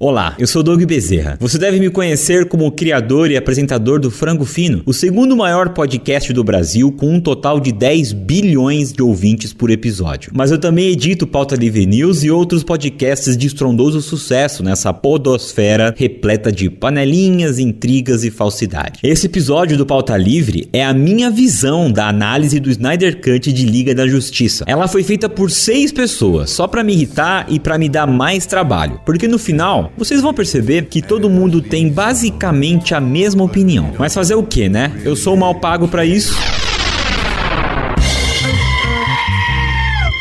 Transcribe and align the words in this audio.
Olá, 0.00 0.36
eu 0.38 0.46
sou 0.46 0.62
Doug 0.62 0.80
Bezerra. 0.84 1.36
Você 1.40 1.58
deve 1.58 1.80
me 1.80 1.90
conhecer 1.90 2.46
como 2.46 2.70
criador 2.70 3.32
e 3.32 3.36
apresentador 3.36 3.98
do 3.98 4.12
Frango 4.12 4.44
Fino, 4.44 4.80
o 4.86 4.92
segundo 4.92 5.36
maior 5.36 5.70
podcast 5.70 6.32
do 6.32 6.44
Brasil, 6.44 6.92
com 6.92 7.14
um 7.14 7.20
total 7.20 7.58
de 7.58 7.72
10 7.72 8.12
bilhões 8.12 8.92
de 8.92 9.02
ouvintes 9.02 9.52
por 9.52 9.72
episódio. 9.72 10.30
Mas 10.32 10.52
eu 10.52 10.58
também 10.58 10.90
edito 10.90 11.26
Pauta 11.26 11.56
Livre 11.56 11.84
News 11.84 12.22
e 12.22 12.30
outros 12.30 12.62
podcasts 12.62 13.36
de 13.36 13.48
estrondoso 13.48 14.00
sucesso 14.00 14.62
nessa 14.62 14.92
podosfera 14.92 15.92
repleta 15.98 16.52
de 16.52 16.70
panelinhas, 16.70 17.58
intrigas 17.58 18.22
e 18.22 18.30
falsidade. 18.30 19.00
Esse 19.02 19.26
episódio 19.26 19.76
do 19.76 19.84
Pauta 19.84 20.16
Livre 20.16 20.68
é 20.72 20.84
a 20.84 20.94
minha 20.94 21.28
visão 21.28 21.90
da 21.90 22.06
análise 22.06 22.60
do 22.60 22.70
Snyder 22.70 23.20
Cut 23.20 23.52
de 23.52 23.66
Liga 23.66 23.96
da 23.96 24.06
Justiça. 24.06 24.62
Ela 24.68 24.86
foi 24.86 25.02
feita 25.02 25.28
por 25.28 25.50
seis 25.50 25.90
pessoas, 25.90 26.50
só 26.50 26.68
para 26.68 26.84
me 26.84 26.92
irritar 26.92 27.46
e 27.48 27.58
para 27.58 27.76
me 27.76 27.88
dar 27.88 28.06
mais 28.06 28.46
trabalho, 28.46 29.00
porque 29.04 29.26
no 29.26 29.40
final 29.40 29.87
vocês 29.96 30.20
vão 30.20 30.34
perceber 30.34 30.86
que 30.86 31.00
todo 31.02 31.28
mundo 31.30 31.60
tem 31.60 31.88
basicamente 31.90 32.94
a 32.94 33.00
mesma 33.00 33.44
opinião. 33.44 33.92
Mas 33.98 34.14
fazer 34.14 34.34
o 34.34 34.42
que, 34.42 34.68
né? 34.68 34.92
Eu 35.04 35.16
sou 35.16 35.36
mal 35.36 35.54
pago 35.54 35.88
para 35.88 36.04
isso. 36.04 36.36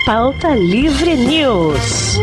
Pauta 0.06 0.56
Livre 0.56 1.16
News. 1.18 2.18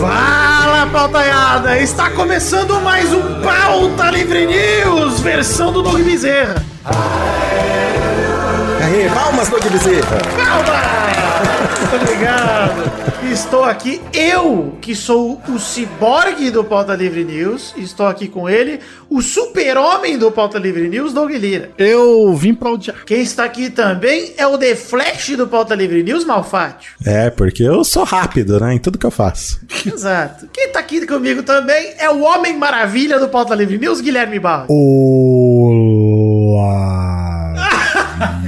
Fala, 0.00 0.86
pautaiada! 0.92 1.78
Está 1.80 2.10
começando 2.10 2.80
mais 2.80 3.12
um 3.12 3.40
Pauta 3.42 4.10
Livre 4.10 4.46
News, 4.46 5.20
versão 5.20 5.72
do 5.72 5.82
Doug 5.82 6.00
Bezerra. 6.02 6.64
Aê, 6.84 7.89
palmas, 9.14 9.48
Doug 9.48 9.62
Bezerra. 9.64 10.18
Palmas! 10.36 11.00
Obrigado. 12.02 13.00
Estou 13.30 13.62
aqui, 13.64 14.00
eu, 14.12 14.76
que 14.80 14.94
sou 14.94 15.40
o 15.48 15.58
ciborgue 15.58 16.50
do 16.50 16.64
Pauta 16.64 16.94
Livre 16.94 17.22
News, 17.22 17.74
estou 17.76 18.06
aqui 18.06 18.26
com 18.26 18.48
ele, 18.48 18.80
o 19.08 19.22
super-homem 19.22 20.18
do 20.18 20.32
Pauta 20.32 20.58
Livre 20.58 20.88
News, 20.88 21.12
Doug 21.12 21.30
Lira. 21.30 21.70
Eu 21.78 22.34
vim 22.34 22.54
pra 22.54 22.70
odiar. 22.70 23.04
Quem 23.04 23.20
está 23.20 23.44
aqui 23.44 23.70
também 23.70 24.32
é 24.36 24.46
o 24.46 24.58
The 24.58 24.74
Flash 24.74 25.36
do 25.36 25.46
Pauta 25.46 25.74
Livre 25.74 26.02
News, 26.02 26.24
Malfátio. 26.24 26.94
É, 27.04 27.30
porque 27.30 27.62
eu 27.62 27.84
sou 27.84 28.02
rápido, 28.04 28.58
né, 28.58 28.74
em 28.74 28.78
tudo 28.78 28.98
que 28.98 29.06
eu 29.06 29.12
faço. 29.12 29.60
Exato. 29.86 30.48
Quem 30.52 30.66
está 30.66 30.80
aqui 30.80 31.06
comigo 31.06 31.42
também 31.42 31.94
é 31.98 32.10
o 32.10 32.22
Homem 32.22 32.56
Maravilha 32.56 33.20
do 33.20 33.28
Pauta 33.28 33.54
Livre 33.54 33.78
News, 33.78 34.00
Guilherme 34.00 34.40
Barros. 34.40 34.66
Olá. 36.50 37.39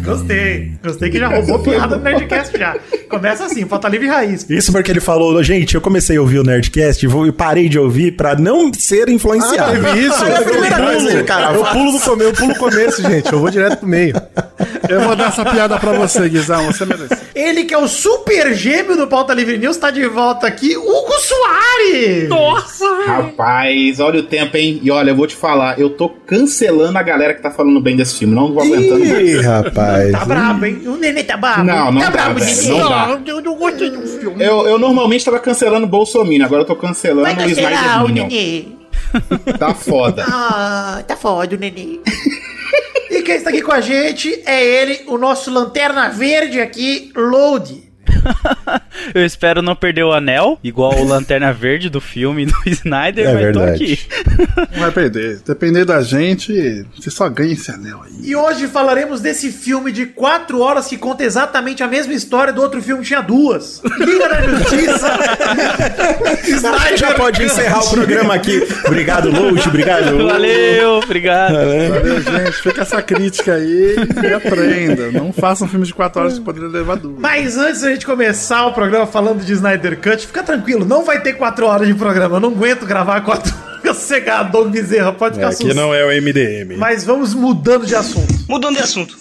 Gostei. 0.03 0.72
Gostei 0.83 1.11
que 1.11 1.19
já 1.19 1.28
roubou 1.28 1.58
piada 1.61 1.97
no 1.97 2.03
Nerdcast 2.03 2.56
já. 2.58 2.77
Começa 3.08 3.45
assim, 3.47 3.67
Pauta 3.67 3.89
Livre 3.89 4.09
Raiz. 4.09 4.47
Isso 4.48 4.72
porque 4.72 4.91
ele 4.91 5.00
falou, 5.00 5.42
gente, 5.42 5.75
eu 5.75 5.81
comecei 5.81 6.17
a 6.17 6.20
ouvir 6.20 6.39
o 6.39 6.42
Nerdcast 6.44 7.05
e 7.05 7.09
vou- 7.09 7.33
parei 7.33 7.69
de 7.69 7.78
ouvir 7.78 8.12
pra 8.12 8.34
não 8.34 8.72
ser 8.75 9.09
influenciado. 9.09 9.72
Teve 9.72 10.00
isso? 10.00 10.25
É 10.25 10.36
a 10.36 10.42
primeira 10.42 10.78
eu, 10.78 10.84
coisa, 10.84 11.11
pulo, 11.11 11.25
cara. 11.25 11.55
eu 11.55 11.64
pulo 11.64 11.92
no 11.92 12.00
começo, 12.00 12.22
eu 12.28 12.33
pulo 12.34 12.55
começo, 12.56 13.03
gente. 13.03 13.33
Eu 13.33 13.39
vou 13.39 13.50
direto 13.50 13.78
pro 13.78 13.89
meio. 13.89 14.14
Eu 14.89 15.00
vou 15.03 15.17
dar 15.17 15.28
essa 15.28 15.44
piada 15.44 15.78
pra 15.78 15.92
você, 15.92 16.28
Guizão. 16.28 16.66
Você 16.66 16.84
merece. 16.84 17.16
Ele 17.42 17.64
que 17.64 17.74
é 17.74 17.78
o 17.78 17.88
super 17.88 18.54
gêmeo 18.54 18.96
do 18.96 19.08
Pauta 19.08 19.34
Livre 19.34 19.58
News, 19.58 19.76
tá 19.76 19.90
de 19.90 20.06
volta 20.06 20.46
aqui, 20.46 20.76
Hugo 20.76 21.12
Soares! 21.18 22.28
Nossa! 22.28 22.84
Rapaz, 23.04 23.98
olha 23.98 24.20
o 24.20 24.22
tempo, 24.22 24.56
hein? 24.56 24.78
E 24.80 24.92
olha, 24.92 25.10
eu 25.10 25.16
vou 25.16 25.26
te 25.26 25.34
falar, 25.34 25.76
eu 25.76 25.90
tô 25.90 26.08
cancelando 26.08 26.96
a 26.96 27.02
galera 27.02 27.34
que 27.34 27.42
tá 27.42 27.50
falando 27.50 27.80
bem 27.80 27.96
desse 27.96 28.20
filme. 28.20 28.32
Não 28.32 28.52
vou 28.54 28.62
aguentando 28.62 29.04
mais. 29.04 29.28
Ih, 29.28 29.40
rapaz. 29.40 30.12
Tá 30.12 30.24
brabo, 30.24 30.66
hein? 30.66 30.82
O 30.86 30.96
neném 30.96 31.24
tá 31.24 31.36
brabo. 31.36 31.64
Não, 31.64 31.90
não 31.90 32.00
tá 32.00 32.06
tá, 32.06 32.12
brabo, 32.12 32.38
velho, 32.38 32.56
neném. 32.56 32.78
não 32.78 32.88
dá. 32.88 33.20
eu 33.26 33.40
não 33.42 33.56
gostei 33.56 33.90
do 33.90 34.06
filme. 34.06 34.44
Eu, 34.44 34.68
eu 34.68 34.78
normalmente 34.78 35.24
tava 35.24 35.40
cancelando 35.40 35.84
o 35.84 35.88
Bolsonaro, 35.88 36.44
agora 36.44 36.62
eu 36.62 36.66
tô 36.66 36.76
cancelando 36.76 37.22
Vai 37.22 37.44
o 37.44 37.50
Snyder 37.50 38.76
o. 38.78 38.82
Tá 39.58 39.75
foda. 39.75 40.25
Ah, 40.28 41.02
tá 41.06 41.16
foda 41.16 41.56
o 41.56 41.58
neném. 41.58 42.00
e 43.15 43.23
quem 43.23 43.37
está 43.37 43.50
aqui 43.50 43.61
com 43.61 43.73
a 43.73 43.81
gente 43.81 44.43
é 44.47 44.65
ele, 44.65 45.03
o 45.06 45.19
nosso 45.19 45.50
lanterna 45.50 46.09
verde 46.09 46.61
aqui, 46.61 47.12
Load. 47.15 47.91
Eu 49.15 49.25
espero 49.25 49.60
não 49.62 49.75
perder 49.75 50.05
o 50.05 50.12
anel, 50.12 50.59
igual 50.62 50.94
o 50.99 51.05
Lanterna 51.05 51.53
Verde 51.53 51.88
do 51.91 52.00
filme 52.00 52.47
do 52.47 52.55
Snyder, 52.66 53.27
É 53.27 53.33
mas 53.34 53.53
tô 53.53 53.60
verdade. 53.60 53.84
aqui. 53.84 54.00
Não 54.72 54.81
vai 54.81 54.91
perder. 54.93 55.41
Depender 55.47 55.84
da 55.84 56.00
gente, 56.03 56.87
você 56.97 57.11
só 57.11 57.28
ganha 57.28 57.53
esse 57.53 57.71
anel 57.71 58.03
aí. 58.05 58.12
E 58.22 58.37
hoje 58.37 58.66
falaremos 58.69 59.21
desse 59.21 59.50
filme 59.50 59.91
de 59.91 60.06
4 60.06 60.61
horas 60.61 60.87
que 60.87 60.97
conta 60.97 61.25
exatamente 61.25 61.82
a 61.82 61.88
mesma 61.88 62.12
história 62.12 62.53
do 62.53 62.61
outro 62.62 62.81
filme 62.82 63.03
que 63.03 63.09
tinha 63.09 63.21
duas. 63.22 63.82
Liga 63.99 64.28
da 64.28 64.41
Justiça. 64.43 65.09
Snyder 66.44 66.97
Já 66.99 67.15
pode 67.15 67.43
encerrar 67.44 67.81
o 67.81 67.91
programa 67.91 68.34
aqui. 68.34 68.62
Obrigado, 68.87 69.31
Load. 69.31 69.69
Obrigado. 69.69 70.27
Valeu, 70.27 70.91
obrigado. 71.03 71.55
Valeu, 71.55 72.22
gente. 72.22 72.53
Fica 72.62 72.82
essa 72.82 73.03
crítica 73.03 73.55
aí 73.55 73.97
e 74.22 74.32
aprenda. 74.32 75.11
Não 75.12 75.32
façam 75.32 75.66
filmes 75.69 75.88
de 75.88 75.94
4 75.94 76.21
horas 76.21 76.38
que 76.38 76.44
poderiam 76.44 76.71
levar 76.71 76.97
duas. 76.97 77.19
Mas 77.19 77.56
antes 77.56 77.81
da 77.82 77.91
gente 77.91 78.06
começar 78.12 78.67
o 78.67 78.75
programa 78.75 79.06
falando 79.06 79.43
de 79.43 79.55
Snyder 79.55 79.99
Cut, 79.99 80.27
fica 80.27 80.43
tranquilo, 80.43 80.84
não 80.84 81.03
vai 81.03 81.23
ter 81.23 81.33
4 81.33 81.65
horas 81.67 81.89
de 81.89 81.95
programa. 81.95 82.37
Eu 82.37 82.41
não 82.41 82.50
aguento 82.50 82.84
gravar 82.84 83.23
4 83.23 83.50
horas. 83.56 83.73
Sossegado, 83.97 84.53
Doug 84.53 84.71
Bezerra, 84.71 85.12
pode 85.12 85.34
ficar 85.34 85.49
Aqui 85.49 85.75
não 85.75 85.93
é 85.95 86.05
o 86.05 86.23
MDM. 86.23 86.77
Mas 86.77 87.05
vamos 87.05 87.34
mudando 87.34 87.87
de 87.87 87.95
assunto. 87.95 88.33
Mudando 88.49 88.77
de 88.77 88.83
assunto. 88.83 89.17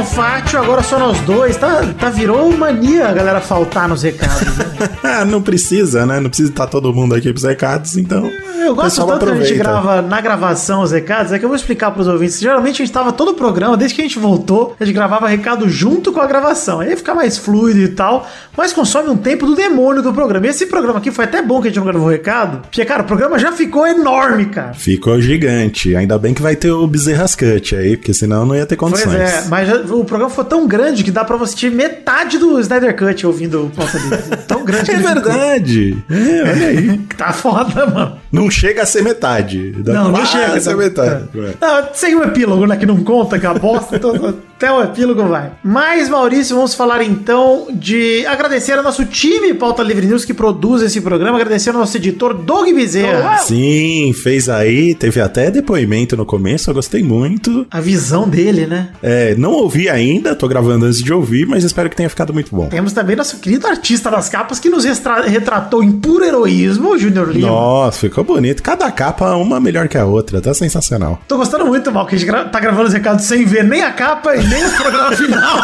Malfátio, 0.00 0.58
agora 0.58 0.82
só 0.82 0.98
nós 0.98 1.20
dois. 1.20 1.58
Tá, 1.58 1.82
tá 1.98 2.08
virou 2.08 2.50
mania 2.56 3.08
a 3.08 3.12
galera 3.12 3.38
faltar 3.38 3.86
nos 3.86 4.02
recados, 4.02 4.56
né? 4.56 4.64
Ah, 5.04 5.26
não 5.26 5.42
precisa, 5.42 6.06
né? 6.06 6.18
Não 6.20 6.30
precisa 6.30 6.48
estar 6.48 6.66
todo 6.66 6.94
mundo 6.94 7.14
aqui 7.14 7.30
pros 7.30 7.44
recados, 7.44 7.98
então. 7.98 8.30
Eu 8.60 8.74
gosto 8.74 9.04
tanto 9.06 9.26
que 9.26 9.32
a 9.32 9.34
gente 9.36 9.54
grava 9.58 10.00
na 10.02 10.20
gravação 10.20 10.82
os 10.82 10.92
recados, 10.92 11.32
é 11.32 11.38
que 11.38 11.44
eu 11.44 11.48
vou 11.48 11.56
explicar 11.56 11.90
pros 11.90 12.06
ouvintes. 12.06 12.40
Geralmente 12.40 12.82
a 12.82 12.84
gente 12.84 12.94
tava 12.94 13.12
todo 13.12 13.32
o 13.32 13.34
programa, 13.34 13.76
desde 13.76 13.94
que 13.94 14.00
a 14.00 14.04
gente 14.04 14.18
voltou, 14.18 14.74
a 14.80 14.84
gente 14.84 14.94
gravava 14.94 15.28
recado 15.28 15.68
junto 15.68 16.12
com 16.12 16.20
a 16.20 16.26
gravação. 16.26 16.80
Aí 16.80 16.96
fica 16.96 17.14
mais 17.14 17.36
fluido 17.36 17.80
e 17.80 17.88
tal, 17.88 18.28
mas 18.56 18.72
consome 18.72 19.10
um 19.10 19.16
tempo 19.16 19.46
do 19.46 19.54
demônio 19.54 20.02
do 20.02 20.12
programa. 20.12 20.46
E 20.46 20.50
esse 20.50 20.66
programa 20.66 20.98
aqui 20.98 21.10
foi 21.10 21.24
até 21.24 21.42
bom 21.42 21.60
que 21.60 21.68
a 21.68 21.70
gente 21.70 21.78
não 21.78 21.86
gravou 21.86 22.08
recado, 22.08 22.62
porque, 22.62 22.84
cara, 22.84 23.02
o 23.02 23.06
programa 23.06 23.38
já 23.38 23.52
ficou 23.52 23.86
enorme, 23.86 24.46
cara. 24.46 24.72
Ficou 24.72 25.20
gigante. 25.20 25.94
Ainda 25.94 26.18
bem 26.18 26.32
que 26.32 26.42
vai 26.42 26.56
ter 26.56 26.70
o 26.70 26.86
Bezerras 26.86 27.34
Cut 27.34 27.76
aí, 27.76 27.96
porque 27.96 28.14
senão 28.14 28.46
não 28.46 28.54
ia 28.56 28.64
ter 28.66 28.76
Pois 28.76 28.92
condições. 28.92 29.14
é, 29.20 29.44
mas 29.48 29.90
o 29.90 30.04
programa 30.04 30.30
foi 30.30 30.44
tão 30.44 30.66
grande 30.66 31.04
que 31.04 31.10
dá 31.10 31.24
pra 31.24 31.36
você 31.36 31.50
assistir 31.50 31.70
metade 31.70 32.38
do 32.38 32.58
Snyder 32.60 32.96
Cut 32.96 33.26
ouvindo 33.26 33.66
o 33.66 33.70
Pauta. 33.70 33.98
Tão 34.46 34.64
grande 34.64 34.84
que 34.84 34.90
É 34.92 34.96
verdade. 34.98 36.04
É, 36.10 36.42
olha 36.42 36.66
aí. 36.68 37.00
Tá 37.20 37.32
foda, 37.34 37.86
mano. 37.86 38.16
Não 38.32 38.49
chega 38.50 38.82
a 38.82 38.86
ser 38.86 39.02
metade. 39.02 39.74
Não, 39.84 40.10
não 40.10 40.26
chega. 40.26 40.54
a 40.54 40.60
ser 40.60 40.76
metade. 40.76 41.28
Não, 41.60 41.88
sem 41.94 42.14
o 42.14 42.22
epílogo, 42.24 42.66
né? 42.66 42.76
Que 42.76 42.86
não 42.86 43.02
conta, 43.02 43.38
que 43.38 43.46
é 43.46 43.48
a 43.48 43.54
bosta. 43.54 43.96
então, 43.96 44.34
até 44.60 44.70
o 44.70 44.82
epílogo 44.82 45.24
vai. 45.24 45.52
Mas, 45.64 46.10
Maurício, 46.10 46.54
vamos 46.54 46.74
falar 46.74 47.02
então 47.02 47.68
de 47.72 48.26
agradecer 48.26 48.72
ao 48.72 48.82
nosso 48.82 49.06
time 49.06 49.54
Pauta 49.54 49.82
Livre 49.82 50.06
News 50.06 50.26
que 50.26 50.34
produz 50.34 50.82
esse 50.82 51.00
programa. 51.00 51.38
Agradecer 51.38 51.70
ao 51.70 51.76
nosso 51.76 51.96
editor 51.96 52.34
Doug 52.34 52.68
Bezerra. 52.74 53.38
Sim, 53.38 54.12
fez 54.12 54.50
aí. 54.50 54.94
Teve 54.94 55.18
até 55.18 55.50
depoimento 55.50 56.14
no 56.14 56.26
começo, 56.26 56.68
eu 56.68 56.74
gostei 56.74 57.02
muito. 57.02 57.66
A 57.70 57.80
visão 57.80 58.28
dele, 58.28 58.66
né? 58.66 58.90
É, 59.02 59.34
não 59.34 59.52
ouvi 59.52 59.88
ainda, 59.88 60.34
tô 60.34 60.46
gravando 60.46 60.84
antes 60.84 61.02
de 61.02 61.10
ouvir, 61.10 61.46
mas 61.46 61.64
espero 61.64 61.88
que 61.88 61.96
tenha 61.96 62.10
ficado 62.10 62.34
muito 62.34 62.54
bom. 62.54 62.68
Temos 62.68 62.92
também 62.92 63.16
nosso 63.16 63.38
querido 63.38 63.66
artista 63.66 64.10
das 64.10 64.28
capas 64.28 64.58
que 64.58 64.68
nos 64.68 64.84
retratou 64.84 65.82
em 65.82 65.92
puro 65.92 66.22
heroísmo, 66.22 66.90
o 66.90 66.98
Junior 66.98 67.30
Lima. 67.30 67.48
Nossa, 67.48 68.00
ficou 68.00 68.24
bonito. 68.24 68.39
Cada 68.62 68.90
capa, 68.90 69.34
uma 69.36 69.60
melhor 69.60 69.88
que 69.88 69.96
a 69.98 70.04
outra. 70.04 70.40
Tá 70.40 70.52
sensacional. 70.54 71.20
Tô 71.28 71.36
gostando 71.36 71.66
muito, 71.66 71.90
mal, 71.92 72.06
que 72.06 72.14
a 72.14 72.18
gente 72.18 72.26
gra- 72.28 72.44
tá 72.44 72.58
gravando 72.60 72.88
os 72.88 72.92
recados 72.92 73.24
sem 73.24 73.44
ver 73.44 73.64
nem 73.64 73.82
a 73.82 73.90
capa 73.92 74.34
e 74.36 74.46
nem 74.46 74.64
o 74.66 74.70
programa 74.70 75.12
final. 75.12 75.60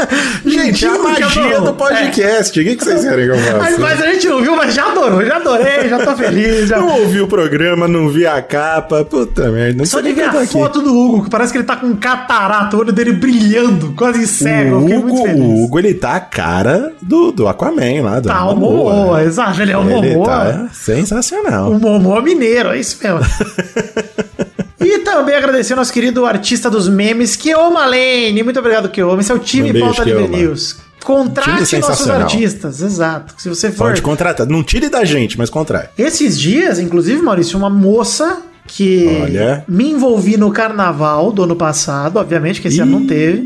Gente, 0.46 0.86
é 0.86 0.88
a 0.88 0.98
magia 0.98 1.60
do 1.60 1.74
podcast. 1.74 2.58
O 2.58 2.64
que, 2.64 2.76
que 2.76 2.84
vocês 2.84 3.02
querem 3.02 3.26
que 3.26 3.30
eu 3.32 3.34
É. 3.34 3.52
Mas, 3.58 3.76
faça? 3.76 3.78
mas 3.80 4.02
a 4.02 4.12
gente 4.12 4.28
não 4.28 4.40
viu, 4.42 4.56
mas 4.56 4.72
já 4.74 4.86
adorou, 4.90 5.24
já 5.24 5.36
adorei, 5.36 5.88
já 5.88 5.98
tô 6.04 6.16
feliz. 6.16 6.68
Já... 6.68 6.78
Não 6.78 7.00
ouvi 7.00 7.20
o 7.20 7.26
programa, 7.28 7.86
não 7.86 8.08
vi 8.08 8.26
a 8.26 8.40
capa. 8.40 9.04
Puta 9.04 9.50
merda. 9.50 9.84
Só 9.84 10.00
de 10.00 10.12
ver 10.12 10.24
a 10.24 10.30
aqui. 10.30 10.46
foto 10.52 10.80
do 10.80 10.94
Hugo, 10.96 11.24
que 11.24 11.30
parece 11.30 11.52
que 11.52 11.58
ele 11.58 11.66
tá 11.66 11.76
com 11.76 11.86
um 11.86 11.96
catarata, 11.96 12.76
o 12.76 12.80
olho 12.80 12.92
dele 12.92 13.12
brilhando, 13.12 13.92
quase 13.94 14.26
cego. 14.26 14.76
O 14.76 14.84
Hugo, 14.86 15.28
o 15.28 15.64
Hugo, 15.64 15.78
ele 15.78 15.92
tá 15.94 16.12
a 16.14 16.20
cara 16.20 16.92
do, 17.02 17.30
do 17.32 17.46
Aquaman 17.48 18.02
lá. 18.02 18.20
Do 18.20 18.28
Tá, 18.28 18.44
o 18.46 18.56
Momoa. 18.56 19.22
Exato, 19.22 19.60
ele 19.60 19.72
é 19.72 19.76
o 19.76 19.82
Ele 19.82 20.14
Momoa. 20.14 20.26
tá 20.26 20.66
sensacional. 20.72 21.72
O 21.72 21.78
Momoa 21.78 22.19
mineiro, 22.22 22.70
é 22.70 22.80
isso 22.80 22.98
mesmo. 23.02 23.20
E 24.82 25.00
também 25.00 25.36
agradecer 25.36 25.74
ao 25.74 25.76
nosso 25.76 25.92
querido 25.92 26.24
artista 26.24 26.70
dos 26.70 26.88
memes, 26.88 27.36
Keoma 27.36 27.84
Lane. 27.84 28.42
Muito 28.42 28.58
obrigado, 28.58 28.88
Keoma. 28.88 29.20
Esse 29.20 29.30
é 29.30 29.34
o 29.34 29.38
time 29.38 29.70
Um 29.70 29.80
Pauta 29.84 30.02
Livre 30.02 30.22
Keoma. 30.22 30.38
News. 30.38 30.78
Contrate 31.04 31.78
nossos 31.78 32.08
artistas, 32.08 32.80
exato. 32.80 33.34
Se 33.36 33.48
você 33.48 33.70
for. 33.70 33.88
Pode 33.88 34.02
contratar. 34.02 34.46
Não 34.46 34.62
tire 34.62 34.88
da 34.88 35.04
gente, 35.04 35.36
mas 35.36 35.50
contrai. 35.50 35.88
Esses 35.98 36.38
dias, 36.38 36.78
inclusive, 36.78 37.20
Maurício, 37.20 37.58
uma 37.58 37.68
moça 37.68 38.42
que 38.66 39.20
Olha. 39.22 39.64
me 39.68 39.90
envolvi 39.90 40.36
no 40.36 40.50
carnaval 40.50 41.30
do 41.32 41.42
ano 41.42 41.56
passado, 41.56 42.16
obviamente 42.18 42.60
que 42.60 42.68
esse 42.68 42.80
ano 42.80 43.00
não 43.00 43.06
teve, 43.06 43.42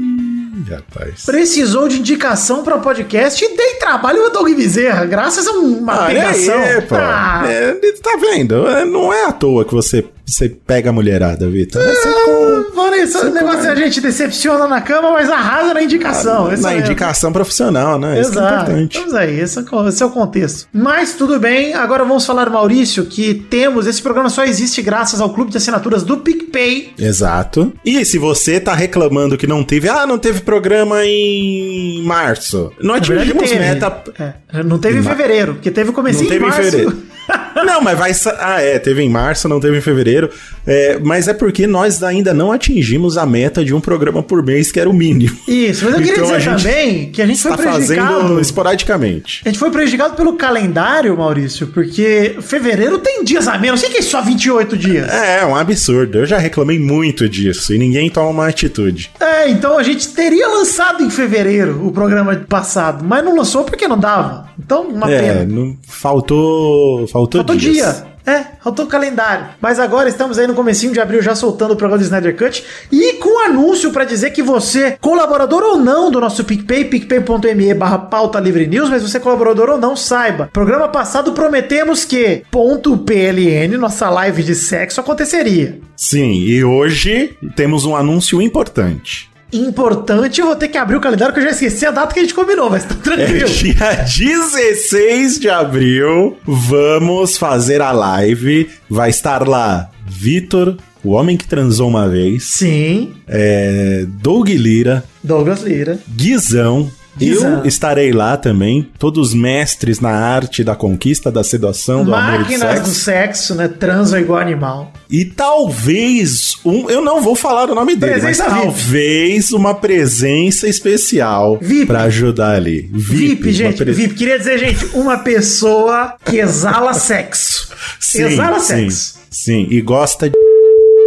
Ih, 0.54 0.70
rapaz. 0.70 1.24
precisou 1.26 1.88
de 1.88 1.98
indicação 1.98 2.62
para 2.62 2.78
podcast 2.78 3.44
e 3.44 3.56
dei 3.56 3.74
trabalho 3.74 4.22
ao 4.24 4.30
Doug 4.30 4.48
Bezerra, 4.54 5.04
graças 5.04 5.46
a 5.48 5.52
uma 5.52 6.06
pegação. 6.06 6.62
aí, 6.62 6.82
pô. 6.82 6.94
Ah, 6.94 7.42
É, 7.46 7.72
tá 8.02 8.16
vendo? 8.20 8.66
É, 8.68 8.84
Não 8.84 9.12
é 9.12 9.24
à 9.26 9.32
toa 9.32 9.64
que 9.64 9.74
você, 9.74 10.04
você 10.26 10.48
pega 10.48 10.90
a 10.90 10.92
mulherada, 10.92 11.48
Vitor. 11.48 11.82
É 11.82 11.94
sempre 11.94 12.24
com- 12.24 12.54
Maurício, 12.74 13.20
o 13.28 13.30
negócio 13.32 13.60
é 13.68 13.72
a 13.72 13.74
gente 13.74 14.00
decepciona 14.00 14.66
na 14.66 14.80
cama, 14.80 15.12
mas 15.12 15.30
arrasa 15.30 15.72
na 15.74 15.82
indicação. 15.82 16.52
Esse 16.52 16.62
na 16.62 16.74
é- 16.74 16.78
indicação 16.78 17.32
profissional, 17.32 17.98
né? 17.98 18.20
Isso 18.20 18.30
é 18.30 18.32
Exato. 18.32 18.54
importante. 18.70 18.98
Vamos 18.98 19.14
aí, 19.14 19.40
esse 19.40 19.58
é, 19.58 19.62
o- 19.70 19.88
esse 19.88 20.02
é 20.02 20.06
o 20.06 20.10
contexto. 20.10 20.66
Mas 20.72 21.12
tudo 21.14 21.38
bem, 21.38 21.74
agora 21.74 22.04
vamos 22.04 22.24
falar, 22.26 22.50
Maurício, 22.50 23.04
que 23.06 23.34
temos. 23.34 23.86
Esse 23.86 24.02
programa 24.02 24.28
só 24.28 24.44
existe 24.44 24.82
graças 24.82 25.20
ao 25.20 25.32
clube 25.32 25.50
de 25.50 25.56
assinaturas 25.58 26.02
do 26.02 26.16
PicPay. 26.18 26.92
Exato. 26.98 27.72
E 27.84 28.04
se 28.04 28.18
você 28.18 28.58
tá 28.58 28.74
reclamando 28.74 29.36
que 29.38 29.46
não 29.46 29.62
teve, 29.62 29.88
ah, 29.88 30.06
não 30.06 30.18
teve 30.18 30.40
programa 30.40 31.04
em 31.04 32.02
março. 32.04 32.72
Não 32.80 32.94
atingimos 32.94 33.50
meta. 33.52 34.02
É, 34.18 34.62
não 34.64 34.78
teve 34.78 34.98
em 34.98 35.02
fevereiro, 35.02 35.54
porque 35.54 35.70
teve 35.70 35.90
o 35.90 35.92
comecinho 35.92 36.24
Não 36.24 36.30
teve 36.30 36.40
de 36.40 36.44
em 36.44 36.48
março. 36.50 36.70
fevereiro. 36.70 37.02
Não, 37.64 37.80
mas 37.80 37.98
vai. 37.98 38.12
Ah, 38.38 38.60
é, 38.60 38.78
teve 38.78 39.02
em 39.02 39.08
março, 39.08 39.48
não 39.48 39.58
teve 39.60 39.76
em 39.78 39.80
fevereiro. 39.80 40.30
É, 40.66 40.98
mas 41.02 41.28
é 41.28 41.34
porque 41.34 41.66
nós 41.66 42.02
ainda 42.02 42.32
não 42.32 42.50
atingimos 42.52 43.18
a 43.18 43.26
meta 43.26 43.64
de 43.64 43.74
um 43.74 43.80
programa 43.80 44.22
por 44.22 44.42
mês, 44.44 44.70
que 44.72 44.80
era 44.80 44.88
o 44.88 44.92
mínimo. 44.92 45.36
Isso, 45.46 45.84
mas 45.84 45.94
eu 45.94 46.00
queria 46.00 46.12
Então, 46.24 46.36
dizer 46.38 46.56
também 46.56 47.10
que 47.10 47.20
a 47.22 47.26
gente 47.26 47.40
foi 47.42 47.50
Está 47.52 47.62
prejudicado. 47.62 48.20
fazendo 48.22 48.40
esporadicamente. 48.40 49.42
A 49.44 49.48
gente 49.48 49.58
foi 49.58 49.70
prejudicado 49.70 50.14
pelo 50.14 50.34
calendário, 50.34 51.16
Maurício, 51.16 51.66
porque 51.68 52.36
fevereiro 52.40 52.98
tem 52.98 53.22
dias 53.24 53.46
a 53.48 53.58
menos. 53.58 53.80
Não 53.80 53.88
sei 53.88 53.90
que 53.90 53.98
é 53.98 54.02
só 54.02 54.22
28 54.22 54.76
dias. 54.76 55.08
É, 55.12 55.40
é 55.40 55.46
um 55.46 55.54
absurdo. 55.56 56.18
Eu 56.18 56.26
já 56.26 56.38
reclamei 56.38 56.78
muito 56.78 57.28
disso 57.28 57.74
e 57.74 57.78
ninguém 57.78 58.08
toma 58.10 58.28
uma 58.30 58.48
atitude. 58.48 59.10
É, 59.20 59.48
então 59.50 59.76
a 59.78 59.82
gente 59.82 60.08
teria 60.08 60.48
lançado 60.48 61.02
em 61.02 61.10
fevereiro 61.10 61.86
o 61.86 61.92
programa 61.92 62.34
passado, 62.48 63.04
mas 63.04 63.24
não 63.24 63.36
lançou 63.36 63.64
porque 63.64 63.86
não 63.88 63.98
dava. 63.98 64.48
Então, 64.58 64.82
uma 64.88 65.10
é, 65.10 65.20
pena. 65.20 65.44
não, 65.44 65.76
faltou. 65.86 67.06
Faltou, 67.08 67.40
Faltou 67.40 67.53
dias. 67.56 68.02
dia. 68.02 68.14
É, 68.26 68.44
faltou 68.62 68.86
calendário. 68.86 69.48
Mas 69.60 69.78
agora 69.78 70.08
estamos 70.08 70.38
aí 70.38 70.46
no 70.46 70.54
comecinho 70.54 70.92
de 70.92 71.00
abril 71.00 71.20
já 71.20 71.34
soltando 71.34 71.72
o 71.72 71.76
programa 71.76 71.98
do 71.98 72.04
Snyder 72.04 72.36
Cut 72.36 72.64
e 72.90 73.14
com 73.14 73.44
anúncio 73.44 73.90
pra 73.90 74.04
dizer 74.04 74.30
que 74.30 74.42
você, 74.42 74.96
colaborador 75.00 75.62
ou 75.62 75.76
não 75.76 76.10
do 76.10 76.20
nosso 76.20 76.42
PicPay, 76.42 76.86
picpay.me 76.86 77.74
barra 77.74 77.98
pauta 77.98 78.40
livre 78.40 78.66
news, 78.66 78.88
mas 78.88 79.02
você 79.02 79.20
colaborador 79.20 79.68
ou 79.68 79.78
não, 79.78 79.94
saiba. 79.94 80.48
Programa 80.52 80.88
passado 80.88 81.32
prometemos 81.32 82.04
que 82.04 82.42
ponto 82.50 82.96
.pln, 82.96 83.76
nossa 83.76 84.08
live 84.08 84.42
de 84.42 84.54
sexo, 84.54 85.00
aconteceria. 85.00 85.78
Sim, 85.94 86.32
e 86.32 86.64
hoje 86.64 87.36
temos 87.54 87.84
um 87.84 87.94
anúncio 87.94 88.40
importante. 88.40 89.33
Importante, 89.56 90.40
eu 90.40 90.46
vou 90.46 90.56
ter 90.56 90.68
que 90.68 90.76
abrir 90.76 90.96
o 90.96 91.00
calendário 91.00 91.32
que 91.32 91.40
eu 91.40 91.44
já 91.44 91.50
esqueci 91.50 91.86
a 91.86 91.90
data 91.90 92.12
que 92.12 92.18
a 92.20 92.22
gente 92.22 92.34
combinou, 92.34 92.68
mas 92.68 92.84
tá 92.84 92.94
É 92.94 93.02
tranquilo. 93.02 93.48
dia 93.48 94.04
16 94.04 95.38
de 95.38 95.48
abril, 95.48 96.36
vamos 96.44 97.36
fazer 97.36 97.80
a 97.80 97.92
live. 97.92 98.68
Vai 98.90 99.10
estar 99.10 99.46
lá 99.46 99.88
Vitor, 100.06 100.76
o 101.04 101.10
homem 101.10 101.36
que 101.36 101.46
transou 101.46 101.88
uma 101.88 102.08
vez, 102.08 102.44
Sim, 102.44 103.14
é, 103.28 104.04
Doug 104.20 104.48
Lira, 104.48 105.04
Douglas 105.22 105.62
Lira. 105.62 105.98
Guizão. 106.08 106.90
Guizão. 107.16 107.58
Eu 107.60 107.66
estarei 107.66 108.12
lá 108.12 108.36
também, 108.36 108.88
todos 108.98 109.32
mestres 109.34 110.00
na 110.00 110.10
arte 110.10 110.64
da 110.64 110.74
conquista, 110.74 111.30
da 111.30 111.44
sedução, 111.44 112.04
do 112.04 112.14
amor 112.14 112.34
e 112.34 112.38
do 112.38 112.40
Máquinas 112.42 112.80
do 112.80 112.86
sexo. 112.88 113.00
sexo, 113.00 113.54
né? 113.54 113.68
Transa 113.68 114.20
igual 114.20 114.38
animal. 114.40 114.92
E 115.10 115.24
talvez 115.24 116.56
um, 116.64 116.88
eu 116.90 117.00
não 117.00 117.22
vou 117.22 117.34
falar 117.34 117.70
o 117.70 117.74
nome 117.74 117.94
dele, 117.96 118.12
Presença 118.20 118.44
mas 118.44 118.52
VIP. 118.54 118.64
talvez 118.66 119.52
uma 119.52 119.74
presença 119.74 120.66
especial 120.68 121.58
VIP. 121.60 121.86
pra 121.86 122.02
ajudar 122.04 122.54
ali. 122.56 122.88
VIP, 122.92 123.44
uma 123.44 123.52
gente. 123.52 123.76
pre- 123.78 123.92
VIP. 123.92 124.14
Queria 124.14 124.38
dizer, 124.38 124.58
gente, 124.58 124.86
uma 124.94 125.18
pessoa 125.18 126.14
que 126.24 126.38
exala 126.38 126.94
sexo. 126.94 127.68
Sim, 128.00 128.22
exala 128.24 128.58
sim, 128.60 128.88
sexo. 128.90 129.14
Sim, 129.30 129.66
e 129.70 129.80
gosta 129.80 130.28
de 130.30 130.36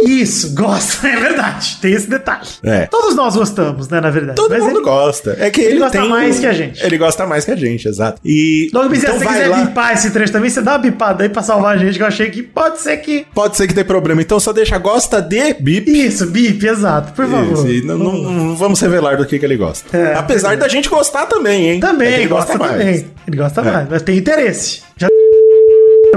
Isso, 0.02 0.54
gosta, 0.54 1.06
é 1.08 1.16
verdade. 1.16 1.78
Tem 1.80 1.92
esse 1.92 2.08
detalhe. 2.08 2.46
É. 2.62 2.86
Todos 2.86 3.14
nós 3.14 3.34
gostamos, 3.36 3.88
né, 3.88 4.00
na 4.00 4.10
verdade. 4.10 4.36
Todo 4.36 4.50
Mas 4.50 4.60
mundo 4.62 4.76
ele- 4.78 4.84
gosta. 4.84 5.36
É 5.40 5.50
que 5.50 5.60
ele, 5.60 5.78
gosta 5.78 5.98
tem 6.00 6.08
mais 6.08 6.36
um- 6.36 6.40
que 6.40 6.46
a 6.46 6.52
gente. 6.52 6.84
Ele 6.84 6.98
gosta 6.98 7.26
mais 7.26 7.44
que 7.44 7.50
a 7.50 7.56
gente, 7.56 7.88
exato. 7.88 8.20
E 8.24 8.70
Bezerra, 8.72 8.96
então 8.96 9.18
se 9.18 9.18
você 9.18 9.26
quiser 9.26 9.48
lá. 9.48 9.64
bipar 9.64 9.92
esse 9.94 10.10
trecho 10.10 10.32
também, 10.32 10.50
você 10.50 10.60
dá 10.62 10.72
uma 10.72 10.78
bipada 10.78 11.22
aí 11.22 11.28
pra 11.28 11.42
salvar 11.42 11.74
a 11.74 11.78
gente, 11.78 11.96
que 11.96 12.02
eu 12.02 12.06
achei 12.06 12.30
que 12.30 12.42
pode 12.42 12.80
ser 12.80 12.96
que... 12.98 13.26
Pode 13.34 13.56
ser 13.56 13.66
que 13.66 13.74
tenha 13.74 13.84
problema. 13.84 14.22
Então 14.22 14.38
só 14.40 14.52
deixa 14.52 14.78
gosta 14.78 15.20
de 15.20 15.54
bip. 15.54 15.90
Isso, 15.90 16.26
bip, 16.26 16.64
exato, 16.66 17.12
por 17.12 17.26
favor. 17.26 17.68
Isso, 17.68 17.86
não, 17.86 17.98
não- 17.98 18.12
não 18.22 18.56
vamos 18.56 18.80
revelar 18.80 19.16
do 19.16 19.26
que, 19.26 19.38
que 19.38 19.44
ele 19.44 19.56
gosta. 19.56 19.96
É, 19.96 20.14
Apesar 20.14 20.56
da 20.56 20.68
gente 20.68 20.88
gostar 20.88 21.26
também, 21.26 21.70
hein? 21.70 21.78
É 21.78 21.80
Também, 21.80 22.12
ele 22.14 22.26
gosta, 22.28 22.56
mais. 22.56 22.72
também. 22.72 23.06
Ele 23.26 23.36
gosta 23.36 23.60
É. 23.60 23.64
mais, 23.64 23.88
mas 23.90 24.02
tem 24.02 24.16
interesse. 24.16 24.80
Já 24.96 25.06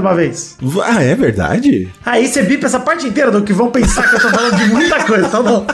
uma 0.02 0.14
vez. 0.14 0.56
Ah, 0.84 1.02
é 1.02 1.14
verdade? 1.14 1.90
Aí 2.04 2.26
você 2.28 2.42
bipa 2.42 2.66
essa 2.66 2.78
parte 2.80 3.06
inteira 3.06 3.30
do 3.30 3.42
que 3.42 3.52
vão 3.52 3.70
pensar 3.70 4.08
que 4.08 4.16
eu 4.16 4.20
tô 4.20 4.28
falando 4.28 4.56
de 4.56 4.66
muita 4.66 5.02
coisa, 5.04 5.26
então 5.26 5.42
não. 5.42 5.66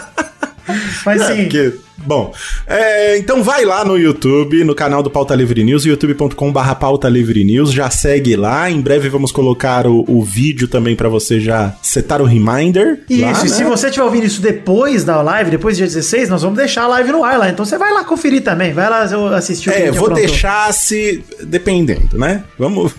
Mas 1.05 1.21
É, 1.23 1.35
sim. 1.35 1.43
porque- 1.45 1.79
bom, 2.05 2.33
é, 2.67 3.19
então 3.19 3.43
vai 3.43 3.65
lá 3.65 3.85
no 3.85 3.97
YouTube, 3.99 4.65
no 4.65 4.75
canal 4.75 5.03
do 5.03 5.11
Pauta 5.11 5.35
Livre 5.35 5.63
News, 5.63 5.85
youtube.com/barra 5.85 6.75
Pauta 6.75 7.09
Livre 7.09 7.45
News, 7.45 7.73
já 7.73 7.91
segue 7.91 8.37
lá. 8.37 8.71
Em 8.71 8.81
breve 8.81 9.09
vamos 9.09 9.33
colocar 9.33 9.87
o, 9.87 10.05
o 10.09 10.23
vídeo 10.23 10.69
também 10.69 10.95
pra 10.97 11.09
você 11.09 11.41
já 11.41 11.75
setar 11.83 12.21
o 12.21 12.25
reminder. 12.25 13.01
Isso, 13.09 13.23
lá, 13.23 13.31
e 13.31 13.33
né? 13.33 13.49
se 13.49 13.65
você 13.65 13.87
estiver 13.89 14.05
ouvindo 14.05 14.25
isso 14.27 14.41
depois 14.41 15.05
da 15.05 15.21
live, 15.23 15.51
depois 15.51 15.77
do 15.77 15.79
dia 15.79 15.87
16, 15.87 16.29
nós 16.29 16.43
vamos 16.43 16.57
deixar 16.57 16.85
a 16.85 16.89
live 16.89 17.13
no 17.13 17.25
ar 17.25 17.39
lá. 17.39 17.49
Então 17.49 17.65
você 17.65 17.79
vai 17.79 17.93
lá 17.93 18.05
conferir 18.05 18.43
também, 18.43 18.73
vai 18.73 18.89
lá 18.89 19.03
assistir 19.37 19.71
o 19.71 19.73
É, 19.73 19.91
vou 19.91 20.07
aprontou. 20.07 20.15
deixar 20.17 20.73
se. 20.73 21.25
Dependendo, 21.43 22.19
né? 22.19 22.45
Vamos, 22.59 22.93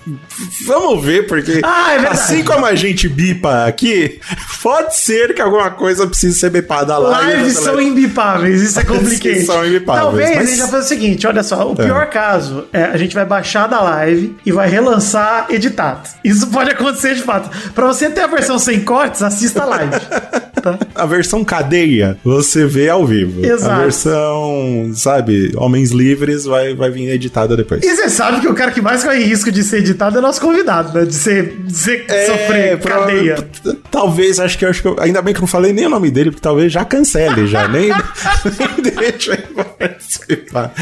vamos 0.66 1.04
ver, 1.04 1.28
porque. 1.28 1.62
Ah, 1.64 1.94
é 1.94 2.08
assim 2.08 2.44
como 2.44 2.66
a 2.66 2.76
gente 2.76 3.08
bipa 3.08 3.66
aqui, 3.66 4.20
pode 4.62 4.96
ser 4.98 5.34
que 5.34 5.42
alguma 5.42 5.72
coisa 5.72 6.08
precise 6.08 6.40
ser 6.40 6.50
bipada 6.50 6.98
lá. 6.98 7.22
Lives 7.22 7.58
são 7.58 7.80
imbipáveis, 7.80 8.62
isso 8.62 8.80
é 8.80 8.84
imbipáveis, 8.96 9.86
Talvez 9.86 10.30
mas- 10.36 10.38
a 10.38 10.46
gente 10.50 10.60
vai 10.60 10.68
fazer 10.70 10.84
o 10.86 10.88
seguinte: 10.88 11.28
olha 11.28 11.44
só, 11.44 11.72
o 11.72 11.76
pior 11.76 12.06
caso 12.08 12.66
é 12.74 12.84
a 12.86 12.98
gente 12.98 13.14
vai 13.16 13.26
baixar 13.26 13.68
da 13.68 13.82
live 13.82 14.36
e 14.46 14.52
vai 14.52 14.70
relançar 14.70 15.48
editado. 15.50 16.10
Isso 16.24 16.48
pode 16.48 16.72
acontecer 16.72 17.16
de 17.16 17.22
fato. 17.24 17.50
Pra 17.74 17.86
você 17.88 18.10
ter 18.10 18.22
a 18.22 18.28
versão 18.28 18.58
sem 18.60 18.80
cortes, 18.82 19.22
assista 19.22 19.64
a 19.64 19.66
live. 19.66 19.92
tá? 20.62 20.78
A 20.96 21.06
versão 21.06 21.44
cadeia, 21.44 22.18
você 22.24 22.66
vê 22.66 22.90
ao 22.90 23.06
vivo. 23.06 23.46
Exato. 23.46 23.72
A 23.74 23.80
versão, 23.84 24.92
sabe, 24.96 25.52
Homens 25.56 25.92
Livres 25.92 26.46
vai, 26.46 26.76
vai 26.76 26.90
vir 26.90 27.10
editada 27.10 27.56
depois. 27.56 27.84
E 27.84 27.96
você 27.96 28.10
sabe 28.10 28.42
que 28.42 28.48
o 28.48 28.54
cara 28.54 28.72
que 28.72 28.82
mais 28.82 29.04
corre 29.04 29.24
risco 29.24 29.52
de 29.52 29.64
ser 29.64 29.78
editado 29.78 30.18
é 30.18 30.22
nosso 30.22 30.42
convidado, 30.42 30.98
né? 30.98 31.06
De 31.06 31.14
ser, 31.16 31.56
de 31.64 31.76
ser 31.76 32.06
sofrer 32.26 32.74
É, 32.74 32.78
prova- 32.78 33.06
cadeia. 33.08 33.36
t- 33.36 33.78
Talvez, 33.90 34.40
acho 34.40 34.58
que 34.58 34.66
acho 34.66 34.82
que 34.82 35.02
ainda 35.02 35.22
bem 35.22 35.34
que 35.34 35.40
eu 35.40 35.42
não 35.42 35.48
falei 35.48 35.74
nem 35.74 35.86
o 35.86 35.90
nome 35.90 36.12
dele, 36.12 36.30
porque 36.32 36.42
talvez 36.44 36.72
já 36.72 36.86
cancele 36.86 37.48
já, 37.48 37.68
nem 37.68 37.90
deixa 38.96 39.34
ele 39.34 39.48
participar. 39.78 40.74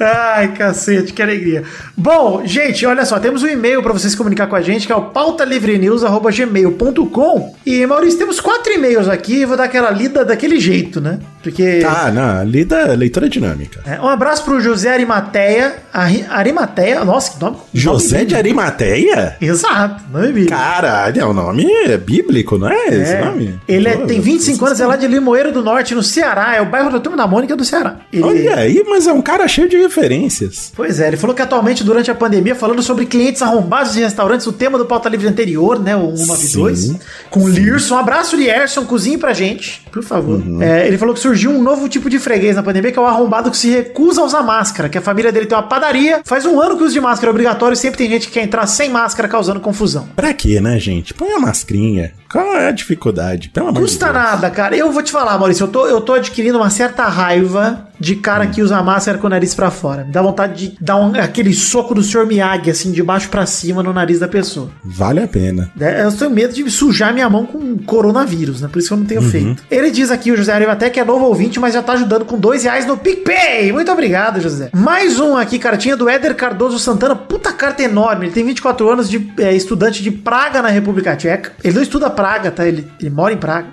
Ai, 0.00 0.54
cacete, 0.54 1.12
que 1.12 1.20
alegria. 1.22 1.64
Bom, 1.96 2.46
gente, 2.46 2.86
olha 2.86 3.04
só, 3.04 3.18
temos 3.18 3.42
um 3.42 3.48
e-mail 3.48 3.82
pra 3.82 3.92
vocês 3.92 4.14
comunicar 4.14 4.46
com 4.46 4.54
a 4.56 4.62
gente, 4.62 4.86
que 4.86 4.92
é 4.92 4.96
o 4.96 5.10
pautalivrenews.gmail.com. 5.10 7.56
E, 7.66 7.84
Maurício, 7.86 8.18
temos 8.18 8.40
quatro 8.40 8.72
e-mails 8.72 9.08
aqui, 9.08 9.44
vou 9.44 9.56
dar 9.56 9.64
aquela 9.64 9.90
lida 9.90 10.24
daquele 10.24 10.60
jeito, 10.60 11.00
né? 11.00 11.18
Porque. 11.44 11.80
Tá, 11.80 12.10
não, 12.10 12.42
lida, 12.44 12.86
leitura 12.94 13.28
dinâmica. 13.28 13.80
É, 13.86 14.00
um 14.00 14.08
abraço 14.08 14.42
pro 14.44 14.60
José 14.60 14.88
Arimateia. 14.92 15.74
Ari, 15.92 16.24
Arimateia? 16.28 17.04
Nossa, 17.04 17.32
que 17.32 17.40
nome. 17.40 17.58
José 17.72 18.16
nome 18.16 18.26
de 18.28 18.34
Arimateia? 18.34 19.36
Exato, 19.40 20.02
nome 20.10 20.26
bíblico. 20.28 20.48
Caralho, 20.50 21.20
é, 21.20 21.24
o 21.24 21.32
nome 21.32 21.66
é 21.84 21.96
bíblico, 21.98 22.56
não 22.58 22.68
é 22.68 22.86
esse 22.88 23.12
É. 23.12 23.24
nome? 23.24 23.60
Ele 23.68 23.88
é- 23.88 23.96
Pô, 23.96 24.06
tem 24.06 24.20
25 24.20 24.64
anos, 24.66 24.80
é 24.80 24.86
lá 24.86 24.96
de 24.96 25.06
Limoeiro 25.06 25.52
do 25.52 25.62
Norte, 25.62 25.94
no 25.94 26.02
Ceará. 26.02 26.56
É 26.56 26.60
o 26.62 26.66
bairro 26.66 26.90
da 26.90 26.98
Turma 26.98 27.16
da 27.18 27.26
Mônica 27.26 27.54
do 27.54 27.64
Ceará. 27.64 27.98
Ele- 28.12 28.22
Olha 28.24 28.56
aí, 28.56 28.82
mas 28.88 29.06
é 29.06 29.12
um 29.12 29.20
cara 29.22 29.46
cheio 29.46 29.68
de 29.68 29.76
referências. 29.76 30.72
Pois 30.74 30.98
é, 30.98 31.08
ele 31.08 31.16
falou 31.18 31.36
que 31.36 31.42
atualmente, 31.42 31.84
durante 31.84 32.10
a 32.10 32.14
pandemia, 32.14 32.54
falando 32.54 32.82
sobre 32.82 33.04
clientes 33.06 33.42
arrombados 33.42 33.92
de 33.92 34.00
restaurantes, 34.00 34.46
o 34.46 34.52
tema 34.52 34.78
do 34.78 34.86
pauta 34.86 35.08
livre 35.10 35.28
anterior, 35.28 35.78
né? 35.78 35.94
O 35.94 36.16
192, 36.16 36.96
com 37.30 37.40
o 37.44 37.48
Lirson. 37.48 37.94
Um 37.96 37.98
abraço, 37.98 38.34
Lierson, 38.36 38.84
cozinhe 38.86 39.18
pra 39.18 39.32
gente, 39.34 39.82
por 39.92 40.02
favor. 40.02 40.38
Uhum. 40.40 40.62
É, 40.62 40.86
ele 40.86 40.96
falou 40.98 41.14
que 41.14 41.20
surgiu 41.20 41.33
um 41.48 41.62
novo 41.62 41.88
tipo 41.88 42.08
de 42.08 42.18
freguês 42.18 42.56
na 42.56 42.62
pandemia, 42.62 42.92
que 42.92 42.98
é 42.98 43.02
o 43.02 43.06
arrombado 43.06 43.50
que 43.50 43.56
se 43.56 43.70
recusa 43.70 44.20
a 44.20 44.24
usar 44.24 44.42
máscara, 44.42 44.88
que 44.88 44.98
a 44.98 45.02
família 45.02 45.32
dele 45.32 45.46
tem 45.46 45.56
uma 45.56 45.64
padaria, 45.64 46.22
faz 46.24 46.46
um 46.46 46.60
ano 46.60 46.76
que 46.76 46.82
o 46.82 46.86
uso 46.86 46.94
de 46.94 47.00
máscara 47.00 47.30
é 47.30 47.32
obrigatório 47.32 47.74
e 47.74 47.76
sempre 47.76 47.98
tem 47.98 48.08
gente 48.08 48.28
que 48.28 48.34
quer 48.34 48.44
entrar 48.44 48.66
sem 48.66 48.88
máscara, 48.88 49.28
causando 49.28 49.60
confusão. 49.60 50.08
Pra 50.14 50.32
quê, 50.32 50.60
né, 50.60 50.78
gente? 50.78 51.12
Põe 51.12 51.32
a 51.32 51.38
mascrinha. 51.38 52.12
Qual 52.34 52.56
é 52.56 52.66
a 52.68 52.72
dificuldade? 52.72 53.48
Pelo 53.48 53.68
amor 53.68 53.80
Custa 53.82 54.06
de 54.06 54.12
Deus. 54.12 54.24
nada, 54.24 54.50
cara. 54.50 54.76
Eu 54.76 54.90
vou 54.90 55.02
te 55.04 55.12
falar, 55.12 55.38
Maurício, 55.38 55.62
eu 55.64 55.68
tô, 55.68 55.86
eu 55.86 56.00
tô 56.00 56.14
adquirindo 56.14 56.58
uma 56.58 56.68
certa 56.68 57.04
raiva 57.04 57.86
de 58.00 58.16
cara 58.16 58.48
que 58.48 58.60
usa 58.60 58.82
máscara 58.82 59.18
com 59.18 59.28
o 59.28 59.30
nariz 59.30 59.54
pra 59.54 59.70
fora. 59.70 60.04
Me 60.04 60.10
dá 60.10 60.20
vontade 60.20 60.70
de 60.70 60.76
dar 60.80 60.96
um- 60.96 61.14
aquele 61.14 61.54
soco 61.54 61.94
do 61.94 62.02
Sr. 62.02 62.26
Miyagi, 62.26 62.68
assim, 62.70 62.90
de 62.90 63.02
baixo 63.04 63.28
pra 63.28 63.46
cima 63.46 63.84
no 63.84 63.92
nariz 63.92 64.18
da 64.18 64.26
pessoa. 64.26 64.68
Vale 64.84 65.22
a 65.22 65.28
pena. 65.28 65.70
É, 65.80 66.02
Eu 66.04 66.10
tenho 66.12 66.30
medo 66.30 66.52
de 66.52 66.68
sujar 66.70 67.14
minha 67.14 67.30
mão 67.30 67.46
com 67.46 67.78
coronavírus, 67.78 68.60
né? 68.60 68.68
Por 68.70 68.80
isso 68.80 68.88
que 68.88 68.94
eu 68.94 68.98
não 68.98 69.06
tenho 69.06 69.22
feito. 69.22 69.62
Ele 69.70 69.90
diz 69.92 70.10
aqui, 70.10 70.32
o 70.32 70.36
José 70.36 70.52
Ariva, 70.52 70.72
até 70.72 70.90
que 70.90 70.98
é 70.98 71.04
novo 71.04 71.24
ouvinte, 71.26 71.60
mas 71.60 71.72
já 71.72 71.82
tá 71.82 71.92
ajudando 71.92 72.24
com 72.24 72.36
dois 72.36 72.64
reais 72.64 72.84
no 72.84 72.96
PicPay. 72.96 73.72
Muito 73.72 73.90
obrigado, 73.92 74.40
José. 74.40 74.70
Mais 74.74 75.20
um 75.20 75.36
aqui, 75.36 75.58
cartinha 75.60 75.96
do 75.96 76.08
Éder 76.08 76.34
Cardoso 76.34 76.80
Santana. 76.80 77.14
Puta 77.14 77.52
carta 77.52 77.82
enorme. 77.84 78.26
Ele 78.26 78.32
tem 78.34 78.44
24 78.44 78.90
anos 78.90 79.08
de 79.08 79.32
é, 79.38 79.54
estudante 79.54 80.02
de 80.02 80.10
Praga 80.10 80.60
na 80.60 80.68
República 80.68 81.14
Tcheca. 81.16 81.52
Ele 81.62 81.74
não 81.76 81.82
estuda 81.82 82.10
Praga, 82.10 82.23
tá? 82.50 82.66
Ele, 82.66 82.90
ele 83.00 83.10
mora 83.10 83.32
em 83.32 83.36
Praga. 83.36 83.68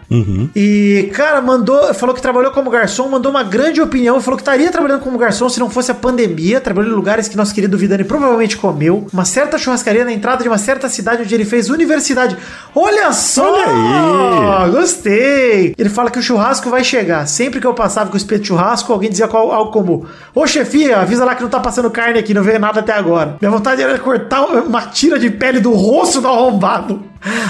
E, 0.55 1.09
cara, 1.13 1.41
mandou, 1.41 1.93
falou 1.93 2.13
que 2.15 2.21
trabalhou 2.21 2.51
como 2.51 2.69
garçom, 2.69 3.07
mandou 3.09 3.31
uma 3.31 3.43
grande 3.43 3.81
opinião 3.81 4.19
falou 4.21 4.37
que 4.37 4.41
estaria 4.41 4.69
trabalhando 4.71 5.01
como 5.01 5.17
garçom 5.17 5.47
se 5.49 5.59
não 5.59 5.69
fosse 5.69 5.91
a 5.91 5.95
pandemia. 5.95 6.59
Trabalhou 6.61 6.91
em 6.91 6.95
lugares 6.95 7.27
que 7.27 7.37
nosso 7.37 7.53
querido 7.53 7.77
Vidani 7.77 8.03
provavelmente 8.03 8.57
comeu. 8.57 9.07
Uma 9.13 9.25
certa 9.25 9.57
churrascaria 9.57 10.03
na 10.05 10.11
entrada 10.11 10.43
de 10.43 10.49
uma 10.49 10.57
certa 10.57 10.89
cidade 10.89 11.21
onde 11.23 11.33
ele 11.33 11.45
fez 11.45 11.69
universidade. 11.69 12.37
Olha 12.75 13.11
só! 13.13 13.51
Olha! 13.65 14.69
Gostei! 14.69 15.73
Ele 15.77 15.89
fala 15.89 16.09
que 16.11 16.19
o 16.19 16.21
churrasco 16.23 16.69
vai 16.69 16.83
chegar. 16.83 17.25
Sempre 17.27 17.59
que 17.59 17.67
eu 17.67 17.73
passava 17.73 18.09
com 18.09 18.15
o 18.15 18.17
espeto 18.17 18.41
de 18.41 18.47
churrasco, 18.49 18.91
alguém 18.91 19.09
dizia 19.09 19.27
qual- 19.27 19.51
algo 19.51 19.71
como: 19.71 20.05
Ô 20.35 20.45
chefia, 20.45 20.97
avisa 20.97 21.25
lá 21.25 21.35
que 21.35 21.41
não 21.43 21.49
tá 21.49 21.59
passando 21.59 21.89
carne 21.89 22.19
aqui, 22.19 22.33
não 22.33 22.43
veio 22.43 22.59
nada 22.59 22.79
até 22.79 22.93
agora. 22.93 23.37
Minha 23.41 23.51
vontade 23.51 23.81
era 23.81 23.97
cortar 23.99 24.41
uma 24.45 24.81
tira 24.83 25.17
de 25.19 25.29
pele 25.29 25.59
do 25.59 25.71
rosto 25.71 26.21
do 26.21 26.27
arrombado. 26.27 27.03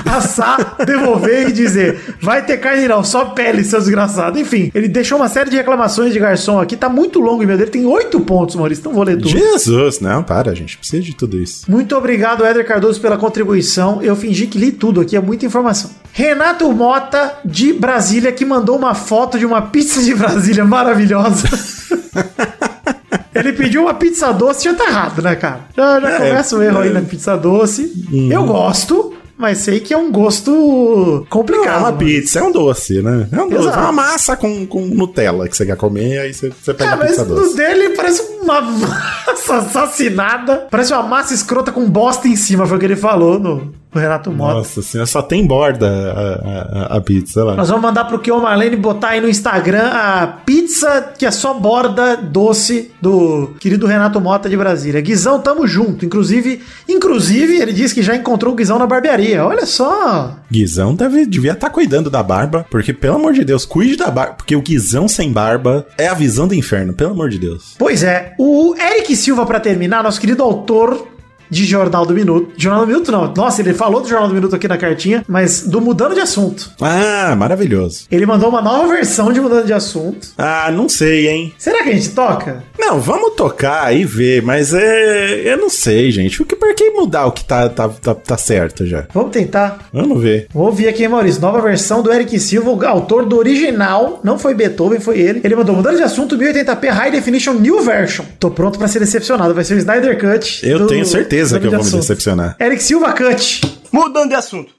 Assar, 0.05 0.75
devolver 0.85 1.49
e 1.49 1.51
dizer: 1.51 2.15
vai 2.19 2.45
ter 2.45 2.57
carne 2.57 2.87
não, 2.87 3.03
só 3.03 3.25
pele, 3.25 3.63
seu 3.63 3.79
desgraçado. 3.79 4.37
Enfim, 4.37 4.71
ele 4.73 4.87
deixou 4.87 5.17
uma 5.17 5.29
série 5.29 5.49
de 5.49 5.55
reclamações 5.55 6.11
de 6.11 6.19
garçom 6.19 6.59
aqui. 6.59 6.75
Tá 6.75 6.89
muito 6.89 7.19
longo 7.19 7.39
o 7.39 7.43
e-mail 7.43 7.57
dele, 7.57 7.71
tem 7.71 7.85
oito 7.85 8.19
pontos, 8.21 8.55
Maurício. 8.55 8.83
Não 8.83 8.93
vou 8.93 9.03
ler 9.03 9.17
tudo. 9.17 9.29
Jesus, 9.29 9.99
não, 9.99 10.23
para, 10.23 10.53
gente. 10.53 10.77
Precisa 10.77 11.01
de 11.01 11.15
tudo 11.15 11.37
isso. 11.37 11.69
Muito 11.69 11.95
obrigado, 11.95 12.45
Éder 12.45 12.65
Cardoso, 12.65 12.99
pela 12.99 13.17
contribuição. 13.17 14.01
Eu 14.01 14.15
fingi 14.15 14.47
que 14.47 14.57
li 14.57 14.71
tudo 14.71 14.99
aqui, 15.01 15.15
é 15.15 15.21
muita 15.21 15.45
informação. 15.45 15.91
Renato 16.11 16.69
Mota, 16.71 17.39
de 17.45 17.71
Brasília, 17.71 18.31
que 18.31 18.43
mandou 18.43 18.77
uma 18.77 18.93
foto 18.93 19.39
de 19.39 19.45
uma 19.45 19.61
pizza 19.61 20.01
de 20.01 20.13
Brasília 20.13 20.65
maravilhosa. 20.65 21.47
Ele 23.33 23.53
pediu 23.53 23.83
uma 23.83 23.93
pizza 23.93 24.31
doce, 24.33 24.65
já 24.65 24.73
tá 24.73 24.85
errado, 24.85 25.21
né, 25.21 25.35
cara? 25.35 25.61
Já, 25.75 25.99
já 25.99 26.17
começa 26.17 26.57
o 26.57 26.61
erro 26.61 26.79
aí 26.79 26.91
na 26.91 27.01
pizza 27.01 27.37
doce. 27.37 27.91
Eu 28.29 28.43
gosto, 28.43 29.13
mas 29.41 29.57
sei 29.57 29.79
que 29.79 29.93
é 29.93 29.97
um 29.97 30.11
gosto 30.11 30.51
Não, 30.51 31.25
complicado. 31.29 31.67
é 31.75 31.77
uma 31.79 31.93
pizza, 31.93 32.39
é 32.39 32.43
um 32.43 32.51
doce, 32.51 33.01
né? 33.01 33.27
É 33.31 33.41
um 33.41 33.49
doce. 33.49 33.63
Exato. 33.63 33.79
É 33.79 33.81
uma 33.81 33.91
massa 33.91 34.37
com, 34.37 34.65
com 34.65 34.81
Nutella 34.85 35.49
que 35.49 35.57
você 35.57 35.65
quer 35.65 35.75
comer, 35.75 36.19
aí 36.19 36.33
você, 36.33 36.49
você 36.49 36.73
pega 36.73 36.91
É, 36.91 36.93
a 36.93 36.97
mas 36.97 37.07
pizza 37.09 37.25
doce. 37.25 37.55
dele 37.57 37.89
parece 37.89 38.21
uma 38.41 38.61
massa 39.27 39.55
assassinada. 39.57 40.67
Parece 40.69 40.93
uma 40.93 41.03
massa 41.03 41.33
escrota 41.33 41.71
com 41.71 41.89
bosta 41.89 42.27
em 42.27 42.35
cima, 42.35 42.65
foi 42.65 42.77
o 42.77 42.79
que 42.79 42.85
ele 42.85 42.95
falou 42.95 43.39
no, 43.39 43.73
no 43.93 43.99
Renato 43.99 44.31
Mota. 44.31 44.53
Nossa 44.55 44.81
senhora, 44.81 45.05
só 45.05 45.21
tem 45.21 45.45
borda 45.45 45.87
a, 45.87 46.95
a, 46.95 46.97
a 46.97 47.01
pizza 47.01 47.43
lá. 47.43 47.55
Nós 47.55 47.69
vamos 47.69 47.83
mandar 47.83 48.05
pro 48.05 48.19
Kion 48.19 48.39
Marlene 48.39 48.75
botar 48.75 49.09
aí 49.09 49.21
no 49.21 49.29
Instagram 49.29 49.89
a 49.91 50.27
pizza 50.27 51.13
que 51.17 51.25
é 51.25 51.31
só 51.31 51.53
borda 51.53 52.15
doce 52.15 52.91
do 53.01 53.53
querido 53.59 53.85
Renato 53.85 54.19
Mota 54.21 54.49
de 54.49 54.55
Brasília. 54.55 55.01
Guizão, 55.01 55.39
tamo 55.39 55.67
junto. 55.67 56.05
Inclusive, 56.05 56.61
inclusive, 56.87 57.59
ele 57.59 57.73
disse 57.73 57.93
que 57.93 58.01
já 58.01 58.15
encontrou 58.15 58.53
o 58.53 58.55
Guizão 58.55 58.79
na 58.79 58.87
barbearia. 58.87 59.45
Olha 59.45 59.65
só. 59.65 60.37
Guizão 60.49 60.95
deve, 60.95 61.25
devia 61.25 61.53
estar 61.53 61.69
cuidando 61.69 62.09
da 62.09 62.23
barba, 62.23 62.65
porque, 62.69 62.93
pelo 62.93 63.15
amor 63.15 63.33
de 63.33 63.43
Deus, 63.43 63.65
cuide 63.65 63.95
da 63.95 64.09
barba, 64.09 64.33
porque 64.35 64.55
o 64.55 64.61
Guizão 64.61 65.07
sem 65.07 65.31
barba 65.31 65.85
é 65.97 66.07
a 66.07 66.13
visão 66.13 66.47
do 66.47 66.53
inferno, 66.53 66.93
pelo 66.93 67.11
amor 67.11 67.29
de 67.29 67.37
Deus. 67.37 67.75
Pois 67.77 68.03
é, 68.03 68.33
o 68.37 68.75
Eric 68.75 69.15
Silva, 69.15 69.45
pra 69.45 69.59
terminar, 69.59 70.03
nosso 70.03 70.19
querido 70.19 70.43
autor 70.43 71.07
de 71.51 71.65
Jornal 71.65 72.05
do 72.05 72.13
Minuto. 72.13 72.53
Jornal 72.57 72.81
do 72.85 72.87
Minuto 72.87 73.11
não. 73.11 73.31
Nossa, 73.35 73.61
ele 73.61 73.73
falou 73.73 74.01
do 74.01 74.07
Jornal 74.07 74.29
do 74.29 74.33
Minuto 74.33 74.55
aqui 74.55 74.67
na 74.67 74.77
cartinha, 74.77 75.23
mas 75.27 75.67
do 75.67 75.81
Mudando 75.81 76.13
de 76.15 76.21
Assunto. 76.21 76.71
Ah, 76.81 77.35
maravilhoso. 77.37 78.05
Ele 78.09 78.25
mandou 78.25 78.47
uma 78.49 78.61
nova 78.61 78.87
versão 78.87 79.31
de 79.33 79.41
Mudando 79.41 79.65
de 79.65 79.73
Assunto. 79.73 80.29
Ah, 80.37 80.71
não 80.71 80.87
sei, 80.87 81.27
hein? 81.27 81.53
Será 81.57 81.83
que 81.83 81.89
a 81.89 81.93
gente 81.93 82.09
toca? 82.11 82.63
Não, 82.79 82.99
vamos 82.99 83.35
tocar 83.35 83.93
e 83.95 84.05
ver, 84.05 84.41
mas 84.41 84.73
é. 84.73 85.41
Eu 85.53 85.57
não 85.57 85.69
sei, 85.69 86.09
gente. 86.11 86.41
O 86.41 86.45
que, 86.45 86.55
por 86.55 86.73
que 86.73 86.89
mudar 86.91 87.25
o 87.25 87.31
que 87.33 87.43
tá, 87.43 87.67
tá, 87.67 87.89
tá, 87.89 88.15
tá 88.15 88.37
certo 88.37 88.85
já? 88.85 89.05
Vamos 89.13 89.31
tentar. 89.31 89.89
Vamos 89.91 90.21
ver. 90.21 90.47
Vou 90.53 90.67
ouvir 90.67 90.87
aqui, 90.87 91.03
hein, 91.03 91.09
Maurício. 91.09 91.41
Nova 91.41 91.59
versão 91.61 92.01
do 92.01 92.11
Eric 92.13 92.39
Silva, 92.39 92.87
autor 92.87 93.25
do 93.25 93.37
original. 93.37 94.21
Não 94.23 94.39
foi 94.39 94.53
Beethoven, 94.53 94.99
foi 94.99 95.19
ele. 95.19 95.41
Ele 95.43 95.55
mandou 95.55 95.75
mudando 95.75 95.97
de 95.97 96.03
assunto 96.03 96.37
1080p 96.37 96.87
High 96.89 97.11
Definition 97.11 97.53
New 97.55 97.81
Version. 97.81 98.23
Tô 98.39 98.49
pronto 98.49 98.79
pra 98.79 98.87
ser 98.87 98.99
decepcionado. 98.99 99.53
Vai 99.53 99.63
ser 99.65 99.73
o 99.75 99.77
Snyder 99.77 100.17
Cut. 100.17 100.61
Eu 100.67 100.79
do- 100.79 100.87
tenho 100.87 101.05
certeza 101.05 101.40
Mudando 101.43 101.61
que 101.61 101.67
eu 101.67 101.71
vou 101.71 101.85
me 101.85 101.91
decepcionar. 101.91 102.55
Eric 102.59 102.83
Silva 102.83 103.13
Cut. 103.13 103.61
Mudando 103.91 104.29
de 104.29 104.35
assunto. 104.35 104.73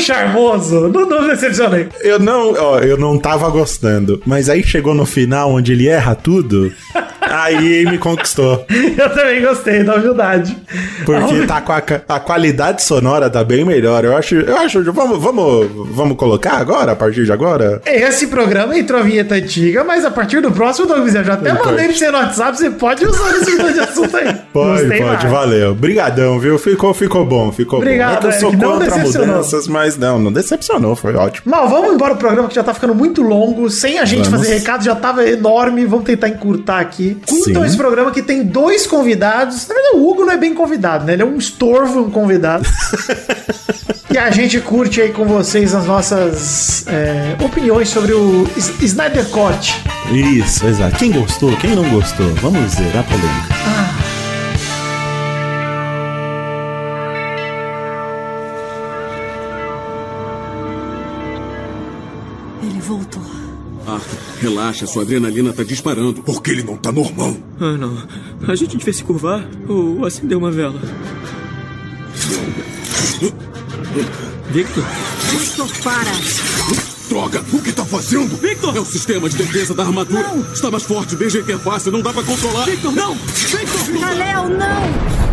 Charmoso. 0.00 0.88
Não, 0.88 1.06
não 1.06 1.28
decepcionei. 1.28 1.88
Eu 2.00 2.18
não, 2.18 2.52
ó, 2.52 2.78
eu 2.80 2.96
não 2.96 3.18
tava 3.18 3.48
gostando, 3.50 4.22
mas 4.24 4.48
aí 4.48 4.62
chegou 4.62 4.94
no 4.94 5.06
final 5.06 5.52
onde 5.52 5.72
ele 5.72 5.88
erra 5.88 6.14
tudo, 6.14 6.72
aí 7.44 7.84
me 7.86 7.98
conquistou. 7.98 8.64
Eu 8.70 9.10
também 9.14 9.42
gostei 9.42 9.82
da 9.82 9.96
humildade. 9.96 10.56
Porque 11.04 11.46
tá 11.46 11.60
com 11.60 11.72
a, 11.72 11.82
a 12.08 12.20
qualidade 12.20 12.82
sonora 12.82 13.28
tá 13.30 13.42
bem 13.44 13.64
melhor. 13.64 14.04
Eu 14.04 14.16
acho, 14.16 14.36
eu 14.36 14.56
acho, 14.56 14.92
vamos, 14.92 15.18
vamos, 15.20 15.68
vamos 15.90 16.16
colocar 16.16 16.54
agora, 16.54 16.92
a 16.92 16.96
partir 16.96 17.24
de 17.24 17.32
agora? 17.32 17.80
Esse 17.86 18.26
programa 18.26 18.78
entrou 18.78 19.00
a 19.00 19.02
vinheta 19.02 19.34
antiga, 19.34 19.84
mas 19.84 20.04
a 20.04 20.10
partir 20.10 20.40
do 20.40 20.50
próximo, 20.50 20.86
Douglas, 20.86 21.14
eu 21.14 21.24
já 21.24 21.34
até 21.34 21.54
Pode. 21.54 21.66
mandei 21.66 21.86
pra 21.88 21.96
você 21.96 22.10
no 22.10 22.18
WhatsApp, 22.18 22.58
você 22.58 22.70
pode 22.70 23.04
usar 23.06 23.30
esse 23.36 23.50
mudando 23.50 23.74
de 23.74 23.80
assunto 23.80 24.16
aí. 24.16 24.40
Pode, 24.52 24.82
Gostei 24.82 24.98
pode, 24.98 25.26
mais. 25.26 25.32
valeu. 25.32 25.74
Brigadão, 25.76 26.38
viu? 26.40 26.58
Ficou, 26.58 26.92
ficou 26.92 27.24
bom, 27.24 27.52
ficou 27.52 27.78
Obrigado, 27.78 28.22
bom. 28.22 28.28
É 28.28 28.32
que 28.32 28.36
eu 28.36 28.40
sou 28.40 28.58
contra 28.58 28.98
mudanças, 28.98 29.68
mas 29.68 29.96
não, 29.96 30.18
não 30.18 30.32
decepcionou, 30.32 30.96
foi 30.96 31.14
ótimo. 31.14 31.48
Mal, 31.48 31.68
vamos 31.68 31.94
embora 31.94 32.14
o 32.14 32.16
programa 32.16 32.48
que 32.48 32.54
já 32.56 32.64
tá 32.64 32.74
ficando 32.74 32.94
muito 32.94 33.22
longo, 33.22 33.70
sem 33.70 34.00
a 34.00 34.04
gente 34.04 34.28
Vamos. 34.28 34.40
fazer 34.46 34.58
recado, 34.58 34.84
já 34.84 34.96
tava 34.96 35.24
enorme, 35.24 35.86
vamos 35.86 36.04
tentar 36.04 36.28
encurtar 36.28 36.80
aqui. 36.80 37.16
Curtam 37.30 37.62
Sim. 37.62 37.68
esse 37.68 37.76
programa 37.76 38.10
que 38.10 38.22
tem 38.22 38.42
dois 38.42 38.86
convidados. 38.86 39.66
Na 39.68 39.74
verdade, 39.74 39.96
o 39.96 40.10
Hugo 40.10 40.24
não 40.24 40.32
é 40.32 40.36
bem 40.36 40.52
convidado, 40.52 41.04
né? 41.04 41.12
Ele 41.12 41.22
é 41.22 41.24
um 41.24 41.36
estorvo, 41.36 42.00
um 42.00 42.10
convidado. 42.10 42.68
e 44.10 44.18
a 44.18 44.30
gente 44.30 44.60
curte 44.60 45.00
aí 45.00 45.12
com 45.12 45.24
vocês 45.24 45.74
as 45.74 45.86
nossas 45.86 46.84
é, 46.88 47.36
opiniões 47.42 47.88
sobre 47.88 48.12
o 48.12 48.46
Snyder 48.56 49.28
Cut. 49.30 49.74
Isso, 50.12 50.66
exato. 50.66 50.96
Quem 50.96 51.12
gostou, 51.12 51.56
quem 51.56 51.74
não 51.76 51.88
gostou? 51.88 52.26
Vamos 52.34 52.74
ver 52.74 52.96
a 52.98 53.02
polêmica. 53.04 53.60
Ele 53.60 53.89
relaxa, 64.40 64.86
sua 64.86 65.02
adrenalina 65.02 65.52
tá 65.52 65.62
disparando. 65.62 66.22
Porque 66.22 66.50
ele 66.50 66.62
não 66.62 66.76
tá 66.76 66.90
normal. 66.90 67.36
Ah, 67.60 67.76
não. 67.76 67.96
A 68.48 68.54
gente 68.54 68.76
devia 68.76 68.92
se 68.92 69.04
curvar 69.04 69.46
ou 69.68 70.04
acender 70.04 70.36
uma 70.36 70.50
vela. 70.50 70.80
Victor? 74.50 74.84
Victor, 75.30 75.68
para! 75.82 76.10
Droga, 77.08 77.44
o 77.52 77.62
que 77.62 77.72
tá 77.72 77.84
fazendo? 77.84 78.36
Victor! 78.36 78.76
É 78.76 78.80
o 78.80 78.84
sistema 78.84 79.28
de 79.28 79.36
defesa 79.36 79.74
da 79.74 79.84
armadura. 79.84 80.32
Está 80.52 80.70
mais 80.70 80.84
forte 80.84 81.16
desde 81.16 81.38
a 81.38 81.40
interface, 81.42 81.90
não 81.90 82.00
dá 82.00 82.12
pra 82.12 82.22
controlar. 82.22 82.64
Victor, 82.64 82.92
não! 82.92 83.14
Victor! 83.14 84.00
Kalel, 84.00 84.48
não! 84.48 85.29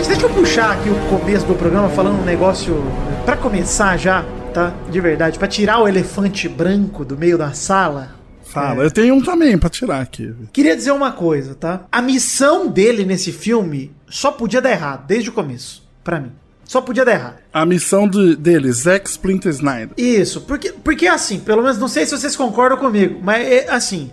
Gente, 0.00 0.08
deixa 0.08 0.26
eu 0.26 0.30
puxar 0.30 0.72
aqui 0.72 0.88
o 0.88 0.94
começo 1.10 1.44
do 1.44 1.54
programa 1.54 1.90
falando 1.90 2.22
um 2.22 2.24
negócio 2.24 2.82
Pra 3.26 3.36
começar 3.36 3.98
já, 3.98 4.24
tá? 4.54 4.72
De 4.90 4.98
verdade, 4.98 5.38
pra 5.38 5.46
tirar 5.46 5.78
o 5.78 5.86
elefante 5.86 6.48
branco 6.48 7.04
do 7.04 7.18
meio 7.18 7.36
da 7.36 7.52
sala. 7.52 8.14
Fala, 8.42 8.82
eu 8.82 8.90
tenho 8.90 9.14
um 9.14 9.20
também 9.20 9.58
pra 9.58 9.68
tirar 9.68 10.00
aqui. 10.00 10.34
Queria 10.54 10.74
dizer 10.74 10.92
uma 10.92 11.12
coisa, 11.12 11.54
tá? 11.54 11.82
A 11.92 12.00
missão 12.00 12.66
dele 12.66 13.04
nesse 13.04 13.30
filme 13.30 13.94
só 14.08 14.32
podia 14.32 14.62
dar 14.62 14.70
errado 14.70 15.06
desde 15.06 15.28
o 15.28 15.32
começo, 15.34 15.86
Pra 16.02 16.18
mim. 16.18 16.32
Só 16.64 16.80
podia 16.80 17.04
dar 17.04 17.12
errado. 17.12 17.36
A 17.52 17.66
missão 17.66 18.08
de, 18.08 18.36
dele, 18.36 18.72
Zack 18.72 19.06
Splinter 19.06 19.52
Snyder. 19.52 19.90
Isso, 19.98 20.40
porque 20.42 20.72
porque 20.82 21.06
assim, 21.08 21.40
pelo 21.40 21.60
menos 21.60 21.76
não 21.76 21.88
sei 21.88 22.06
se 22.06 22.16
vocês 22.16 22.34
concordam 22.34 22.78
comigo, 22.78 23.20
mas 23.22 23.46
é 23.46 23.70
assim, 23.70 24.10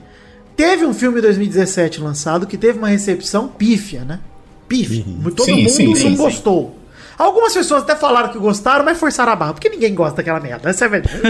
teve 0.54 0.86
um 0.86 0.94
filme 0.94 1.20
em 1.20 1.22
2017 1.22 2.02
lançado 2.02 2.46
que 2.46 2.58
teve 2.58 2.78
uma 2.78 2.90
recepção 2.90 3.48
pífia, 3.48 4.04
né? 4.04 4.20
Pífia. 4.68 5.04
Todo 5.36 5.46
Sim, 5.46 5.56
mundo 5.64 5.70
sim, 5.70 5.88
não 5.88 5.96
sim, 5.96 6.10
sim. 6.10 6.16
gostou. 6.16 6.78
Algumas 7.18 7.54
pessoas 7.54 7.82
até 7.82 7.96
falaram 7.96 8.30
que 8.30 8.38
gostaram, 8.38 8.86
mas 8.86 9.00
forçaram 9.00 9.32
a 9.32 9.36
barra, 9.36 9.54
porque 9.54 9.70
ninguém 9.70 9.96
gosta 9.96 10.18
daquela 10.18 10.40
merda. 10.40 10.70
Essa 10.70 10.86
é 10.86 10.88
a 10.88 10.90
verdade. 10.90 11.22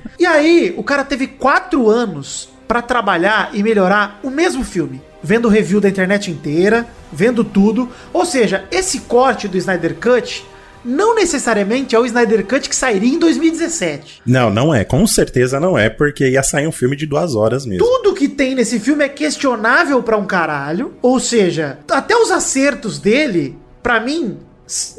E 0.20 0.26
aí, 0.26 0.74
o 0.76 0.82
cara 0.82 1.02
teve 1.02 1.26
quatro 1.26 1.88
anos 1.88 2.50
pra 2.68 2.82
trabalhar 2.82 3.48
e 3.54 3.62
melhorar 3.62 4.20
o 4.22 4.28
mesmo 4.28 4.62
filme. 4.62 5.00
Vendo 5.22 5.48
review 5.48 5.80
da 5.80 5.88
internet 5.88 6.30
inteira, 6.30 6.86
vendo 7.10 7.42
tudo. 7.42 7.88
Ou 8.12 8.26
seja, 8.26 8.64
esse 8.70 9.00
corte 9.00 9.48
do 9.48 9.56
Snyder 9.56 9.94
Cut 9.94 10.44
não 10.84 11.14
necessariamente 11.14 11.94
é 11.94 11.98
o 11.98 12.06
Snyder 12.06 12.46
Cut 12.46 12.68
que 12.68 12.76
sairia 12.76 13.14
em 13.14 13.18
2017. 13.18 14.22
Não, 14.26 14.50
não 14.50 14.74
é. 14.74 14.84
Com 14.84 15.06
certeza 15.06 15.60
não 15.60 15.78
é, 15.78 15.88
porque 15.88 16.28
ia 16.28 16.42
sair 16.42 16.66
um 16.66 16.72
filme 16.72 16.96
de 16.96 17.06
duas 17.06 17.34
horas 17.34 17.66
mesmo. 17.66 17.84
Tudo 17.84 18.14
que 18.14 18.28
tem 18.28 18.54
nesse 18.54 18.80
filme 18.80 19.04
é 19.04 19.08
questionável 19.08 20.02
pra 20.02 20.16
um 20.16 20.26
caralho. 20.26 20.94
Ou 21.02 21.20
seja, 21.20 21.78
até 21.90 22.16
os 22.16 22.30
acertos 22.30 22.98
dele, 22.98 23.56
pra 23.82 24.00
mim, 24.00 24.38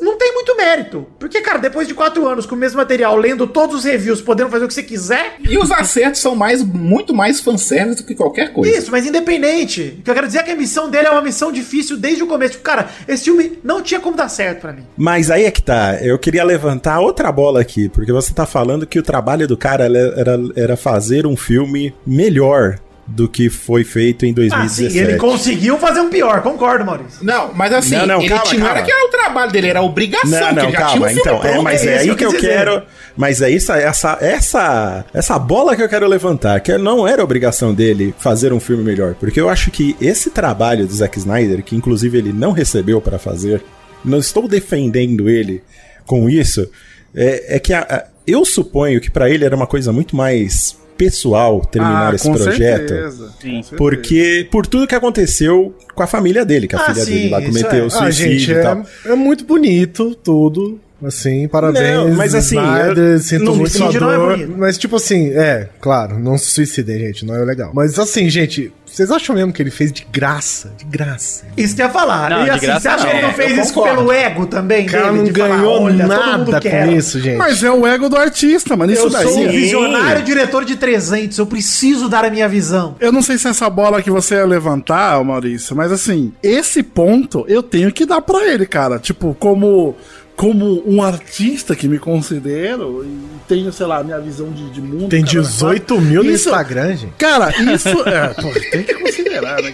não 0.02 0.18
tem 0.18 0.34
muito 0.34 0.56
mérito. 0.56 1.08
Porque, 1.20 1.42
cara, 1.42 1.60
depois 1.60 1.88
de 1.88 1.94
quatro 1.94 2.28
anos 2.28 2.46
com 2.46 2.56
o 2.56 2.58
mesmo 2.58 2.78
material, 2.78 3.16
lendo 3.16 3.48
todos 3.48 3.78
os 3.78 3.84
reviews, 3.84 4.22
podendo 4.22 4.50
fazer 4.50 4.66
o 4.66 4.68
que 4.68 4.74
você 4.74 4.84
quiser. 4.84 5.36
E 5.40 5.58
os 5.58 5.72
acertos 5.72 6.22
são 6.22 6.36
mais, 6.36 6.64
muito 6.64 7.14
mais 7.14 7.40
fanservice 7.40 7.98
do 7.98 8.04
que 8.04 8.16
qualquer 8.16 8.52
coisa. 8.54 8.78
Isso, 8.78 8.92
mas 8.92 9.06
independente. 9.06 9.98
O 10.00 10.04
que 10.04 10.10
eu 10.10 10.14
quero 10.14 10.28
dizer 10.28 10.40
é 10.40 10.44
que 10.44 10.52
a 10.52 10.56
missão 10.56 10.90
dele 10.90 11.08
é 11.08 11.12
uma 11.12 11.22
missão 11.22 11.52
difícil 11.52 11.98
desde 11.98 12.24
o 12.24 12.28
começo. 12.28 12.54
Tipo, 12.54 12.64
cara, 12.64 12.90
esse 13.08 13.26
filme 13.26 13.60
não 13.64 13.82
tinha 13.82 14.00
como 14.00 14.16
dar 14.16 14.30
certo 14.30 14.62
pra 14.62 14.74
mim. 14.74 14.84
Mas 14.98 15.32
aí 15.32 15.46
é 15.46 15.52
que 15.52 15.62
tá. 15.62 15.98
Eu 16.02 16.18
queria 16.20 16.44
levantar 16.44 17.00
outra 17.00 17.32
bola 17.32 17.62
aqui, 17.62 17.90
porque 17.90 18.12
você 18.12 18.34
tá 18.34 18.46
falando 18.46 18.86
que 18.86 19.00
o 19.00 19.04
trabalho 19.04 19.48
do 19.48 19.58
cara 19.58 19.86
era, 19.86 20.40
era 20.56 20.78
fazer 20.78 21.26
um 21.26 21.36
filme 21.36 21.94
melhor 22.06 22.80
do 23.08 23.28
que 23.28 23.50
foi 23.50 23.84
feito 23.84 24.26
em 24.26 24.32
Ah, 24.32 24.36
2017. 24.36 24.94
sim, 24.94 25.00
ele 25.00 25.18
conseguiu 25.18 25.78
fazer 25.78 26.00
um 26.00 26.10
pior, 26.10 26.42
concordo, 26.42 26.86
Maurício. 26.86 27.24
Não, 27.26 27.52
mas 27.54 27.74
assim, 27.74 27.96
Não, 27.96 28.06
não, 28.08 28.20
ele 28.20 28.30
calma, 28.30 28.44
tinha, 28.46 28.60
não 28.60 28.68
era 28.68 28.76
calma. 28.76 28.86
que 28.86 28.92
era 28.92 29.06
o 29.06 29.10
trabalho 29.10 29.52
dele, 29.52 29.68
era 29.68 29.80
a 29.80 29.84
obrigação, 29.84 30.30
Não, 30.30 30.48
que 30.50 30.56
não, 30.56 30.64
ele 30.64 30.72
já 30.72 30.78
tinha 30.78 30.88
um 30.88 30.92
calma. 30.92 31.08
filme 31.08 31.22
Então, 31.22 31.44
é, 31.44 31.62
mas 31.62 31.86
é 31.86 31.96
isso 32.02 32.12
aí 32.12 32.16
que 32.16 32.26
eu 32.26 32.30
que 32.32 32.36
dizer. 32.38 32.48
quero. 32.50 32.84
Mas 33.18 33.42
é 33.42 33.50
isso, 33.50 33.72
essa, 33.74 34.18
essa, 34.22 35.06
essa 35.14 35.38
bola 35.40 35.76
que 35.76 35.84
eu 35.84 35.90
quero 35.90 36.08
levantar, 36.08 36.60
que 36.62 36.78
não 36.78 37.06
era 37.08 37.24
obrigação 37.24 37.74
dele 37.74 38.14
fazer 38.18 38.54
um 38.54 38.60
filme 38.60 38.84
melhor. 38.84 39.16
Porque 39.16 39.40
eu 39.42 39.50
acho 39.50 39.70
que 39.72 39.96
esse 40.00 40.30
trabalho 40.30 40.88
do 40.88 40.94
Zack 40.94 41.18
Snyder, 41.20 41.62
que 41.64 41.76
inclusive 41.76 42.18
ele 42.18 42.32
não 42.32 42.52
recebeu 42.54 43.02
pra 43.02 43.20
fazer, 43.20 43.62
não 44.06 44.20
estou 44.20 44.48
defendendo 44.48 45.30
ele 45.30 45.62
com 46.06 46.30
isso, 46.30 46.70
é, 47.14 47.56
é 47.58 47.60
que 47.60 47.74
a- 47.74 47.86
a- 47.90 48.06
eu 48.26 48.46
suponho 48.46 49.02
que 49.02 49.12
pra 49.12 49.30
ele 49.30 49.44
era 49.44 49.56
uma 49.56 49.68
coisa 49.68 49.92
muito 49.92 50.16
mais 50.16 50.78
pessoal 51.06 51.62
terminar 51.66 52.12
Ah, 52.12 52.16
esse 52.16 52.28
com 52.28 52.34
projeto. 52.36 52.88
certeza, 52.90 53.28
Sim. 53.42 53.50
certeza. 53.64 53.76
Porque 53.76 54.48
por 54.52 54.68
tudo 54.68 54.86
que 54.86 54.94
aconteceu 54.94 55.74
com 55.96 56.04
a 56.04 56.08
família 56.08 56.46
dele, 56.46 56.68
que 56.68 56.76
a 56.76 56.80
Ah, 56.80 56.94
filha 56.94 57.04
sim, 57.06 57.12
dele 57.12 57.30
lá 57.30 57.42
cometeu 57.42 57.86
é. 57.88 57.90
suicídio 57.90 58.06
Ah, 58.06 58.12
gente, 58.12 58.52
e 58.52 58.62
tal. 58.62 58.86
é, 59.06 59.12
é 59.14 59.16
muito 59.16 59.44
bonito 59.46 60.14
tudo. 60.16 60.80
Assim, 61.04 61.48
parabéns. 61.48 61.96
Não, 61.96 62.12
mas 62.14 62.36
assim, 62.36 62.56
Snyder, 62.58 62.98
eu- 63.14 63.20
sinto 63.20 63.46
não, 63.46 63.56
muito 63.56 63.72
suicídio 63.72 64.00
sua 64.00 64.02
não 64.02 64.12
é 64.14 64.18
dor, 64.18 64.38
bonito. 64.38 64.56
Mas, 64.58 64.78
tipo 64.78 64.96
assim, 64.96 65.30
é, 65.32 65.68
claro, 65.80 66.20
não 66.20 66.38
se 66.38 66.46
suicidem, 66.52 67.00
gente, 67.00 67.26
não 67.26 67.36
é 67.36 67.44
legal. 67.44 67.72
Mas 67.74 67.98
assim, 67.98 68.30
gente, 68.30 68.72
vocês 68.86 69.10
acham 69.10 69.36
mesmo 69.36 69.52
que 69.52 69.62
ele 69.64 69.72
fez 69.72 69.92
de 69.92 70.06
graça? 70.12 70.72
De 70.78 70.86
graça. 70.86 71.46
Isso 71.58 71.76
que 71.76 71.82
eu 71.82 71.88
ia 71.88 71.92
falar. 71.92 72.30
Não, 72.30 72.42
e 72.42 72.44
de 72.44 72.50
assim, 72.52 72.66
graça 72.68 72.80
você 72.82 72.88
acha 72.90 73.04
não. 73.04 73.10
que 73.10 73.16
ele 73.16 73.22
não 73.24 73.30
É, 73.30 73.34
fez 73.34 73.58
eu 73.58 73.64
isso 73.64 73.82
pelo 73.84 74.12
ego 74.12 74.46
também 74.46 74.86
O 74.86 74.92
cara 74.92 75.06
dele? 75.06 75.18
não 75.18 75.24
de 75.24 75.32
falar, 75.34 75.56
ganhou 75.58 75.82
"Olha, 75.82 76.08
nada 76.08 76.60
quer." 76.60 76.86
com 76.86 76.92
isso, 76.94 77.20
gente. 77.20 77.38
Mas 77.38 77.64
é 77.64 77.72
o 77.72 77.88
ego 77.88 78.08
do 78.10 78.18
artista, 78.18 78.76
mano. 78.76 78.92
Isso 78.94 79.04
Eu 79.04 79.10
daí. 79.10 79.28
sou 79.28 79.40
um 79.40 79.48
visionário 79.50 80.22
diretor 80.24 80.66
de 80.66 80.76
300, 80.76 81.38
eu 81.38 81.46
preciso 81.48 82.08
dar 82.10 82.26
a 82.26 82.30
minha 82.30 82.48
visão. 82.48 82.96
Eu 83.00 83.12
não 83.12 83.22
sei 83.24 83.38
se 83.40 83.48
essa 83.48 83.70
bola 83.70 84.02
que 84.04 84.12
você 84.12 84.36
ia 84.36 84.46
levantar, 84.46 85.24
Maurício, 85.24 85.76
mas 85.76 85.92
assim, 85.92 86.32
esse 86.44 86.84
ponto 86.84 87.44
eu 87.48 87.64
tenho 87.64 87.92
que 87.92 88.06
dar 88.06 88.22
pra 88.22 88.46
ele, 88.46 88.66
cara. 88.68 89.00
Tipo, 89.00 89.36
como 89.40 89.96
como 90.36 90.82
um 90.90 91.02
artista 91.04 91.76
que 91.76 91.88
me 91.88 92.00
considero 92.00 93.04
e 93.06 93.32
tenho, 93.48 93.72
sei 93.72 93.86
lá, 93.86 94.04
minha 94.04 94.20
visão 94.20 94.50
de, 94.52 94.70
de 94.70 94.82
mundo. 94.82 95.10
Tem 95.10 95.24
cara, 95.24 95.42
18 95.42 96.02
mil 96.02 96.24
no 96.24 96.32
Isso- 96.32 96.50
Instagram, 96.50 96.96
gente. 96.96 97.14
Cara, 97.18 97.52
isso. 97.74 97.90
É, 98.08 98.28
pô, 98.30 98.50
tem 98.72 98.84
que 98.84 98.94
considerar, 98.96 99.62
né? 99.62 99.74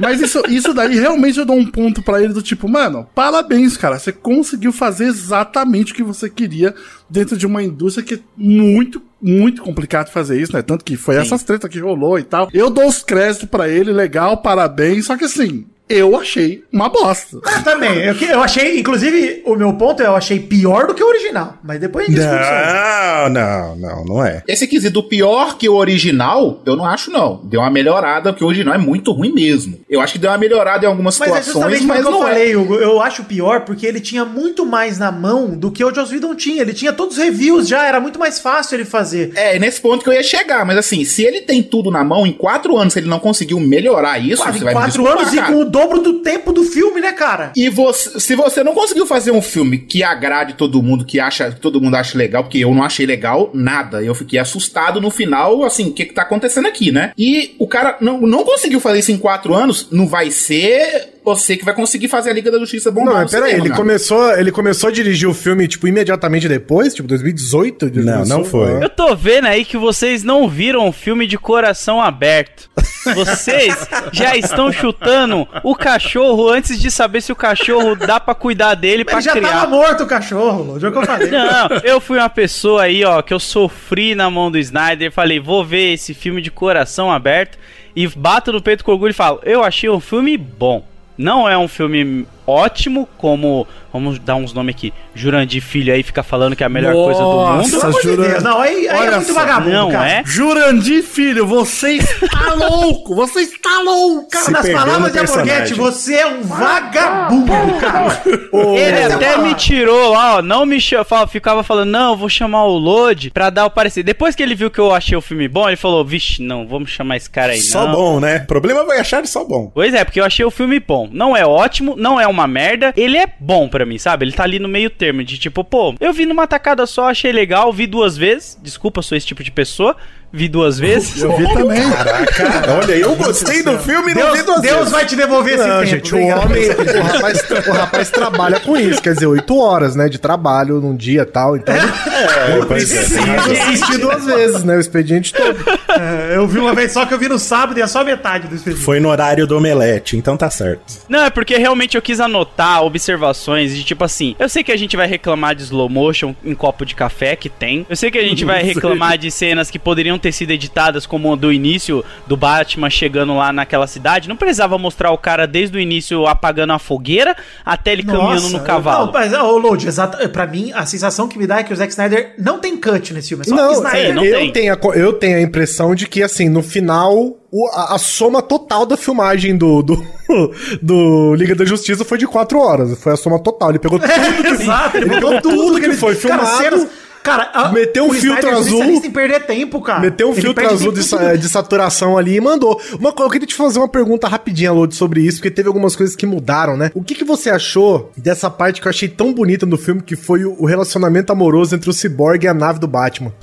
Mas 0.00 0.20
isso, 0.20 0.42
isso 0.48 0.74
daí 0.74 0.98
realmente 0.98 1.38
eu 1.38 1.44
dou 1.46 1.56
um 1.56 1.66
ponto 1.66 2.02
pra 2.02 2.22
ele 2.22 2.32
do 2.32 2.42
tipo, 2.42 2.68
mano, 2.68 3.06
parabéns, 3.14 3.76
cara. 3.76 3.98
Você 3.98 4.12
conseguiu 4.12 4.72
fazer 4.72 5.04
exatamente 5.06 5.92
o 5.92 5.94
que 5.94 6.02
você 6.02 6.28
queria 6.28 6.74
dentro 7.08 7.36
de 7.36 7.46
uma 7.46 7.62
indústria 7.62 8.04
que 8.04 8.14
é 8.14 8.18
muito, 8.36 9.02
muito 9.20 9.62
complicado 9.62 10.10
fazer 10.10 10.40
isso, 10.40 10.52
né? 10.52 10.62
Tanto 10.62 10.84
que 10.84 10.96
foi 10.96 11.16
essas 11.16 11.42
tretas 11.42 11.70
que 11.70 11.78
rolou 11.78 12.18
e 12.18 12.22
tal. 12.24 12.48
Eu 12.52 12.70
dou 12.70 12.86
os 12.86 13.02
créditos 13.02 13.48
pra 13.48 13.68
ele, 13.68 13.92
legal, 13.92 14.38
parabéns. 14.38 15.06
Só 15.06 15.16
que 15.16 15.24
assim, 15.24 15.66
eu 15.88 16.16
achei 16.16 16.64
uma 16.72 16.88
bosta. 16.88 17.36
Eu 17.36 17.62
também. 17.62 17.98
Eu, 17.98 18.14
eu 18.14 18.42
achei, 18.42 18.78
inclusive, 18.78 19.42
o 19.44 19.54
meu 19.54 19.74
ponto 19.74 20.02
é 20.02 20.06
eu 20.06 20.16
achei 20.16 20.40
pior 20.40 20.86
do 20.86 20.94
que 20.94 21.02
o 21.02 21.06
original. 21.06 21.58
Mas 21.62 21.80
depois 21.80 22.06
a 22.06 22.10
gente. 22.10 22.20
Não, 22.20 23.28
não, 23.28 23.76
não, 23.76 24.04
não 24.04 24.24
é. 24.24 24.42
Esse 24.48 24.66
quesito 24.66 25.02
pior 25.02 25.56
que 25.58 25.68
o 25.68 25.74
original, 25.74 26.62
eu 26.64 26.76
não 26.76 26.86
acho 26.86 27.10
não. 27.10 27.40
Deu 27.44 27.60
uma 27.60 27.70
melhorada, 27.70 28.32
porque 28.32 28.44
o 28.44 28.46
original 28.46 28.74
é 28.74 28.78
muito 28.78 29.12
ruim 29.12 29.32
mesmo. 29.32 29.78
Eu 29.88 30.00
acho 30.00 30.14
que 30.14 30.18
deu 30.18 30.30
uma 30.30 30.38
melhorada 30.38 30.84
em 30.84 30.88
algumas 30.88 31.18
Mas 31.18 31.28
é 31.28 31.42
situações, 31.42 31.78
justamente 31.78 31.86
mas, 31.86 32.06
que 32.06 32.12
eu 32.12 32.16
é. 32.16 32.28
falei, 32.28 32.56
Hugo. 32.56 32.74
Eu 32.76 33.02
acho 33.02 33.24
pior 33.24 33.60
porque 33.60 33.86
ele 33.86 34.00
tinha 34.00 34.24
muito 34.24 34.64
mais 34.64 34.98
na 34.98 35.12
mão 35.12 35.50
do 35.50 35.70
que 35.70 35.84
o 35.84 35.94
Joss 35.94 36.12
Whedon 36.12 36.34
tinha. 36.34 36.62
Ele 36.62 36.72
tinha 36.72 36.92
todos 36.92 37.16
os 37.16 37.22
reviews 37.22 37.68
já, 37.68 37.84
era 37.84 38.00
muito 38.00 38.18
mais 38.18 38.38
fácil 38.38 38.76
ele 38.76 38.84
fazer. 38.84 39.32
É, 39.34 39.58
nesse 39.58 39.80
ponto 39.80 40.02
que 40.02 40.08
eu 40.08 40.14
ia 40.14 40.22
chegar, 40.22 40.64
mas 40.64 40.78
assim, 40.78 41.04
se 41.04 41.22
ele 41.22 41.42
tem 41.42 41.62
tudo 41.62 41.90
na 41.90 42.02
mão, 42.02 42.26
em 42.26 42.32
quatro 42.32 42.76
anos, 42.78 42.92
se 42.92 42.98
ele 42.98 43.08
não 43.08 43.18
conseguiu 43.18 43.60
melhorar 43.60 44.18
isso, 44.18 44.42
Quase 44.42 44.58
você 44.58 44.64
vai 44.64 44.74
me 44.74 44.80
quatro 44.80 45.02
desculpar, 45.02 45.26
anos 45.26 45.34
e 45.34 45.52
com 45.52 45.60
o 45.60 45.64
dobro 45.72 46.00
do 46.00 46.20
tempo 46.20 46.52
do 46.52 46.62
filme, 46.62 47.00
né, 47.00 47.12
cara? 47.12 47.50
E 47.56 47.70
você, 47.70 48.20
se 48.20 48.36
você 48.36 48.62
não 48.62 48.74
conseguiu 48.74 49.06
fazer 49.06 49.30
um 49.30 49.40
filme 49.40 49.78
que 49.78 50.04
agrade 50.04 50.52
todo 50.52 50.82
mundo, 50.82 51.04
que 51.04 51.18
acha, 51.18 51.50
que 51.50 51.60
todo 51.60 51.80
mundo 51.80 51.96
acha 51.96 52.16
legal, 52.16 52.44
porque 52.44 52.58
eu 52.58 52.74
não 52.74 52.84
achei 52.84 53.06
legal 53.06 53.50
nada. 53.54 54.02
Eu 54.02 54.14
fiquei 54.14 54.38
assustado 54.38 55.00
no 55.00 55.10
final, 55.10 55.64
assim, 55.64 55.88
o 55.88 55.92
que 55.92 56.04
que 56.04 56.14
tá 56.14 56.22
acontecendo 56.22 56.68
aqui, 56.68 56.92
né? 56.92 57.12
E 57.16 57.56
o 57.58 57.66
cara 57.66 57.96
não, 58.00 58.20
não 58.20 58.44
conseguiu 58.44 58.80
fazer 58.80 58.98
isso 58.98 59.12
em 59.12 59.18
quatro 59.18 59.54
anos, 59.54 59.88
não 59.90 60.06
vai 60.06 60.30
ser 60.30 61.11
você 61.24 61.56
que 61.56 61.64
vai 61.64 61.74
conseguir 61.74 62.08
fazer 62.08 62.30
a 62.30 62.32
Liga 62.32 62.50
da 62.50 62.58
Justiça 62.58 62.90
bombar 62.90 63.14
Não, 63.14 63.20
mas 63.22 63.30
peraí, 63.30 63.52
ele 63.52 63.62
cara. 63.68 63.76
começou, 63.76 64.32
ele 64.36 64.50
começou 64.50 64.88
a 64.88 64.92
dirigir 64.92 65.28
o 65.28 65.34
filme, 65.34 65.68
tipo, 65.68 65.86
imediatamente 65.86 66.48
depois, 66.48 66.94
tipo, 66.94 67.06
2018? 67.08 67.86
ele 67.86 68.02
Não, 68.02 68.24
não 68.24 68.44
foi. 68.44 68.76
Ah. 68.76 68.80
Eu 68.82 68.88
tô 68.88 69.14
vendo 69.14 69.46
aí 69.46 69.64
que 69.64 69.76
vocês 69.76 70.22
não 70.24 70.48
viram 70.48 70.88
o 70.88 70.92
filme 70.92 71.26
de 71.26 71.38
coração 71.38 72.00
aberto. 72.00 72.68
Vocês 73.14 73.74
já 74.12 74.36
estão 74.36 74.70
chutando 74.72 75.46
o 75.64 75.74
cachorro 75.74 76.48
antes 76.48 76.80
de 76.80 76.90
saber 76.90 77.20
se 77.20 77.32
o 77.32 77.36
cachorro 77.36 77.94
dá 77.96 78.20
pra 78.20 78.34
cuidar 78.34 78.74
dele 78.74 79.04
pra 79.04 79.14
Ele 79.14 79.22
já 79.22 79.32
criar. 79.32 79.48
tava 79.48 79.66
morto 79.70 80.04
o 80.04 80.06
cachorro, 80.06 80.74
o 80.74 80.80
jogo 80.80 80.92
que 80.96 81.02
eu 81.02 81.06
falei. 81.06 81.28
Não, 81.30 81.68
eu 81.82 82.00
fui 82.00 82.18
uma 82.18 82.30
pessoa 82.30 82.82
aí, 82.82 83.04
ó, 83.04 83.20
que 83.20 83.34
eu 83.34 83.40
sofri 83.40 84.14
na 84.14 84.30
mão 84.30 84.50
do 84.50 84.58
Snyder. 84.58 85.10
Falei, 85.10 85.40
vou 85.40 85.64
ver 85.64 85.92
esse 85.94 86.14
filme 86.14 86.40
de 86.40 86.50
coração 86.50 87.10
aberto. 87.10 87.58
E 87.94 88.06
bato 88.06 88.52
no 88.52 88.62
peito 88.62 88.84
com 88.84 88.92
orgulho 88.92 89.10
e 89.10 89.14
falo, 89.14 89.40
eu 89.44 89.62
achei 89.64 89.90
um 89.90 90.00
filme 90.00 90.36
bom. 90.38 90.84
Não 91.16 91.48
é 91.48 91.56
um 91.56 91.68
filme 91.68 92.26
ótimo, 92.46 93.08
como. 93.18 93.66
Vamos 93.92 94.18
dar 94.18 94.36
uns 94.36 94.54
nomes 94.54 94.74
aqui. 94.74 94.90
Jurandir 95.14 95.60
Filho 95.62 95.92
aí 95.92 96.02
fica 96.02 96.22
falando 96.22 96.56
que 96.56 96.62
é 96.62 96.66
a 96.66 96.68
melhor 96.70 96.94
coisa 96.94 97.20
do 97.20 97.26
mundo. 97.30 97.56
Nossa, 97.58 97.90
de 97.92 98.02
Jurandir. 98.02 98.42
Não, 98.42 98.58
aí, 98.58 98.88
aí 98.88 99.06
é 99.06 99.16
muito 99.16 99.34
vagabundo, 99.34 99.70
Não 99.70 99.90
cara. 99.90 100.08
é? 100.08 100.22
Jurandir, 100.24 101.02
filho, 101.02 101.46
você 101.46 101.96
está 101.98 102.54
louco! 102.56 103.14
Você 103.14 103.40
está 103.40 103.82
louco! 103.84 104.30
Cara, 104.30 104.44
Se 104.46 104.50
nas 104.50 104.66
palavras 104.70 105.12
de 105.12 105.18
personagem. 105.18 105.76
você 105.76 106.14
é 106.14 106.26
um 106.26 106.40
vagabundo, 106.42 107.74
cara. 107.80 108.22
Ele 108.52 108.80
Essa 108.80 109.12
é 109.12 109.14
até 109.14 109.34
uma- 109.36 109.48
me 109.48 109.54
tirou 109.54 110.10
lá, 110.12 110.36
ó. 110.36 110.42
Não 110.42 110.64
me 110.64 110.80
chamava, 110.80 111.26
ficava 111.26 111.62
falando, 111.62 111.90
não, 111.90 112.12
eu 112.12 112.16
vou 112.16 112.28
chamar 112.28 112.64
o 112.64 112.76
Lodi 112.78 113.30
pra 113.30 113.50
dar 113.50 113.66
o 113.66 113.70
parecer. 113.70 114.02
Depois 114.02 114.34
que 114.34 114.42
ele 114.42 114.54
viu 114.54 114.70
que 114.70 114.78
eu 114.78 114.94
achei 114.94 115.16
o 115.16 115.20
filme 115.20 115.48
bom, 115.48 115.68
ele 115.68 115.76
falou, 115.76 116.04
vixe, 116.04 116.42
não, 116.42 116.66
vamos 116.66 116.90
chamar 116.90 117.16
esse 117.18 117.28
cara 117.28 117.52
aí, 117.52 117.60
Só 117.60 117.86
não. 117.86 117.92
bom, 117.94 118.20
né? 118.20 118.40
Problema 118.40 118.84
vai 118.84 118.98
achar 118.98 119.26
só 119.26 119.44
bom. 119.44 119.70
Pois 119.74 119.92
é, 119.94 120.04
porque 120.04 120.20
eu 120.20 120.24
achei 120.24 120.44
o 120.44 120.50
filme 120.50 120.80
bom. 120.80 121.08
Não 121.12 121.36
é 121.36 121.44
ótimo, 121.46 121.94
não 121.96 122.20
é 122.20 122.26
uma 122.32 122.46
merda. 122.46 122.92
Ele 122.96 123.16
é 123.16 123.26
bom 123.38 123.68
pra 123.68 123.86
mim, 123.86 123.98
sabe? 123.98 124.24
Ele 124.24 124.32
tá 124.32 124.42
ali 124.42 124.58
no 124.58 124.68
meio 124.68 124.90
termo 124.90 125.22
de 125.22 125.38
tipo, 125.38 125.62
pô, 125.62 125.94
eu 126.00 126.12
vi 126.12 126.26
numa 126.26 126.46
tacada 126.46 126.86
só, 126.86 127.08
achei 127.08 127.30
legal, 127.32 127.72
vi 127.72 127.86
duas 127.86 128.16
vezes. 128.16 128.58
Desculpa, 128.60 129.02
sou 129.02 129.16
esse 129.16 129.26
tipo 129.26 129.44
de 129.44 129.50
pessoa. 129.50 129.96
Vi 130.32 130.48
duas 130.48 130.78
vezes. 130.78 131.20
Eu 131.22 131.36
vi 131.36 131.44
também. 131.52 131.82
Caraca, 131.90 132.72
olha, 132.82 132.92
eu 132.92 133.14
gostei 133.16 133.62
do 133.62 133.78
filme 133.78 134.12
e 134.12 134.14
não 134.14 134.28
vi 134.32 134.38
Deus, 134.38 134.46
duas 134.46 134.60
Deus 134.62 134.76
vezes. 134.78 134.92
vai 134.92 135.04
te 135.06 135.14
devolver 135.16 135.54
esse 135.54 135.66
Não, 135.66 135.74
tempo. 135.80 135.86
gente, 135.86 136.14
o 136.14 136.18
homem, 136.26 136.68
o 136.70 137.02
rapaz, 137.02 137.44
o 137.66 137.72
rapaz 137.72 138.10
trabalha 138.10 138.58
com 138.60 138.76
isso, 138.76 139.02
quer 139.02 139.12
dizer, 139.14 139.26
oito 139.26 139.58
horas, 139.58 139.94
né, 139.94 140.08
de 140.08 140.18
trabalho 140.18 140.80
num 140.80 140.96
dia 140.96 141.22
e 141.22 141.26
tal, 141.26 141.56
então 141.56 141.74
É, 141.74 142.64
pois 142.66 142.90
é. 142.92 142.96
precisa 142.96 143.20
assistir 143.62 143.98
duas 143.98 144.24
vezes, 144.24 144.64
né, 144.64 144.76
o 144.76 144.80
expediente 144.80 145.32
todo. 145.34 145.58
É, 146.00 146.36
eu 146.36 146.46
vi 146.48 146.58
uma 146.58 146.74
vez 146.74 146.92
só 146.92 147.04
que 147.04 147.12
eu 147.12 147.18
vi 147.18 147.28
no 147.28 147.38
sábado 147.38 147.78
e 147.78 147.82
é 147.82 147.86
só 147.86 148.02
metade 148.02 148.48
do 148.48 148.54
expediente. 148.54 148.84
Foi 148.84 148.98
no 149.00 149.10
horário 149.10 149.46
do 149.46 149.56
omelete, 149.58 150.16
então 150.16 150.36
tá 150.36 150.48
certo. 150.48 150.82
Não, 151.08 151.24
é 151.24 151.30
porque 151.30 151.56
realmente 151.58 151.94
eu 151.96 152.02
quis 152.02 152.20
anotar 152.20 152.82
observações 152.82 153.74
de 153.76 153.84
tipo 153.84 154.02
assim. 154.04 154.34
Eu 154.38 154.48
sei 154.48 154.64
que 154.64 154.72
a 154.72 154.76
gente 154.78 154.96
vai 154.96 155.06
reclamar 155.06 155.54
de 155.54 155.62
slow 155.64 155.88
motion 155.88 156.34
em 156.44 156.54
copo 156.54 156.86
de 156.86 156.94
café, 156.94 157.36
que 157.36 157.48
tem. 157.50 157.86
Eu 157.88 157.96
sei 157.96 158.10
que 158.10 158.18
a 158.18 158.22
gente 158.22 158.44
vai 158.44 158.62
reclamar 158.62 159.18
de 159.18 159.30
cenas 159.30 159.70
que 159.70 159.78
poderiam 159.78 160.18
ter 160.22 160.32
sido 160.32 160.50
editadas, 160.52 161.04
como 161.04 161.36
do 161.36 161.52
início 161.52 162.04
do 162.26 162.36
Batman 162.36 162.88
chegando 162.88 163.36
lá 163.36 163.52
naquela 163.52 163.86
cidade. 163.86 164.28
Não 164.28 164.36
precisava 164.36 164.78
mostrar 164.78 165.10
o 165.10 165.18
cara 165.18 165.46
desde 165.46 165.76
o 165.76 165.80
início 165.80 166.26
apagando 166.26 166.72
a 166.72 166.78
fogueira 166.78 167.36
até 167.64 167.92
ele 167.92 168.04
caminhando 168.04 168.48
no 168.50 168.60
cavalo. 168.60 169.06
Não, 169.06 169.12
mas, 169.12 169.32
ô, 169.34 169.58
Load, 169.58 169.86
exato, 169.86 170.28
pra 170.30 170.46
mim, 170.46 170.72
a 170.74 170.86
sensação 170.86 171.26
que 171.28 171.36
me 171.38 171.46
dá 171.46 171.58
é 171.58 171.62
que 171.64 171.72
o 171.72 171.76
Zack 171.76 171.90
Snyder 171.92 172.34
não 172.38 172.58
tem 172.58 172.76
cut 172.76 173.12
nesse 173.12 173.28
filme. 173.28 173.42
É 173.46 173.48
só 173.48 173.54
Não, 173.54 173.72
Snyder. 173.72 174.10
é, 174.10 174.12
não 174.12 174.24
eu, 174.24 174.36
tem. 174.38 174.52
Tenho 174.52 174.72
a, 174.74 174.96
eu 174.96 175.12
tenho 175.14 175.36
a 175.38 175.40
impressão 175.42 175.94
de 175.94 176.06
que, 176.06 176.22
assim, 176.22 176.48
no 176.48 176.62
final, 176.62 177.14
o- 177.50 177.68
a, 177.72 177.94
a 177.94 177.98
soma 177.98 178.40
total 178.40 178.86
da 178.86 178.96
filmagem 178.96 179.56
do, 179.56 179.82
do, 179.82 180.06
do 180.80 181.34
Liga 181.34 181.54
da 181.54 181.64
Justiça 181.64 182.04
foi 182.04 182.18
de 182.18 182.26
quatro 182.26 182.58
horas. 182.58 182.98
Foi 183.02 183.12
a 183.12 183.16
soma 183.16 183.38
total. 183.38 183.70
Ele 183.70 183.78
pegou 183.78 183.98
tudo 183.98 184.10
que, 184.10 184.46
Exato, 184.48 184.96
ele 184.96 185.06
ele 185.06 185.20
botou 185.20 185.40
pegou 185.40 185.66
tudo 185.66 185.80
que, 185.80 185.86
ele 185.86 185.94
foi 185.96 186.14
cara, 186.16 186.44
filmado. 186.46 186.62
cenas- 186.62 186.88
Cara, 187.22 187.50
a- 187.54 187.68
Meteu 187.72 188.04
um 188.04 188.08
o 188.08 188.12
filtro 188.14 188.30
Snyder 188.40 188.50
é 188.50 188.54
azul. 188.54 188.64
especialista 188.72 189.06
em 189.06 189.10
perder 189.10 189.40
tempo, 189.46 189.80
cara. 189.80 190.00
Meteu 190.00 190.28
um 190.28 190.32
Ele 190.32 190.40
filtro 190.42 190.66
azul 190.68 190.92
de, 190.92 191.02
sa- 191.02 191.34
de 191.36 191.48
saturação 191.48 192.18
ali 192.18 192.36
e 192.36 192.40
mandou. 192.40 192.80
Uma, 192.98 193.14
eu 193.18 193.30
queria 193.30 193.46
te 193.46 193.54
fazer 193.54 193.78
uma 193.78 193.88
pergunta 193.88 194.26
rapidinha, 194.28 194.72
Lodi, 194.72 194.94
sobre 194.94 195.20
isso, 195.20 195.38
porque 195.38 195.50
teve 195.50 195.68
algumas 195.68 195.94
coisas 195.94 196.16
que 196.16 196.26
mudaram, 196.26 196.76
né? 196.76 196.90
O 196.94 197.02
que, 197.02 197.14
que 197.14 197.24
você 197.24 197.50
achou 197.50 198.10
dessa 198.16 198.50
parte 198.50 198.80
que 198.80 198.86
eu 198.86 198.90
achei 198.90 199.08
tão 199.08 199.32
bonita 199.32 199.64
no 199.64 199.76
filme, 199.76 200.02
que 200.02 200.16
foi 200.16 200.44
o, 200.44 200.56
o 200.58 200.66
relacionamento 200.66 201.32
amoroso 201.32 201.74
entre 201.74 201.88
o 201.88 201.92
Cyborg 201.92 202.44
e 202.44 202.48
a 202.48 202.54
nave 202.54 202.78
do 202.78 202.86
Batman? 202.88 203.32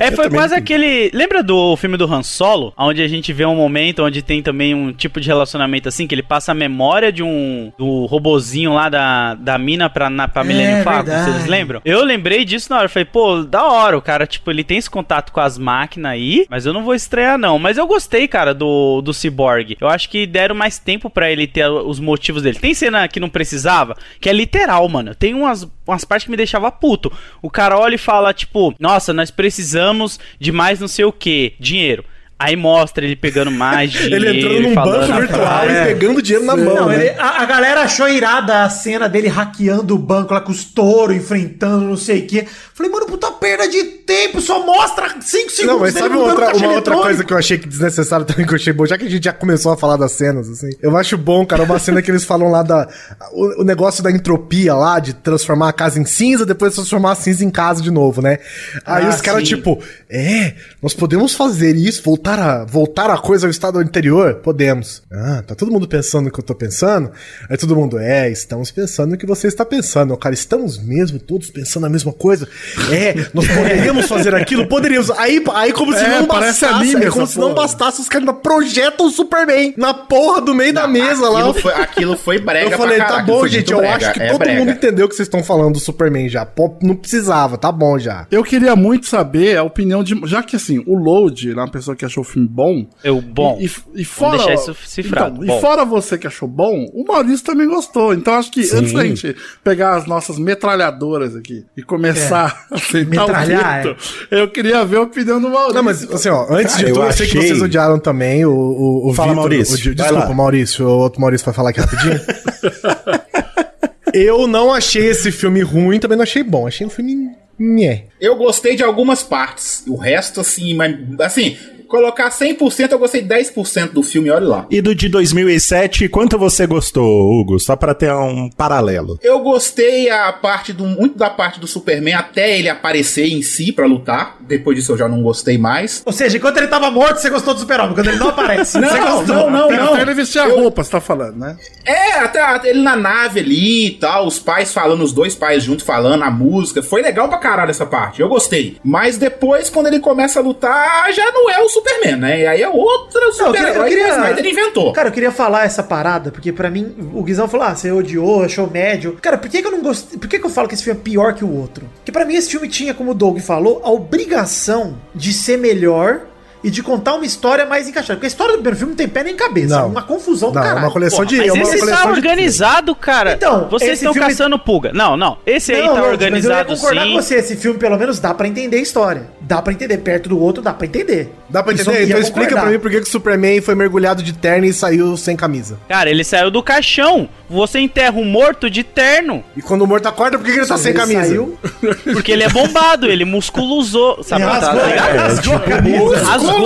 É, 0.00 0.10
foi 0.12 0.28
quase 0.30 0.54
aquele. 0.54 1.10
Lembra 1.12 1.42
do 1.42 1.76
filme 1.76 1.96
do 1.96 2.04
Han 2.12 2.22
Solo? 2.22 2.72
Onde 2.76 3.02
a 3.02 3.08
gente 3.08 3.32
vê 3.32 3.44
um 3.44 3.56
momento 3.56 4.02
onde 4.04 4.22
tem 4.22 4.42
também 4.42 4.74
um 4.74 4.92
tipo 4.92 5.20
de 5.20 5.26
relacionamento 5.28 5.88
assim, 5.88 6.06
que 6.06 6.14
ele 6.14 6.22
passa 6.22 6.52
a 6.52 6.54
memória 6.54 7.10
de 7.12 7.22
um. 7.22 7.72
do 7.78 8.06
robozinho 8.06 8.72
lá 8.74 8.88
da, 8.88 9.34
da 9.34 9.58
mina 9.58 9.88
pra, 9.88 10.10
na, 10.10 10.28
pra 10.28 10.44
Millennium 10.44 10.82
Falcon, 10.82 11.10
vocês 11.10 11.46
lembram? 11.46 11.80
Eu 11.88 12.04
lembrei 12.04 12.44
disso 12.44 12.68
na 12.68 12.80
hora. 12.80 12.88
Falei, 12.88 13.06
pô, 13.06 13.42
da 13.42 13.64
hora, 13.64 13.96
o 13.96 14.02
cara, 14.02 14.26
tipo, 14.26 14.50
ele 14.50 14.62
tem 14.62 14.76
esse 14.76 14.90
contato 14.90 15.32
com 15.32 15.40
as 15.40 15.56
máquinas 15.56 16.12
aí, 16.12 16.46
mas 16.50 16.66
eu 16.66 16.72
não 16.74 16.84
vou 16.84 16.94
estrear, 16.94 17.38
não. 17.38 17.58
Mas 17.58 17.78
eu 17.78 17.86
gostei, 17.86 18.28
cara, 18.28 18.52
do, 18.52 19.00
do 19.00 19.14
Cyborg. 19.14 19.74
Eu 19.80 19.88
acho 19.88 20.10
que 20.10 20.26
deram 20.26 20.54
mais 20.54 20.78
tempo 20.78 21.08
pra 21.08 21.32
ele 21.32 21.46
ter 21.46 21.66
os 21.66 21.98
motivos 21.98 22.42
dele. 22.42 22.58
Tem 22.58 22.74
cena 22.74 23.08
que 23.08 23.18
não 23.18 23.30
precisava, 23.30 23.96
que 24.20 24.28
é 24.28 24.34
literal, 24.34 24.86
mano. 24.86 25.14
Tem 25.14 25.32
umas, 25.32 25.66
umas 25.86 26.04
partes 26.04 26.26
que 26.26 26.30
me 26.30 26.36
deixava 26.36 26.70
puto. 26.70 27.10
O 27.40 27.50
cara 27.50 27.78
olha 27.78 27.94
e 27.94 27.98
fala, 27.98 28.34
tipo, 28.34 28.74
nossa, 28.78 29.14
nós 29.14 29.30
precisamos 29.30 30.20
de 30.38 30.52
mais 30.52 30.78
não 30.78 30.88
sei 30.88 31.06
o 31.06 31.12
que, 31.12 31.54
dinheiro. 31.58 32.04
Aí 32.38 32.54
mostra 32.54 33.04
ele 33.04 33.16
pegando 33.16 33.50
mais 33.50 33.90
dinheiro. 33.92 34.14
Ele 34.14 34.38
entrando 34.38 34.60
num 34.68 34.74
banco 34.74 35.12
a 35.12 35.18
virtual 35.20 35.64
e 35.70 35.84
pegando 35.86 36.22
dinheiro 36.22 36.46
na 36.46 36.56
mão. 36.56 36.74
Não, 36.76 36.88
né? 36.88 36.94
ele- 37.08 37.18
a, 37.18 37.42
a 37.42 37.44
galera 37.44 37.80
achou 37.82 38.08
irada 38.08 38.62
a 38.62 38.70
cena 38.70 39.08
dele 39.08 39.26
hackeando 39.28 39.94
o 39.94 39.98
banco 39.98 40.32
lá 40.34 40.40
com 40.40 40.52
os 40.52 40.62
touros, 40.64 41.16
enfrentando 41.16 41.84
não 41.86 41.96
sei 41.96 42.20
o 42.20 42.26
quê. 42.26 42.46
Falei, 42.74 42.92
mano, 42.92 43.06
puta 43.06 43.30
perda 43.32 43.66
de 43.68 43.82
tempo, 43.82 44.40
só 44.40 44.64
mostra 44.64 45.08
5 45.20 45.50
segundos 45.50 45.64
Não, 45.66 45.80
mas 45.80 45.94
sabe 45.94 46.14
mudando 46.14 46.28
outra, 46.40 46.56
uma 46.56 46.72
outra 46.74 46.94
coisa 46.96 47.24
que 47.24 47.32
eu 47.32 47.36
achei 47.38 47.58
que 47.58 47.66
desnecessário 47.66 48.24
também, 48.24 48.46
que 48.46 48.52
eu 48.52 48.56
achei 48.56 48.72
bom, 48.72 48.86
já 48.86 48.96
que 48.96 49.04
a 49.04 49.10
gente 49.10 49.24
já 49.24 49.32
começou 49.32 49.72
a 49.72 49.76
falar 49.76 49.96
das 49.96 50.12
cenas, 50.12 50.48
assim, 50.48 50.70
eu 50.80 50.96
acho 50.96 51.18
bom, 51.18 51.44
cara, 51.44 51.64
uma 51.64 51.78
cena 51.80 52.00
que 52.00 52.08
eles 52.10 52.22
falam 52.24 52.48
lá 52.50 52.62
da. 52.62 52.86
O, 53.32 53.62
o 53.62 53.64
negócio 53.64 54.00
da 54.02 54.12
entropia 54.12 54.74
lá, 54.74 55.00
de 55.00 55.12
transformar 55.12 55.70
a 55.70 55.72
casa 55.72 55.98
em 55.98 56.04
cinza, 56.04 56.46
depois 56.46 56.72
transformar 56.74 57.12
a 57.12 57.14
cinza 57.16 57.44
em 57.44 57.50
casa 57.50 57.82
de 57.82 57.90
novo, 57.90 58.22
né? 58.22 58.38
Aí 58.86 59.06
Ah, 59.06 59.08
os 59.08 59.20
caras, 59.20 59.42
tipo, 59.48 59.82
é, 60.08 60.54
nós 60.80 60.94
podemos 60.94 61.34
fazer 61.34 61.74
isso, 61.74 62.00
voltar 62.04 62.27
a, 62.36 62.64
voltar 62.64 63.10
a 63.10 63.18
coisa 63.18 63.46
ao 63.46 63.50
estado 63.50 63.78
anterior? 63.78 64.34
Podemos. 64.42 65.02
Ah, 65.12 65.42
tá 65.46 65.54
todo 65.54 65.70
mundo 65.70 65.86
pensando 65.86 66.24
no 66.24 66.30
que 66.32 66.40
eu 66.40 66.44
tô 66.44 66.54
pensando? 66.54 67.12
Aí 67.48 67.56
todo 67.56 67.76
mundo, 67.76 67.98
é, 67.98 68.28
estamos 68.28 68.72
pensando 68.72 69.10
no 69.12 69.16
que 69.16 69.24
você 69.26 69.46
está 69.46 69.64
pensando. 69.64 70.16
Cara, 70.16 70.34
estamos 70.34 70.82
mesmo 70.82 71.18
todos 71.20 71.50
pensando 71.50 71.86
a 71.86 71.88
mesma 71.88 72.12
coisa? 72.12 72.48
É, 72.90 73.14
nós 73.32 73.46
poderíamos 73.54 74.06
fazer 74.06 74.34
aquilo? 74.34 74.66
Poderíamos. 74.66 75.10
Aí, 75.12 75.42
aí 75.54 75.72
como 75.72 75.92
se 75.92 76.04
É, 76.04 76.18
não 76.20 76.26
bastasse, 76.26 76.64
anime 76.64 77.04
é 77.04 77.10
como 77.10 77.26
se 77.26 77.38
não 77.38 77.54
bastasse, 77.54 78.00
os 78.00 78.08
caras 78.08 78.26
ainda 78.28 78.40
projetam 78.40 79.06
o 79.06 79.10
Superman 79.10 79.74
na 79.76 79.94
porra 79.94 80.40
do 80.40 80.54
meio 80.54 80.72
da 80.72 80.88
mesa 80.88 81.28
lá. 81.28 81.40
Aquilo 81.40 81.54
foi, 81.54 81.72
aquilo 81.72 82.16
foi 82.16 82.38
brega 82.38 82.70
Eu 82.72 82.78
falei, 82.78 82.96
pra 82.96 83.06
tá 83.06 83.22
bom, 83.22 83.46
gente, 83.46 83.72
eu 83.72 83.78
brega, 83.78 83.96
acho 83.96 84.12
que 84.12 84.22
é 84.22 84.28
todo 84.30 84.38
brega. 84.38 84.58
mundo 84.58 84.70
entendeu 84.72 85.08
que 85.08 85.14
vocês 85.14 85.26
estão 85.26 85.42
falando 85.44 85.74
do 85.74 85.80
Superman 85.80 86.28
já. 86.28 86.44
Pô, 86.44 86.76
não 86.82 86.96
precisava, 86.96 87.56
tá 87.56 87.70
bom 87.70 87.98
já. 87.98 88.26
Eu 88.30 88.42
queria 88.42 88.74
muito 88.74 89.06
saber 89.06 89.56
a 89.56 89.62
opinião 89.62 90.02
de. 90.02 90.18
Já 90.24 90.42
que 90.42 90.56
assim, 90.56 90.82
o 90.86 90.94
Load, 90.94 91.48
ele 91.50 91.58
é 91.58 91.62
uma 91.62 91.70
pessoa 91.70 91.96
que 91.96 92.04
achou 92.04 92.17
o 92.20 92.24
filme 92.24 92.48
bom. 92.48 92.86
Eu, 93.02 93.20
bom. 93.20 93.58
E, 93.60 93.66
e, 93.66 94.02
e 94.02 94.04
fora. 94.04 94.36
deixar 94.38 94.54
isso 94.54 94.76
cifrado, 94.86 95.36
Então, 95.42 95.46
bom. 95.46 95.58
e 95.58 95.60
fora 95.60 95.84
você 95.84 96.16
que 96.18 96.26
achou 96.26 96.48
bom, 96.48 96.86
o 96.92 97.04
Maurício 97.04 97.44
também 97.44 97.66
gostou. 97.68 98.12
Então 98.14 98.34
acho 98.34 98.50
que 98.50 98.62
Sim. 98.64 98.76
antes 98.78 98.92
da 98.92 99.04
gente 99.04 99.36
pegar 99.64 99.96
as 99.96 100.06
nossas 100.06 100.38
metralhadoras 100.38 101.34
aqui 101.36 101.64
e 101.76 101.82
começar 101.82 102.66
a 102.70 102.78
sentar 102.78 103.06
Metralhar, 103.28 103.80
o 103.80 103.82
grito, 103.94 104.26
eu 104.30 104.48
queria 104.50 104.84
ver 104.84 104.96
a 104.96 105.02
opinião 105.02 105.40
do 105.40 105.48
Maurício. 105.50 105.74
Não, 105.74 105.82
mas 105.82 106.10
assim, 106.12 106.28
ó, 106.28 106.46
antes 106.50 106.74
Cara, 106.74 106.86
de 106.86 106.92
tudo, 106.92 107.02
eu 107.02 107.06
eu 107.06 107.12
sei 107.12 107.26
que 107.26 107.38
achei- 107.38 107.48
vocês 107.48 107.62
odiaram 107.62 107.98
também 107.98 108.44
o, 108.44 108.50
o, 108.52 109.10
o 109.10 109.14
Fala, 109.14 109.28
Vitor- 109.30 109.42
Maurício, 109.42 109.92
o- 109.92 109.94
desculpa. 109.94 110.34
Maurício, 110.34 110.86
o 110.86 110.98
outro 110.98 111.20
Maurício 111.20 111.44
vai 111.44 111.54
falar 111.54 111.70
aqui 111.70 111.80
rapidinho. 111.80 112.20
eu 114.12 114.46
não 114.46 114.72
achei 114.72 115.06
esse 115.06 115.30
filme 115.30 115.60
ruim, 115.60 115.98
também 115.98 116.16
não 116.16 116.22
achei 116.22 116.42
bom. 116.42 116.66
Achei 116.66 116.86
um 116.86 116.90
filme. 116.90 117.30
Nhé. 117.58 118.04
Eu 118.20 118.36
gostei 118.36 118.76
de 118.76 118.84
algumas 118.84 119.22
partes. 119.22 119.82
O 119.88 119.96
resto, 119.96 120.40
assim, 120.40 120.74
mas 120.74 120.94
assim, 121.20 121.56
colocar 121.88 122.28
100%, 122.30 122.92
eu 122.92 122.98
gostei 122.98 123.22
10% 123.22 123.92
do 123.92 124.02
filme, 124.02 124.30
olha 124.30 124.46
lá. 124.46 124.66
E 124.70 124.80
do 124.80 124.94
de 124.94 125.08
2007, 125.08 126.08
quanto 126.08 126.38
você 126.38 126.66
gostou, 126.66 127.32
Hugo? 127.32 127.58
Só 127.58 127.74
pra 127.76 127.94
ter 127.94 128.12
um 128.12 128.50
paralelo. 128.50 129.18
Eu 129.22 129.40
gostei 129.40 130.10
a 130.10 130.32
parte 130.32 130.72
do 130.72 130.84
muito 130.84 131.16
da 131.18 131.30
parte 131.30 131.58
do 131.58 131.66
Superman 131.66 132.14
até 132.14 132.58
ele 132.58 132.68
aparecer 132.68 133.26
em 133.26 133.42
si 133.42 133.72
pra 133.72 133.86
lutar. 133.86 134.36
Depois 134.40 134.76
disso 134.76 134.92
eu 134.92 134.96
já 134.98 135.08
não 135.08 135.22
gostei 135.22 135.56
mais. 135.58 136.02
Ou 136.04 136.12
seja, 136.12 136.36
enquanto 136.36 136.58
ele 136.58 136.68
tava 136.68 136.90
morto, 136.90 137.18
você 137.18 137.30
gostou 137.30 137.54
do 137.54 137.60
super-homem. 137.60 137.94
Quando 137.94 138.08
ele 138.08 138.18
não 138.18 138.28
aparece, 138.28 138.78
Não, 138.78 138.88
você 138.88 138.98
gostou. 139.00 139.26
não, 139.26 139.50
não, 139.50 139.64
Até 139.66 139.76
não. 139.76 139.98
ele 139.98 140.14
vestir 140.14 140.40
a 140.40 140.48
Eu- 140.48 140.60
roupa, 140.60 140.84
você 140.84 140.90
tá 140.90 141.00
falando, 141.00 141.36
né? 141.36 141.56
É, 141.84 142.18
até, 142.18 142.40
até 142.42 142.70
ele 142.70 142.82
na 142.82 142.96
nave 142.96 143.40
ali 143.40 143.86
e 143.86 143.90
tal, 143.92 144.26
os 144.26 144.38
pais 144.38 144.72
falando, 144.72 145.02
os 145.02 145.12
dois 145.12 145.34
pais 145.34 145.62
juntos 145.62 145.84
falando, 145.84 146.22
a 146.22 146.30
música. 146.30 146.82
Foi 146.82 147.00
legal 147.02 147.28
pra 147.28 147.38
caralho 147.38 147.70
essa 147.70 147.86
parte, 147.86 148.20
eu 148.20 148.28
gostei. 148.28 148.76
Mas 148.84 149.16
depois, 149.16 149.70
quando 149.70 149.86
ele 149.86 150.00
começa 150.00 150.38
a 150.38 150.42
lutar, 150.42 151.12
já 151.12 151.30
não 151.32 151.50
é 151.50 151.60
o 151.62 151.68
Superman, 151.78 152.16
né? 152.16 152.40
E 152.40 152.46
aí 152.46 152.62
é 152.62 152.68
outra 152.68 153.32
super-herói 153.32 153.88
que 153.90 153.96
o 153.96 154.08
Snyder 154.08 154.46
inventou. 154.46 154.92
Cara, 154.92 155.08
eu 155.08 155.12
queria 155.12 155.30
falar 155.30 155.64
essa 155.64 155.82
parada, 155.82 156.30
porque 156.30 156.52
pra 156.52 156.70
mim, 156.70 156.94
o 157.14 157.22
Guizão 157.22 157.48
falou, 157.48 157.66
ah, 157.66 157.74
você 157.74 157.90
odiou, 157.90 158.42
achou 158.44 158.68
médio. 158.68 159.16
Cara, 159.20 159.38
por 159.38 159.48
que, 159.48 159.60
que 159.60 159.66
eu 159.66 159.72
não 159.72 159.82
gostei? 159.82 160.18
Por 160.18 160.28
que, 160.28 160.38
que 160.38 160.44
eu 160.46 160.50
falo 160.50 160.66
que 160.68 160.74
esse 160.74 160.82
filme 160.84 160.98
é 161.00 161.02
pior 161.02 161.34
que 161.34 161.44
o 161.44 161.52
outro? 161.54 161.88
Porque 161.96 162.12
pra 162.12 162.24
mim 162.24 162.34
esse 162.34 162.50
filme 162.50 162.68
tinha, 162.68 162.92
como 162.94 163.10
o 163.10 163.14
Doug 163.14 163.38
falou, 163.40 163.80
a 163.84 163.90
obrigação 163.90 164.98
de 165.14 165.32
ser 165.32 165.56
melhor 165.58 166.20
e 166.62 166.70
de 166.70 166.82
contar 166.82 167.14
uma 167.14 167.24
história 167.24 167.64
mais 167.64 167.88
encaixada. 167.88 168.14
Porque 168.16 168.26
a 168.26 168.28
história 168.28 168.52
do 168.54 168.56
primeiro 168.56 168.76
filme 168.76 168.90
não 168.90 168.96
tem 168.96 169.08
pé 169.08 169.22
nem 169.22 169.36
cabeça. 169.36 169.76
Não. 169.76 169.82
é 169.84 169.86
uma 169.86 170.02
confusão 170.02 170.50
do 170.50 170.56
Não, 170.56 170.60
é 170.62 170.64
caralho. 170.66 170.86
uma 170.86 170.92
coleção 170.92 171.24
de. 171.24 171.36
Mas 171.36 171.46
é 171.46 171.52
uma 171.52 171.62
esse 171.62 171.78
coleção 171.78 172.02
tá 172.02 172.10
de- 172.10 172.18
organizado, 172.18 172.96
cara. 172.96 173.32
Então, 173.34 173.68
vocês 173.70 173.92
estão 173.92 174.12
filme- 174.12 174.28
caçando 174.28 174.58
pulga. 174.58 174.90
Não, 174.92 175.16
não. 175.16 175.38
Esse 175.46 175.72
aí 175.72 175.80
Não, 175.82 175.94
tá 175.94 176.00
Lodi, 176.00 176.10
organizado 176.10 176.52
mas 176.52 176.66
eu 176.68 176.74
ia 176.74 176.76
concordar 176.80 177.02
sim. 177.06 177.12
com 177.14 177.22
você. 177.22 177.34
Esse 177.36 177.56
filme, 177.56 177.78
pelo 177.78 177.96
menos, 177.96 178.18
dá 178.18 178.34
pra 178.34 178.48
entender 178.48 178.76
a 178.78 178.80
história. 178.82 179.30
Dá 179.48 179.62
pra 179.62 179.72
entender. 179.72 179.96
Perto 179.98 180.28
do 180.28 180.38
outro, 180.40 180.62
dá 180.62 180.74
pra 180.74 180.86
entender. 180.86 181.32
Dá 181.48 181.62
pra 181.62 181.72
entender? 181.72 182.04
Então 182.04 182.20
explica 182.20 182.54
pra 182.54 182.66
mim 182.66 182.78
por 182.78 182.90
que 182.90 182.98
que 183.00 183.08
o 183.08 183.10
Superman 183.10 183.60
foi 183.62 183.74
mergulhado 183.74 184.22
de 184.22 184.32
terno 184.34 184.66
e 184.66 184.72
saiu 184.72 185.16
sem 185.16 185.34
camisa. 185.34 185.78
Cara, 185.88 186.10
ele 186.10 186.22
saiu 186.22 186.50
do 186.50 186.62
caixão. 186.62 187.28
Você 187.48 187.78
enterra 187.80 188.14
um 188.18 188.26
morto 188.26 188.68
de 188.68 188.84
terno. 188.84 189.42
E 189.56 189.62
quando 189.62 189.80
o 189.80 189.86
morto 189.86 190.06
acorda, 190.06 190.36
por 190.36 190.44
que, 190.44 190.52
que 190.52 190.58
ele 190.58 190.66
tá 190.66 190.76
sem 190.76 190.90
Ele 190.90 190.98
camisa? 190.98 191.20
saiu- 191.26 191.58
Porque 192.12 192.30
ele 192.30 192.42
é 192.44 192.48
bombado, 192.50 193.06
ele 193.06 193.24
musculosou. 193.24 194.22
Sabe? 194.22 194.44
Tá 194.44 194.50
rasgou, 194.52 194.86
ligado? 194.86 195.08
ele 195.08 195.18
rasgou 195.18 195.56
a 195.56 195.60
camisa. 195.60 196.16
Rasgou. 196.18 196.58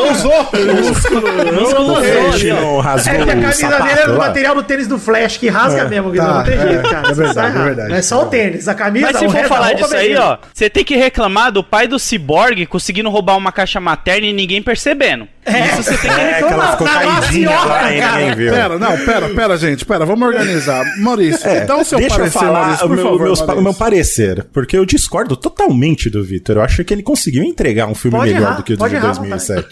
Musculosou. 1.53 2.53
Não 2.61 2.79
rasgou 2.81 3.13
É 3.15 3.17
que 3.17 3.23
a 3.23 3.27
camisa 3.27 3.53
sapato 3.53 3.85
dele 3.85 4.01
é 4.01 4.07
do 4.07 4.19
material 4.19 4.55
do 4.55 4.63
tênis 4.63 4.87
do 4.89 4.99
Flash, 4.99 5.37
que 5.39 5.49
rasga 5.49 5.85
mesmo, 5.85 6.11
Guilherme. 6.11 6.33
tá, 6.33 6.39
não 6.39 6.45
tem 6.45 6.55
é, 6.55 6.73
jeito, 6.73 6.91
cara. 6.91 7.09
é 7.09 7.15
verdade, 7.15 7.53
tá 7.55 7.61
é 7.61 7.65
verdade. 7.65 7.89
Não 7.91 7.97
é 7.97 8.03
só 8.03 8.23
o 8.23 8.27
tênis, 8.27 8.69
a 8.69 8.75
camisa, 8.75 9.07
Mas 9.07 9.17
se 9.19 9.29
for 9.29 9.45
falar 9.45 9.73
disso 9.75 9.95
aí, 9.95 10.17
ó, 10.17 10.39
você 10.53 10.69
tem 10.69 10.85
que 10.85 10.97
reclamar 10.97 11.53
do 11.53 11.63
pai 11.63 11.87
do 11.87 11.99
Cyborg 11.99 12.67
conseguindo 12.73 13.11
roubar 13.11 13.37
uma 13.37 13.53
caixa 13.53 13.79
materna 13.79 14.27
e 14.27 14.33
ninguém 14.33 14.63
percebendo. 14.63 15.29
Isso 15.47 15.83
você 15.83 15.99
tem 15.99 16.11
que 16.11 16.21
É, 16.21 16.39
que 16.39 16.45
ela 16.53 16.71
ficou 16.73 16.87
Na 16.87 16.95
caidinha 17.01 17.51
lá 17.51 17.93
e 17.93 18.01
cara. 18.01 18.17
ninguém 18.19 18.35
viu. 18.35 18.53
Pera, 18.53 18.79
não, 18.79 18.99
pera, 19.05 19.29
pera, 19.29 19.57
gente, 19.59 19.85
pera, 19.85 20.07
vamos 20.07 20.27
organizar. 20.27 20.83
Maurício, 20.99 21.47
É, 21.47 21.67
dá 21.67 21.77
o 21.77 21.85
seu 21.85 21.99
deixa 21.99 22.17
parecer, 22.17 22.39
eu 22.39 22.43
falar 22.43 22.61
Maurício, 22.61 22.85
o 22.85 22.89
por 22.89 22.97
meu, 22.97 23.05
favor. 23.05 23.21
meus 23.25 23.39
Maurício. 23.41 23.61
o 23.61 23.63
meu 23.63 23.75
parecer, 23.75 24.47
porque 24.53 24.77
eu 24.79 24.87
discordo 24.87 25.37
totalmente 25.37 26.09
do 26.09 26.25
Vitor. 26.25 26.57
Eu 26.57 26.63
acho 26.63 26.83
que 26.83 26.95
ele 26.95 27.03
conseguiu 27.03 27.45
entregar 27.45 27.87
um 27.87 27.95
filme 27.95 28.17
Pode 28.17 28.33
melhor 28.33 28.47
errar, 28.49 28.57
do 28.57 28.63
que 28.63 28.73
o 28.73 28.77
de 28.77 28.95
errar, 28.95 29.07
2007. 29.13 29.69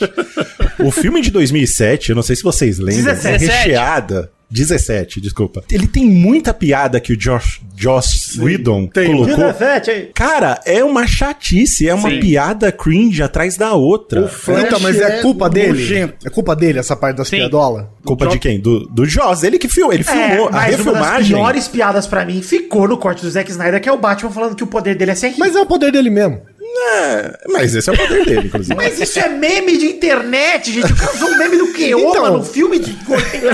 o 0.81 0.91
filme 0.91 1.23
de 1.23 1.31
2007, 1.31 2.11
eu 2.11 2.17
não 2.17 2.23
sei 2.23 2.37
se 2.37 2.43
vocês 2.43 2.79
lembram, 2.79 3.13
é 3.13 3.17
17. 3.17 3.45
recheada 3.47 4.31
17, 4.51 5.21
desculpa. 5.21 5.63
Ele 5.71 5.87
tem 5.87 6.05
muita 6.05 6.53
piada 6.53 7.01
que 7.01 7.13
o 7.13 7.17
Josh, 7.17 7.61
Josh 7.75 8.37
Whedon 8.39 8.89
colocou. 8.89 9.27
17 9.27 9.91
aí. 9.91 10.11
Cara, 10.15 10.61
é 10.65 10.83
uma 10.85 11.07
chatice, 11.07 11.89
é 11.89 11.95
uma 11.95 12.11
Sim. 12.11 12.21
piada 12.21 12.73
cringe 12.73 13.23
atrás 13.23 13.57
da 13.57 13.73
outra. 13.75 14.27
Flash 14.29 14.65
então, 14.65 14.81
mas 14.81 15.01
é, 15.01 15.19
é 15.19 15.23
culpa 15.23 15.49
dele? 15.49 15.69
nojento. 15.69 16.27
É 16.27 16.31
culpa 16.31 16.57
dele 16.57 16.79
essa 16.79 16.97
parte 16.97 17.17
das 17.17 17.29
Sim. 17.29 17.37
piadolas? 17.37 17.87
Culpa 18.05 18.27
de 18.27 18.39
quem? 18.39 18.59
Do, 18.59 18.87
do 18.87 19.07
Joss. 19.07 19.47
Ele 19.47 19.59
que 19.59 19.69
filmou, 19.69 19.93
ele 19.93 20.03
filmou. 20.03 20.49
a 20.49 20.49
É, 20.49 20.51
mas 20.51 20.51
uma 20.53 20.61
das 20.61 20.77
refilmagem. 20.77 21.37
piores 21.37 21.69
piadas 21.69 22.07
pra 22.07 22.25
mim 22.25 22.43
ficou 22.43 22.89
no 22.89 22.99
corte 22.99 23.23
do 23.23 23.31
Zack 23.31 23.51
Snyder, 23.51 23.81
que 23.81 23.89
é 23.89 23.93
o 23.93 23.99
Batman 23.99 24.31
falando 24.31 24.57
que 24.57 24.65
o 24.65 24.67
poder 24.67 24.97
dele 24.97 25.13
é 25.13 25.15
ser 25.15 25.29
rico. 25.29 25.41
Mas 25.41 25.55
é 25.55 25.61
o 25.61 25.67
poder 25.67 25.93
dele 25.93 26.11
mesmo. 26.11 26.41
É, 26.77 27.39
mas 27.49 27.75
esse 27.75 27.91
é 27.91 27.93
o 27.93 27.97
poder 27.97 28.25
dele, 28.25 28.47
inclusive. 28.47 28.75
Mas 28.75 28.99
isso 29.01 29.19
é 29.19 29.29
meme 29.29 29.77
de 29.77 29.87
internet, 29.87 30.73
gente. 30.73 30.93
O 30.93 30.97
cara 30.97 31.13
usou 31.15 31.29
um 31.29 31.39
meme 31.39 31.57
do 31.59 31.73
Keoma 31.73 32.09
Então. 32.19 32.37
no 32.39 32.45
filme 32.45 32.79
de 32.79 32.97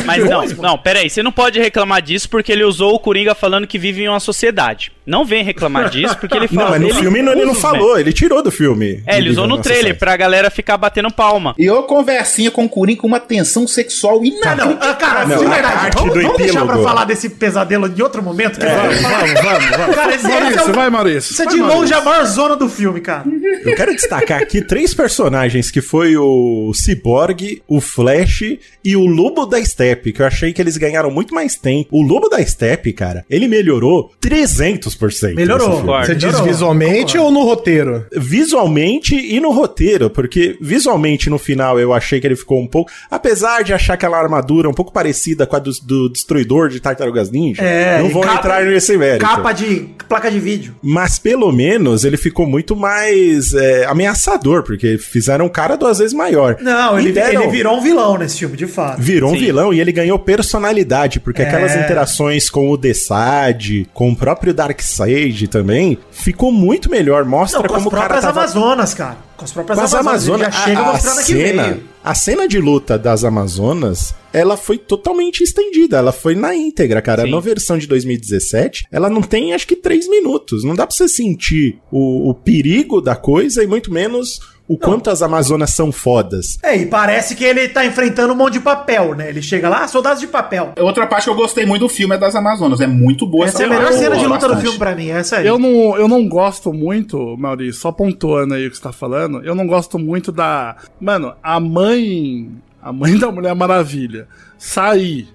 Mas 0.05 0.24
não, 0.29 0.44
não, 0.62 0.79
pera 0.79 1.00
aí, 1.00 1.11
você 1.11 1.22
não 1.22 1.33
pode 1.33 1.59
reclamar 1.59 2.02
disso 2.02 2.29
porque 2.29 2.52
ele 2.52 2.64
usou 2.64 2.94
o 2.94 2.98
Coringa 2.98 3.35
falando 3.35 3.66
que 3.66 3.79
vive 3.79 4.02
em 4.02 4.09
uma 4.09 4.20
sociedade. 4.20 4.92
Não 5.07 5.25
vem 5.25 5.45
reclamar 5.45 5.88
disso 5.88 6.16
porque 6.19 6.37
ele 6.37 6.49
Não, 6.53 6.62
fala. 6.64 6.71
mas 6.73 6.81
no 6.81 6.88
ele 6.88 6.95
filme 6.99 7.23
não, 7.23 7.33
ele 7.33 7.45
não 7.45 7.55
falou, 7.55 7.88
memes. 7.90 8.01
ele 8.01 8.12
tirou 8.12 8.42
do 8.42 8.51
filme. 8.51 9.03
É, 9.07 9.19
ele 9.19 9.31
usou 9.31 9.47
no 9.47 9.59
trailer 9.59 9.97
pra 9.99 10.16
galera 10.16 10.51
ficar 10.51 10.77
batendo 10.77 11.11
palma. 11.11 11.55
E 11.59 11.64
eu 11.64 11.83
conversinha 11.85 12.51
com 12.51 12.64
o 12.64 12.69
Coringa 12.69 13.01
com 13.01 13.07
uma 13.07 13.21
tensão 13.21 13.66
sexual 13.66 14.21
Ah, 14.21 14.27
inacreditável. 14.27 14.66
não, 14.66 14.79
ah, 14.90 14.95
cara, 14.95 15.27
Não, 15.27 15.38
de 15.38 15.45
a 15.47 15.49
verdade, 15.49 15.97
vamos, 15.97 16.14
vamos 16.23 16.37
deixar 16.38 16.66
pra 16.66 16.79
falar 16.79 17.05
desse 17.05 17.29
pesadelo 17.31 17.87
em 17.87 18.03
outro 18.03 18.23
momento? 18.23 18.59
Que 18.59 18.66
Vamos, 18.66 19.01
vamos, 19.01 19.40
vamos, 19.40 19.77
vamos. 19.77 19.95
Cara, 19.97 20.14
esse, 20.14 20.27
esse 20.27 20.40
Maurício, 20.40 20.61
é, 20.61 20.64
o- 20.71 20.73
vai, 20.75 20.90
Maurício. 20.90 21.33
isso 21.33 21.42
é 21.42 21.47
de 21.47 21.57
longe 21.61 21.95
a 21.95 22.01
maior 22.01 22.25
zona 22.25 22.57
do 22.57 22.69
filme, 22.69 23.01
cara. 23.01 23.25
Eu 23.64 23.75
quero 23.77 23.95
destacar 23.95 24.42
aqui 24.42 24.61
três 24.62 24.92
personagens, 24.95 25.71
que 25.71 25.81
foi 25.81 26.16
o 26.16 26.73
Cyborg, 26.75 27.62
o 27.69 27.81
Flash 27.81 28.42
e 28.85 28.97
o 28.97 29.07
Lobo 29.07 29.47
da 29.47 29.62
Steppe, 29.64 30.12
que 30.12 30.21
eu 30.23 30.27
achei 30.27 30.53
que 30.53 30.61
eles 30.61 30.77
ganharam 30.77 31.11
muito 31.11 31.35
mais 31.35 31.55
tempo. 31.57 31.88
O 31.90 32.03
Lobo 32.03 32.29
da 32.29 32.45
Steppe, 32.45 32.92
cara, 32.92 33.25
ele 33.31 33.47
melhorou 33.49 34.11
300%. 34.21 34.96
Melhorou. 35.35 35.59
nesse 35.69 35.71
filme. 35.71 35.87
Concordo. 35.87 36.07
Você 36.07 36.15
diz 36.15 36.25
Melhorou, 36.27 36.47
visualmente 36.47 37.13
concordo. 37.19 37.23
ou 37.25 37.31
no 37.33 37.43
roteiro? 37.45 38.07
Visualmente 38.17 39.15
e 39.17 39.41
no 39.41 39.51
roteiro, 39.51 40.09
porque 40.11 40.57
visualmente 40.61 41.29
no 41.31 41.39
final 41.39 41.79
eu 41.81 41.93
achei 41.93 42.21
que 42.21 42.27
ele 42.27 42.37
ficou 42.37 42.61
um 42.61 42.67
pouco. 42.67 42.91
Apesar 43.11 43.63
de 43.65 43.73
achar 43.73 43.95
aquela 43.95 44.19
armadura 44.19 44.69
um 44.69 44.73
pouco 44.75 44.93
parecida 44.93 45.47
com 45.47 45.57
a 45.57 45.59
do, 45.59 45.71
do 45.83 46.09
Destruidor 46.09 46.69
de 46.69 46.81
Tartarugas 46.81 47.31
Ninja, 47.31 47.63
É, 47.63 47.99
não 48.01 48.09
vou 48.09 48.23
capa- 48.23 48.39
entrar 48.39 48.65
nesse 48.65 48.97
mérito. 48.97 49.25
Capa 49.25 49.53
de 49.53 49.89
placa 50.09 50.31
de 50.31 50.39
vídeo. 50.39 50.75
Mas 50.83 51.19
pelo 51.19 51.51
menos 51.53 52.05
ele 52.05 52.17
ficou 52.17 52.47
muito 52.47 52.77
mais 52.77 53.53
é, 53.55 53.85
ameaçador, 53.87 54.63
porque 54.63 54.97
fizeram 54.99 55.47
um 55.47 55.49
cara 55.49 55.77
duas 55.77 55.99
vezes 55.99 56.15
maior. 56.15 56.57
Não, 56.61 56.99
ele, 56.99 57.13
deram- 57.13 57.43
ele 57.43 57.51
virou 57.51 57.77
um 57.79 57.81
vilão 57.81 58.17
nesse 58.19 58.39
filme, 58.39 58.57
de 58.57 58.67
fato. 58.67 59.01
Virou 59.01 59.31
um 59.31 59.35
Sim. 59.35 59.41
vilão 59.41 59.73
e 59.75 59.81
ele 59.81 59.93
ganhou 59.93 60.19
personalidade, 60.19 61.21
porque 61.21 61.43
É. 61.43 61.47
aquelas 61.47 61.75
interações 61.75 62.49
com 62.49 62.71
o 62.71 62.77
Desad, 62.77 63.87
com 63.93 64.11
o 64.11 64.17
próprio 64.17 64.55
Darkseid 64.87 65.49
também, 65.49 65.99
ficou 66.11 66.53
muito 66.53 66.90
melhor. 66.90 67.25
Mostra 67.25 67.61
Não, 67.61 67.66
com 67.66 67.75
as 67.75 67.83
como 67.83 67.88
o 67.88 67.90
cara 67.90 68.09
próprias 68.09 68.25
tava... 68.25 68.40
Amazonas, 68.40 68.94
cara. 68.94 69.16
Com 69.37 69.44
as 69.44 69.53
próprias 69.53 69.79
Com 69.79 69.85
as 69.85 69.94
Amazonas. 69.94 70.46
Amazonas, 70.46 70.46
Ele 70.46 70.57
já 70.57 70.64
chega 70.64 70.81
a, 70.81 70.90
a 70.92 71.22
cena, 71.22 71.81
a 72.05 72.14
cena 72.14 72.49
de 72.49 72.59
luta 72.59 72.99
das 72.99 73.25
Amazonas, 73.25 74.14
ela 74.33 74.57
foi 74.57 74.79
totalmente 74.79 75.42
estendida, 75.42 75.99
ela 75.99 76.12
foi 76.12 76.35
na 76.35 76.55
íntegra, 76.55 77.03
cara. 77.03 77.25
Sim. 77.25 77.31
Na 77.31 77.40
versão 77.40 77.77
de 77.77 77.87
2017, 77.87 78.87
ela 78.90 79.11
não 79.11 79.22
tem, 79.22 79.53
acho 79.53 79.66
que, 79.66 79.77
três 79.77 80.09
minutos. 80.09 80.64
Não 80.64 80.75
dá 80.75 80.87
pra 80.87 80.94
você 80.94 81.09
sentir 81.09 81.79
o, 81.90 82.31
o 82.31 82.35
perigo 82.35 83.01
da 83.01 83.16
coisa 83.16 83.62
e 83.62 83.66
muito 83.66 83.92
menos 83.92 84.40
o 84.68 84.76
quanto 84.76 85.11
as 85.11 85.22
Amazonas 85.22 85.70
são 85.70 85.92
fodas. 85.92 86.59
É, 86.62 86.76
e 86.76 86.87
parece 86.87 87.35
que 87.35 87.44
ele 87.44 87.68
tá 87.68 87.85
enfrentando 87.87 88.33
um 88.33 88.37
monte 88.37 88.55
de 88.55 88.61
papel, 88.61 89.14
né? 89.14 89.29
Ele 89.29 89.40
chega 89.40 89.68
lá, 89.68 89.85
ah, 89.85 89.88
soldados 89.88 90.20
de 90.20 90.26
papel. 90.26 90.72
Outra 90.79 91.07
parte 91.07 91.24
que 91.24 91.31
eu 91.31 91.35
gostei 91.37 91.64
muito 91.64 91.83
do 91.83 91.88
filme 91.88 92.14
é 92.14 92.18
das 92.18 92.35
Amazonas. 92.35 92.81
É 92.81 92.87
muito 92.87 93.26
boa 93.26 93.46
Essa 93.46 93.62
é 93.62 93.66
a 93.66 93.68
melhor 93.68 93.92
Eu 93.92 93.98
cena 93.98 94.16
de 94.16 94.26
luta 94.26 94.40
do 94.40 94.55
bastante. 94.55 94.62
filme 94.62 94.79
pra 94.79 94.94
mim, 94.94 95.09
essa 95.09 95.37
aí. 95.37 95.46
Eu 95.46 95.59
não, 95.59 95.96
eu 95.96 96.09
não 96.09 96.29
gosto 96.29 96.72
muito, 96.72 97.37
Maurício, 97.38 97.81
só 97.81 97.92
pontuando 97.92 98.55
aí 98.55 98.66
o 98.66 98.70
que 98.70 98.76
você 98.76 98.83
tá 98.83 98.92
falando, 98.92 99.40
eu 99.44 99.55
não 99.55 99.66
gosto 99.66 99.98
muito 99.98 100.33
da. 100.33 100.76
Mano, 101.00 101.35
a 101.42 101.61
mãe. 101.61 102.50
A 102.83 102.92
mãe 102.92 103.16
da 103.18 103.31
Mulher 103.31 103.55
Maravilha 103.55 104.29
sair. 104.59 105.29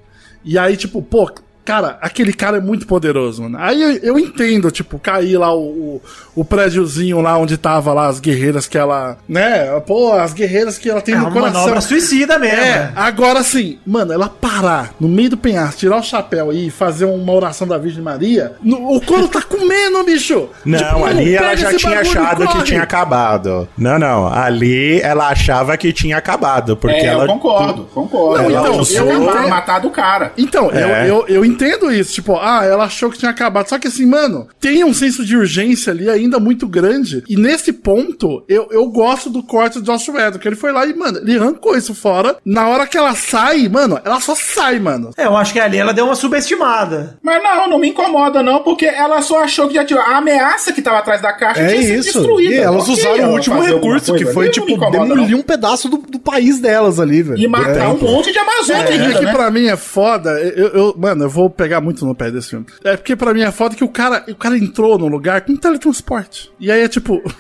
E 0.44 0.58
aí, 0.58 0.76
tipo, 0.76 1.02
pô, 1.02 1.32
cara, 1.66 1.98
aquele 2.02 2.34
cara 2.34 2.58
é 2.58 2.62
muito 2.62 2.86
poderoso, 2.88 3.44
mano. 3.44 3.58
Aí 3.60 3.82
eu, 3.82 3.92
eu 4.16 4.20
entendo, 4.20 4.70
tipo, 4.72 4.98
cair 5.00 5.38
lá 5.38 5.54
o, 5.54 5.62
o, 5.62 6.02
o 6.36 6.46
prédiozinho 6.46 7.22
lá 7.22 7.38
onde 7.38 7.58
tava 7.58 7.94
lá 7.94 8.08
as 8.08 8.20
guerreiras 8.20 8.68
que 8.68 8.78
ela. 8.78 9.18
Né? 9.28 9.68
Pô, 9.82 10.14
as 10.14 10.34
guerreiras 10.34 10.78
que 10.78 10.90
ela 10.90 11.02
tem 11.02 11.14
é 11.16 11.18
no 11.18 11.26
uma 11.26 11.32
coração. 11.32 11.62
manobra 11.62 11.82
suicida 11.82 12.38
mesmo. 12.40 12.58
É, 12.58 12.62
né? 12.80 12.92
agora 12.96 13.44
sim, 13.44 13.80
mano, 13.86 14.12
ela 14.14 14.28
parar 14.30 14.94
no 15.00 15.08
meio 15.08 15.30
do 15.30 15.38
penhasco, 15.38 15.80
tirar 15.80 15.98
o 15.98 16.04
chapéu 16.04 16.52
e 16.52 16.70
fazer 16.70 17.06
uma 17.06 17.32
oração 17.34 17.68
da 17.68 17.78
Virgem 17.78 18.02
Maria, 18.04 18.54
no- 18.62 18.96
o 18.96 19.02
couro 19.02 19.28
tá 19.28 19.42
comendo, 19.42 20.04
bicho! 20.04 20.50
Não, 20.66 20.78
Tipo, 20.78 21.06
ali 21.06 21.36
ela 21.36 21.56
já 21.56 21.74
tinha 21.76 22.00
achado 22.00 22.48
que 22.48 22.64
tinha 22.64 22.82
acabado. 22.84 23.68
Não, 23.78 23.98
não. 24.00 24.28
Ali 24.32 25.00
ela 25.02 25.30
achava 25.30 25.78
que 25.78 25.94
tinha 25.94 26.18
acabado. 26.18 26.76
Porque 26.76 26.96
É, 26.98 27.06
ela. 27.06 27.24
eu 27.26 27.28
concordo, 27.28 27.84
concordo. 27.94 28.44
Não, 28.44 28.50
ela 28.52 28.68
então, 28.70 28.80
usou 28.80 29.12
eu 29.12 29.24
pra 29.26 29.36
entendo. 29.40 29.50
matar 29.50 29.80
do 29.80 29.90
cara. 29.90 30.32
Então, 30.38 30.70
É. 30.72 31.04
eu, 31.10 31.18
eu, 31.18 31.26
eu 31.28 31.46
entendo 31.52 31.92
isso. 31.92 32.14
Tipo, 32.14 32.38
ah, 32.38 32.62
ela 32.64 32.86
achou 32.86 33.10
que 33.10 33.18
tinha 33.18 33.32
acabado. 33.32 33.68
Só 33.70 33.78
que 33.80 33.88
assim, 33.88 34.06
mano, 34.06 34.48
tem 34.60 34.84
um 34.84 34.94
senso 34.94 35.26
de 35.26 35.36
urgência 35.38 35.92
ali 35.92 36.10
ainda 36.10 36.40
muito 36.40 36.68
grande. 36.68 37.24
E 37.28 37.36
nesse 37.36 37.74
ponto, 37.74 38.44
eu, 38.48 38.68
eu 38.72 38.88
gosto 38.88 39.30
do 39.30 39.44
corte 39.44 39.80
do 39.80 39.86
Josh 39.86 40.10
Whedon, 40.10 40.40
que 40.40 40.48
ele 40.48 40.56
foi 40.56 40.72
lá 40.72 40.86
e, 40.86 40.94
mano, 40.94 41.20
ele 41.20 41.38
arrancou 41.38 41.78
isso 41.78 41.94
fora. 41.94 42.38
Na 42.46 42.68
hora 42.68 42.88
que 42.88 42.98
ela 42.98 43.14
sai, 43.16 43.68
mano, 43.70 44.00
ela 44.04 44.20
só 44.20 44.36
sai, 44.36 44.80
mano. 44.80 45.12
É, 45.18 45.26
eu 45.26 45.36
acho 45.38 45.54
que 45.54 45.60
ali 45.60 45.78
ela 45.78 45.94
deu 45.94 46.06
uma 46.06 46.16
subestimada. 46.16 47.18
Mas 47.22 47.42
não, 47.44 47.70
não 47.70 47.80
me 47.80 47.90
incomoda 47.90 48.42
não, 48.44 48.64
porque 48.64 48.86
ela 48.86 49.22
só 49.22 49.44
achou 49.44 49.68
que 49.68 49.76
já 49.76 49.86
tinha 49.86 50.00
a 50.00 50.18
ameaça 50.18 50.72
que 50.74 50.82
tava 50.82 51.00
atrás 51.00 51.22
da 51.22 51.34
caixa 51.34 51.62
É 51.62 51.68
tinha 51.68 51.82
sido 51.82 52.00
isso. 52.00 52.14
destruída. 52.20 52.56
E 52.56 52.58
elas 52.58 52.88
usaram 52.88 53.16
ela 53.18 53.28
o 53.30 53.34
último 53.34 53.62
recurso, 53.62 54.16
que 54.16 54.26
foi, 54.28 54.50
tipo, 54.50 54.78
demolir 54.92 55.36
um 55.36 55.42
pedaço 55.42 55.90
do, 55.90 55.98
do 55.98 56.20
país 56.32 56.60
delas 56.60 57.00
ali, 57.00 57.22
velho. 57.22 57.40
E 57.40 57.48
matar 57.48 57.78
É. 57.78 57.88
um 57.88 57.98
monte 57.98 58.32
de 58.32 58.40
Amazônia 58.40 58.84
É, 58.84 58.94
ainda, 58.94 59.20
que 59.20 59.26
né? 59.26 59.32
pra 59.34 59.52
mim 59.52 59.68
é 59.68 59.76
foda. 59.78 60.32
Eu, 60.40 60.68
eu- 60.70 60.96
mano, 60.98 61.26
eu 61.26 61.30
vou 61.30 61.50
pegar 61.50 61.82
muito 61.82 62.06
no 62.06 62.16
pé 62.16 62.32
desse 62.32 62.50
filme. 62.52 62.66
É 62.84 62.96
porque 62.96 63.16
pra 63.16 63.34
mim 63.34 63.42
é 63.42 63.52
foda 63.52 63.76
que 63.76 63.84
o 63.84 63.90
cara, 63.90 64.24
o 64.30 64.36
cara 64.36 64.58
entrou 64.58 64.98
no 64.98 65.08
lugar 65.08 65.42
com 65.42 65.56
teletransporte. 65.56 66.50
E 66.60 66.72
aí 66.72 66.82
é 66.82 66.88
tipo. 66.88 67.22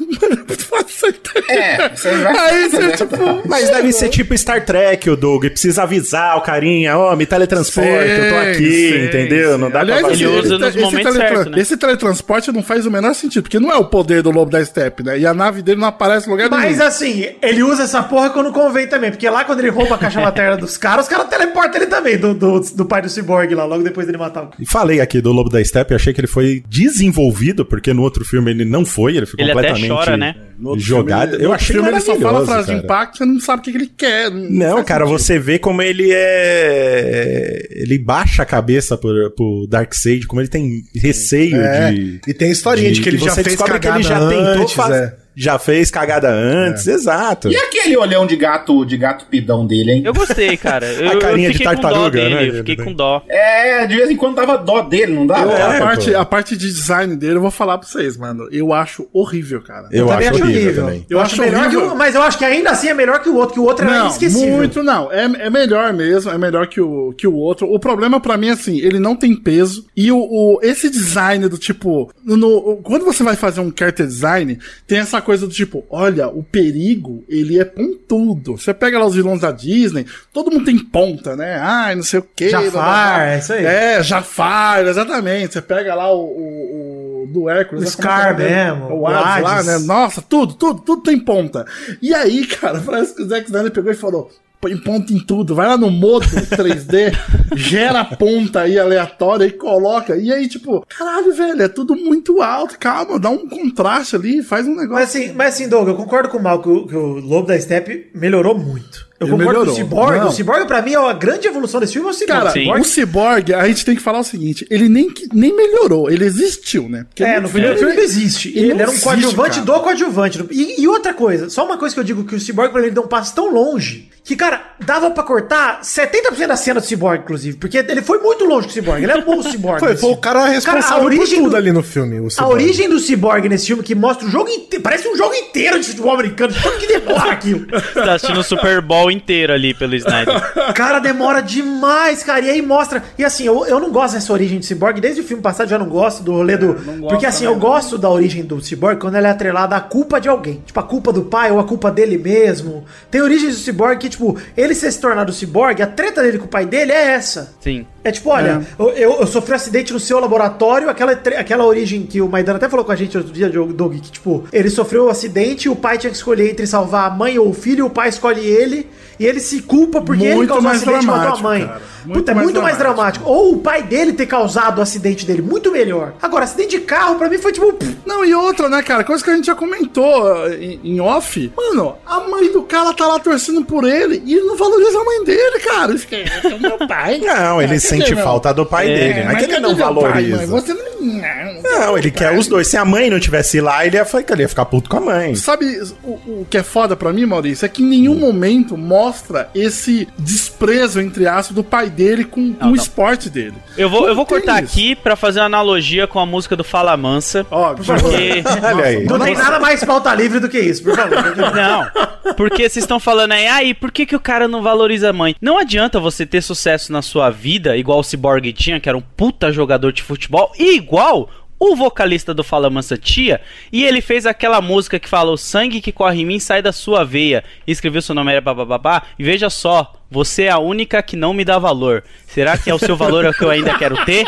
É, 1.49 1.89
você 1.95 2.11
vai- 2.17 2.37
Aí 2.37 2.69
você, 2.69 2.91
tipo. 2.91 3.15
Mas 3.47 3.69
deve 3.69 3.91
ser 3.91 4.09
tipo 4.09 4.37
Star 4.37 4.63
Trek, 4.65 5.09
o 5.09 5.15
Doug. 5.15 5.45
Precisa 5.45 5.83
avisar 5.83 6.37
o 6.37 6.41
carinha, 6.41 6.97
ó, 6.97 7.15
me 7.15 7.25
teletransporte, 7.25 7.89
eu 7.89 8.29
tô 8.29 8.37
aqui, 8.49 8.89
Sim, 8.91 9.05
entendeu? 9.05 9.57
Não 9.57 9.67
sim. 9.67 9.73
dá 9.73 9.79
Aliás, 9.81 10.01
pra 10.03 10.11
Ele 10.13 10.27
usa 10.27 10.57
nos 10.57 10.75
momentos 10.75 11.13
certos, 11.15 11.45
né? 11.47 11.59
esse 11.59 11.77
teletransporte 11.77 12.51
não 12.51 12.63
faz 12.63 12.85
o 12.85 12.91
menor 12.91 13.13
sentido, 13.15 13.43
porque 13.43 13.59
não 13.59 13.71
é 13.71 13.75
o 13.75 13.85
poder 13.85 14.21
do 14.21 14.31
lobo 14.31 14.51
da 14.51 14.63
steppe, 14.63 15.03
né? 15.03 15.17
E 15.19 15.25
a 15.25 15.33
nave 15.33 15.61
dele 15.61 15.79
não 15.81 15.87
aparece 15.87 16.27
em 16.27 16.31
lugar 16.31 16.49
Mas 16.49 16.77
nenhum. 16.77 16.83
assim, 16.87 17.25
ele 17.41 17.63
usa 17.63 17.83
essa 17.83 18.01
porra 18.03 18.29
quando 18.29 18.51
convém 18.53 18.80
também. 18.87 19.11
Porque 19.11 19.29
lá 19.29 19.43
quando 19.43 19.59
ele 19.59 19.69
rouba 19.69 19.95
a 19.95 19.97
caixa 19.97 20.19
materna 20.21 20.57
dos 20.57 20.77
caras, 20.77 21.05
os 21.05 21.09
caras 21.09 21.27
teleportam 21.27 21.81
ele 21.81 21.89
também, 21.89 22.17
do, 22.17 22.33
do, 22.33 22.59
do 22.59 22.85
pai 22.85 23.01
do 23.01 23.09
Cyborg 23.09 23.53
lá, 23.53 23.65
logo 23.65 23.83
depois 23.83 24.05
dele 24.05 24.17
matar 24.17 24.43
o. 24.43 24.49
E 24.59 24.65
Falei 24.65 24.99
aqui 25.01 25.21
do 25.21 25.31
Lobo 25.31 25.49
da 25.49 25.63
Steppe, 25.63 25.93
achei 25.93 26.13
que 26.13 26.21
ele 26.21 26.27
foi 26.27 26.63
desenvolvido, 26.67 27.65
porque 27.65 27.93
no 27.93 28.01
outro 28.01 28.23
filme 28.25 28.51
ele 28.51 28.65
não 28.65 28.85
foi, 28.85 29.17
ele 29.17 29.25
ficou 29.25 29.43
Ele 29.43 29.51
até 29.51 29.69
completamente 29.69 29.89
chora, 29.89 30.17
né? 30.17 30.35
No 30.61 30.69
outro 30.69 30.85
jogado. 30.85 31.29
filme, 31.31 31.43
eu 31.45 31.51
achei 31.53 31.75
filme 31.75 31.89
ele 31.89 31.99
só 32.01 32.15
fala 32.15 32.45
frase 32.45 32.67
de 32.67 32.73
cara. 32.73 32.83
impacto, 32.85 33.17
você 33.17 33.25
não 33.25 33.39
sabe 33.39 33.59
o 33.59 33.63
que, 33.63 33.77
ele 33.77 33.91
quer. 33.97 34.29
Não, 34.31 34.75
faz 34.75 34.85
cara, 34.85 35.05
sentido. 35.05 35.19
você 35.19 35.39
vê 35.39 35.57
como 35.59 35.81
ele 35.81 36.11
é. 36.11 37.67
Ele 37.71 37.97
baixa 37.97 38.43
a 38.43 38.45
cabeça 38.45 38.97
pro, 38.97 39.31
pro 39.31 39.67
Darkseid, 39.69 40.25
como 40.27 40.41
ele 40.41 40.47
tem 40.49 40.83
receio 40.95 41.59
É, 41.61 41.91
de. 41.91 42.21
e 42.27 42.33
tem 42.33 42.51
historinha 42.51 42.91
de 42.91 43.01
que 43.01 43.09
ele 43.09 43.17
já 43.17 43.31
fez 43.33 43.47
descobre 43.47 43.79
que 43.79 43.87
ele 43.87 44.03
já 44.03 44.13
cagada 44.19 44.29
tentou 44.29 44.61
antes, 44.63 44.73
fazer. 44.73 45.03
é. 45.17 45.21
Já 45.33 45.57
fez 45.57 45.89
cagada 45.89 46.29
antes, 46.29 46.85
exato. 46.87 47.47
E 47.49 47.55
aquele 47.55 47.95
olhão 47.95 48.27
de 48.27 48.35
gato, 48.35 48.83
de 48.83 48.97
gato 48.97 49.25
pidão 49.27 49.65
dele, 49.65 49.89
hein? 49.93 50.01
Eu 50.05 50.13
gostei, 50.13 50.57
cara. 50.57 50.85
Eu, 50.85 51.09
A 51.09 51.13
eu 51.13 51.19
carinha 51.19 51.49
de 51.51 51.63
tartaruga, 51.63 52.09
dele, 52.09 52.35
né, 52.35 52.49
eu 52.49 52.53
fiquei 52.55 52.75
com 52.75 52.91
dó. 52.91 53.23
É, 53.29 53.87
de 53.87 53.95
vez 53.95 54.09
em 54.09 54.17
quando 54.17 54.35
dava 54.35 54.57
dó 54.57 54.81
dele, 54.81 55.13
não 55.13 55.25
dava? 55.25 55.49
Eu- 55.53 55.57
É, 55.57 55.77
a, 55.77 55.79
parte, 55.79 56.11
pô. 56.11 56.17
a 56.19 56.25
parte 56.25 56.57
de 56.57 56.67
design 56.67 57.15
dele, 57.15 57.35
eu 57.37 57.41
vou 57.41 57.49
falar 57.49 57.77
pra 57.77 57.87
vocês, 57.87 58.17
mano. 58.17 58.49
Eu 58.51 58.73
acho 58.73 59.07
horrível, 59.13 59.61
cara. 59.61 59.87
Eu, 59.89 60.05
também 60.07 60.27
acho 60.27 60.37
horrível, 60.43 60.50
também. 60.75 61.05
Eu, 61.09 61.17
Eu 61.17 61.21
acho 61.21 61.33
acho 61.33 61.41
melhor 61.41 61.69
que 61.69 61.75
horrível. 61.77 61.95
o, 61.95 61.97
Mas 61.97 62.15
eu 62.15 62.21
acho 62.21 62.37
que 62.37 62.45
ainda 62.45 62.69
assim 62.71 62.87
é 62.87 62.93
melhor 62.93 63.19
que 63.21 63.29
o 63.29 63.35
outro, 63.35 63.53
que 63.53 63.59
o 63.59 63.63
outro 63.63 63.85
era 63.85 63.97
Não, 63.99 64.05
inesquecível. 64.05 64.55
muito 64.57 64.83
não. 64.83 65.11
É, 65.11 65.23
é 65.23 65.49
melhor 65.49 65.93
mesmo, 65.93 66.31
é 66.31 66.37
melhor 66.37 66.67
que 66.67 66.79
o, 66.81 67.13
que 67.17 67.27
o 67.27 67.33
outro. 67.35 67.71
O 67.71 67.79
problema 67.79 68.19
pra 68.19 68.37
mim 68.37 68.47
é 68.49 68.51
assim, 68.51 68.77
ele 68.79 68.99
não 68.99 69.15
tem 69.15 69.35
peso. 69.35 69.85
E 69.95 70.11
o, 70.11 70.17
o- 70.19 70.59
esse 70.61 70.89
design 70.89 71.47
do 71.47 71.57
tipo. 71.57 72.11
no- 72.23 72.77
quando 72.83 73.05
você 73.05 73.23
vai 73.23 73.35
fazer 73.35 73.61
um 73.61 73.71
character 73.77 74.05
design, 74.05 74.57
tem 74.87 74.99
essa 74.99 75.21
coisa 75.21 75.45
do 75.47 75.53
tipo, 75.53 75.83
olha, 75.89 76.27
o 76.27 76.43
perigo, 76.43 77.23
ele 77.29 77.59
é 77.59 77.65
pontudo. 77.65 78.57
Você 78.57 78.73
pega 78.73 78.99
lá 78.99 79.05
os 79.05 79.15
vilões 79.15 79.41
da 79.41 79.51
Disney, 79.51 80.05
todo 80.33 80.51
mundo 80.51 80.65
tem 80.65 80.77
ponta, 80.77 81.35
né? 81.35 81.59
Ai, 81.61 81.95
não 81.95 82.03
sei 82.03 82.19
o 82.19 82.25
que. 82.35 82.49
Jafar, 82.49 83.27
é 83.29 83.37
isso 83.39 83.53
aí. 83.53 83.65
É, 83.65 84.03
Jafar, 84.03 84.85
exatamente. 84.85 85.53
Você 85.53 85.61
pega 85.61 85.93
lá 85.95 86.11
o, 86.13 86.19
o, 86.19 87.23
o 87.23 87.27
do 87.31 87.49
Hércules. 87.49 87.81
O 87.83 87.85
né? 87.85 87.91
Scar 87.91 88.31
é 88.31 88.35
que 88.35 88.41
é 88.43 88.71
mesmo, 88.71 88.85
O 88.93 88.99
o 89.01 89.07
Hades 89.07 89.43
lá, 89.43 89.63
né? 89.63 89.77
Nossa, 89.79 90.21
tudo, 90.21 90.40
tudo, 90.47 90.81
tudo 90.81 91.01
tem 91.03 91.19
ponta. 91.19 91.65
E 92.01 92.13
aí, 92.13 92.45
cara, 92.45 92.79
parece 92.85 93.15
que 93.15 93.23
o 93.23 93.27
Zack 93.27 93.45
Snyder 93.45 93.71
pegou 93.71 93.91
e 93.91 93.95
falou: 93.95 94.31
põe 94.61 94.77
ponto 94.77 95.11
em 95.11 95.19
tudo, 95.19 95.55
vai 95.55 95.67
lá 95.67 95.75
no 95.75 95.89
Modo 95.89 96.25
3D, 96.27 97.11
gera 97.57 98.05
ponta 98.05 98.61
aí 98.61 98.77
aleatória 98.77 99.45
e 99.45 99.51
coloca. 99.51 100.15
E 100.15 100.31
aí, 100.31 100.47
tipo, 100.47 100.85
caralho, 100.87 101.33
velho, 101.33 101.63
é 101.63 101.67
tudo 101.67 101.95
muito 101.95 102.41
alto. 102.41 102.77
Calma, 102.77 103.19
dá 103.19 103.31
um 103.31 103.49
contraste 103.49 104.15
ali, 104.15 104.43
faz 104.43 104.67
um 104.67 104.75
negócio. 104.75 104.93
Mas 104.93 105.09
assim, 105.09 105.33
mas 105.33 105.55
assim, 105.55 105.67
Doug, 105.67 105.87
eu 105.87 105.95
concordo 105.95 106.29
com 106.29 106.37
o 106.37 106.43
Mal 106.43 106.61
que 106.61 106.69
o, 106.69 106.85
que 106.85 106.95
o 106.95 107.19
Lobo 107.19 107.47
da 107.47 107.59
Steppe 107.59 108.11
melhorou 108.13 108.57
muito. 108.57 109.10
Eu 109.21 109.27
Ele 109.27 109.37
concordo 109.37 109.59
melhorou. 109.59 109.65
com 109.65 109.71
o 109.71 109.75
Cyborg. 109.85 110.17
Não. 110.19 110.27
O 110.29 110.31
Cyborg, 110.31 110.65
pra 110.65 110.81
mim, 110.81 110.93
é 110.93 110.97
a 110.97 111.13
grande 111.13 111.47
evolução 111.47 111.79
desse 111.79 111.93
filme. 111.93 112.07
É 112.07 112.11
o 112.11 112.13
Cyborg. 112.13 112.39
Cara, 112.39 112.51
Cyborg- 112.51 112.81
o 112.81 112.83
Cyborg, 112.83 113.53
a 113.53 113.67
gente 113.67 113.85
tem 113.85 113.95
que 113.95 114.01
falar 114.01 114.19
o 114.19 114.23
seguinte: 114.23 114.65
ele 114.69 114.89
nem, 114.89 115.13
nem 115.31 115.55
melhorou, 115.55 116.09
ele 116.09 116.25
existiu, 116.25 116.89
né? 116.89 117.05
Porque 117.07 117.23
É, 117.23 117.33
ele- 117.33 117.41
no 117.41 117.49
primeiro 117.49 117.77
filme 117.77 117.93
ele 117.93 118.01
existe. 118.01 118.49
Ele, 118.57 118.69
não 118.73 118.79
era 118.81 118.87
um 118.89 118.93
existe, 118.93 119.03
coadjuvante 119.03 119.59
cara. 119.59 119.65
do 119.65 119.79
coadjuvante. 119.83 120.45
E, 120.49 120.81
e 120.81 120.87
outra 120.87 121.13
coisa, 121.13 121.49
só 121.51 121.63
uma 121.63 121.77
coisa 121.77 121.93
que 121.93 121.99
eu 121.99 122.03
digo 122.03 122.23
que 122.25 122.33
o 122.35 122.39
Cyborg, 122.39 122.71
pra 122.73 122.81
ele, 122.81 122.89
deu 122.91 123.03
um 123.03 123.07
passo 123.07 123.35
tão 123.35 123.53
longe 123.53 124.09
que, 124.23 124.35
cara, 124.35 124.61
dava 124.83 125.09
pra 125.11 125.23
cortar 125.23 125.81
70% 125.81 126.47
da 126.47 126.55
cena 126.55 126.79
do 126.79 126.85
Cyborg, 126.85 127.21
inclusive. 127.23 127.57
Porque 127.57 127.77
ele 127.77 128.01
foi 128.01 128.19
muito 128.19 128.43
longe 128.45 128.67
do 128.67 128.73
Cyborg. 128.73 129.03
Ele 129.03 129.11
é 129.11 129.21
bom 129.21 129.37
o 129.37 129.43
Cyborg. 129.43 129.79
Foi, 129.81 129.95
foi 129.97 130.11
o 130.11 130.17
cara 130.17 130.45
responsável 130.47 131.09
por 131.09 131.27
tudo 131.27 131.49
do- 131.51 131.55
ali 131.55 131.71
no 131.71 131.81
filme. 131.83 132.19
O 132.19 132.27
A 132.37 132.47
origem 132.47 132.87
do 132.89 132.99
Cyborg 132.99 133.47
nesse 133.49 133.67
filme 133.67 133.83
que 133.83 133.93
mostra 133.95 134.27
o 134.27 134.29
jogo 134.31 134.49
inteiro. 134.49 134.81
Parece 134.83 135.07
um 135.07 135.15
jogo 135.15 135.33
inteiro 135.35 135.79
de 135.79 135.87
futebol 135.87 136.13
americano. 136.13 136.53
Tanto 136.61 136.77
que 136.79 136.87
demora 136.87 137.31
aquilo. 137.31 137.65
Tá 137.93 138.13
assistindo 138.13 138.39
o 138.39 138.43
Super 138.43 138.81
Bowl 138.81 139.10
inteiro 139.11 139.53
ali 139.53 139.73
pelo 139.73 139.95
Snyder. 139.95 140.41
Cara, 140.73 140.99
demora 140.99 141.41
demais, 141.41 142.23
cara. 142.23 142.45
E 142.45 142.49
aí 142.49 142.61
mostra. 142.61 143.03
E 143.17 143.23
assim, 143.23 143.45
eu, 143.45 143.65
eu 143.65 143.79
não 143.79 143.91
gosto 143.91 144.13
dessa 144.13 144.31
origem 144.31 144.59
do 144.59 144.65
Cyborg. 144.65 144.99
Desde 144.99 145.21
o 145.21 145.23
filme 145.23 145.41
passado 145.41 145.69
já 145.69 145.77
não 145.77 145.87
gosto 145.87 146.23
do 146.23 146.31
rolê 146.31 146.57
do. 146.57 146.73
Porque 147.07 147.25
assim, 147.25 147.45
eu 147.45 147.55
gosto 147.55 147.97
da 147.97 148.09
origem 148.09 148.43
do 148.43 148.61
Cyborg 148.61 148.99
quando 148.99 149.15
ela 149.15 149.27
é 149.27 149.31
atrelada 149.31 149.75
à 149.75 149.81
culpa 149.81 150.19
de 150.19 150.29
alguém. 150.29 150.61
Tipo, 150.65 150.79
a 150.79 150.83
culpa 150.83 151.11
do 151.11 151.23
pai 151.23 151.51
ou 151.51 151.59
a 151.59 151.63
culpa 151.63 151.91
dele 151.91 152.17
mesmo. 152.17 152.85
Tem 153.09 153.21
origens 153.21 153.55
do 153.55 153.61
Cyborg 153.61 153.99
que, 153.99 154.09
tipo, 154.09 154.37
ele 154.55 154.73
ser 154.73 154.91
se 154.91 154.99
tornado 154.99 155.31
Cyborg, 155.31 155.81
a 155.81 155.87
treta 155.87 156.21
dele 156.21 156.37
com 156.37 156.45
o 156.45 156.49
pai 156.49 156.65
dele 156.65 156.91
é 156.91 157.11
essa. 157.11 157.53
Sim. 157.59 157.85
É 158.03 158.11
tipo, 158.11 158.29
olha, 158.29 158.65
eu, 158.79 158.89
eu, 158.91 159.19
eu 159.19 159.27
sofri 159.27 159.53
um 159.53 159.55
acidente 159.55 159.93
no 159.93 159.99
seu 159.99 160.19
laboratório, 160.19 160.89
aquela, 160.89 161.11
aquela 161.11 161.65
origem 161.65 162.03
que 162.03 162.19
o 162.19 162.27
Maidana 162.27 162.57
até 162.57 162.67
falou 162.67 162.83
com 162.83 162.91
a 162.91 162.95
gente 162.95 163.15
outro 163.15 163.31
dia, 163.31 163.47
Doug, 163.49 163.93
que 163.93 164.11
tipo, 164.11 164.43
ele 164.51 164.69
sofreu 164.69 165.05
um 165.05 165.09
acidente 165.09 165.67
e 165.67 165.69
o 165.69 165.75
pai 165.75 165.99
tinha 165.99 166.09
que 166.09 166.17
escolher 166.17 166.49
entre 166.49 166.65
salvar 166.65 167.11
a 167.11 167.13
mãe 167.13 167.37
ou 167.37 167.49
o 167.49 167.53
filho, 167.53 167.79
e 167.79 167.81
o 167.83 167.89
pai 167.89 168.09
escolhe 168.09 168.41
ele, 168.41 168.89
e 169.19 169.25
ele 169.25 169.39
se 169.39 169.61
culpa 169.61 170.01
porque 170.01 170.23
ele 170.25 170.35
Muito 170.35 170.47
causou 170.49 170.61
o 170.61 170.63
mais 170.65 170.77
acidente 170.81 171.05
matou 171.05 171.37
a 171.39 171.41
mãe. 171.41 171.65
cara. 171.67 171.81
Muito 172.03 172.17
Puta, 172.17 172.31
é 172.31 172.33
mais 172.35 172.45
muito 172.47 172.61
mais 172.63 172.77
dramático. 172.79 173.29
Ou 173.29 173.53
o 173.53 173.57
pai 173.59 173.83
dele 173.83 174.13
ter 174.13 174.25
causado 174.25 174.79
o 174.79 174.81
acidente 174.81 175.23
dele, 175.23 175.43
muito 175.43 175.71
melhor. 175.71 176.13
Agora, 176.19 176.45
acidente 176.45 176.71
de 176.71 176.79
carro, 176.79 177.15
pra 177.15 177.29
mim 177.29 177.37
foi 177.37 177.51
tipo. 177.51 177.77
Não, 178.07 178.25
e 178.25 178.33
outra, 178.33 178.67
né, 178.69 178.81
cara? 178.81 179.03
Coisa 179.03 179.23
que 179.23 179.29
a 179.29 179.35
gente 179.35 179.45
já 179.45 179.53
comentou 179.53 180.23
uh, 180.23 180.51
em, 180.51 180.79
em 180.83 180.99
off. 180.99 181.51
Mano, 181.55 181.95
a 182.03 182.21
mãe 182.21 182.51
do 182.51 182.63
cara 182.63 182.91
tá 182.93 183.05
lá 183.05 183.19
torcendo 183.19 183.63
por 183.63 183.83
ele 183.87 184.23
e 184.25 184.33
ele 184.33 184.45
não 184.47 184.55
valoriza 184.57 184.99
a 184.99 185.03
mãe 185.03 185.23
dele, 185.23 185.59
cara. 185.59 185.91
Ele 185.91 185.99
fica, 185.99 186.15
é 186.15 186.55
o 186.55 186.59
meu 186.59 186.77
pai. 186.87 187.19
Não, 187.23 187.61
ele 187.61 187.75
É, 187.75 187.79
sente 187.79 188.15
meu- 188.15 188.23
falta 188.23 188.51
do 188.51 188.65
pai 188.65 188.89
É, 188.91 188.95
dele, 188.95 189.23
não 189.25 189.31
é 189.31 189.35
que 189.35 189.43
ele 189.45 189.59
não 189.59 189.69
pai, 189.75 189.79
valoriza. 189.83 190.37
mãe? 190.37 190.47
Você 190.47 190.73
não. 190.73 190.91
Não, 191.01 191.61
Não, 191.63 191.97
ele 191.97 192.09
quer 192.11 192.37
os 192.37 192.47
dois. 192.47 192.67
Se 192.67 192.77
a 192.77 192.83
mãe 192.85 193.09
não 193.09 193.19
tivesse 193.19 193.59
lá, 193.61 193.85
ele 193.85 193.95
ia, 193.97 194.07
ele 194.29 194.41
ia 194.41 194.47
ficar 194.49 194.65
puto 194.65 194.89
com 194.89 194.97
a 194.97 195.01
mãe. 195.01 195.35
Sabe 195.35 195.65
o, 196.03 196.09
o 196.41 196.47
que 196.49 196.57
é 196.57 196.63
foda 196.63 196.95
pra 196.95 197.11
mim, 197.13 197.25
Maurício? 197.25 197.65
É 197.65 197.69
que 197.69 197.81
em 197.83 197.87
nenhum 197.87 198.15
momento 198.15 198.77
mostra 198.81 199.49
esse 199.53 200.07
desprezo, 200.17 200.99
entre 200.99 201.27
aspas, 201.27 201.55
do 201.55 201.63
pai 201.63 201.89
dele 201.89 202.25
com, 202.25 202.53
com 202.53 202.71
o 202.71 202.75
esporte 202.75 203.29
dele. 203.29 203.55
Eu 203.77 203.89
vou, 203.89 204.07
eu 204.07 204.15
vou 204.15 204.25
cortar 204.25 204.63
isso. 204.63 204.73
aqui 204.73 204.95
pra 204.95 205.15
fazer 205.15 205.39
uma 205.39 205.45
analogia 205.45 206.07
com 206.07 206.19
a 206.19 206.25
música 206.25 206.55
do 206.55 206.63
Fala 206.63 206.95
Mansa. 206.97 207.45
Ó. 207.49 207.73
Porque. 207.73 208.43
Olha 208.63 208.85
aí. 208.85 209.05
Não 209.05 209.19
tem 209.19 209.35
nada 209.35 209.59
mais 209.59 209.83
pauta 209.83 210.13
livre 210.13 210.39
do 210.39 210.49
que 210.49 210.59
isso, 210.59 210.83
por 210.83 210.95
favor. 210.95 211.35
Não, 211.53 212.35
porque 212.35 212.69
vocês 212.69 212.83
estão 212.83 212.99
falando 212.99 213.33
aí, 213.33 213.47
aí, 213.47 213.73
por 213.73 213.91
que, 213.91 214.05
que 214.05 214.15
o 214.15 214.19
cara 214.19 214.47
não 214.47 214.61
valoriza 214.61 215.09
a 215.09 215.13
mãe? 215.13 215.35
Não 215.41 215.57
adianta 215.57 215.99
você 215.99 216.25
ter 216.25 216.41
sucesso 216.41 216.91
na 216.91 217.01
sua 217.01 217.29
vida, 217.29 217.77
igual 217.77 217.99
o 217.99 218.03
Cyborg 218.03 218.51
tinha, 218.53 218.79
que 218.79 218.89
era 218.89 218.97
um 218.97 219.01
puta 219.01 219.51
jogador 219.51 219.91
de 219.91 220.03
futebol, 220.03 220.51
e 220.57 220.75
igual 220.75 221.29
o 221.61 221.75
vocalista 221.75 222.33
do 222.33 222.43
Fala 222.43 222.71
Mansa 222.71 222.97
Tia, 222.97 223.39
e 223.71 223.85
ele 223.85 224.01
fez 224.01 224.25
aquela 224.25 224.59
música 224.59 224.99
que 224.99 225.07
fala: 225.07 225.29
O 225.31 225.37
sangue 225.37 225.79
que 225.79 225.91
corre 225.91 226.21
em 226.21 226.25
mim 226.25 226.39
sai 226.39 226.59
da 226.59 226.71
sua 226.71 227.05
veia, 227.05 227.43
e 227.67 227.71
escreveu 227.71 228.01
seu 228.01 228.15
nome 228.15 228.31
era 228.31 228.41
bababá, 228.41 229.03
e 229.19 229.23
veja 229.23 229.47
só. 229.47 230.00
Você 230.11 230.43
é 230.43 230.49
a 230.51 230.59
única 230.59 231.01
que 231.01 231.15
não 231.15 231.33
me 231.33 231.45
dá 231.45 231.57
valor. 231.57 232.03
Será 232.27 232.57
que 232.57 232.69
é 232.69 232.73
o 232.73 232.77
seu 232.79 232.95
valor 232.97 233.23
é 233.25 233.29
o 233.29 233.33
que 233.33 233.43
eu 233.43 233.49
ainda 233.49 233.77
quero 233.77 233.95
ter? 234.05 234.25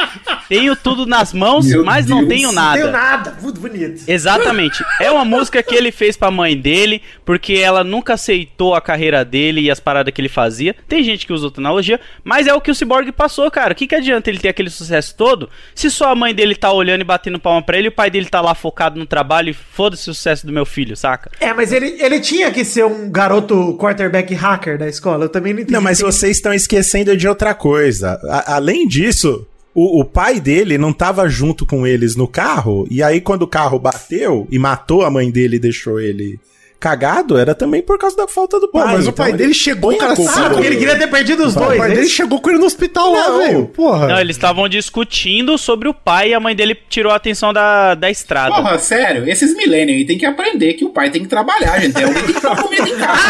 Tenho 0.50 0.76
tudo 0.76 1.06
nas 1.06 1.34
mãos, 1.34 1.66
Meu 1.66 1.84
mas 1.86 2.06
não 2.06 2.20
Deus. 2.20 2.30
tenho 2.30 2.48
Não 2.50 2.56
nada. 2.56 2.80
tenho 2.82 2.92
nada, 2.92 3.38
muito 3.42 3.60
bonito. 3.60 4.04
Exatamente. 4.08 4.84
É 5.00 5.10
uma 5.12 5.24
música 5.26 5.62
que 5.64 5.74
ele 5.76 5.92
fez 5.92 6.16
pra 6.18 6.30
mãe 6.32 6.56
dele, 6.58 7.02
porque 7.26 7.54
ela 7.54 7.84
nunca 7.84 8.14
aceitou 8.14 8.76
a 8.76 8.82
carreira 8.82 9.24
dele 9.24 9.62
e 9.62 9.72
as 9.72 9.80
paradas 9.80 10.14
que 10.14 10.20
ele 10.22 10.30
fazia. 10.30 10.76
Tem 10.88 11.04
gente 11.04 11.26
que 11.26 11.34
usa 11.34 11.46
outra 11.46 11.62
analogia, 11.62 12.00
mas 12.24 12.48
é 12.48 12.54
o 12.54 12.62
que 12.62 12.72
o 12.72 12.76
Cyborg 12.76 13.12
passou, 13.12 13.50
cara. 13.52 13.74
O 13.74 13.76
que, 13.76 13.88
que 13.88 13.96
adianta 13.96 14.30
ele 14.30 14.40
ter 14.40 14.50
aquele 14.50 14.70
sucesso 14.70 15.16
todo 15.18 15.50
se 15.76 15.90
só 15.90 16.12
a 16.12 16.16
mãe 16.16 16.34
dele 16.34 16.56
tá 16.56 16.72
olhando 16.72 17.02
e 17.02 17.06
batendo 17.06 17.40
palma 17.40 17.62
pra 17.62 17.78
ele 17.78 17.88
e 17.88 17.90
o 17.90 17.92
pai 17.94 18.10
dele 18.10 18.28
tá 18.28 18.40
lá 18.42 18.54
focado 18.56 19.00
no 19.00 19.06
trabalho 19.06 19.50
e 19.50 19.54
foda-se 19.54 20.10
o 20.10 20.14
sucesso 20.14 20.46
do 20.46 20.54
meu 20.54 20.66
filho, 20.66 20.96
saca? 20.96 21.30
É, 21.40 21.54
mas 21.54 21.72
ele, 21.74 21.96
ele 22.02 22.20
tinha 22.20 22.52
que 22.52 22.64
ser 22.66 22.86
um 22.86 23.10
garoto 23.10 23.78
quarterback 23.78 24.34
hacker 24.34 24.78
da 24.78 24.88
escola. 24.88 25.26
Eu 25.26 25.30
também 25.30 25.54
não 25.54 25.62
entendi. 25.62 25.73
Não, 25.74 25.82
mas 25.82 25.98
Tem- 25.98 26.06
vocês 26.06 26.38
estão 26.38 26.54
esquecendo 26.54 27.16
de 27.18 27.28
outra 27.28 27.54
coisa. 27.54 28.20
A- 28.30 28.56
além 28.56 28.88
disso, 28.88 29.46
o, 29.74 30.02
o 30.02 30.06
pai 30.06 30.40
dele 30.40 30.78
não 30.78 30.94
tava 30.94 31.28
junto 31.28 31.66
com 31.66 31.86
eles 31.86 32.16
no 32.16 32.28
carro, 32.28 32.88
e 32.90 33.02
aí 33.04 33.20
quando 33.20 33.42
o 33.42 33.48
carro 33.48 33.80
bateu 33.80 34.48
e 34.52 34.60
matou 34.60 35.04
a 35.04 35.10
mãe 35.10 35.30
dele 35.32 35.56
e 35.56 35.60
deixou 35.60 36.00
ele 36.00 36.40
cagado, 36.84 37.38
era 37.38 37.56
também 37.56 37.82
por 37.82 37.98
causa 37.98 38.18
da 38.18 38.28
falta 38.28 38.60
do 38.60 38.68
Pô, 38.68 38.80
pai. 38.80 38.96
mas 38.96 39.06
o 39.08 39.12
Então, 39.12 39.14
pai 39.26 39.32
dele 39.32 39.54
chegou, 39.54 39.96
cara, 39.96 40.14
ele 40.62 40.76
queria 40.76 40.98
ter 40.98 41.08
perdido 41.08 41.46
os 41.46 41.56
O 41.56 41.60
dois. 41.60 41.78
pai 41.78 41.88
né? 41.90 41.96
dele 41.96 42.10
chegou 42.10 42.42
com 42.42 42.50
ele 42.50 42.60
no 42.60 42.66
hospital 42.66 43.10
lá, 43.14 43.30
Não. 43.30 43.38
velho. 43.38 43.66
Porra. 43.68 44.08
Não, 44.10 44.20
eles 44.20 44.36
estavam 44.36 44.68
discutindo 44.68 45.58
sobre 45.58 45.88
o 45.88 45.94
pai 45.94 46.32
e 46.32 46.34
a 46.34 46.42
mãe 46.42 46.54
dele 46.54 46.78
tirou 46.90 47.14
a 47.14 47.16
atenção 47.16 47.54
da, 47.54 47.96
da 47.96 48.12
estrada. 48.12 48.54
Porra, 48.56 48.78
sério, 48.80 49.30
esses 49.30 49.56
millennials 49.56 50.00
aí 50.00 50.06
tem 50.06 50.18
que 50.18 50.26
aprender 50.26 50.74
que 50.74 50.84
o 50.84 50.90
pai 50.90 51.10
tem 51.10 51.22
que 51.22 51.28
trabalhar, 51.30 51.80
gente. 51.80 51.94
Tem 51.94 52.04
alguém 52.04 52.22
que 52.24 52.34
tem 52.34 52.42
que 52.42 52.48
dar 52.48 52.62
comida 52.62 52.90
em 52.90 52.98
casa. 52.98 53.24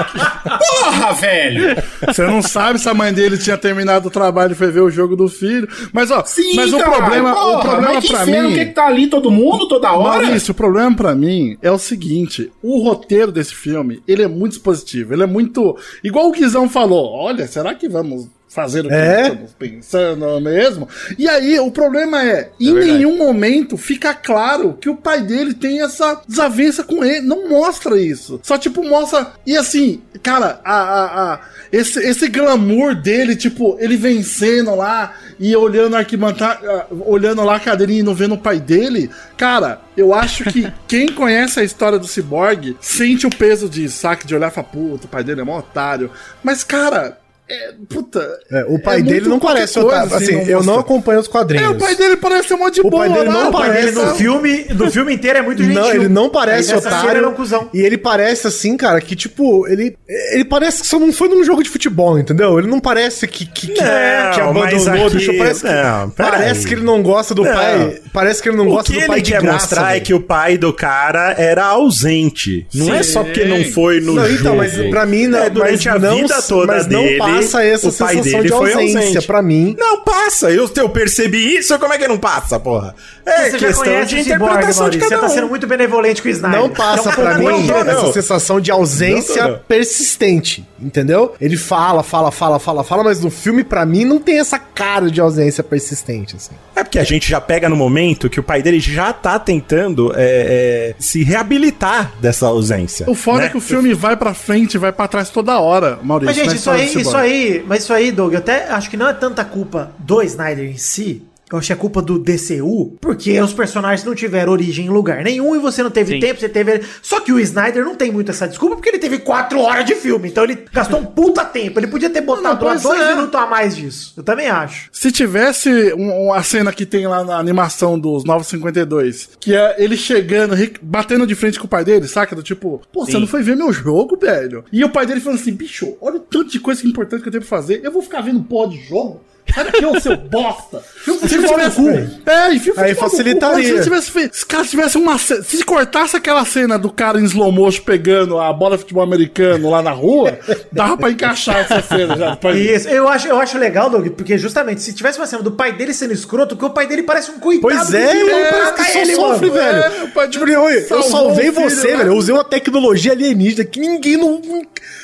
Porra, 0.58 1.12
velho! 1.12 1.76
Você 2.06 2.22
não 2.26 2.40
sabe 2.42 2.78
se 2.78 2.88
a 2.88 2.94
mãe 2.94 3.12
dele 3.12 3.36
tinha 3.36 3.56
terminado 3.58 4.08
o 4.08 4.10
trabalho 4.10 4.52
e 4.52 4.54
foi 4.54 4.70
ver 4.70 4.80
o 4.80 4.90
jogo 4.90 5.14
do 5.16 5.28
filho. 5.28 5.68
Mas, 5.92 6.10
ó, 6.10 6.22
Sim, 6.24 6.54
mas 6.54 6.72
o 6.72 6.78
cara, 6.78 6.90
problema, 6.90 7.32
o 7.32 7.34
porra, 7.34 7.60
problema 7.60 7.94
mas 7.94 8.04
que 8.04 8.12
pra 8.12 8.24
mim. 8.26 8.54
que 8.54 8.64
que 8.64 8.72
tá 8.72 8.86
ali 8.86 9.06
todo 9.08 9.30
mundo, 9.30 9.68
toda 9.68 9.92
hora? 9.92 10.22
Maurício, 10.22 10.52
o 10.52 10.54
problema 10.54 10.94
pra 10.96 11.14
mim 11.14 11.56
é 11.60 11.70
o 11.70 11.78
seguinte: 11.78 12.29
o 12.62 12.82
roteiro 12.82 13.32
desse 13.32 13.54
filme, 13.54 14.02
ele 14.06 14.22
é 14.22 14.28
muito 14.28 14.52
expositivo, 14.52 15.12
ele 15.12 15.22
é 15.22 15.26
muito. 15.26 15.76
Igual 16.02 16.28
o 16.28 16.32
Guizão 16.32 16.68
falou, 16.68 17.12
olha, 17.12 17.46
será 17.46 17.74
que 17.74 17.88
vamos 17.88 18.28
fazer 18.52 18.84
o 18.84 18.88
que 18.88 18.94
É? 18.94 19.22
estamos 19.28 19.52
pensando 19.56 20.40
mesmo? 20.40 20.88
E 21.16 21.28
aí, 21.28 21.58
o 21.60 21.70
problema 21.70 22.20
é, 22.22 22.50
em 22.58 22.74
verdade. 22.74 22.92
nenhum 22.94 23.16
momento 23.16 23.76
fica 23.76 24.12
claro 24.12 24.76
que 24.80 24.88
o 24.88 24.96
pai 24.96 25.22
dele 25.22 25.54
tem 25.54 25.80
essa 25.80 26.20
desavença 26.26 26.82
com 26.82 27.04
ele. 27.04 27.20
Não 27.20 27.48
mostra 27.48 27.98
isso. 28.00 28.40
Só, 28.42 28.58
tipo, 28.58 28.82
mostra. 28.82 29.34
E 29.46 29.56
assim, 29.56 30.02
cara, 30.20 30.60
a, 30.64 30.74
a, 30.74 31.32
a- 31.34 31.40
esse, 31.70 32.00
esse 32.00 32.26
glamour 32.28 32.96
dele, 32.96 33.36
tipo, 33.36 33.76
ele 33.78 33.96
vencendo 33.96 34.74
lá 34.74 35.14
e 35.38 35.54
olhando 35.54 35.94
a 35.94 36.00
arquibancada, 36.00 36.86
olhando 37.06 37.44
lá 37.44 37.54
a 37.54 37.60
cadeirinha 37.60 38.00
e 38.00 38.02
não 38.02 38.16
vendo 38.16 38.34
o 38.34 38.38
pai 38.38 38.58
dele. 38.58 39.08
Cara, 39.36 39.80
eu 39.96 40.12
acho 40.12 40.42
que 40.44 40.66
quem 40.88 41.06
conhece 41.12 41.60
a 41.60 41.62
história 41.64 42.00
do 42.00 42.08
Cyborg 42.08 42.76
sente 42.80 43.28
o 43.28 43.30
peso 43.30 43.68
disso, 43.68 43.98
saca? 43.98 44.26
De 44.26 44.34
olhar 44.34 44.50
e 44.50 44.54
falar, 44.54 44.66
puta, 44.66 45.06
o 45.06 45.08
pai 45.08 45.22
dele 45.22 45.42
é 45.42 45.44
mó 45.44 45.58
otário. 45.60 46.10
Mas, 46.42 46.64
cara, 46.64 47.16
é. 47.50 47.72
Puta. 47.88 48.38
É, 48.50 48.64
o 48.68 48.78
pai 48.78 49.00
é 49.00 49.02
dele 49.02 49.28
não 49.28 49.38
parece 49.38 49.74
coisa, 49.74 49.88
otário. 49.88 50.14
Assim, 50.14 50.36
não 50.36 50.42
eu 50.42 50.62
não 50.62 50.78
acompanho 50.78 51.20
os 51.20 51.28
quadrinhos. 51.28 51.66
É, 51.66 51.70
o 51.70 51.78
pai 51.78 51.94
dele 51.96 52.16
parece 52.16 52.48
ser 52.48 52.56
mó 52.56 52.68
de 52.68 52.80
O 52.80 52.84
boa. 52.90 53.04
pai 53.06 53.12
dele 53.12 53.28
não 53.30 53.48
o 53.48 53.52
pai 53.52 53.62
Ele 53.62 53.70
parece- 53.72 53.94
dele 53.94 54.06
no 54.06 54.14
filme, 54.14 54.66
no 54.70 54.90
filme 54.90 55.14
inteiro 55.14 55.38
é 55.38 55.42
muito 55.42 55.62
gentil. 55.62 55.80
Não, 55.80 55.90
ele 55.90 56.08
não 56.08 56.28
parece 56.30 56.74
otário. 56.74 57.10
ele 57.10 57.24
é 57.24 57.28
um 57.28 57.34
cuzão. 57.34 57.68
E 57.74 57.80
ele 57.80 57.98
parece 57.98 58.46
assim, 58.46 58.76
cara, 58.76 59.00
que 59.00 59.14
tipo, 59.16 59.66
ele 59.68 59.96
ele 60.32 60.44
parece 60.44 60.82
que 60.82 60.86
só 60.86 60.98
não 60.98 61.12
foi 61.12 61.28
num 61.28 61.42
jogo 61.44 61.62
de 61.62 61.68
futebol, 61.70 62.18
entendeu? 62.18 62.58
Ele 62.58 62.68
não 62.68 62.80
parece 62.80 63.26
que 63.26 63.44
que, 63.46 63.68
que, 63.68 63.68
Não, 63.68 63.76
que 63.76 63.82
mas 63.82 64.86
abandonou, 64.86 65.06
aqui- 65.06 65.38
parece 65.38 65.60
que 65.62 65.68
não, 65.72 66.10
parece 66.10 66.66
que 66.66 66.74
ele 66.74 66.82
não 66.82 67.02
gosta 67.02 67.34
do 67.34 67.42
Não. 67.44 67.52
pai, 67.52 68.00
parece 68.12 68.42
que 68.42 68.48
ele 68.48 68.56
não 68.56 68.66
O 68.66 68.70
gosta 68.70 68.92
que 68.92 69.00
do 69.00 69.06
pai 69.06 69.16
ele 69.18 69.22
de 69.22 69.32
quer 69.32 69.42
graça. 69.42 69.56
mostrar 69.58 69.90
é 69.90 69.92
velho. 69.94 70.04
que 70.04 70.14
o 70.14 70.20
pai 70.20 70.58
do 70.58 70.72
cara 70.72 71.34
era 71.38 71.64
ausente. 71.64 72.66
Não 72.74 72.94
é 72.94 73.02
só 73.02 73.22
porque 73.24 73.44
não 73.44 73.64
foi 73.64 74.00
no 74.00 74.14
Não, 74.14 74.22
jogo. 74.24 74.34
então, 74.40 74.56
mas 74.56 74.72
pra 74.90 75.06
mim 75.06 75.26
não, 75.26 75.38
É, 75.38 75.50
durante 75.50 75.88
a 75.88 75.98
não, 75.98 76.16
vida 76.16 76.40
toda 76.42 76.78
não 76.84 76.88
dele, 77.02 77.18
passa 77.42 77.64
essa 77.64 77.88
o 77.88 77.92
pai 77.92 78.14
sensação 78.16 78.22
dele 78.22 78.42
de 78.42 78.48
foi 78.48 78.72
ausência 78.72 78.98
ausente. 79.00 79.26
pra 79.26 79.42
mim. 79.42 79.76
Não 79.78 80.02
passa, 80.02 80.50
eu, 80.50 80.70
eu 80.76 80.88
percebi 80.88 81.56
isso, 81.56 81.78
como 81.78 81.92
é 81.92 81.98
que 81.98 82.06
não 82.08 82.18
passa, 82.18 82.58
porra? 82.60 82.94
É 83.26 83.50
Você 83.50 83.58
já 83.58 83.66
questão 83.68 83.84
conhece 83.84 84.08
de 84.14 84.20
interpretação 84.20 84.88
de 84.90 84.98
Maurício. 84.98 85.00
Você 85.00 85.08
cada 85.08 85.20
tá 85.20 85.26
um. 85.26 85.30
sendo 85.34 85.48
muito 85.48 85.66
benevolente 85.66 86.22
com 86.22 86.28
o 86.28 86.30
Snyder. 86.30 86.60
Não 86.60 86.70
passa 86.70 87.10
Então, 87.10 87.26
amor 87.28 87.52
mim 87.52 87.62
de 87.62 87.72
Deus. 87.72 87.86
não. 87.86 87.92
essa 88.04 88.12
sensação 88.12 88.60
de 88.60 88.70
ausência 88.70 89.42
Não, 89.44 89.50
não. 89.52 89.58
persistente, 89.68 90.66
entendeu? 90.80 91.34
Ele 91.40 91.56
fala, 91.56 92.02
fala, 92.02 92.30
fala, 92.30 92.58
fala, 92.58 92.82
fala, 92.84 93.04
mas 93.04 93.20
no 93.20 93.30
filme, 93.30 93.62
pra 93.64 93.84
mim, 93.84 94.04
não 94.04 94.18
tem 94.18 94.38
essa 94.38 94.58
cara 94.58 95.10
de 95.10 95.20
ausência 95.20 95.62
persistente, 95.62 96.36
assim. 96.36 96.52
É 96.80 96.84
porque 96.84 96.98
a 96.98 97.04
gente 97.04 97.28
já 97.28 97.40
pega 97.40 97.68
no 97.68 97.76
momento 97.76 98.30
que 98.30 98.40
o 98.40 98.42
pai 98.42 98.62
dele 98.62 98.80
já 98.80 99.12
tá 99.12 99.38
tentando 99.38 100.12
é, 100.16 100.16
é, 100.16 100.94
se 100.98 101.22
reabilitar 101.22 102.12
dessa 102.18 102.46
ausência. 102.46 103.04
O 103.08 103.14
foda 103.14 103.40
né? 103.40 103.46
é 103.46 103.48
que 103.50 103.58
o 103.58 103.60
filme 103.60 103.92
vai 103.92 104.16
pra 104.16 104.32
frente, 104.32 104.78
vai 104.78 104.90
pra 104.90 105.06
trás 105.06 105.28
toda 105.28 105.60
hora, 105.60 105.98
Maurício. 106.02 106.34
Mas, 106.34 106.36
gente, 106.36 106.58
isso 106.58 106.70
aí, 106.70 106.86
isso 106.86 107.16
aí, 107.16 107.64
mas 107.66 107.82
isso 107.82 107.92
aí, 107.92 108.10
Doug, 108.10 108.32
eu 108.32 108.38
até 108.38 108.70
acho 108.70 108.88
que 108.88 108.96
não 108.96 109.06
é 109.06 109.12
tanta 109.12 109.44
culpa 109.44 109.92
do 109.98 110.22
Snyder 110.22 110.70
em 110.70 110.78
si. 110.78 111.22
Eu 111.52 111.58
acho 111.58 111.66
que 111.66 111.72
é 111.72 111.76
culpa 111.76 112.00
do 112.00 112.18
DCU, 112.18 112.96
porque 113.00 113.40
os 113.40 113.52
personagens 113.52 114.04
não 114.06 114.14
tiveram 114.14 114.52
origem 114.52 114.86
em 114.86 114.88
lugar 114.88 115.24
nenhum 115.24 115.56
e 115.56 115.58
você 115.58 115.82
não 115.82 115.90
teve 115.90 116.14
Sim. 116.14 116.20
tempo, 116.20 116.38
você 116.40 116.48
teve. 116.48 116.80
Só 117.02 117.20
que 117.20 117.32
o 117.32 117.40
Snyder 117.40 117.84
não 117.84 117.96
tem 117.96 118.12
muito 118.12 118.30
essa 118.30 118.46
desculpa, 118.46 118.76
porque 118.76 118.88
ele 118.88 118.98
teve 118.98 119.18
quatro 119.18 119.58
horas 119.60 119.84
de 119.84 119.94
filme, 119.94 120.28
então 120.28 120.44
ele 120.44 120.64
gastou 120.72 121.00
um 121.00 121.04
puta 121.04 121.44
tempo. 121.44 121.80
Ele 121.80 121.88
podia 121.88 122.08
ter 122.08 122.20
botado 122.20 122.64
lá 122.64 122.70
pois 122.72 122.82
dois 122.82 123.00
é. 123.00 123.14
minutos 123.14 123.34
a 123.40 123.46
mais 123.46 123.74
disso. 123.76 124.14
Eu 124.16 124.22
também 124.22 124.48
acho. 124.48 124.88
Se 124.92 125.10
tivesse 125.10 125.92
um- 125.94 126.26
uma 126.28 126.42
cena 126.42 126.72
que 126.72 126.86
tem 126.86 127.06
lá 127.06 127.24
na 127.24 127.36
animação 127.38 127.98
dos 127.98 128.24
952, 128.24 129.30
que 129.40 129.54
é 129.54 129.74
ele 129.78 129.96
chegando, 129.96 130.54
batendo 130.82 131.26
de 131.26 131.34
frente 131.34 131.58
com 131.58 131.66
o 131.66 131.68
pai 131.68 131.84
dele, 131.84 132.06
saca? 132.06 132.36
Do 132.36 132.42
tipo, 132.42 132.80
pô, 132.92 133.04
você 133.04 133.12
Sim. 133.12 133.20
não 133.20 133.26
foi 133.26 133.42
ver 133.42 133.56
meu 133.56 133.72
jogo, 133.72 134.16
velho? 134.16 134.64
E 134.72 134.84
o 134.84 134.88
pai 134.88 135.06
dele 135.06 135.20
falando 135.20 135.40
assim, 135.40 135.52
bicho, 135.52 135.96
olha 136.00 136.16
o 136.16 136.20
tanto 136.20 136.50
de 136.50 136.60
coisa 136.60 136.86
importante 136.86 137.22
que 137.22 137.28
eu 137.28 137.32
tenho 137.32 137.42
pra 137.44 137.48
fazer, 137.58 137.80
eu 137.82 137.90
vou 137.90 138.02
ficar 138.02 138.20
vendo 138.20 138.40
pó 138.42 138.66
de 138.66 138.78
jogo? 138.84 139.20
Sai 139.54 139.64
daqui, 139.64 139.84
ô 139.84 139.98
seu 140.00 140.16
bosta! 140.16 140.82
Se 141.04 141.34
ele 141.34 141.48
tivesse. 141.48 141.80
É, 142.26 142.54
enfim, 142.54 142.72
Aí 142.76 142.94
facilitaria. 142.94 143.64
Se 143.64 143.70
ele 143.72 143.82
tivesse 143.82 144.10
feito. 144.10 144.36
Se 144.36 144.46
cara 144.46 144.64
tivesse 144.64 144.96
uma 144.96 145.18
cena. 145.18 145.42
Se 145.42 145.64
cortasse 145.64 146.16
aquela 146.16 146.44
cena 146.44 146.78
do 146.78 146.90
cara 146.90 147.20
em 147.20 147.24
slow 147.24 147.50
motion 147.50 147.82
pegando 147.82 148.38
a 148.38 148.52
bola 148.52 148.76
de 148.76 148.82
futebol 148.82 149.02
americano 149.02 149.70
lá 149.70 149.82
na 149.82 149.90
rua, 149.90 150.38
dava 150.70 150.96
pra 150.96 151.10
encaixar 151.10 151.56
essa 151.60 151.82
cena 151.82 152.16
já. 152.16 152.36
Pra- 152.36 152.52
Isso, 152.52 152.88
eu 152.88 153.08
acho, 153.08 153.26
eu 153.28 153.38
acho 153.40 153.58
legal, 153.58 153.90
Doug, 153.90 154.06
porque 154.08 154.38
justamente 154.38 154.82
se 154.82 154.92
tivesse 154.92 155.18
uma 155.18 155.26
cena 155.26 155.42
do 155.42 155.52
pai 155.52 155.72
dele 155.72 155.92
sendo 155.94 156.12
escroto, 156.12 156.54
porque 156.54 156.70
o 156.70 156.74
pai 156.74 156.86
dele 156.86 157.02
parece 157.02 157.30
um 157.30 157.38
coitado. 157.40 157.74
Pois 157.74 157.94
é, 157.94 158.14
mano, 158.14 158.30
mata 158.42 158.72
parece 158.76 158.92
que 158.92 158.98
ele, 158.98 159.14
só 159.16 159.32
sofre, 159.32 159.48
mano. 159.50 159.60
velho. 159.60 159.82
É, 159.82 160.04
o 160.04 160.08
pai 160.12 160.28
Tipo, 160.28 160.48
eu, 160.48 160.68
eu 160.70 161.02
salvei 161.02 161.50
filho, 161.52 161.68
você, 161.70 161.90
né? 161.90 161.96
velho. 161.96 162.10
Eu 162.12 162.16
usei 162.16 162.34
uma 162.34 162.44
tecnologia 162.44 163.12
alienígena 163.12 163.64
que 163.64 163.80
ninguém 163.80 164.16
no, 164.16 164.40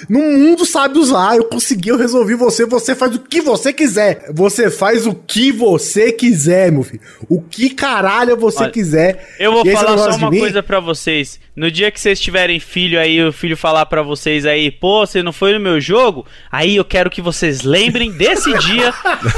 no 0.08 0.20
mundo 0.20 0.64
sabe 0.64 0.98
usar. 0.98 1.36
Eu 1.36 1.44
consegui, 1.44 1.88
eu 1.88 1.96
resolvi 1.96 2.34
você. 2.34 2.64
Você 2.66 2.94
faz 2.94 3.14
o 3.14 3.18
que 3.18 3.40
você 3.40 3.72
quiser. 3.72 4.25
Você 4.32 4.70
faz 4.70 5.06
o 5.06 5.14
que 5.14 5.52
você 5.52 6.10
quiser, 6.10 6.72
meu 6.72 6.82
filho. 6.82 7.00
O 7.28 7.40
que 7.40 7.70
caralho 7.70 8.36
você 8.36 8.64
Olha, 8.64 8.72
quiser. 8.72 9.34
Eu 9.38 9.52
vou 9.52 9.66
falar 9.66 9.98
só 9.98 10.16
uma 10.16 10.30
coisa 10.30 10.62
pra 10.62 10.80
vocês. 10.80 11.38
No 11.54 11.70
dia 11.70 11.90
que 11.90 11.98
vocês 11.98 12.20
tiverem 12.20 12.60
filho 12.60 13.00
aí, 13.00 13.22
o 13.22 13.32
filho 13.32 13.56
falar 13.56 13.86
pra 13.86 14.02
vocês 14.02 14.44
aí, 14.44 14.70
pô, 14.70 15.06
você 15.06 15.22
não 15.22 15.32
foi 15.32 15.54
no 15.54 15.60
meu 15.60 15.80
jogo? 15.80 16.26
Aí 16.52 16.76
eu 16.76 16.84
quero 16.84 17.08
que 17.08 17.22
vocês 17.22 17.62
lembrem 17.62 18.12
desse 18.12 18.52
dia 18.60 18.92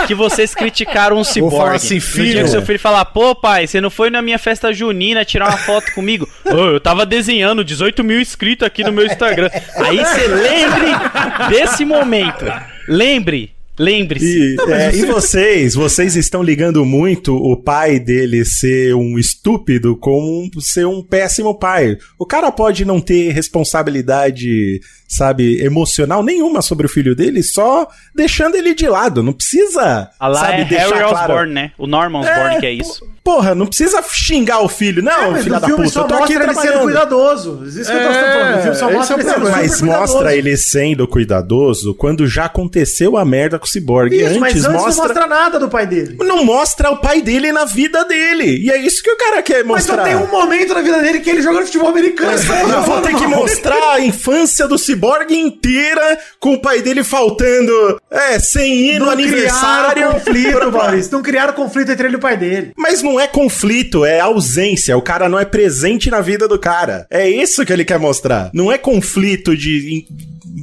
que 0.06 0.14
vocês 0.14 0.54
criticaram 0.54 1.20
o 1.20 1.24
falar 1.24 1.76
assim, 1.76 1.96
no 1.96 2.00
filho. 2.00 2.32
dia 2.32 2.42
que 2.42 2.48
seu 2.48 2.62
filho 2.62 2.80
falar, 2.80 3.04
pô, 3.04 3.34
pai, 3.34 3.66
você 3.66 3.80
não 3.80 3.90
foi 3.90 4.10
na 4.10 4.20
minha 4.20 4.38
festa 4.38 4.72
junina 4.72 5.24
tirar 5.24 5.48
uma 5.48 5.58
foto 5.58 5.92
comigo? 5.94 6.28
Ô, 6.44 6.70
eu 6.70 6.80
tava 6.80 7.06
desenhando 7.06 7.64
18 7.64 8.02
mil 8.02 8.20
inscritos 8.20 8.66
aqui 8.66 8.82
no 8.82 8.92
meu 8.92 9.06
Instagram. 9.06 9.50
Aí 9.76 9.98
você 9.98 10.26
lembre 10.26 11.50
desse 11.50 11.84
momento. 11.84 12.44
Lembre. 12.88 13.57
Lembre-se. 13.78 14.56
E, 14.56 14.72
é, 14.72 14.94
e 14.94 15.04
vocês, 15.06 15.74
vocês 15.74 16.16
estão 16.16 16.42
ligando 16.42 16.84
muito 16.84 17.34
o 17.36 17.56
pai 17.56 17.98
dele 18.00 18.44
ser 18.44 18.94
um 18.94 19.18
estúpido 19.18 19.96
com 19.96 20.48
ser 20.60 20.86
um 20.86 21.02
péssimo 21.02 21.54
pai. 21.58 21.96
O 22.18 22.26
cara 22.26 22.50
pode 22.50 22.84
não 22.84 23.00
ter 23.00 23.30
responsabilidade, 23.32 24.80
sabe, 25.08 25.62
emocional 25.62 26.22
nenhuma 26.22 26.62
sobre 26.62 26.86
o 26.86 26.88
filho 26.88 27.14
dele, 27.14 27.42
só 27.42 27.88
deixando 28.14 28.56
ele 28.56 28.74
de 28.74 28.88
lado. 28.88 29.22
Não 29.22 29.32
precisa, 29.32 30.10
A 30.18 30.28
lá 30.28 30.40
sabe, 30.40 30.62
é 30.74 30.78
Harry 30.78 30.92
claro- 30.98 31.14
Osborn, 31.32 31.52
né? 31.54 31.72
O 31.78 31.86
Norman 31.86 32.20
Osborn 32.20 32.60
que 32.60 32.66
é 32.66 32.72
isso. 32.72 33.06
Porra, 33.24 33.54
não 33.54 33.66
precisa 33.66 34.02
xingar 34.10 34.60
o 34.60 34.68
filho. 34.68 35.02
Não, 35.02 35.36
É, 35.36 35.42
no 35.42 35.50
da 35.50 35.60
filme 35.60 35.76
puta, 35.76 35.88
só 35.90 36.00
eu 36.02 36.06
tô 36.08 36.14
aqui 36.14 36.34
mostra 36.34 36.44
ele 36.44 36.54
sendo 36.54 36.80
cuidadoso. 36.80 37.62
Isso 37.66 37.74
que 37.90 37.96
eu 37.96 38.02
tô 38.02 38.08
É, 38.08 38.32
falando. 38.32 38.58
O 38.58 38.62
filme 38.62 38.76
só 38.76 38.90
mostra 38.90 39.14
é 39.14 39.18
o 39.18 39.20
ele 39.20 39.28
sendo. 39.30 39.50
Mas 39.50 39.82
mostra 39.82 40.06
cuidadoso. 40.06 40.28
ele 40.30 40.56
sendo 40.56 41.08
cuidadoso 41.08 41.94
quando 41.94 42.26
já 42.26 42.46
aconteceu 42.46 43.16
a 43.18 43.24
merda 43.26 43.58
com 43.58 43.66
o 43.66 43.67
Cyborg. 43.68 44.14
Isso, 44.14 44.26
antes, 44.26 44.38
mas 44.38 44.52
antes 44.64 44.68
mostra... 44.70 44.90
não 44.90 44.96
mostra 45.08 45.26
nada 45.26 45.58
do 45.58 45.68
pai 45.68 45.86
dele. 45.86 46.16
não 46.20 46.44
mostra 46.44 46.90
o 46.90 46.96
pai 46.98 47.20
dele 47.22 47.52
na 47.52 47.64
vida 47.64 48.04
dele. 48.04 48.58
E 48.64 48.70
é 48.70 48.76
isso 48.78 49.02
que 49.02 49.10
o 49.10 49.16
cara 49.16 49.42
quer 49.42 49.64
Mas 49.64 49.84
só 49.84 49.96
mostrar. 49.96 50.04
tem 50.04 50.16
um 50.16 50.30
momento 50.30 50.74
na 50.74 50.80
vida 50.82 51.00
dele 51.00 51.20
que 51.20 51.30
ele 51.30 51.42
jogando 51.42 51.66
futebol 51.66 51.88
americano. 51.90 52.32
Eu 52.32 52.82
vou 52.82 53.00
ter 53.00 53.14
que 53.14 53.26
mostrar 53.26 53.92
a 53.94 54.00
infância 54.00 54.66
do 54.66 54.78
Cyborg 54.78 55.32
inteira 55.32 56.18
com 56.40 56.54
o 56.54 56.60
pai 56.60 56.80
dele 56.82 57.02
faltando, 57.04 58.00
é, 58.10 58.38
sem 58.38 58.90
ir 58.90 58.98
no 58.98 59.06
Não 59.06 59.12
aniversário. 59.12 59.92
criaram 59.92 60.12
conflito, 60.14 60.72
Maurício. 60.72 61.12
Não 61.12 61.22
criaram 61.22 61.52
conflito 61.52 61.90
entre 61.92 62.06
ele 62.06 62.14
e 62.14 62.18
o 62.18 62.20
pai 62.20 62.36
dele. 62.36 62.72
Mas 62.76 63.02
não 63.02 63.18
é 63.18 63.26
conflito, 63.26 64.04
é 64.04 64.20
ausência. 64.20 64.96
O 64.96 65.02
cara 65.02 65.28
não 65.28 65.38
é 65.38 65.44
presente 65.44 66.10
na 66.10 66.20
vida 66.20 66.46
do 66.48 66.58
cara. 66.58 67.06
É 67.10 67.28
isso 67.28 67.64
que 67.64 67.72
ele 67.72 67.84
quer 67.84 67.98
mostrar. 67.98 68.50
Não 68.52 68.70
é 68.72 68.78
conflito 68.78 69.56
de 69.56 70.06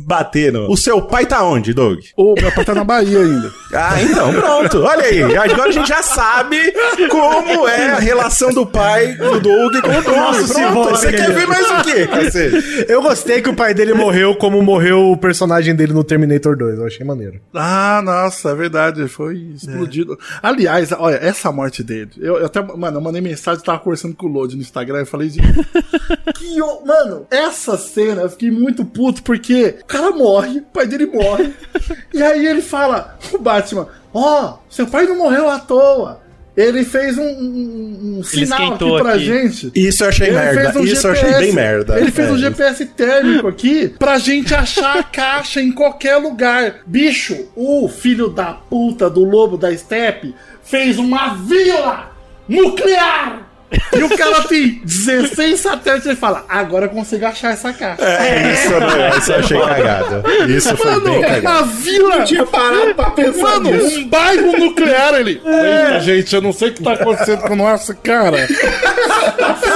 bater 0.05 0.51
no... 0.51 0.69
O 0.71 0.77
seu 0.77 1.01
pai 1.01 1.25
tá 1.25 1.43
onde, 1.43 1.73
Doug? 1.73 1.99
O 2.17 2.33
meu 2.33 2.51
pai 2.51 2.65
tá 2.65 2.73
na 2.73 2.83
Bahia 2.83 3.19
ainda. 3.19 3.51
Ah, 3.77 4.01
então, 4.01 4.33
pronto. 4.33 4.83
Olha 4.83 5.03
aí. 5.03 5.35
Agora 5.35 5.67
a 5.67 5.71
gente 5.71 5.89
já 5.89 6.01
sabe 6.01 6.73
como 7.09 7.67
é 7.67 7.89
a 7.91 7.99
relação 7.99 8.53
do 8.53 8.65
pai 8.65 9.15
do 9.15 9.39
Doug 9.41 9.75
com 9.81 9.89
o 9.89 10.01
Doug. 10.01 10.15
Nosso 10.15 10.53
Pronto. 10.53 10.69
Cyborg, 10.69 10.89
Você 10.91 11.11
quer 11.11 11.33
ver 11.33 11.45
mais 11.45 11.69
o 11.69 11.83
quê, 11.83 12.07
cacete? 12.07 12.85
Eu 12.87 13.01
gostei 13.01 13.41
que 13.41 13.49
o 13.49 13.55
pai 13.55 13.73
dele 13.73 13.93
morreu 13.93 14.33
como 14.35 14.61
morreu 14.61 15.11
o 15.11 15.17
personagem 15.17 15.75
dele 15.75 15.91
no 15.91 16.05
Terminator 16.05 16.55
2. 16.55 16.79
Eu 16.79 16.85
achei 16.85 17.05
maneiro. 17.05 17.41
Ah, 17.53 18.01
nossa, 18.03 18.51
é 18.51 18.55
verdade. 18.55 19.07
Foi 19.09 19.35
explodido. 19.55 20.17
Aliás, 20.41 20.91
olha, 20.97 21.15
essa 21.15 21.51
morte 21.51 21.83
dele. 21.83 22.11
Eu, 22.17 22.37
eu 22.37 22.45
até, 22.45 22.61
mano, 22.61 22.97
eu 22.97 23.01
mandei 23.01 23.21
mensagem, 23.21 23.61
tava 23.63 23.79
conversando 23.79 24.15
com 24.15 24.27
o 24.27 24.29
Load 24.29 24.55
no 24.55 24.61
Instagram. 24.61 24.99
Eu 24.99 25.05
falei 25.05 25.27
de. 25.27 25.39
que, 26.35 26.59
mano, 26.85 27.27
essa 27.29 27.77
cena 27.77 28.21
eu 28.21 28.29
fiquei 28.29 28.51
muito 28.51 28.85
puto 28.85 29.21
porque 29.21 29.75
cara 29.87 30.11
morre, 30.11 30.59
o 30.59 30.61
pai 30.63 30.85
dele 30.87 31.05
morre. 31.07 31.53
e 32.13 32.21
aí 32.21 32.45
ele 32.45 32.61
fala, 32.61 33.17
o 33.33 33.37
Batman, 33.37 33.87
ó, 34.13 34.57
seu 34.69 34.87
pai 34.87 35.05
não 35.05 35.17
morreu 35.17 35.49
à 35.49 35.59
toa. 35.59 36.23
Ele 36.57 36.85
fez 36.85 37.17
um, 37.17 37.21
um- 37.21 38.17
um 38.19 38.23
sinal 38.23 38.75
aqui 38.75 38.85
pra 39.01 39.15
aqui. 39.15 39.25
gente. 39.25 39.71
Isso 39.75 40.05
eu 40.05 40.07
achei 40.07 40.27
Ele 40.27 40.37
merda. 40.37 40.61
fez 40.61 40.75
um 40.77 40.83
Isso 40.85 41.07
eu 41.07 41.11
achei 41.11 41.33
bem 41.33 41.51
merda. 41.51 41.99
Ele 41.99 42.11
fez 42.11 42.27
É, 42.29 42.31
um 42.31 42.35
isso. 42.35 42.43
GPS 42.45 42.85
térmico 42.85 43.47
aqui 43.49 43.89
pra 43.99 44.17
gente 44.17 44.55
achar 44.55 44.99
a 44.99 45.03
caixa 45.03 45.61
em 45.61 45.69
qualquer 45.73 46.15
lugar. 46.15 46.75
Bicho, 46.85 47.49
o 47.57 47.89
filho 47.89 48.29
da 48.29 48.53
puta 48.53 49.09
do 49.09 49.25
lobo 49.25 49.57
da 49.57 49.75
steppe 49.77 50.33
fez 50.63 50.97
uma 50.97 51.33
vila 51.35 52.11
nuclear. 52.47 53.49
E 53.97 54.03
o 54.03 54.17
cara 54.17 54.41
tem 54.43 54.81
16 54.83 55.59
satélites. 55.59 56.05
Ele 56.07 56.15
fala: 56.15 56.45
Agora 56.49 56.85
eu 56.85 56.89
consigo 56.89 57.25
achar 57.25 57.51
essa 57.53 57.71
caixa. 57.73 58.03
É, 58.03 58.53
isso, 58.53 58.73
eu 58.73 58.79
não- 58.79 59.17
isso 59.17 59.31
eu 59.31 59.39
achei 59.39 59.59
cagada. 59.59 60.23
Isso 60.49 60.77
foi 60.77 60.99
bem 61.01 61.13
Mano, 61.21 61.21
cagado. 61.27 61.47
a 61.47 61.61
vila. 61.63 62.15
Eu 62.17 62.25
tinha 62.25 62.45
parado 62.45 62.95
pra 62.95 63.09
pensar 63.11 63.41
Mano, 63.59 63.71
nisso. 63.71 63.99
um 63.99 64.07
bairro 64.09 64.57
nuclear 64.57 65.13
ele. 65.15 65.41
Eita, 65.45 65.99
gente, 66.01 66.35
eu 66.35 66.41
não 66.41 66.53
sei 66.53 66.69
o 66.69 66.73
que 66.73 66.83
tá 66.83 66.93
acontecendo 66.93 67.41
com 67.41 67.53
o 67.53 67.55
nosso 67.55 67.95
cara. 67.97 68.47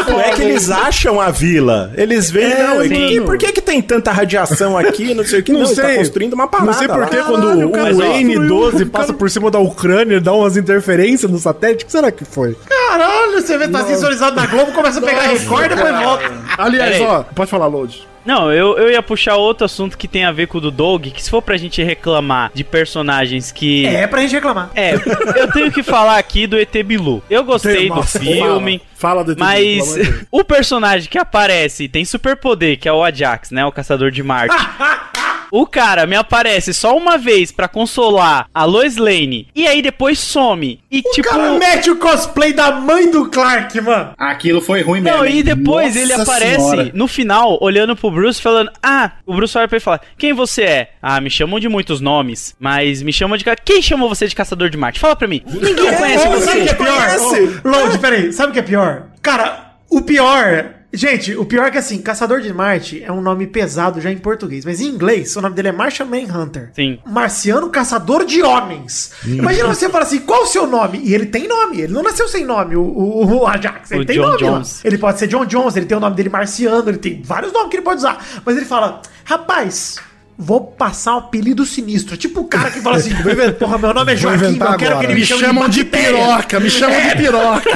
Não 0.08 0.20
é 0.20 0.32
que 0.32 0.42
eles 0.42 0.70
acham 0.70 1.20
a 1.22 1.30
vila. 1.32 1.92
Eles 1.96 2.30
veem, 2.32 2.52
É, 2.52 2.64
não, 2.64 2.78
por, 2.78 2.88
que, 2.90 3.22
por 3.22 3.38
que 3.38 3.52
que 3.54 3.62
tem 3.62 3.82
tanta 3.82 4.12
radiação 4.12 4.78
aqui, 4.78 5.14
não 5.14 5.24
sei 5.26 5.40
o 5.40 5.44
que. 5.44 5.52
Não 5.52 5.62
Não, 5.62 5.68
tá 5.76 5.86
sei. 5.88 5.96
construindo 5.98 6.34
uma 6.34 6.48
parada 6.48 6.72
Não 6.72 6.78
sei 6.78 6.88
por 6.88 7.08
que 7.08 7.18
quando 7.18 7.44
Caralho, 7.48 7.68
o, 7.68 7.72
cara, 7.72 7.94
o 7.94 7.98
mas, 7.98 8.10
ó, 8.10 8.14
N12 8.14 8.90
passa 8.90 9.14
por 9.14 9.30
cima 9.30 9.52
da 9.52 9.60
Ucrânia, 9.60 10.20
dá 10.20 10.34
umas 10.34 10.58
interferências 10.58 11.30
no 11.32 11.38
satélite. 11.40 11.84
O 11.84 11.86
que 11.88 11.92
será 11.92 12.12
que 12.12 12.26
foi? 12.26 12.56
Caralho, 12.68 13.34
você 13.42 13.58
vê, 13.58 13.68
tá 13.68 13.84
sensorizado 13.90 14.36
na 14.36 14.46
Globo, 14.46 14.72
começa 14.72 15.00
a 15.00 15.02
pegar 15.02 15.22
Record 15.24 15.66
e 15.66 15.76
depois 15.76 16.00
volta. 16.02 16.32
Aliás, 16.58 17.02
ó, 17.02 17.24
pode 17.36 17.50
falar, 17.50 17.68
Load. 17.68 18.08
Não, 18.26 18.52
eu, 18.52 18.78
eu 18.78 18.92
ia 18.92 19.02
puxar 19.02 19.38
outro 19.38 19.66
assunto 19.66 19.98
que 19.98 20.08
tem 20.08 20.26
a 20.26 20.32
ver 20.32 20.48
com 20.48 20.58
o 20.58 20.62
do 20.62 20.70
Doug, 20.70 21.08
que 21.08 21.24
se 21.24 21.30
for 21.30 21.42
pra 21.42 21.58
gente 21.58 21.82
reclamar 21.82 22.52
de 22.54 22.64
personagens 22.64 23.52
que. 23.52 23.86
É 23.86 24.06
pra 24.06 24.22
gente 24.22 24.34
reclamar. 24.34 24.70
É, 24.76 24.94
eu 24.94 25.52
tenho 25.52 25.72
que 25.72 25.82
falar 25.82 26.18
aqui 26.18 26.46
do 26.46 26.58
ET 26.58 26.72
Bilu. 26.84 27.24
Eu 27.30 27.44
gostei 27.44 27.88
do 27.90 27.96
Nossa, 27.96 28.20
filme. 28.20 28.82
Fala, 28.94 29.24
fala 29.24 29.24
do 29.24 29.32
ET 29.32 29.38
Bilu, 29.38 29.48
Mas 29.48 29.94
Deus. 29.96 30.26
o 30.30 30.44
personagem 30.44 31.10
que 31.10 31.18
aparece 31.18 31.86
e 31.86 31.90
tem 31.90 32.06
superpoder, 32.06 32.78
que 32.78 32.88
é 32.88 32.94
o 32.94 33.04
Ajax, 33.04 33.52
né? 33.52 33.66
O 33.66 33.72
caçador 33.72 34.12
de 34.12 34.22
Marte. 34.22 34.56
O 35.52 35.66
cara 35.66 36.06
me 36.06 36.16
aparece 36.16 36.74
só 36.74 36.96
uma 36.96 37.18
vez 37.18 37.52
pra 37.52 37.68
consolar 37.68 38.48
a 38.54 38.66
Lois 38.66 38.98
Lane 38.98 39.48
e 39.56 39.68
aí 39.68 39.82
depois 39.82 40.20
some. 40.20 40.80
E 40.92 41.00
O 41.00 41.12
tipo. 41.12 41.28
cara 41.30 41.54
mete 41.58 41.90
o 41.90 41.96
cosplay 41.98 42.54
da 42.54 42.72
mãe 42.72 43.10
do 43.10 43.30
Clark, 43.30 43.80
mano. 43.82 44.14
Aquilo 44.18 44.62
foi 44.62 44.82
ruim 44.82 45.02
mesmo. 45.02 45.18
Não, 45.20 45.26
e 45.26 45.42
depois 45.44 45.88
Nossa 45.96 46.00
ele 46.00 46.14
aparece 46.14 46.70
Senhora. 46.70 46.92
no 46.94 47.08
final, 47.08 47.58
olhando 47.62 47.96
pro 47.96 48.12
Bruce, 48.12 48.42
falando: 48.42 48.72
Ah, 48.82 49.12
o 49.26 49.34
Bruce 49.34 49.58
olha 49.58 49.68
pra 49.68 49.76
ele 49.78 49.82
e 49.82 49.86
fala: 49.86 50.02
Quem 50.18 50.34
você 50.34 50.64
é? 50.64 50.92
Ah, 51.02 51.20
me 51.22 51.30
chamam 51.30 51.60
de 51.60 51.68
muitos 51.70 52.00
nomes, 52.02 52.56
mas 52.60 53.02
me 53.02 53.12
chamam 53.14 53.38
de. 53.38 53.46
Quem 53.66 53.82
chamou 53.82 54.08
você 54.10 54.28
de 54.28 54.36
Caçador 54.36 54.70
de 54.70 54.78
Marte? 54.78 55.00
Fala 55.00 55.16
pra 55.16 55.28
mim. 55.28 55.42
Ninguém 55.48 55.94
conhece 55.96 56.28
Ô, 56.28 56.32
Sabe 56.32 56.36
o 56.36 56.40
você. 56.42 56.62
que 56.64 56.70
é 56.70 56.74
pior? 56.74 57.62
Ô, 57.66 57.70
Lorde, 57.70 58.00
peraí, 58.00 58.34
sabe 58.34 58.50
o 58.52 58.54
que 58.54 58.60
é 58.60 58.64
pior? 58.64 59.04
Cara, 59.22 59.74
o 59.90 60.02
pior. 60.02 60.74
Gente, 60.92 61.36
o 61.36 61.46
pior 61.46 61.68
é 61.68 61.72
que 61.72 61.78
assim, 61.78 62.02
Caçador 62.02 62.42
de 62.42 62.52
Marte 62.52 63.04
é 63.04 63.12
um 63.12 63.22
nome 63.22 63.46
pesado 63.46 64.02
já 64.02 64.12
em 64.12 64.18
português, 64.18 64.66
mas 64.66 64.82
em 64.82 64.88
inglês 64.88 65.36
o 65.36 65.42
nome 65.42 65.54
dele 65.56 65.68
é 65.68 65.72
Martian 65.72 66.06
Manhunter. 66.06 66.72
Sim. 66.74 66.98
Marciano 67.06 67.70
Caçador 67.70 68.26
de 68.26 68.42
Homens. 68.42 69.12
Imagina 69.24 69.68
você 69.68 69.88
falar 69.88 70.06
assim, 70.06 70.20
qual 70.22 70.44
o 70.44 70.48
seu 70.48 70.66
nome? 70.66 71.00
E 71.04 71.14
ele 71.14 71.28
tem 71.28 71.48
nome, 71.48 71.82
ele 71.82 71.94
não 71.94 72.02
nasceu 72.02 72.28
sem 72.28 72.44
nome, 72.44 72.76
o, 72.76 72.82
o, 72.82 73.42
o 73.42 73.48
Ajax, 73.48 73.92
ele 73.92 74.02
O 74.02 74.06
tem 74.06 74.16
John 74.16 74.30
nome 74.30 74.44
lá. 74.44 74.50
Jones. 74.54 74.84
Ele 74.84 74.98
pode 74.98 75.20
ser 75.20 75.28
John 75.28 75.46
Jones, 75.46 75.76
ele 75.76 75.86
tem 75.86 75.96
o 75.98 76.02
nome 76.02 76.16
dele 76.16 76.30
Marciano, 76.30 76.90
ele 76.90 76.98
tem 76.98 77.22
vários 77.22 77.54
nomes 77.54 77.70
que 77.70 77.76
ele 77.76 77.84
pode 77.84 77.98
usar. 77.98 78.26
Mas 78.44 78.58
ele 78.58 78.66
fala, 78.66 79.02
rapaz, 79.24 80.00
vou 80.42 80.62
passar 80.62 81.16
um 81.16 81.18
apelido 81.20 81.66
sinistro. 81.66 82.16
Tipo 82.16 82.40
o 82.42 82.46
cara 82.46 82.72
que 82.72 82.80
fala 82.80 82.96
assim, 82.96 83.12
porra, 83.60 83.78
meu 83.78 83.94
nome 83.94 84.14
é 84.14 84.16
Joaquim, 84.16 84.58
eu 84.58 84.78
quero 84.78 84.92
agora. 84.94 84.98
que 85.00 85.06
ele 85.08 85.14
Me 85.16 85.26
chamam 85.26 85.68
de 85.68 85.84
bactéria. 85.84 86.12
piroca, 86.18 86.60
me 86.62 86.70
chamam 86.70 87.02
de 87.02 87.16
piroca. 87.18 87.70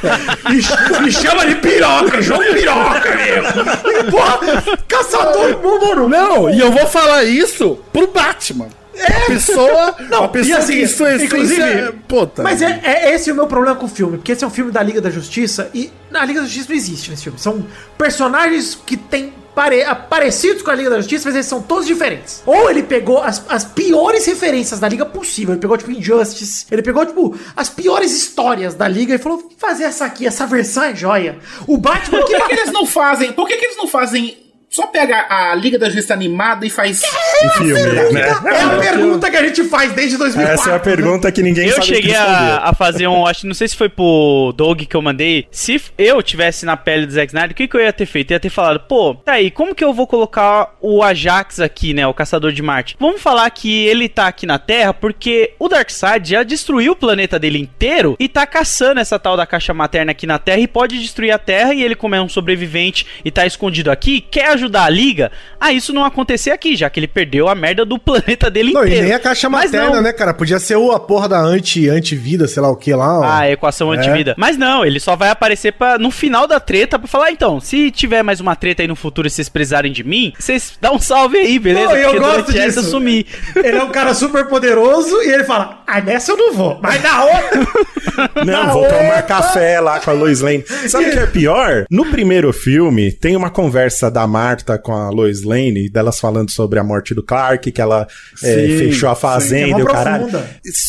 Me, 0.50 1.02
me 1.06 1.12
chama 1.12 1.46
de 1.46 1.56
piroca, 1.56 2.22
João 2.22 2.40
Piroca 2.54 3.16
mesmo. 3.16 4.12
Porra, 4.12 4.40
caçador, 4.88 5.62
mano. 5.62 6.08
Não, 6.08 6.50
e 6.50 6.60
eu 6.60 6.72
vou 6.72 6.88
falar 6.88 7.24
isso 7.26 7.80
pro 7.92 8.08
Batman. 8.08 8.68
É. 8.96 9.26
Pessoa, 9.26 9.96
Não, 10.10 10.30
pessoa 10.30 10.60
assim, 10.60 10.74
que 10.74 10.88
sua 10.88 11.10
essência 11.16 11.26
inclusive, 11.26 11.62
é- 11.62 11.92
Puta. 12.08 12.44
Mas 12.44 12.62
é, 12.62 12.80
é 12.84 13.14
esse 13.16 13.32
o 13.32 13.36
meu 13.36 13.48
problema 13.48 13.76
com 13.76 13.88
o 13.88 13.90
filme, 13.90 14.18
porque 14.18 14.32
esse 14.32 14.44
é 14.44 14.48
um 14.48 14.52
filme 14.52 14.72
da 14.72 14.84
Liga 14.84 15.02
da 15.02 15.10
Justiça 15.10 15.68
e 15.74 15.92
na 16.12 16.24
Liga 16.24 16.40
da 16.42 16.46
Justiça 16.46 16.68
não 16.70 16.76
existe 16.78 17.10
nesse 17.10 17.24
filme. 17.24 17.40
São 17.40 17.66
personagens 17.98 18.80
que 18.86 18.96
têm 18.96 19.34
pare, 19.54 19.84
parecidos 20.10 20.62
com 20.62 20.72
a 20.72 20.76
Liga 20.76 20.90
da 20.90 20.98
Justiça, 20.98 21.28
mas 21.28 21.36
eles 21.36 21.48
são 21.48 21.62
todos 21.62 21.86
diferentes. 21.86 22.42
Ou 22.46 22.70
ele 22.70 22.84
pegou 22.84 23.22
as, 23.22 23.44
as 23.50 23.64
piores 23.64 24.26
referências 24.26 24.80
da 24.80 24.88
Liga 24.88 25.06
possível, 25.06 25.54
ele 25.54 25.62
pegou 25.62 25.78
tipo 25.78 25.92
Injustice, 25.92 26.66
ele 26.72 26.82
pegou 26.82 27.06
tipo 27.06 27.38
as 27.56 27.70
piores 27.70 28.12
histórias 28.12 28.74
da 28.74 28.88
Liga 28.88 29.16
e 29.16 29.18
falou: 29.18 29.40
"Vou 29.40 29.52
fazer 29.58 29.84
essa 29.84 30.06
aqui, 30.06 30.26
essa 30.26 30.46
versão 30.46 30.84
é 30.84 30.96
joia. 30.96 31.38
O 31.68 31.78
Batman 31.78 32.20
Por 32.20 32.28
que 32.28 32.36
que, 32.36 32.48
que 32.48 32.54
eles 32.54 32.72
não 32.72 32.86
fazem? 32.86 33.32
Por 33.34 33.48
que, 33.48 33.58
que 33.58 33.66
eles 33.66 33.78
não 33.78 33.88
fazem? 33.88 34.43
Só 34.74 34.88
pega 34.88 35.28
a 35.30 35.54
Liga 35.54 35.78
da 35.78 35.86
Justiça 35.86 36.16
animada 36.16 36.66
e 36.66 36.70
faz. 36.70 37.04
Um 37.46 37.50
filme, 37.52 38.12
né? 38.12 38.22
é 38.22 38.62
a 38.64 38.80
pergunta 38.80 39.30
que 39.30 39.38
a 39.38 39.44
gente 39.46 39.64
faz 39.66 39.94
desde 39.94 40.18
2004. 40.18 40.60
Essa 40.60 40.72
é 40.72 40.76
a 40.76 40.80
pergunta 40.80 41.32
que 41.32 41.44
ninguém 41.44 41.68
Eu 41.68 41.76
sabe 41.76 41.86
cheguei 41.86 42.16
a, 42.16 42.58
a 42.58 42.74
fazer 42.74 43.08
um. 43.08 43.24
Acho, 43.28 43.46
não 43.46 43.54
sei 43.54 43.68
se 43.68 43.76
foi 43.76 43.88
pro 43.88 44.52
Doug 44.58 44.82
que 44.82 44.96
eu 44.96 45.02
mandei. 45.02 45.48
Se 45.52 45.80
eu 45.96 46.24
tivesse 46.24 46.66
na 46.66 46.76
pele 46.76 47.06
do 47.06 47.12
Zack 47.14 47.28
Snyder, 47.28 47.52
o 47.52 47.54
que, 47.54 47.68
que 47.68 47.78
eu 47.78 47.82
ia 47.82 47.94
ter 47.94 48.08
feito? 48.08 48.32
Eu 48.32 48.36
ia 48.36 48.40
ter 48.40 48.50
falado, 48.50 48.80
pô, 48.80 49.14
tá 49.14 49.34
aí, 49.34 49.52
como 49.52 49.76
que 49.76 49.84
eu 49.84 49.94
vou 49.94 50.08
colocar 50.08 50.76
o 50.82 51.04
Ajax 51.04 51.60
aqui, 51.60 51.94
né? 51.94 52.08
O 52.08 52.14
Caçador 52.14 52.52
de 52.52 52.64
Marte? 52.64 52.98
Vamos 53.00 53.22
falar 53.22 53.48
que 53.52 53.86
ele 53.86 54.10
tá 54.10 54.28
aqui 54.28 54.48
na 54.48 54.58
Terra 54.58 54.92
porque 54.92 55.54
o 55.60 55.70
Darkseid 55.70 56.28
já 56.28 56.42
destruiu 56.42 56.94
o 56.94 56.96
planeta 56.96 57.38
dele 57.38 57.60
inteiro 57.60 58.16
e 58.20 58.28
tá 58.28 58.48
caçando 58.48 59.00
essa 59.00 59.20
tal 59.20 59.38
da 59.38 59.46
caixa 59.46 59.72
materna 59.72 60.14
aqui 60.14 60.26
na 60.26 60.40
Terra 60.40 60.62
e 60.62 60.68
pode 60.68 61.00
destruir 61.00 61.30
a 61.30 61.38
Terra. 61.38 61.76
E 61.76 61.84
ele, 61.84 61.94
como 61.94 62.16
é 62.16 62.22
um 62.22 62.30
sobrevivente 62.30 63.06
e 63.24 63.30
tá 63.30 63.46
escondido 63.46 63.92
aqui, 63.92 64.20
quer 64.20 64.48
ajudar 64.48 64.63
a 64.72 64.90
Liga 64.90 65.32
a 65.60 65.72
isso 65.72 65.94
não 65.94 66.04
acontecer 66.06 66.52
aqui, 66.52 66.76
já 66.76 66.90
que 66.90 67.00
ele 67.00 67.08
perdeu 67.08 67.48
a 67.48 67.56
merda 67.56 67.86
do 67.86 67.98
planeta 67.98 68.50
dele 68.50 68.74
Não, 68.74 68.84
inteiro. 68.84 69.02
e 69.02 69.08
nem 69.08 69.14
a 69.14 69.20
caixa 69.20 69.50
Mas 69.50 69.72
materna, 69.72 69.96
não. 69.96 70.02
né, 70.04 70.12
cara? 70.14 70.34
Podia 70.34 70.60
ser 70.60 70.76
o, 70.76 70.92
a 70.92 71.00
porra 71.00 71.28
da 71.30 71.40
anti, 71.40 71.88
antivida, 71.90 72.48
sei 72.48 72.62
lá 72.62 72.70
o 72.70 72.76
que 72.76 72.94
lá. 72.94 73.20
ó. 73.20 73.24
Ah, 73.24 73.50
equação 73.50 73.94
É. 73.94 73.98
antivida. 73.98 74.36
Mas 74.38 74.58
não, 74.58 74.86
ele 74.86 75.00
só 75.00 75.16
vai 75.16 75.30
aparecer 75.30 75.74
pra, 75.74 75.98
no 75.98 76.12
final 76.12 76.46
da 76.48 76.60
treta 76.60 77.00
pra 77.00 77.08
falar, 77.08 77.26
"Ah, 77.28 77.32
então, 77.32 77.60
se 77.60 77.90
tiver 77.92 78.24
mais 78.24 78.40
uma 78.40 78.56
treta 78.56 78.82
aí 78.82 78.88
no 78.88 78.96
futuro 78.96 79.28
e 79.28 79.30
vocês 79.32 79.48
precisarem 79.50 79.92
de 79.92 80.04
mim, 80.04 80.34
vocês 80.38 80.74
dão 80.82 80.96
um 80.96 81.00
salve 81.00 81.38
aí, 81.38 81.58
beleza? 81.60 81.88
Não, 81.90 81.96
eu 81.98 82.10
Porque 82.12 82.20
gosto 82.20 82.50
essa 82.52 82.80
eu 82.80 82.84
disso. 82.84 82.84
sumi. 82.92 83.26
Ele 83.56 83.78
é 83.78 83.84
um 83.84 83.90
cara 83.92 84.14
super 84.14 84.48
poderoso 84.48 85.22
e 85.22 85.30
ele 85.30 85.44
fala: 85.44 85.82
Ah, 85.88 86.02
nessa 86.02 86.32
eu 86.32 86.38
não 86.38 86.54
vou, 86.54 86.80
mas 86.82 87.02
na 87.02 87.24
outra. 87.26 87.64
Não, 88.46 88.66
Na 88.66 88.74
vou 88.74 88.84
tomar 88.86 89.00
outra- 89.06 89.22
café 89.24 89.80
lá 89.80 90.00
com 90.00 90.12
a 90.12 90.14
Lois 90.14 90.40
Lane. 90.42 90.64
Sabe 90.88 91.06
o 91.06 91.12
que 91.12 91.18
é 91.20 91.26
pior? 91.26 91.86
No 91.90 92.06
primeiro 92.06 92.54
filme, 92.54 93.12
tem 93.12 93.36
uma 93.36 93.50
conversa 93.50 94.12
da 94.12 94.28
Marta 94.54 94.78
com 94.78 94.94
a 94.94 95.10
Lois 95.10 95.42
Lane, 95.44 95.90
delas 95.90 96.20
falando 96.20 96.52
sobre 96.52 96.78
a 96.80 96.84
morte 96.84 97.16
do 97.16 97.24
Clark, 97.24 97.72
que 97.72 97.82
ela 97.82 98.08
é, 98.44 98.68
Sim, 98.68 98.78
fechou 98.78 99.10
a 99.10 99.16
fazenda 99.16 99.78
é 99.78 99.80
e 99.80 99.84
o 99.84 99.86
caralho. 99.86 100.28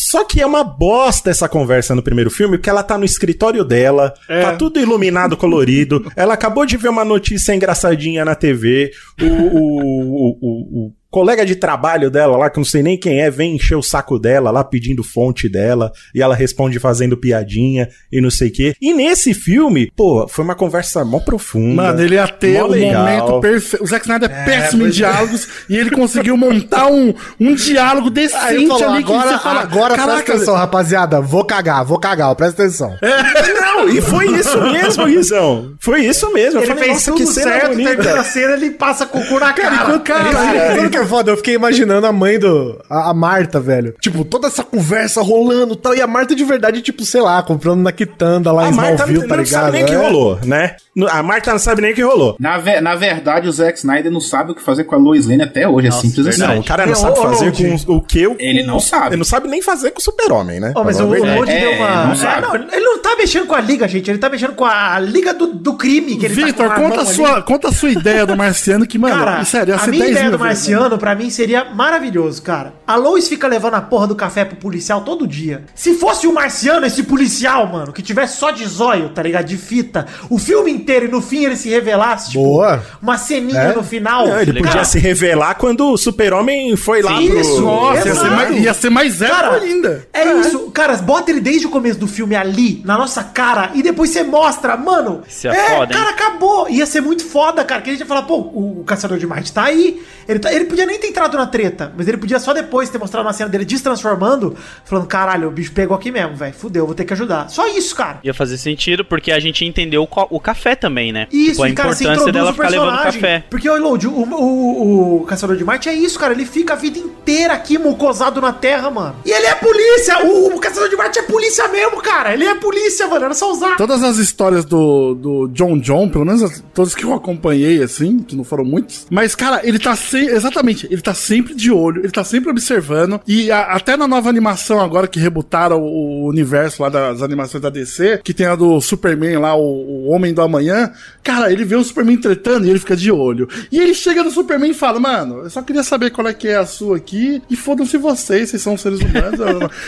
Só 0.09 0.23
que 0.23 0.39
é 0.39 0.45
uma 0.45 0.63
bosta 0.63 1.31
essa 1.31 1.49
conversa 1.49 1.95
no 1.95 2.03
primeiro 2.03 2.29
filme, 2.29 2.57
porque 2.57 2.69
ela 2.69 2.83
tá 2.83 2.95
no 2.97 3.05
escritório 3.05 3.63
dela, 3.65 4.13
tá 4.27 4.55
tudo 4.55 4.79
iluminado, 4.79 5.35
colorido. 5.35 6.05
Ela 6.15 6.33
acabou 6.35 6.65
de 6.65 6.77
ver 6.77 6.89
uma 6.89 7.03
notícia 7.03 7.53
engraçadinha 7.55 8.23
na 8.23 8.35
TV. 8.35 8.91
O, 9.21 9.25
o, 9.25 10.29
o- 10.41 10.85
o 10.87 10.93
colega 11.15 11.45
de 11.45 11.55
trabalho 11.55 12.11
dela 12.11 12.35
lá, 12.35 12.49
que 12.49 12.57
não 12.57 12.65
sei 12.65 12.83
nem 12.83 12.97
quem 12.97 13.21
é, 13.21 13.31
vem 13.31 13.55
encher 13.55 13.77
o 13.77 13.81
saco 13.81 14.19
dela 14.19 14.51
lá 14.51 14.65
pedindo 14.65 15.01
fonte 15.01 15.47
dela, 15.47 15.89
e 16.13 16.21
ela 16.21 16.35
responde 16.35 16.77
fazendo 16.77 17.15
piadinha 17.15 17.87
e 18.11 18.19
não 18.19 18.29
sei 18.29 18.49
o 18.49 18.51
quê. 18.51 18.75
E 18.81 18.93
nesse 18.93 19.33
filme, 19.33 19.89
pô, 19.95 20.27
foi 20.27 20.43
uma 20.43 20.55
conversa 20.55 21.05
mó 21.05 21.21
profunda. 21.21 21.83
Mano, 21.83 22.01
ele 22.01 22.15
ia 22.15 22.27
ter 22.27 22.59
mó 22.59 22.67
o 22.67 22.77
momento 22.77 23.39
perfeito. 23.39 23.81
O 23.81 23.87
Zack 23.87 24.03
Snyder 24.03 24.29
é 24.29 24.43
péssimo 24.43 24.85
em 24.85 24.89
diálogos 24.89 25.47
e 25.69 25.77
ele 25.77 25.89
conseguiu 25.89 26.35
montar 26.35 26.87
um, 26.87 27.13
um 27.39 27.55
diálogo 27.55 28.09
decente 28.09 28.67
falou, 28.67 28.89
ali 28.89 29.03
agora, 29.03 29.39
agora 29.61 29.93
presta 29.93 30.33
atenção, 30.33 30.55
rapaziada. 30.55 31.21
Vou 31.21 31.45
cagar, 31.45 31.85
vou 31.85 31.97
cagar, 31.97 32.35
presta 32.35 32.63
atenção. 32.63 32.93
Não, 33.01 33.87
e 33.87 34.01
foi 34.01 34.27
isso 34.37 34.61
mesmo, 34.61 35.05
Guizão. 35.05 35.75
Foi 35.79 36.01
isso 36.01 36.33
mesmo. 36.33 36.59
Eu 36.59 36.63
Ele 36.63 36.73
falei, 36.73 36.89
fez 36.89 37.05
tudo 37.05 37.25
certo, 37.25 37.67
termina 37.77 38.19
a 38.19 38.23
cena, 38.25 38.53
ele 38.55 38.71
passa 38.71 39.05
cocô 39.05 39.39
na 39.39 39.53
cara. 39.53 39.75
Cara, 39.75 39.99
cara, 39.99 40.31
sabe 40.75 40.87
o 40.87 40.89
que 40.89 41.04
é 41.05 41.09
foda? 41.09 41.31
Eu 41.31 41.37
fiquei 41.37 41.55
imaginando 41.55 42.05
a 42.07 42.11
mãe 42.11 42.37
do. 42.39 42.79
A, 42.89 43.09
a 43.09 43.13
Marta, 43.13 43.59
velho. 43.59 43.93
Tipo, 44.01 44.25
toda 44.25 44.47
essa 44.47 44.63
conversa 44.63 45.21
rolando 45.21 45.73
e 45.73 45.77
tal. 45.77 45.95
E 45.95 46.01
a 46.01 46.07
Marta 46.07 46.35
de 46.35 46.43
verdade, 46.43 46.81
tipo, 46.81 47.03
sei 47.05 47.21
lá, 47.21 47.41
comprando 47.43 47.81
na 47.81 47.91
quitanda 47.91 48.51
lá 48.51 48.65
A 48.65 48.69
em 48.69 48.73
Marta 48.73 48.93
Smallville, 48.93 49.19
não, 49.21 49.27
tá 49.27 49.35
não 49.37 49.43
ligado? 49.43 49.61
sabe 49.63 49.71
nem 49.73 49.83
o 49.83 49.87
que 49.87 49.93
É. 49.93 49.97
rolou, 49.97 50.39
né? 50.43 50.75
A 51.09 51.21
Marta 51.23 51.51
não 51.51 51.59
sabe 51.59 51.81
nem 51.81 51.91
o 51.91 51.95
que 51.95 52.01
rolou. 52.01 52.35
Na, 52.39 52.57
ve- 52.57 52.79
na 52.79 52.95
verdade, 52.95 53.49
o 53.49 53.51
Zack 53.51 53.77
Snyder 53.77 54.09
não 54.11 54.21
sabe 54.21 54.51
o 54.51 54.55
que 54.55 54.61
fazer 54.61 54.85
com 54.85 54.95
a 54.95 54.97
Lois 54.97 55.27
Lane 55.27 55.43
até 55.43 55.67
hoje. 55.67 55.87
Nossa, 55.89 55.99
é 55.99 56.01
simples 56.09 56.27
assim. 56.27 56.39
Não, 56.41 56.59
o 56.59 56.63
cara 56.63 56.85
não 56.85 56.93
Ô, 56.93 56.95
sabe 56.95 57.15
fazer 57.21 57.51
com 57.85 57.93
o 57.95 58.01
que 58.01 58.21
eu. 58.21 58.35
Ele 58.39 58.63
não 58.63 58.79
sabe. 58.79 59.07
Ele 59.09 59.17
não 59.17 59.25
sabe 59.25 59.47
nem 59.49 59.61
fazer 59.61 59.91
com 59.91 59.99
o 59.99 60.01
super-homem, 60.01 60.59
né? 60.59 60.71
Ó, 60.75 60.83
mas 60.83 60.99
o 61.01 61.07
verdade. 61.09 61.51
É, 61.51 61.59
deu 61.59 61.71
uma. 61.73 62.05
não 62.05 62.11
É, 62.13 62.15
sabe. 62.15 62.41
não, 62.47 62.55
ele 62.55 62.79
não 62.85 62.99
tá 62.99 63.15
mexendo 63.17 63.45
com 63.45 63.55
a 63.55 63.59
liga, 63.61 63.87
gente. 63.87 64.09
Ele 64.09 64.17
tá 64.19 64.29
mexendo 64.29 64.53
com 64.53 64.63
a 64.65 64.97
liga 64.99 65.33
do, 65.33 65.47
do 65.47 65.73
crime. 65.73 66.15
Que 66.17 66.25
ele 66.27 66.33
Vitor, 66.33 66.69
tá 66.69 66.75
com 66.75 66.89
conta, 66.89 67.01
a 67.01 67.05
sua, 67.05 67.33
ali. 67.35 67.43
conta 67.43 67.67
a 67.69 67.71
sua 67.73 67.89
ideia 67.89 68.25
do 68.25 68.35
Marciano, 68.37 68.87
que, 68.87 68.97
mano, 68.97 69.15
Cara, 69.15 69.43
sério, 69.43 69.73
ia 69.75 69.79
a 69.81 69.87
minha 69.87 69.99
10 70.05 70.11
ideia 70.11 70.31
do 70.31 70.37
vezes 70.37 70.59
Marciano, 70.95 70.97
pra 70.97 71.15
mim, 71.15 71.29
seria 71.29 71.65
maravilhoso, 71.65 72.41
cara. 72.41 72.73
A 72.87 72.95
Lois 72.95 73.27
fica 73.27 73.47
levando 73.47 73.75
a 73.75 73.81
porra 73.81 74.07
do 74.07 74.15
café 74.15 74.45
pro 74.45 74.55
policial 74.55 75.01
todo 75.01 75.27
dia. 75.27 75.63
Se 75.75 75.93
fosse 75.95 76.27
o 76.27 76.33
Marciano, 76.33 76.85
esse 76.85 77.03
policial, 77.03 77.67
mano, 77.67 77.91
que 77.93 78.01
tivesse 78.01 78.37
só 78.37 78.51
de 78.51 78.65
zóio, 78.65 79.09
tá 79.09 79.21
ligado? 79.21 79.45
De 79.45 79.57
fita, 79.57 80.05
o 80.29 80.37
filme 80.37 80.71
inteiro 80.71 81.05
e 81.05 81.07
no 81.09 81.21
fim 81.21 81.45
ele 81.45 81.55
se 81.55 81.69
revelasse, 81.69 82.31
tipo, 82.31 82.43
Boa. 82.43 82.83
uma 83.01 83.17
ceninha 83.17 83.59
É? 83.59 83.73
no 83.75 83.83
final. 83.83 84.27
Não, 84.27 84.39
ele 84.39 84.53
podia 84.53 84.71
Cara, 84.71 84.85
se 84.85 84.99
revelar 84.99 85.55
quando 85.55 85.91
o 85.91 85.97
super-homem 85.97 86.75
foi 86.75 87.01
lá 87.01 87.17
Sim, 87.17 87.29
pro... 87.29 87.39
isso, 87.39 87.61
Nossa, 87.61 88.07
ia 88.07 88.15
ser, 88.15 88.29
mais, 88.31 88.63
ia 88.63 88.73
ser 88.73 88.89
mais 88.89 89.13
zero 89.13 89.33
Cara, 89.33 89.57
ainda. 89.57 90.07
É 90.13 90.33
isso, 90.39 90.71
cara, 90.71 90.95
bota 90.97 91.31
ele 91.31 91.41
desde 91.41 91.67
o 91.67 91.69
começo 91.69 91.99
do 91.99 92.07
filme 92.07 92.35
ali, 92.35 92.81
na 92.85 92.97
nossa 92.97 93.23
cara, 93.23 93.71
e 93.73 93.83
depois 93.83 94.09
você 94.09 94.23
mostra, 94.23 94.75
mano. 94.77 95.21
Isso 95.27 95.47
é 95.47 95.53
foda, 95.53 95.93
hein? 95.93 95.99
cara, 95.99 96.09
acabou. 96.11 96.69
Ia 96.69 96.85
ser 96.85 97.01
muito 97.01 97.23
foda, 97.25 97.63
cara. 97.63 97.81
Que 97.81 97.89
a 97.89 97.93
gente 97.93 98.01
ia 98.01 98.05
falar, 98.05 98.23
pô, 98.23 98.37
o, 98.37 98.81
o 98.81 98.83
Caçador 98.83 99.17
de 99.17 99.27
Marte 99.27 99.51
tá 99.51 99.63
aí. 99.63 100.01
Ele, 100.27 100.39
tá- 100.39 100.51
ele 100.53 100.65
podia 100.75 100.85
nem 100.85 100.99
ter 100.99 101.07
entrado 101.07 101.37
na 101.37 101.47
treta, 101.47 101.93
mas 101.97 102.07
ele 102.07 102.17
podia 102.17 102.37
só 102.39 102.53
depois 102.53 102.89
ter 102.89 102.97
mostrado 102.97 103.25
uma 103.25 103.33
cena 103.33 103.49
dele 103.49 103.63
destransformando, 103.65 104.55
falando, 104.83 105.07
caralho, 105.07 105.47
o 105.47 105.51
bicho 105.51 105.71
pegou 105.71 105.95
aqui 105.95 106.11
mesmo, 106.11 106.35
velho. 106.35 106.53
Fudeu, 106.53 106.85
vou 106.85 106.93
ter 106.95 107.05
que 107.05 107.13
ajudar. 107.13 107.49
Só 107.49 107.67
isso, 107.67 107.95
cara. 107.95 108.19
Ia 108.23 108.33
fazer 108.33 108.57
sentido, 108.57 109.03
porque 109.05 109.31
a 109.31 109.39
gente 109.39 109.63
entendeu 109.65 110.03
o, 110.03 110.07
o 110.29 110.39
café 110.39 110.75
também, 110.75 111.11
né? 111.11 111.27
Isso, 111.31 111.51
Tipo, 111.51 111.63
a 111.63 111.65
cara, 111.67 111.71
importância 111.89 112.03
introduz 112.11 112.33
dela 112.33 112.49
o 112.49 112.53
ficar 112.53 112.69
levando 112.69 112.89
personagem. 112.91 113.21
café. 113.21 113.43
Porque, 113.49 113.69
ô, 113.69 113.77
Load, 113.77 114.07
o, 114.07 114.11
o, 114.11 115.21
o 115.21 115.25
Caçador 115.25 115.55
de 115.55 115.63
Marte 115.63 115.87
é 115.89 115.93
isso, 115.93 116.19
cara. 116.19 116.33
Ele 116.33 116.45
fica 116.45 116.73
a 116.73 116.75
vida 116.75 116.99
inteira 116.99 117.53
aqui 117.53 117.77
mucosado 117.77 118.41
na 118.41 118.51
Terra, 118.53 118.89
mano. 118.91 119.15
E 119.25 119.31
ele 119.31 119.45
é 119.47 119.55
polícia! 119.55 120.25
O, 120.25 120.55
o 120.55 120.59
Caçador 120.59 120.89
de 120.89 120.95
Marte 120.95 121.19
é 121.19 121.23
polícia 121.23 121.67
mesmo, 121.69 122.01
cara. 122.01 122.33
Ele 122.33 122.43
é 122.45 122.55
polícia, 122.55 123.07
mano. 123.07 123.25
Era 123.25 123.33
só 123.33 123.51
usar. 123.51 123.77
Todas 123.77 124.03
as 124.03 124.17
histórias 124.17 124.65
do, 124.65 125.15
do 125.15 125.47
John 125.49 125.77
John, 125.79 126.09
pelo 126.09 126.25
menos 126.25 126.43
as- 126.43 126.63
todas 126.73 126.93
que 126.93 127.03
eu 127.05 127.13
acompanhei, 127.13 127.81
assim, 127.81 128.19
que 128.19 128.35
não 128.35 128.43
foram 128.43 128.63
muitos. 128.65 129.07
Mas, 129.09 129.35
cara, 129.35 129.61
ele 129.63 129.79
tá 129.79 129.95
se- 129.95 130.17
exatamente, 130.25 130.64
ele 130.71 131.01
tá 131.01 131.13
sempre 131.13 131.53
de 131.53 131.71
olho, 131.71 132.01
ele 132.01 132.11
tá 132.11 132.23
sempre 132.23 132.49
observando. 132.49 133.19
E 133.27 133.51
a- 133.51 133.73
até 133.73 133.95
na 133.97 134.07
nova 134.07 134.29
animação 134.29 134.79
agora 134.79 135.07
que 135.07 135.19
rebutaram 135.19 135.81
o, 135.81 136.23
o 136.23 136.27
universo 136.29 136.81
lá 136.81 136.89
das 136.89 137.21
animações 137.21 137.61
da 137.61 137.69
DC, 137.69 138.21
que 138.23 138.33
tem 138.33 138.45
a 138.45 138.55
do 138.55 138.79
Superman 138.81 139.37
lá, 139.37 139.55
o, 139.55 139.61
o 139.61 140.07
Homem 140.11 140.33
do 140.33 140.41
Amanhã, 140.41 140.91
cara, 141.23 141.51
ele 141.51 141.65
vê 141.65 141.75
o 141.75 141.83
Superman 141.83 142.17
tretando 142.17 142.65
e 142.65 142.69
ele 142.69 142.79
fica 142.79 142.95
de 142.95 143.11
olho. 143.11 143.47
E 143.71 143.79
ele 143.79 143.93
chega 143.93 144.23
no 144.23 144.31
Superman 144.31 144.71
e 144.71 144.73
fala, 144.73 144.99
mano, 144.99 145.39
eu 145.43 145.49
só 145.49 145.61
queria 145.61 145.83
saber 145.83 146.09
qual 146.11 146.27
é 146.27 146.33
que 146.33 146.47
é 146.47 146.55
a 146.55 146.65
sua 146.65 146.97
aqui, 146.97 147.41
e 147.49 147.55
fodam-se 147.55 147.97
vocês, 147.97 148.49
vocês 148.49 148.61
são 148.61 148.77
seres 148.77 148.99
humanos, 148.99 149.39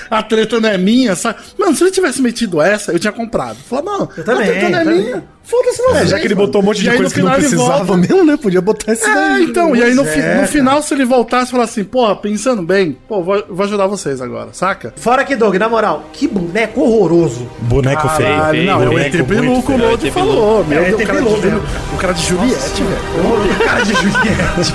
a, 0.09 0.17
a 0.19 0.23
treta 0.23 0.59
não 0.59 0.69
é 0.69 0.77
minha, 0.77 1.15
sabe? 1.15 1.39
Mano, 1.57 1.75
se 1.75 1.83
ele 1.83 1.91
tivesse 1.91 2.21
metido 2.21 2.61
essa, 2.61 2.91
eu 2.91 2.99
tinha 2.99 3.13
comprado. 3.13 3.57
Fala, 3.69 3.81
mano, 3.83 4.07
também, 4.25 4.43
a 4.49 4.51
treta 4.51 4.69
não 4.69 4.79
é 4.79 4.85
minha. 4.85 5.23
Foda-se 5.47 5.81
vocês. 5.81 5.95
É, 6.01 6.05
já 6.07 6.19
que 6.19 6.27
ele 6.27 6.35
botou 6.35 6.61
um 6.61 6.65
monte 6.65 6.81
de 6.81 6.87
coisa 6.89 7.03
no 7.03 7.09
que 7.09 7.21
não 7.21 7.31
precisava 7.31 7.95
mesmo, 7.95 8.25
né? 8.25 8.35
Podia 8.35 8.59
botar 8.59 8.91
esse 8.91 9.09
É, 9.09 9.13
daí. 9.13 9.43
então, 9.45 9.73
e 9.73 9.81
aí 9.81 9.93
no, 9.95 10.03
fi- 10.03 10.19
é, 10.19 10.41
no 10.41 10.47
final, 10.47 10.81
se 10.81 10.93
ele 10.93 11.05
voltasse 11.05 11.47
e 11.47 11.51
falar 11.51 11.63
assim, 11.63 11.85
porra, 11.85 12.17
pensando 12.17 12.61
bem, 12.61 12.97
pô, 13.07 13.23
vou, 13.23 13.41
vou 13.49 13.65
ajudar 13.65 13.87
vocês 13.87 14.19
agora, 14.21 14.49
saca? 14.51 14.93
Fora 14.97 15.23
que, 15.23 15.37
Doug, 15.37 15.55
na 15.55 15.69
moral, 15.69 16.03
que 16.11 16.27
boneco 16.27 16.81
horroroso. 16.81 17.49
Boneco 17.61 18.09
feio. 18.09 18.27
Caralho, 18.29 18.63
não, 18.65 18.83
é 18.83 18.87
o 18.87 18.91
boneco 18.91 19.15
ET 19.15 19.23
Bilu 19.25 19.43
muito 19.45 19.65
que 19.65 19.71
o 19.71 19.77
feio. 19.77 19.89
Lodo 19.89 20.11
falou. 20.11 20.65
Meu 20.65 20.79
É, 20.83 20.85
Deus, 20.91 20.99
ET 20.99 21.03
o 21.03 21.07
cara, 21.07 21.21
de 21.21 21.29
mesmo, 21.45 21.61
o 21.93 21.97
cara 21.97 22.13
de 22.13 22.25
Juliette, 22.25 22.83
velho. 22.83 23.61
O 23.61 23.65
cara 23.65 23.81
de 23.85 23.93
Juliette. 23.93 24.73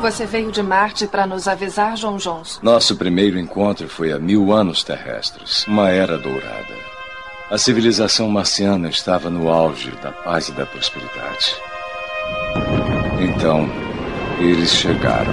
Você 0.00 0.24
veio 0.26 0.52
de 0.52 0.62
Marte 0.62 1.06
para 1.06 1.26
nos 1.26 1.48
avisar, 1.48 1.96
João 1.96 2.16
Jones. 2.16 2.60
Nosso 2.62 2.96
primeiro 2.96 3.38
encontro 3.38 3.88
foi 3.88 4.12
há 4.12 4.18
mil 4.18 4.52
anos 4.52 4.82
terrestres, 4.84 5.66
uma 5.66 5.90
era 5.90 6.16
dourada. 6.16 6.85
A 7.48 7.56
civilização 7.56 8.28
marciana 8.28 8.88
estava 8.88 9.30
no 9.30 9.48
auge 9.48 9.92
da 10.02 10.10
paz 10.10 10.48
e 10.48 10.52
da 10.52 10.66
prosperidade. 10.66 11.54
Então, 13.20 13.70
eles 14.40 14.74
chegaram. 14.74 15.32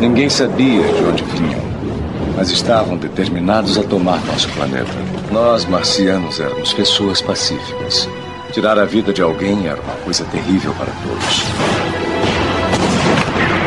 Ninguém 0.00 0.30
sabia 0.30 0.82
de 0.82 1.04
onde 1.04 1.22
vinham, 1.24 1.60
mas 2.34 2.50
estavam 2.50 2.96
determinados 2.96 3.76
a 3.76 3.82
tomar 3.82 4.24
nosso 4.24 4.48
planeta. 4.52 4.90
Nós, 5.30 5.66
marcianos, 5.66 6.40
éramos 6.40 6.72
pessoas 6.72 7.20
pacíficas. 7.20 8.08
Tirar 8.50 8.78
a 8.78 8.86
vida 8.86 9.12
de 9.12 9.20
alguém 9.20 9.68
era 9.68 9.78
uma 9.82 9.96
coisa 9.96 10.24
terrível 10.24 10.72
para 10.72 10.90
todos. 11.02 11.44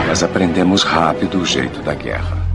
Mas 0.07 0.23
aprendemos 0.23 0.81
rápido 0.81 1.37
o 1.39 1.45
jeito 1.45 1.83
da 1.83 1.93
guerra. 1.93 2.52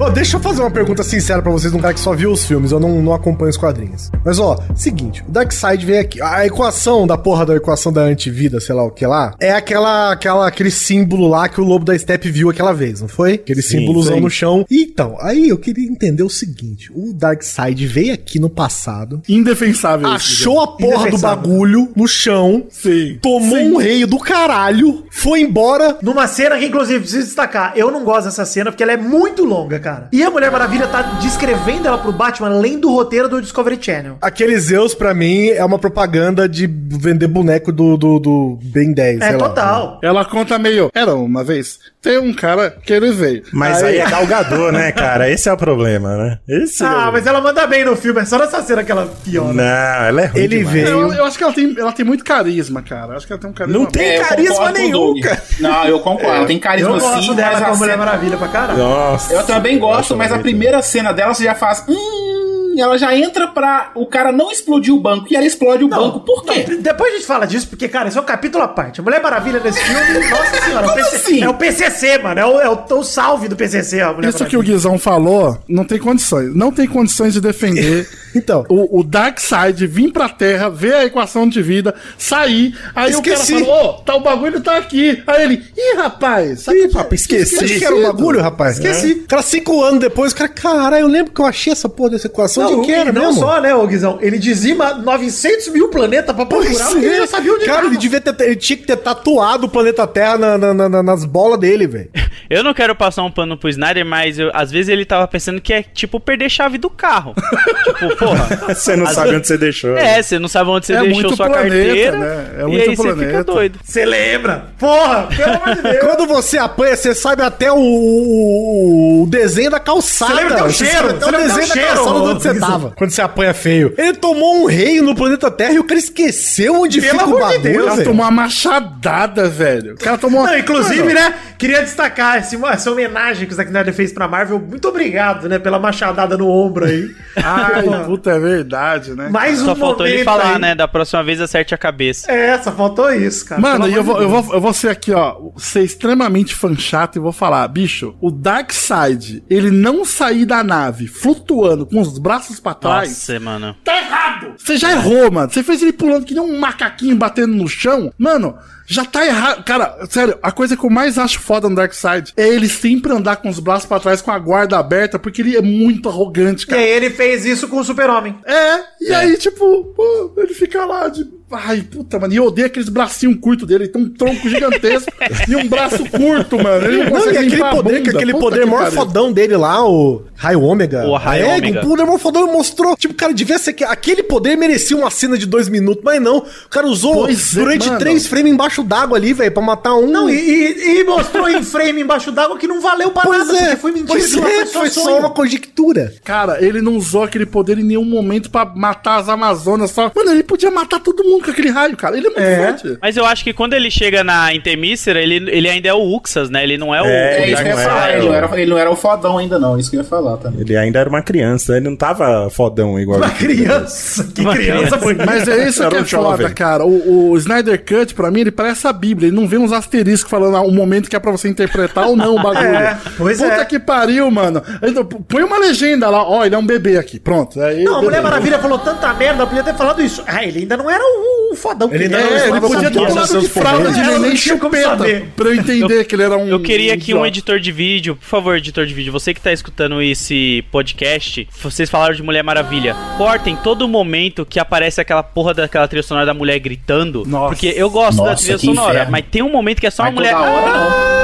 Ó, 0.00 0.10
deixa 0.10 0.36
eu 0.36 0.40
fazer 0.40 0.60
uma 0.60 0.70
pergunta 0.72 1.04
sincera 1.04 1.40
pra 1.40 1.52
vocês, 1.52 1.72
um 1.72 1.78
cara 1.78 1.94
que 1.94 2.00
só 2.00 2.12
viu 2.14 2.32
os 2.32 2.44
filmes, 2.44 2.72
eu 2.72 2.80
não, 2.80 3.00
não 3.00 3.14
acompanho 3.14 3.48
os 3.50 3.56
quadrinhos. 3.56 4.10
Mas 4.24 4.40
ó, 4.40 4.58
seguinte, 4.74 5.22
o 5.26 5.30
Darkseid 5.30 5.86
veio 5.86 6.00
aqui. 6.00 6.20
A 6.20 6.44
equação 6.44 7.06
da 7.06 7.16
porra 7.16 7.46
da 7.46 7.54
equação 7.54 7.92
da 7.92 8.00
antivida, 8.00 8.60
sei 8.60 8.74
lá 8.74 8.82
o 8.82 8.90
que 8.90 9.06
lá, 9.06 9.34
é 9.38 9.52
aquela, 9.52 10.10
aquela, 10.10 10.48
aquele 10.48 10.70
símbolo 10.72 11.28
lá 11.28 11.48
que 11.48 11.60
o 11.60 11.64
lobo 11.64 11.84
da 11.84 11.96
Steppe 11.96 12.28
viu 12.28 12.50
aquela 12.50 12.72
vez, 12.72 13.00
não 13.00 13.06
foi? 13.08 13.34
Aquele 13.34 13.62
Sim, 13.62 13.78
símbolozão 13.78 14.16
sim. 14.16 14.20
no 14.20 14.28
chão. 14.28 14.66
Então, 14.68 15.16
aí 15.20 15.48
eu 15.48 15.56
queria 15.56 15.88
entender 15.88 16.24
o 16.24 16.28
seguinte: 16.28 16.90
o 16.92 17.12
Darkseid 17.14 17.86
veio 17.86 18.14
aqui 18.14 18.40
no 18.40 18.50
passado, 18.50 19.22
Indefensável. 19.28 20.08
isso, 20.08 20.16
achou 20.16 20.60
a 20.60 20.76
porra 20.76 21.08
do 21.08 21.18
bagulho 21.18 21.92
no 21.94 22.08
chão, 22.08 22.66
Sim. 22.68 23.18
tomou 23.22 23.58
Sim. 23.58 23.72
um 23.72 23.76
reio 23.76 24.08
do 24.08 24.18
caralho, 24.18 25.04
foi 25.08 25.40
embora. 25.40 25.98
Numa 26.02 26.26
cena 26.26 26.58
que, 26.58 26.66
inclusive, 26.66 26.98
preciso 26.98 27.26
destacar, 27.26 27.74
eu 27.76 27.92
não 27.92 28.04
gosto 28.04 28.24
dessa 28.24 28.44
cena 28.44 28.72
porque 28.72 28.82
ela 28.82 28.92
é 28.92 28.96
muito 28.96 29.44
longa, 29.44 29.83
cara. 29.84 30.08
E 30.10 30.22
a 30.24 30.30
Mulher 30.30 30.50
Maravilha 30.50 30.86
tá 30.86 31.02
descrevendo 31.20 31.86
ela 31.86 31.98
pro 31.98 32.10
Batman 32.10 32.48
além 32.48 32.80
do 32.80 32.90
roteiro 32.90 33.28
do 33.28 33.42
Discovery 33.42 33.78
Channel. 33.80 34.16
Aquele 34.22 34.58
Zeus, 34.58 34.94
pra 34.94 35.12
mim, 35.12 35.48
é 35.48 35.62
uma 35.64 35.78
propaganda 35.78 36.48
de 36.48 36.66
vender 36.66 37.28
boneco 37.28 37.70
do, 37.70 37.96
do, 37.98 38.18
do 38.18 38.58
Ben 38.62 38.94
10. 38.94 39.20
É 39.20 39.28
sei 39.28 39.36
lá. 39.36 39.48
total. 39.48 40.00
Ela 40.02 40.24
conta 40.24 40.58
meio. 40.58 40.90
Era 40.94 41.14
uma 41.14 41.44
vez. 41.44 41.78
Tem 42.00 42.18
um 42.18 42.32
cara 42.32 42.70
que 42.70 42.92
ele 42.92 43.12
veio. 43.12 43.42
Mas 43.52 43.82
aí, 43.82 43.98
é 43.98 44.08
galgador, 44.08 44.72
né, 44.72 44.92
cara? 44.92 45.28
Esse 45.30 45.48
é 45.48 45.52
o 45.52 45.56
problema, 45.56 46.16
né? 46.16 46.38
Esse 46.48 46.82
Ah, 46.84 47.06
é... 47.08 47.12
mas 47.12 47.26
ela 47.26 47.40
manda 47.40 47.66
bem 47.66 47.84
no 47.84 47.96
filme, 47.96 48.20
é 48.20 48.24
só 48.24 48.38
nessa 48.38 48.62
cena 48.62 48.82
que 48.84 48.92
ela 48.92 49.08
piora. 49.24 49.52
Não, 49.52 49.64
ela 50.06 50.20
é 50.22 50.26
ruim 50.26 50.40
Ele 50.42 50.58
demais. 50.58 50.72
veio. 50.74 50.88
Eu, 50.88 51.12
eu 51.14 51.24
acho 51.24 51.36
que 51.38 51.44
ela 51.44 51.52
tem, 51.52 51.74
ela 51.78 51.92
tem 51.92 52.04
muito 52.04 52.24
carisma, 52.24 52.82
cara. 52.82 53.12
Eu 53.12 53.16
acho 53.16 53.26
que 53.26 53.32
ela 53.32 53.40
tem 53.40 53.50
um 53.50 53.54
carisma. 53.54 53.78
Não 53.78 53.86
tem 53.86 54.02
É, 54.06 54.18
eu 54.18 54.24
carisma 54.24 54.70
nenhum, 54.72 55.20
cara. 55.20 55.42
Não, 55.60 55.84
eu 55.86 56.00
concordo. 56.00 56.36
Ela 56.36 56.46
tem 56.46 56.56
Eu 56.56 56.62
carisma 56.62 56.98
gosto 56.98 57.22
sim, 57.22 57.34
dela 57.34 57.52
mas 57.58 57.64
com 57.68 57.74
a 57.74 57.76
Mulher 57.76 57.96
Maravilha 57.96 58.36
pra 58.36 58.48
caralho. 58.48 58.78
Nossa. 58.78 59.32
Eu 59.34 59.42
também 59.44 59.73
gosto, 59.78 60.16
mas 60.16 60.32
a 60.32 60.38
primeira 60.38 60.82
cena 60.82 61.12
dela 61.12 61.34
você 61.34 61.44
já 61.44 61.54
faz. 61.54 61.84
Hum, 61.88 62.43
ela 62.80 62.98
já 62.98 63.16
entra 63.16 63.48
pra 63.48 63.92
o 63.94 64.06
cara 64.06 64.32
não 64.32 64.50
explodir 64.50 64.92
o 64.94 65.00
banco 65.00 65.26
e 65.30 65.36
ela 65.36 65.46
explode 65.46 65.84
o 65.84 65.88
banco. 65.88 66.20
Por 66.20 66.44
quê? 66.44 66.64
Não, 66.68 66.80
depois 66.82 67.12
a 67.12 67.16
gente 67.16 67.26
fala 67.26 67.46
disso, 67.46 67.68
porque, 67.68 67.88
cara, 67.88 68.08
isso 68.08 68.18
é 68.18 68.20
um 68.20 68.24
capítulo 68.24 68.64
à 68.64 68.68
parte. 68.68 69.00
A 69.00 69.02
Mulher 69.02 69.22
Maravilha 69.22 69.60
nesse 69.60 69.80
filme, 69.80 70.28
nossa 70.30 70.62
senhora, 70.62 70.86
é 70.86 70.90
o, 70.90 70.94
PC, 70.94 71.16
assim? 71.16 71.42
é 71.42 71.48
o 71.48 71.54
PCC, 71.54 72.18
mano. 72.18 72.40
É 72.40 72.46
o, 72.46 72.60
é 72.60 72.68
o, 72.68 72.84
o 72.98 73.04
salve 73.04 73.48
do 73.48 73.56
PCC, 73.56 74.00
a 74.00 74.12
Mulher 74.12 74.28
Isso 74.28 74.38
que 74.38 74.56
o 74.56 74.58
Maravilha. 74.58 74.74
Guizão 74.74 74.98
falou, 74.98 75.58
não 75.68 75.84
tem 75.84 75.98
condições. 75.98 76.54
Não 76.54 76.72
tem 76.72 76.86
condições 76.86 77.32
de 77.32 77.40
defender 77.40 78.08
Então. 78.34 78.64
o, 78.68 79.00
o 79.00 79.04
Darkseid 79.04 79.86
vir 79.86 80.12
pra 80.12 80.28
Terra, 80.28 80.68
ver 80.68 80.94
a 80.94 81.04
equação 81.04 81.48
de 81.48 81.62
vida, 81.62 81.94
sair. 82.18 82.76
Aí 82.94 83.10
Esqueci. 83.12 83.54
o 83.54 83.60
cara 83.60 83.66
falou: 83.66 83.84
Ô, 83.84 83.92
tá, 84.02 84.16
o 84.16 84.20
bagulho 84.20 84.60
tá 84.60 84.76
aqui. 84.76 85.22
Aí 85.26 85.42
ele, 85.44 85.62
ih, 85.76 85.96
rapaz, 85.96 86.66
Ih, 86.66 86.88
papo, 86.88 87.14
esqueci. 87.14 87.56
Acho 87.64 87.78
que 87.78 87.84
era 87.84 87.94
o 87.94 88.02
bagulho, 88.02 88.40
rapaz. 88.40 88.78
Esqueci. 88.78 89.14
Cara, 89.28 89.42
cinco 89.42 89.82
anos 89.84 90.00
depois, 90.00 90.32
o 90.32 90.36
cara, 90.36 90.48
caralho, 90.48 91.02
eu 91.04 91.08
lembro 91.08 91.32
que 91.32 91.40
eu 91.40 91.46
achei 91.46 91.72
essa 91.72 91.88
porra 91.88 92.10
dessa 92.10 92.26
equação 92.26 92.63
Não, 92.64 92.80
de 92.80 92.86
que 92.86 92.92
era 92.92 93.10
e 93.10 93.12
não 93.12 93.26
mesmo. 93.26 93.40
só, 93.40 93.60
né, 93.60 93.74
ô 93.74 93.86
Guizão? 93.86 94.18
Ele 94.20 94.38
dizima 94.38 94.94
900 94.94 95.68
mil 95.68 95.88
planetas 95.88 96.34
pra 96.34 96.46
Pois 96.46 96.66
procurar, 96.68 96.90
porque 96.90 97.06
ele 97.06 97.14
é. 97.16 97.18
não 97.20 97.26
sabia 97.26 97.52
onde 97.52 97.64
Cara, 97.64 97.76
tava. 97.78 97.88
ele 97.88 97.96
devia 97.98 98.20
ter, 98.20 98.34
ele 98.44 98.56
tinha 98.56 98.76
que 98.76 98.84
ter 98.84 98.96
tatuado 98.96 99.66
o 99.66 99.68
planeta 99.68 100.06
Terra 100.06 100.36
na- 100.38 100.58
na- 100.58 100.88
na- 100.88 101.02
nas 101.02 101.24
bolas 101.24 101.58
dele, 101.58 101.86
velho. 101.86 102.10
Eu 102.50 102.62
não 102.62 102.74
quero 102.74 102.94
passar 102.94 103.22
um 103.22 103.30
pano 103.30 103.56
pro 103.56 103.70
Snyder, 103.70 104.04
mas 104.04 104.38
eu- 104.38 104.50
às 104.52 104.70
vezes 104.70 104.88
ele 104.90 105.04
tava 105.06 105.26
pensando 105.26 105.60
que 105.62 105.72
é 105.72 105.82
tipo 105.82 106.20
perder 106.20 106.50
chave 106.50 106.76
do 106.76 106.90
carro. 106.90 107.34
tipo, 107.84 108.16
porra. 108.16 108.74
Você 108.74 108.94
não 108.96 109.06
sabe 109.06 109.30
vezes- 109.30 109.36
onde 109.38 109.46
você 109.46 109.58
deixou. 109.58 109.96
É, 109.96 110.20
você 110.22 110.38
não 110.38 110.48
sabe 110.48 110.68
onde 110.70 110.84
você 110.86 110.92
É 110.92 111.00
deixou 111.00 111.14
muito 111.22 111.36
sua 111.36 111.46
planeta, 111.46 111.74
carteira. 111.86 112.18
né? 112.18 112.46
É 112.58 112.60
e 112.60 112.64
muito 112.66 112.90
aí 112.90 112.96
você 112.96 113.02
fica 113.02 113.14
planeta. 113.16 113.44
doido. 113.44 113.78
Você 113.82 114.04
lembra? 114.04 114.66
Porra, 114.78 115.28
pelo 115.34 115.52
amor 115.54 115.74
de 115.76 115.82
Deus. 115.82 115.98
Quando 116.00 116.26
você 116.26 116.58
apanha, 116.58 116.96
você 116.96 117.14
sabe 117.14 117.42
até 117.42 117.72
o, 117.72 117.76
o- 117.78 119.22
o 119.22 119.26
desenho 119.26 119.70
da 119.70 119.80
calçada. 119.80 120.32
Você 120.34 120.40
lembra 120.40 120.54
até 120.54 120.64
o 120.64 120.70
Você 120.72 120.84
cheiro, 120.86 121.10
até 121.10 121.18
você 121.18 121.24
o 121.24 121.30
lembra 121.30 121.46
desenho 121.48 121.66
até 121.72 121.80
da 121.80 121.92
o 121.92 121.94
calçada 122.04 122.20
de 122.20 122.26
onde 122.26 122.42
você. 122.42 122.48
Tava. 122.60 122.92
Quando 122.96 123.10
você 123.10 123.22
apanha 123.22 123.54
feio. 123.54 123.94
Ele 123.96 124.14
tomou 124.14 124.62
um 124.62 124.66
reio 124.66 125.02
no 125.02 125.14
planeta 125.14 125.50
Terra 125.50 125.74
e 125.74 125.78
o 125.78 125.84
cara 125.84 125.98
esqueceu 125.98 126.80
onde 126.82 127.00
Pelo 127.00 127.12
fica 127.12 127.24
o 127.24 127.36
amor 127.36 127.36
de 127.38 127.42
bagulho, 127.58 127.62
Deus, 127.62 127.76
O 127.76 127.84
cara 127.84 127.96
velho. 127.96 128.08
tomou 128.08 128.24
uma 128.24 128.30
machadada, 128.30 129.48
velho. 129.48 129.94
O 129.94 129.98
cara 129.98 130.18
tomou 130.18 130.40
uma. 130.40 130.50
Não, 130.50 130.58
inclusive, 130.58 131.02
Mano, 131.02 131.14
né, 131.14 131.34
queria 131.58 131.82
destacar 131.82 132.38
esse- 132.38 132.56
essa 132.66 132.90
homenagem 132.90 133.46
que 133.46 133.52
o 133.52 133.56
Zack 133.56 133.68
Snyder 133.70 133.94
fez 133.94 134.12
pra 134.12 134.26
Marvel. 134.28 134.58
Muito 134.58 134.88
obrigado, 134.88 135.48
né, 135.48 135.58
pela 135.58 135.78
machadada 135.78 136.36
no 136.36 136.48
ombro 136.48 136.84
aí. 136.84 137.10
Ai, 137.36 137.82
Porra. 137.82 138.04
puta, 138.04 138.30
é 138.30 138.38
verdade, 138.38 139.14
né? 139.14 139.28
Mais 139.28 139.60
um 139.62 139.66
Só 139.66 139.76
faltou 139.76 140.06
ele 140.06 140.24
falar, 140.24 140.54
aí. 140.54 140.60
né? 140.60 140.74
Da 140.74 140.86
próxima 140.88 141.22
vez 141.22 141.40
acerte 141.40 141.74
a 141.74 141.78
cabeça. 141.78 142.30
É, 142.30 142.58
só 142.58 142.72
faltou 142.72 143.12
isso, 143.12 143.44
cara. 143.46 143.60
Mano, 143.60 143.88
e 143.88 143.94
eu 143.94 144.02
vou, 144.04 144.20
eu, 144.20 144.28
vou, 144.28 144.54
eu 144.54 144.60
vou 144.60 144.72
ser 144.72 144.88
aqui, 144.88 145.12
ó, 145.12 145.36
ser 145.56 145.82
extremamente 145.82 146.54
fã 146.54 146.74
chato 146.76 147.16
e 147.16 147.18
vou 147.20 147.32
falar, 147.32 147.66
bicho, 147.68 148.14
o 148.20 148.30
Darkseid, 148.30 149.42
ele 149.48 149.70
não 149.70 150.04
sair 150.04 150.44
da 150.44 150.62
nave 150.64 151.06
flutuando 151.06 151.86
com 151.86 152.00
os 152.00 152.18
braços 152.18 152.43
pra 152.60 152.74
trás, 152.74 153.08
Nossa, 153.10 153.40
mano. 153.40 153.76
tá 153.84 153.96
errado! 153.96 154.54
Você 154.56 154.76
já 154.76 154.92
errou, 154.92 155.30
mano. 155.30 155.50
Você 155.50 155.62
fez 155.62 155.82
ele 155.82 155.92
pulando 155.92 156.24
que 156.24 156.34
nem 156.34 156.42
um 156.42 156.58
macaquinho 156.58 157.16
batendo 157.16 157.54
no 157.54 157.68
chão. 157.68 158.12
Mano, 158.18 158.56
já 158.86 159.04
tá 159.04 159.24
errado. 159.26 159.64
Cara, 159.64 160.06
sério, 160.10 160.38
a 160.42 160.50
coisa 160.52 160.76
que 160.76 160.84
eu 160.84 160.90
mais 160.90 161.18
acho 161.18 161.40
foda 161.40 161.68
no 161.68 161.76
Darkseid 161.76 162.32
é 162.36 162.48
ele 162.48 162.68
sempre 162.68 163.12
andar 163.12 163.36
com 163.36 163.48
os 163.48 163.58
braços 163.58 163.86
pra 163.86 164.00
trás 164.00 164.20
com 164.20 164.30
a 164.30 164.38
guarda 164.38 164.78
aberta, 164.78 165.18
porque 165.18 165.42
ele 165.42 165.56
é 165.56 165.62
muito 165.62 166.08
arrogante, 166.08 166.64
E 166.64 166.66
cara. 166.66 166.80
aí 166.82 166.88
ele 166.88 167.10
fez 167.10 167.44
isso 167.44 167.68
com 167.68 167.78
o 167.78 167.84
Super-Homem. 167.84 168.36
É, 168.44 168.80
e 169.00 169.12
aí, 169.14 169.36
tipo, 169.36 169.84
pô, 169.96 170.32
ele 170.38 170.54
fica 170.54 170.84
lá 170.84 171.08
de. 171.08 171.26
Ai, 171.56 171.82
puta, 171.82 172.18
mano, 172.18 172.32
e 172.32 172.36
eu 172.36 172.46
odeio 172.46 172.66
aqueles 172.66 172.88
bracinhos 172.88 173.38
curtos 173.40 173.68
dele. 173.68 173.84
Ele 173.84 173.92
tem 173.92 174.02
um 174.02 174.08
tronco 174.08 174.48
gigantesco 174.48 175.12
e 175.48 175.54
um 175.54 175.68
braço 175.68 176.04
curto, 176.10 176.58
mano. 176.60 176.84
Ele 176.84 177.04
não 177.04 177.20
Não, 177.20 177.30
e 177.32 177.38
aquele 177.38 177.64
poder, 177.64 178.02
que 178.02 178.10
aquele 178.10 178.32
Puta 178.32 178.44
poder 178.44 178.60
que 178.60 178.66
maior 178.66 178.82
pariu. 178.84 178.94
fodão 178.98 179.32
dele 179.32 179.56
lá, 179.56 179.86
o 179.88 180.22
Raio 180.34 180.62
Ômega. 180.62 181.06
O 181.06 181.16
Raio 181.16 181.44
é, 181.46 181.56
Ômega. 181.56 181.80
o 181.80 181.88
poder 181.88 182.04
maior 182.04 182.18
fodão 182.18 182.52
mostrou. 182.52 182.96
Tipo, 182.96 183.14
cara, 183.14 183.32
devia 183.32 183.56
ser 183.58 183.72
que 183.72 183.84
aquele 183.84 184.24
poder 184.24 184.56
merecia 184.56 184.96
uma 184.96 185.10
cena 185.12 185.38
de 185.38 185.46
dois 185.46 185.68
minutos, 185.68 186.02
mas 186.02 186.20
não. 186.20 186.38
O 186.38 186.68
cara 186.68 186.88
usou 186.88 187.14
Pois 187.26 187.54
é, 187.56 187.60
durante 187.60 187.86
mano. 187.86 187.98
três 188.00 188.26
frames 188.26 188.52
embaixo 188.52 188.73
d'água 188.82 189.16
ali, 189.16 189.32
velho, 189.32 189.52
pra 189.52 189.62
matar 189.62 189.94
um. 189.94 190.06
Não, 190.06 190.28
e, 190.28 190.34
e- 190.34 191.00
e 191.00 191.04
mostrou 191.04 191.48
em 191.48 191.62
frame 191.62 192.00
embaixo 192.02 192.32
d'água 192.32 192.58
que 192.58 192.66
não 192.66 192.80
valeu 192.80 193.10
pra 193.10 193.22
Pois 193.22 193.46
nada, 193.46 193.58
é, 193.58 193.60
porque 193.66 193.76
foi 193.76 193.92
mentira. 193.92 194.08
pois 194.18 194.32
que 194.34 194.38
uma 194.40 194.50
é, 194.50 194.66
foi 194.66 194.90
só 194.90 195.18
uma 195.18 195.30
conjectura. 195.30 196.12
Cara, 196.24 196.64
ele 196.64 196.80
não 196.80 196.96
usou 196.96 197.22
aquele 197.24 197.46
poder 197.46 197.78
em 197.78 197.84
nenhum 197.84 198.04
momento 198.04 198.50
pra 198.50 198.64
matar 198.64 199.16
as 199.20 199.28
Amazonas 199.28 199.90
só. 199.90 200.10
Mano, 200.14 200.30
ele 200.30 200.42
podia 200.42 200.70
matar 200.70 201.00
todo 201.00 201.22
mundo 201.24 201.44
com 201.44 201.50
aquele 201.50 201.70
raio, 201.70 201.96
cara. 201.96 202.16
Ele 202.16 202.26
é 202.26 202.30
muito 202.30 202.40
É. 202.42 202.66
forte. 202.66 202.98
Mas 203.00 203.16
eu 203.16 203.24
acho 203.24 203.44
que 203.44 203.52
quando 203.52 203.74
ele 203.74 203.90
chega 203.90 204.24
na 204.24 204.54
Intermícera, 204.54 205.20
ele, 205.20 205.36
ele 205.50 205.68
ainda 205.68 205.88
é 205.88 205.94
o 205.94 206.02
Uxas, 206.16 206.50
né? 206.50 206.62
Ele 206.64 206.76
não 206.78 206.94
é 206.94 207.02
o. 207.02 207.04
É, 207.06 207.50
isso 207.50 207.62
que 207.62 207.68
eu 207.68 207.72
ia 207.72 207.76
falar. 207.76 208.16
Ele 208.16 208.26
não, 208.26 208.34
era, 208.34 208.60
ele 208.60 208.70
não 208.70 208.78
era 208.78 208.90
o 208.90 208.96
fodão 208.96 209.38
ainda, 209.38 209.58
não. 209.58 209.78
Isso 209.78 209.90
que 209.90 209.96
eu 209.96 210.00
ia 210.02 210.06
falar 210.08 210.36
também. 210.38 210.60
Ele 210.60 210.76
ainda 210.76 210.98
era 210.98 211.08
uma 211.08 211.22
criança, 211.22 211.76
ele 211.76 211.88
não 211.88 211.96
tava 211.96 212.48
fodão 212.50 212.98
igual 212.98 213.18
Uma 213.18 213.30
criança. 213.30 214.24
Que 214.34 214.40
Uma 214.40 214.54
criança 214.54 214.96
bonita. 214.96 215.26
Mas 215.26 215.48
é 215.48 215.68
isso 215.68 215.82
Era 215.82 215.90
que 215.90 215.96
um 215.96 216.00
é 216.00 216.04
foda, 216.04 216.36
jovem. 216.42 216.54
cara. 216.54 216.84
O, 216.84 217.30
o 217.30 217.36
Snyder 217.36 217.82
Cut, 217.84 218.14
pra 218.14 218.30
mim, 218.30 218.40
ele 218.40 218.50
parece 218.64 218.86
a 218.86 218.92
Bíblia. 218.92 219.28
Ele 219.28 219.36
não 219.36 219.46
vê 219.46 219.58
uns 219.58 219.72
asteriscos 219.72 220.30
falando 220.30 220.56
ah, 220.56 220.62
o 220.62 220.70
momento 220.70 221.10
que 221.10 221.16
é 221.16 221.18
pra 221.18 221.30
você 221.30 221.48
interpretar 221.48 222.06
ou 222.06 222.16
não 222.16 222.36
o 222.36 222.40
bagulho. 222.42 222.74
É, 222.74 222.98
pois 223.18 223.38
Puta 223.38 223.52
é. 223.52 223.64
que 223.64 223.78
pariu, 223.78 224.30
mano. 224.30 224.62
Então, 224.82 225.04
põe 225.04 225.42
uma 225.42 225.58
legenda 225.58 226.08
lá, 226.08 226.26
ó, 226.26 226.44
ele 226.44 226.54
é 226.54 226.58
um 226.58 226.64
bebê 226.66 226.96
aqui. 226.96 227.20
Pronto. 227.20 227.60
Aí, 227.60 227.84
Não, 227.84 227.96
a 227.96 228.02
Mulher. 228.02 228.22
Maravilha 228.22 228.58
falou 228.58 228.78
tanta 228.78 229.12
merda, 229.12 229.46
podia 229.46 229.62
ter 229.62 229.74
falado 229.74 230.02
isso. 230.02 230.22
Ah, 230.26 230.42
ele 230.42 230.60
ainda 230.60 230.78
não 230.78 230.90
era 230.90 231.02
o, 231.02 231.52
o 231.52 231.56
fodão. 231.56 231.88
que 231.88 231.94
Ele 231.94 232.04
era, 232.04 232.24
não 232.24 232.36
É, 232.36 232.48
ele 232.48 232.60
podia 232.60 232.90
ter 232.90 233.06
falado 233.06 233.40
de 233.40 233.48
fralda 233.48 233.92
de 233.92 234.00
neném 234.00 234.20
como 234.20 234.36
chupeta 234.36 235.04
pra 235.36 235.48
eu 235.48 235.54
entender 235.54 236.04
que 236.04 236.14
ele 236.14 236.22
era 236.22 236.36
um. 236.36 236.48
Eu 236.48 236.60
queria 236.60 236.96
que 236.96 237.14
um 237.14 237.26
editor 237.26 237.60
de 237.60 237.70
vídeo, 237.70 238.16
por 238.16 238.26
favor, 238.26 238.56
editor 238.56 238.86
de 238.86 238.94
vídeo, 238.94 239.12
você 239.12 239.34
que 239.34 239.40
tá 239.40 239.52
escutando 239.52 240.00
esse 240.00 240.64
podcast, 240.72 241.46
vocês 241.60 241.90
falaram 241.90 242.14
de 242.14 242.22
Mulher 242.22 242.42
Maravilha. 242.42 242.96
Cortem 243.18 243.56
todo 243.56 243.86
momento 243.86 244.46
que 244.46 244.58
aparece 244.58 245.00
aquela 245.00 245.22
porra 245.22 245.52
daquela 245.52 245.86
trilha 245.86 246.02
sonora 246.02 246.24
da 246.24 246.32
mulher 246.34 246.58
gritando. 246.58 247.24
Nossa. 247.26 247.48
Porque 247.48 247.74
eu 247.76 247.90
gosto 247.90 248.18
da 248.18 248.30
Nossa, 248.30 248.42
trilha 248.58 248.72
que 248.72 248.76
sonora, 248.78 248.94
inferno. 248.94 249.12
mas 249.12 249.24
tem 249.30 249.42
um 249.42 249.50
momento 249.52 249.80
que 249.80 249.86
é 249.86 249.90
só 249.90 250.02
Mas 250.04 250.12
uma 250.12 250.20
mulher. 250.20 250.34
toda 250.34 250.50
hora, 250.50 250.72
"Ah!" 250.74 251.14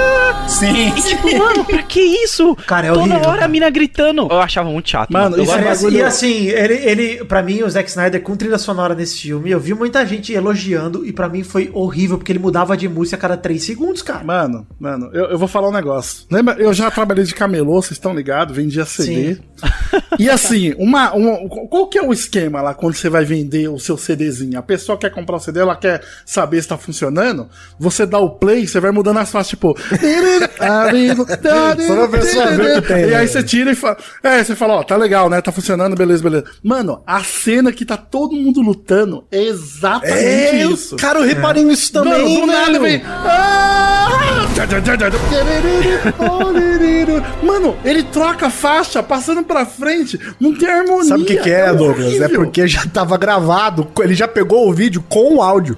Sim. 0.48 0.88
E 0.96 1.02
tipo, 1.02 1.38
mano, 1.38 1.64
pra 1.64 1.80
que 1.84 2.00
isso? 2.00 2.56
Cara, 2.66 2.88
é 2.88 2.90
Toda 2.90 3.02
horrível, 3.02 3.20
hora 3.20 3.30
cara. 3.34 3.44
a 3.44 3.48
mina 3.48 3.70
gritando. 3.70 4.26
Eu 4.28 4.40
achava 4.40 4.68
muito 4.68 4.90
chato. 4.90 5.08
Mano, 5.12 5.36
Eu 5.36 5.44
isso 5.44 5.52
é 5.52 5.58
Parece- 5.62 5.82
bagulho- 5.84 6.00
E 6.00 6.02
assim, 6.02 6.46
ele, 6.48 6.74
ele, 6.74 7.24
pra 7.24 7.40
mim, 7.40 7.62
o 7.62 7.70
Zack 7.70 7.88
Snyder 7.88 8.20
com 8.20 8.34
trilha 8.34 8.58
sonora 8.58 8.92
nesse 8.92 9.20
filme, 9.20 9.48
eu 9.50 9.60
vi 9.60 9.74
muita 9.74 10.04
gente 10.04 10.32
elogiando 10.32 11.06
e 11.06 11.12
pra 11.12 11.28
mim 11.28 11.44
foi 11.44 11.70
horrível, 11.72 12.18
porque 12.18 12.32
ele 12.32 12.40
mudava 12.40 12.76
de 12.76 12.88
música 12.88 13.16
a 13.16 13.20
cada 13.20 13.36
3 13.36 13.62
segundos, 13.62 14.02
cara. 14.02 14.24
Mano, 14.24 14.66
mano, 14.80 15.08
eu, 15.12 15.26
eu 15.26 15.38
vou 15.38 15.46
falar 15.46 15.68
um 15.68 15.72
negócio. 15.72 16.24
Lembra, 16.28 16.56
eu 16.58 16.74
já 16.74 16.90
trabalhei 16.90 17.22
de 17.24 17.34
camelô, 17.34 17.80
vocês 17.80 17.92
estão 17.92 18.12
ligados? 18.12 18.56
Vendia 18.56 18.84
CD. 18.84 19.38
E 20.18 20.28
assim, 20.28 20.74
uma, 20.78 21.12
uma- 21.12 21.48
qual 21.48 21.86
que 21.88 21.98
é 21.98 22.02
o 22.02 22.12
esquema 22.12 22.60
lá 22.60 22.74
quando 22.74 22.94
você 22.94 23.08
vai 23.08 23.24
vender 23.24 23.68
o 23.68 23.78
seu 23.78 23.96
CDzinho? 23.96 24.58
A 24.58 24.62
pessoa 24.62 24.98
quer 24.98 25.10
comprar 25.10 25.36
o 25.36 25.40
CD, 25.40 25.60
ela 25.60 25.76
quer 25.76 26.02
saber 26.26 26.60
se 26.62 26.68
tá 26.68 26.76
funcionando. 26.78 27.48
Você 27.78 28.04
dá 28.06 28.18
o 28.18 28.30
play, 28.30 28.66
você 28.66 28.80
vai 28.80 28.90
mudando 28.90 29.18
as 29.18 29.30
faixas, 29.30 29.50
tipo. 29.50 29.76
Só 31.86 32.08
pessoa 32.08 32.46
ver 32.48 32.82
que 32.82 32.88
tem, 32.88 33.04
E 33.04 33.06
né? 33.08 33.16
aí 33.16 33.28
você 33.28 33.42
tira 33.42 33.72
e 33.72 33.74
fala. 33.74 33.96
É, 34.22 34.42
você 34.42 34.54
fala, 34.54 34.74
ó, 34.74 34.82
tá 34.82 34.96
legal, 34.96 35.28
né? 35.30 35.40
Tá 35.40 35.52
funcionando, 35.52 35.96
beleza, 35.96 36.22
beleza. 36.22 36.44
Mano, 36.62 37.02
a 37.06 37.22
cena 37.24 37.72
que 37.72 37.84
tá 37.84 37.96
todo 37.96 38.34
mundo 38.36 38.60
lutando 38.60 39.24
é 39.30 39.42
exatamente 39.42 40.16
É, 40.16 40.64
isso. 40.66 40.96
cara, 40.96 41.18
eu 41.18 41.24
reparei 41.24 41.64
nisso 41.64 41.92
também. 41.92 42.12
Mano, 42.12 42.40
do 42.40 42.46
nada 42.46 42.78
vem. 42.78 43.02
Ah! 43.04 44.08
Mano, 47.42 47.76
ele 47.84 48.02
troca 48.02 48.46
a 48.46 48.50
faixa 48.50 49.02
passando 49.02 49.42
pra 49.50 49.66
frente. 49.66 50.18
Não 50.38 50.54
tem 50.54 50.68
harmonia. 50.68 51.04
Sabe 51.04 51.22
o 51.22 51.26
que, 51.26 51.36
que 51.36 51.50
é, 51.50 51.72
Douglas? 51.74 52.20
É 52.20 52.28
porque 52.28 52.66
já 52.68 52.84
tava 52.86 53.16
gravado, 53.16 53.88
ele 54.00 54.14
já 54.14 54.28
pegou 54.28 54.68
o 54.68 54.72
vídeo 54.72 55.04
com 55.08 55.36
o 55.36 55.42
áudio. 55.42 55.76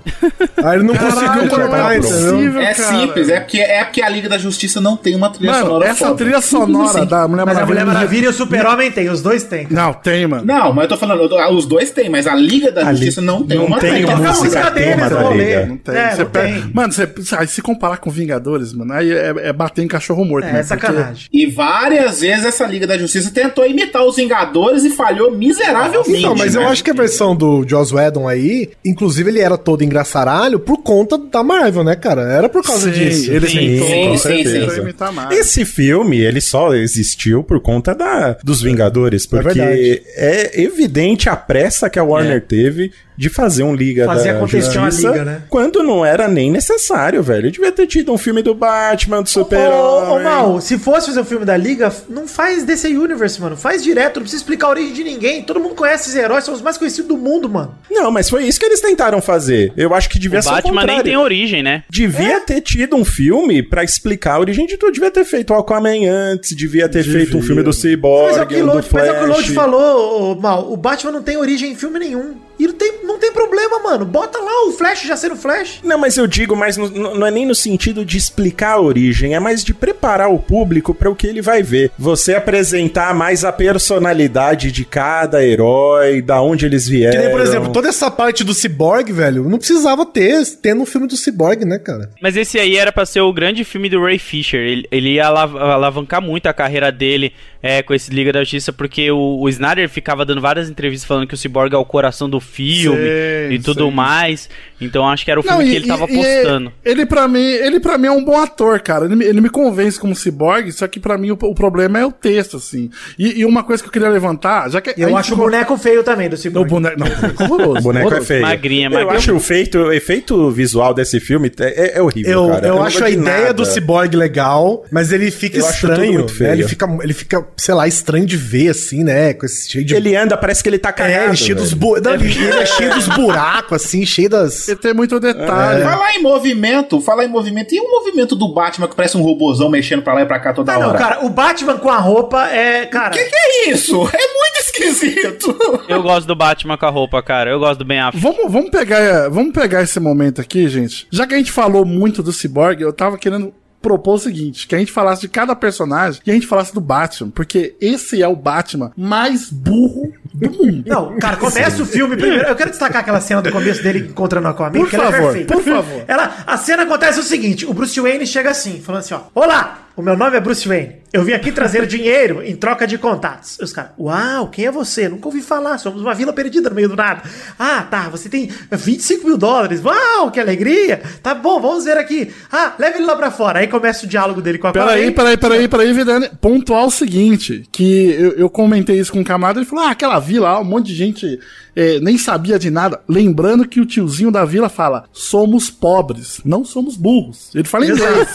Aí 0.62 0.77
ele 0.77 0.85
não 0.85 0.95
Caralho, 0.95 1.14
conseguiu 1.14 1.43
não 1.43 1.49
cortar, 1.49 1.95
é 1.95 1.99
entendeu? 1.99 2.33
possível, 2.33 2.61
É 2.61 2.75
cara. 2.75 2.89
simples, 3.01 3.29
é 3.29 3.41
porque, 3.41 3.59
é 3.59 3.85
porque 3.85 4.03
a 4.03 4.09
Liga 4.09 4.29
da 4.29 4.39
Justiça 4.39 4.81
não 4.81 4.97
tem 4.97 5.14
uma 5.14 5.31
trilha 5.31 5.53
Mano, 5.53 5.64
sonora 5.66 5.87
essa 5.89 6.07
foda. 6.07 6.16
trilha 6.18 6.41
sonora 6.41 6.99
assim. 6.99 7.07
da 7.07 7.27
Mulher 7.29 7.47
Mas 7.47 7.57
a 7.57 7.61
Maravilha. 7.61 7.81
Mulher 7.85 7.95
Maravilha 7.95 8.27
e 8.27 8.29
o 8.29 8.33
Super-Homem 8.33 8.91
tem, 8.91 9.09
os 9.09 9.23
dois 9.23 9.45
tem. 9.45 9.66
Não, 9.70 9.93
tem, 9.93 10.27
mano. 10.27 10.45
Não, 10.45 10.73
mas 10.73 10.85
eu 10.85 10.89
tô 10.91 10.97
falando, 10.97 11.23
eu 11.23 11.29
tô- 11.29 11.43
os 11.53 11.66
dois 11.66 11.91
tem, 11.91 12.09
mas 12.11 12.27
a 12.27 12.35
Liga 12.35 12.70
da 12.70 12.87
A 12.89 12.93
Justiça 12.93 13.20
Li- 13.20 13.27
não 13.27 13.43
tem 13.45 13.59
não 13.59 13.66
uma 13.66 13.79
tem 13.79 13.93
trilha. 14.05 14.16
música 14.16 14.33
música 14.45 14.70
deles, 14.70 14.95
tema 14.97 15.09
da 15.11 15.31
Liga. 15.31 15.66
Não 15.66 15.77
tem. 15.77 15.95
É, 15.97 16.25
pega-. 16.25 16.70
Mano, 16.75 16.93
você, 16.93 17.09
aí 17.37 17.47
se 17.47 17.62
comparar 17.62 17.97
com 17.99 18.11
Vingadores, 18.11 18.73
mano, 18.73 18.93
aí 18.93 19.11
é, 19.12 19.33
é 19.49 19.53
bater 19.53 19.83
em 19.83 19.89
cachorro 19.89 20.25
morto, 20.25 20.47
É, 20.47 20.53
né? 20.53 20.61
é 20.61 20.62
sacanagem. 20.62 21.29
E 21.33 21.47
várias 21.47 22.20
vezes 22.20 22.45
essa 22.45 22.66
Liga 22.66 22.87
da 22.87 22.97
Justiça 22.99 23.31
tentou 23.31 23.62
imitar 23.71 24.05
os 24.05 24.17
Vingadores 24.17 24.85
e 24.85 24.91
falhou 24.91 25.31
miseravelmente. 25.33 26.23
Não, 26.23 26.35
mas 26.35 26.55
eu 26.55 26.63
né? 26.63 26.69
acho 26.69 26.83
que 26.83 26.91
a 26.91 26.95
versão 26.95 27.35
do 27.35 27.67
Joss 27.69 27.95
Whedon 27.95 28.29
aí, 28.29 28.71
inclusive 28.85 29.31
ele 29.31 29.41
era 29.41 29.57
todo 29.59 29.83
engraçaralho 29.83 30.59
por 30.61 30.79
conta 30.79 31.19
da 31.19 31.43
Marvel, 31.43 31.85
né, 31.85 31.97
cara? 31.97 32.23
Era 32.23 32.49
por 32.49 32.63
causa 32.63 32.93
Sim, 32.93 32.99
disso. 32.99 33.31
ele 33.33 33.49
Sim, 33.49 33.59
tentou, 33.59 33.87
sim, 33.89 34.09
com 34.09 34.17
sim, 34.17 34.19
certeza, 34.19 34.75
sim. 34.75 35.37
Esse 35.37 35.65
filme, 35.65 36.21
ele 36.21 36.41
só 36.41 36.75
existiu 36.75 37.43
por 37.43 37.61
conta 37.61 37.95
da, 37.95 38.37
dos 38.43 38.63
Vingadores, 38.63 39.27
porque 39.27 39.55
verdade. 39.59 40.03
é, 40.17 40.63
evidente 40.63 41.29
a 41.29 41.37
pressa 41.37 41.91
que 41.91 41.99
a 41.99 42.05
Warner 42.05 42.43
teve 42.43 42.93
de 43.23 43.29
fazer 43.31 43.62
um 43.62 43.73
Liga 43.75 44.05
Fazer 44.05 44.33
da 44.33 44.39
acontecer 44.39 44.79
uma 44.79 44.91
Justiça, 44.91 45.12
Liga, 45.12 45.25
né? 45.25 45.43
quando 45.49 45.81
não 45.83 46.05
era 46.05 46.27
nem 46.27 46.51
necessário, 46.51 47.23
velho. 47.23 47.51
Devia 47.53 47.70
ter 47.70 47.87
tido 47.87 48.12
um 48.12 48.18
filme 48.18 48.43
do 48.43 48.53
Batman, 48.55 49.18
do 49.18 49.20
Ô, 49.20 49.23
ô, 49.23 49.27
Super-Homem. 49.27 50.25
Mal, 50.25 50.61
se 50.61 50.77
fosse 50.79 51.07
fazer 51.07 51.20
o 51.20 51.25
filme 51.25 51.45
da 51.45 51.57
Liga, 51.57 51.93
não 52.09 52.27
faz 52.27 52.64
DC 52.64 52.89
Universe, 52.89 53.41
mano. 53.41 53.57
Faz 53.57 53.83
direto, 53.83 54.16
não 54.16 54.23
precisa 54.23 54.43
explicar 54.43 54.66
a 54.66 54.70
origem 54.70 54.93
de 54.93 55.05
ninguém. 55.05 55.43
Todo 55.45 55.61
mundo 55.61 55.75
conhece 55.77 56.09
esses 56.09 56.16
heróis, 56.16 56.45
são 56.45 56.53
os 56.53 56.61
mais 56.61 56.77
conhecidos 56.77 57.07
do 57.09 57.16
mundo, 57.16 57.49
mano. 57.49 57.75
Não, 57.91 58.11
mas 58.11 58.29
foi 58.29 58.45
isso 58.45 58.59
que 58.59 58.66
eles 58.66 58.81
tentaram 58.81 59.23
fazer. 59.23 59.73
Eu 59.77 59.95
acho 59.95 60.09
que 60.11 60.18
devia 60.18 60.41
O 60.41 60.43
ser 60.43 60.49
o 60.49 60.53
Batman 60.53 60.70
nem 60.73 60.81
contrário. 60.97 61.05
tem 61.05 61.16
origem, 61.16 61.62
né? 61.62 61.85
Devia 61.89 62.41
ter 62.41 62.61
tido 62.61 62.97
um 62.97 63.05
filme 63.05 63.62
pra 63.62 63.85
explicar 63.85 64.35
a 64.35 64.41
origem 64.41 64.66
de 64.66 64.77
tudo. 64.77 64.93
Devia 64.93 65.11
ter 65.12 65.25
feito 65.25 65.53
o 65.53 65.57
Aquaman 65.57 66.09
antes, 66.11 66.57
devia 66.57 66.89
ter 66.89 67.05
feito 67.05 67.37
um 67.39 67.43
filme 67.43 67.62
do 67.62 67.73
Cyborg, 67.73 68.33
Mas 68.33 68.39
é 68.39 68.43
o 68.43 68.47
que 68.47 68.57
um 68.57 68.64
o 68.64 68.66
do 68.68 68.75
mas 68.93 69.07
é 69.07 69.12
o 69.12 69.14
que 69.14 69.31
o 69.31 69.35
Flash. 69.35 69.47
falou, 69.55 70.33
ô, 70.33 70.35
Mal. 70.35 70.73
O 70.73 70.77
Batman 70.77 71.12
não 71.12 71.23
tem 71.23 71.37
origem 71.37 71.70
em 71.73 71.77
filme 71.77 71.99
nenhum. 72.01 72.35
E 72.59 72.66
não 72.66 72.75
tem, 72.75 72.93
não 73.13 73.19
tem 73.19 73.33
problema, 73.33 73.79
mano. 73.79 74.05
Bota 74.05 74.39
lá 74.39 74.67
o 74.67 74.73
Flash 74.73 75.03
já 75.03 75.17
sendo 75.17 75.37
Flash. 75.37 75.81
Não, 75.83 75.99
mas 75.99 76.17
eu 76.17 76.27
digo, 76.27 76.57
mas 76.57 76.77
não 76.77 77.27
é 77.27 77.31
nem 77.31 77.47
no 77.47 77.55
sentido 77.55 78.05
de 78.05 78.17
explicar 78.19 78.73
a 78.73 78.81
origem, 78.81 79.35
é 79.35 79.41
mais 79.41 79.63
de 79.65 79.73
preparar 79.75 80.31
o 80.33 80.39
público 80.39 80.95
para 80.95 81.11
o 81.11 81.15
que 81.17 81.27
ele 81.27 81.43
vai 81.43 81.63
ver. 81.63 81.91
Você 81.99 82.35
apresentar 82.35 83.15
mais 83.15 83.45
a 83.45 83.53
personalidade 83.53 84.73
de 84.73 84.85
cada 84.85 85.45
herói, 85.45 86.23
da 86.23 86.41
onde 86.41 86.67
eles 86.67 86.89
vieram. 86.89 87.13
Que 87.17 87.23
nem, 87.23 87.31
por 87.31 87.41
exemplo, 87.41 87.73
toda 87.73 87.89
essa 87.89 88.11
parte 88.11 88.43
do 88.45 88.55
Cyborg, 88.55 89.13
velho, 89.13 89.49
não 89.49 89.59
precisava 89.59 90.05
ter, 90.07 90.45
ter 90.57 90.75
no 90.75 90.87
filme 90.87 91.07
do 91.07 91.17
Cyborg, 91.17 91.65
né, 91.65 91.79
cara? 91.79 92.11
Mas 92.21 92.37
esse 92.37 92.59
aí 92.59 92.77
era 92.77 92.93
pra 92.93 93.07
ser 93.07 93.21
o 93.21 93.33
grande 93.33 93.65
filme 93.65 93.89
do 93.89 94.03
Ray 94.03 94.19
Fisher. 94.19 94.61
Ele, 94.61 94.87
ele 94.91 95.15
ia 95.15 95.27
alav- 95.27 95.57
alavancar 95.57 96.21
muito 96.23 96.47
a 96.47 96.53
carreira 96.53 96.91
dele 96.91 97.33
é, 97.63 97.83
com 97.83 97.95
esse 97.95 98.11
Liga 98.13 98.33
da 98.33 98.41
Justiça, 98.41 98.73
porque 98.73 99.11
o, 99.11 99.41
o 99.41 99.49
Snyder 99.49 99.89
ficava 99.89 100.25
dando 100.25 100.41
várias 100.41 100.69
entrevistas 100.69 101.07
falando 101.07 101.27
que 101.27 101.35
o 101.35 101.37
Cyborg 101.37 101.73
é 101.75 101.79
o 101.79 101.85
coração 101.85 102.29
do 102.29 102.41
filme 102.41 102.99
Sim, 102.99 103.55
e 103.55 103.59
tudo 103.61 103.87
sim. 103.87 103.91
mais. 103.93 104.49
Então 104.81 105.09
acho 105.09 105.25
que 105.25 105.31
era 105.31 105.39
o 105.39 105.43
filme 105.45 105.65
que 105.65 105.77
ele 105.77 105.87
tava 105.87 106.05
apostando. 106.07 106.73
ele 106.85 107.07
para 107.07 107.29
mim, 107.29 107.41
ele 107.41 107.79
para 107.79 107.97
mim 107.97 108.09
é 108.09 108.11
um 108.11 108.25
bom 108.25 108.37
ator, 108.41 108.81
cara. 108.81 109.05
Ele, 109.05 109.15
me- 109.15 109.25
ele 109.25 109.41
me 109.41 109.49
convence 109.49 109.99
como 109.99 110.15
cyborg, 110.15 110.73
só 110.73 110.89
que 110.89 110.99
pra 110.99 111.17
mim 111.17 111.31
o, 111.31 111.39
o 111.41 111.55
problema 111.55 112.01
é 112.01 112.05
o 112.07 112.11
texto, 112.11 112.57
assim. 112.57 112.91
E, 113.17 113.41
e 113.41 113.45
uma 113.47 113.63
coisa 113.63 113.81
que 113.83 113.89
eu 113.89 113.93
queria 113.93 114.09
levantar, 114.09 114.69
já 114.71 114.81
que 114.81 114.93
Eu 115.01 115.17
acho 115.17 115.35
o 115.35 115.37
boneco 115.37 115.77
feio 115.77 116.03
também 116.03 116.29
do 116.29 116.37
Cyborg. 116.37 116.69
não, 116.69 116.79
o 116.79 116.81
boneco 116.81 117.43
é 117.43 117.45
horroroso. 117.45 117.79
O 117.79 117.83
boneco 117.83 118.15
é 118.15 118.21
feio. 118.21 118.43
Magrinha, 118.43 118.87
Eu 118.89 118.91
magrinha. 118.93 119.15
acho 119.19 119.35
o, 119.37 119.41
feito, 119.41 119.79
o 119.79 119.93
efeito 119.93 120.51
visual 120.51 120.93
desse 120.93 121.21
filme 121.21 121.51
é, 121.61 121.99
é 121.99 122.03
horrível, 122.03 122.33
Eu, 122.33 122.49
cara. 122.49 122.67
eu 122.67 122.75
não 122.77 122.83
acho 122.83 123.05
a 123.05 123.09
de 123.09 123.17
ideia 123.17 123.41
nada. 123.43 123.55
do 123.55 123.65
Cyborg 123.65 124.17
legal, 124.17 124.85
mas 124.91 125.13
ele 125.13 125.31
fica 125.31 125.59
Eu 125.59 125.67
acho 125.67 125.81
tudo 125.83 125.93
estranho. 125.93 126.13
muito 126.15 126.33
feio. 126.35 126.51
né? 126.51 126.57
Ele, 126.57 126.67
fica, 126.69 126.99
ele 127.03 127.13
fica, 127.13 127.47
sei 127.57 127.74
lá, 127.74 127.86
estranho 127.86 128.26
de 128.26 128.36
ver, 128.36 128.70
assim, 128.70 129.05
né? 129.05 129.34
Com 129.34 129.46
esse 129.46 129.70
cheio 129.70 129.84
de. 129.84 129.94
Ele 129.94 130.16
anda, 130.16 130.36
parece 130.36 130.62
que 130.62 130.68
ele 130.68 130.78
tá 130.78 130.90
é, 130.90 130.92
cagado. 130.92 131.24
ele, 131.30 131.36
cheio 131.36 131.57
dos 131.57 131.72
bu... 131.72 132.00
não, 132.00 132.14
ele, 132.14 132.26
ele 132.26 132.59
é 132.59 132.66
cheio 132.66 132.94
dos 132.94 133.09
buracos, 133.09 133.84
assim, 133.84 134.05
cheio 134.05 134.28
das. 134.28 134.68
Ele 134.68 134.78
tem 134.78 134.94
muito 134.94 135.18
detalhe. 135.20 135.82
Falar 135.82 136.14
em 136.14 136.22
movimento, 136.22 137.00
falar 137.00 137.24
em 137.24 137.28
movimento. 137.28 137.74
E 137.74 137.80
o 137.80 137.90
movimento 137.90 138.34
do 138.34 138.53
Batman 138.53 138.88
que 138.88 138.96
parece 138.96 139.16
um 139.16 139.22
robozão 139.22 139.68
mexendo 139.68 140.03
pra 140.03 140.14
lá 140.14 140.22
e 140.22 140.26
pra 140.26 140.40
cá 140.40 140.53
toda 140.53 140.72
Ah, 140.72 140.78
não, 140.78 140.88
hora? 140.88 140.98
cara, 140.98 141.24
o 141.24 141.30
Batman 141.30 141.78
com 141.78 141.88
a 141.88 141.98
roupa 141.98 142.48
é. 142.48 142.86
Cara. 142.86 143.11
Que 143.11 143.24
que 143.24 143.36
é 143.36 143.70
isso? 143.70 143.92
É 143.94 144.18
muito 144.42 144.59
esquisito. 144.61 145.57
Eu 145.88 146.03
gosto 146.03 146.26
do 146.26 146.34
Batman 146.34 146.76
com 146.76 146.86
a 146.86 146.90
roupa, 146.90 147.22
cara. 147.22 147.50
Eu 147.50 147.59
gosto 147.59 147.78
do 147.78 147.84
Ben 147.84 148.00
Affleck. 148.00 148.22
Vamos, 148.22 148.53
vamos, 148.53 148.70
pegar, 148.70 149.28
vamos 149.28 149.53
pegar 149.53 149.82
esse 149.82 149.98
momento 150.00 150.40
aqui, 150.40 150.68
gente. 150.68 151.07
Já 151.11 151.26
que 151.26 151.34
a 151.34 151.38
gente 151.38 151.50
falou 151.53 151.84
muito 151.84 152.22
do 152.22 152.32
Cyborg, 152.32 152.80
eu 152.80 152.92
tava 152.92 153.16
querendo 153.18 153.53
propor 153.83 154.14
o 154.14 154.18
seguinte, 154.18 154.66
que 154.66 154.74
a 154.74 154.78
gente 154.78 154.93
falasse 154.93 155.22
de 155.22 155.28
cada 155.28 155.55
personagem 155.57 156.20
e 156.24 156.30
a 156.30 156.35
gente 156.35 156.47
falasse 156.47 156.72
do 156.72 156.80
Batman, 156.80 157.30
porque 157.30 157.74
esse 157.80 158.22
é 158.22 158.28
o 158.28 158.37
Batman 158.37 158.93
mais 158.97 159.51
burro 159.51 160.12
do 160.33 160.51
mundo. 160.51 160.85
Não, 160.87 161.18
cara, 161.18 161.37
começa 161.37 161.83
o 161.83 161.87
filme 161.87 162.16
primeiro. 162.16 162.47
Eu 162.47 162.57
quero 162.57 162.70
destacar 162.70 163.03
aquela 163.03 163.20
cena 163.20 163.43
do 163.43 163.51
começo 163.53 163.83
dele 163.83 164.09
encontrando 164.09 164.47
o 164.47 164.51
Aquaman, 164.51 164.72
Por 164.78 164.89
que 164.89 164.97
ela 164.97 165.09
é 165.09 165.12
favor, 165.12 165.26
perfeita. 165.26 165.55
por 165.55 165.62
favor. 165.62 166.05
Ela, 166.09 166.37
a 166.47 166.57
cena 166.57 166.85
acontece 166.85 167.20
o 167.20 167.22
seguinte: 167.22 167.66
o 167.66 167.74
Bruce 167.74 168.01
Wayne 168.01 168.26
chega 168.26 168.51
assim, 168.51 168.80
falando 168.80 169.01
assim: 169.01 169.14
ó, 169.14 169.20
Olá, 169.35 169.89
o 169.97 170.03
meu 170.03 170.16
nome 170.16 170.36
é 170.36 170.40
Bruce 170.40 170.66
Wayne. 170.66 171.03
Eu 171.12 171.22
vim 171.22 171.32
aqui 171.32 171.53
trazer 171.53 171.86
dinheiro 171.86 172.43
em 172.43 172.57
troca 172.57 172.86
de 172.86 172.97
contatos. 172.97 173.59
Os 173.61 173.70
caras, 173.70 173.90
uau, 173.99 174.49
quem 174.49 174.64
é 174.64 174.70
você? 174.70 175.11
Nunca 175.11 175.28
ouvi 175.28 175.43
falar, 175.43 175.76
somos 175.76 176.01
uma 176.01 176.14
vila 176.14 176.32
perdida 176.32 176.70
no 176.70 176.74
meio 176.74 176.88
do 176.88 176.97
nada. 176.97 177.22
Ah, 177.59 177.82
tá, 177.82 178.09
você 178.09 178.30
tem 178.30 178.49
25 178.70 179.26
mil 179.26 179.36
dólares. 179.36 179.84
Uau, 179.84 180.30
que 180.30 180.40
alegria. 180.40 181.03
Tá 181.22 181.34
bom, 181.34 181.61
vamos 181.61 181.84
ver 181.84 181.99
aqui. 181.99 182.32
Ah, 182.51 182.72
leve 182.78 182.99
ele 182.99 183.07
lá 183.07 183.14
pra 183.14 183.30
fora. 183.30 183.59
Aí 183.59 183.66
começa 183.66 184.07
o 184.07 184.09
diálogo 184.09 184.40
dele 184.40 184.57
com 184.57 184.68
a 184.68 184.72
Peraí, 184.72 185.11
peraí, 185.11 185.36
peraí, 185.36 185.68
peraí, 185.68 185.93
Vidani. 185.93 186.30
Pontuar 186.40 186.86
o 186.86 186.90
seguinte, 186.90 187.68
que 187.70 188.12
eu, 188.12 188.32
eu 188.32 188.49
comentei 188.49 188.99
isso 188.99 189.12
com 189.12 189.20
o 189.20 189.24
camarada, 189.24 189.59
ele 189.59 189.66
falou, 189.66 189.84
ah, 189.84 189.90
aquela 189.90 190.18
vila 190.18 190.59
um 190.61 190.64
monte 190.64 190.86
de 190.86 190.95
gente 190.95 191.38
é, 191.75 191.99
nem 192.01 192.18
sabia 192.18 192.59
de 192.59 192.70
nada. 192.70 193.01
Lembrando 193.09 193.66
que 193.66 193.81
o 193.81 193.87
tiozinho 193.87 194.31
da 194.31 194.45
vila 194.45 194.68
fala: 194.68 195.05
somos 195.12 195.70
pobres, 195.70 196.41
não 196.45 196.64
somos 196.64 196.97
burros. 196.97 197.51
Ele 197.55 197.64
fala 197.64 197.87
inglês. 197.87 198.29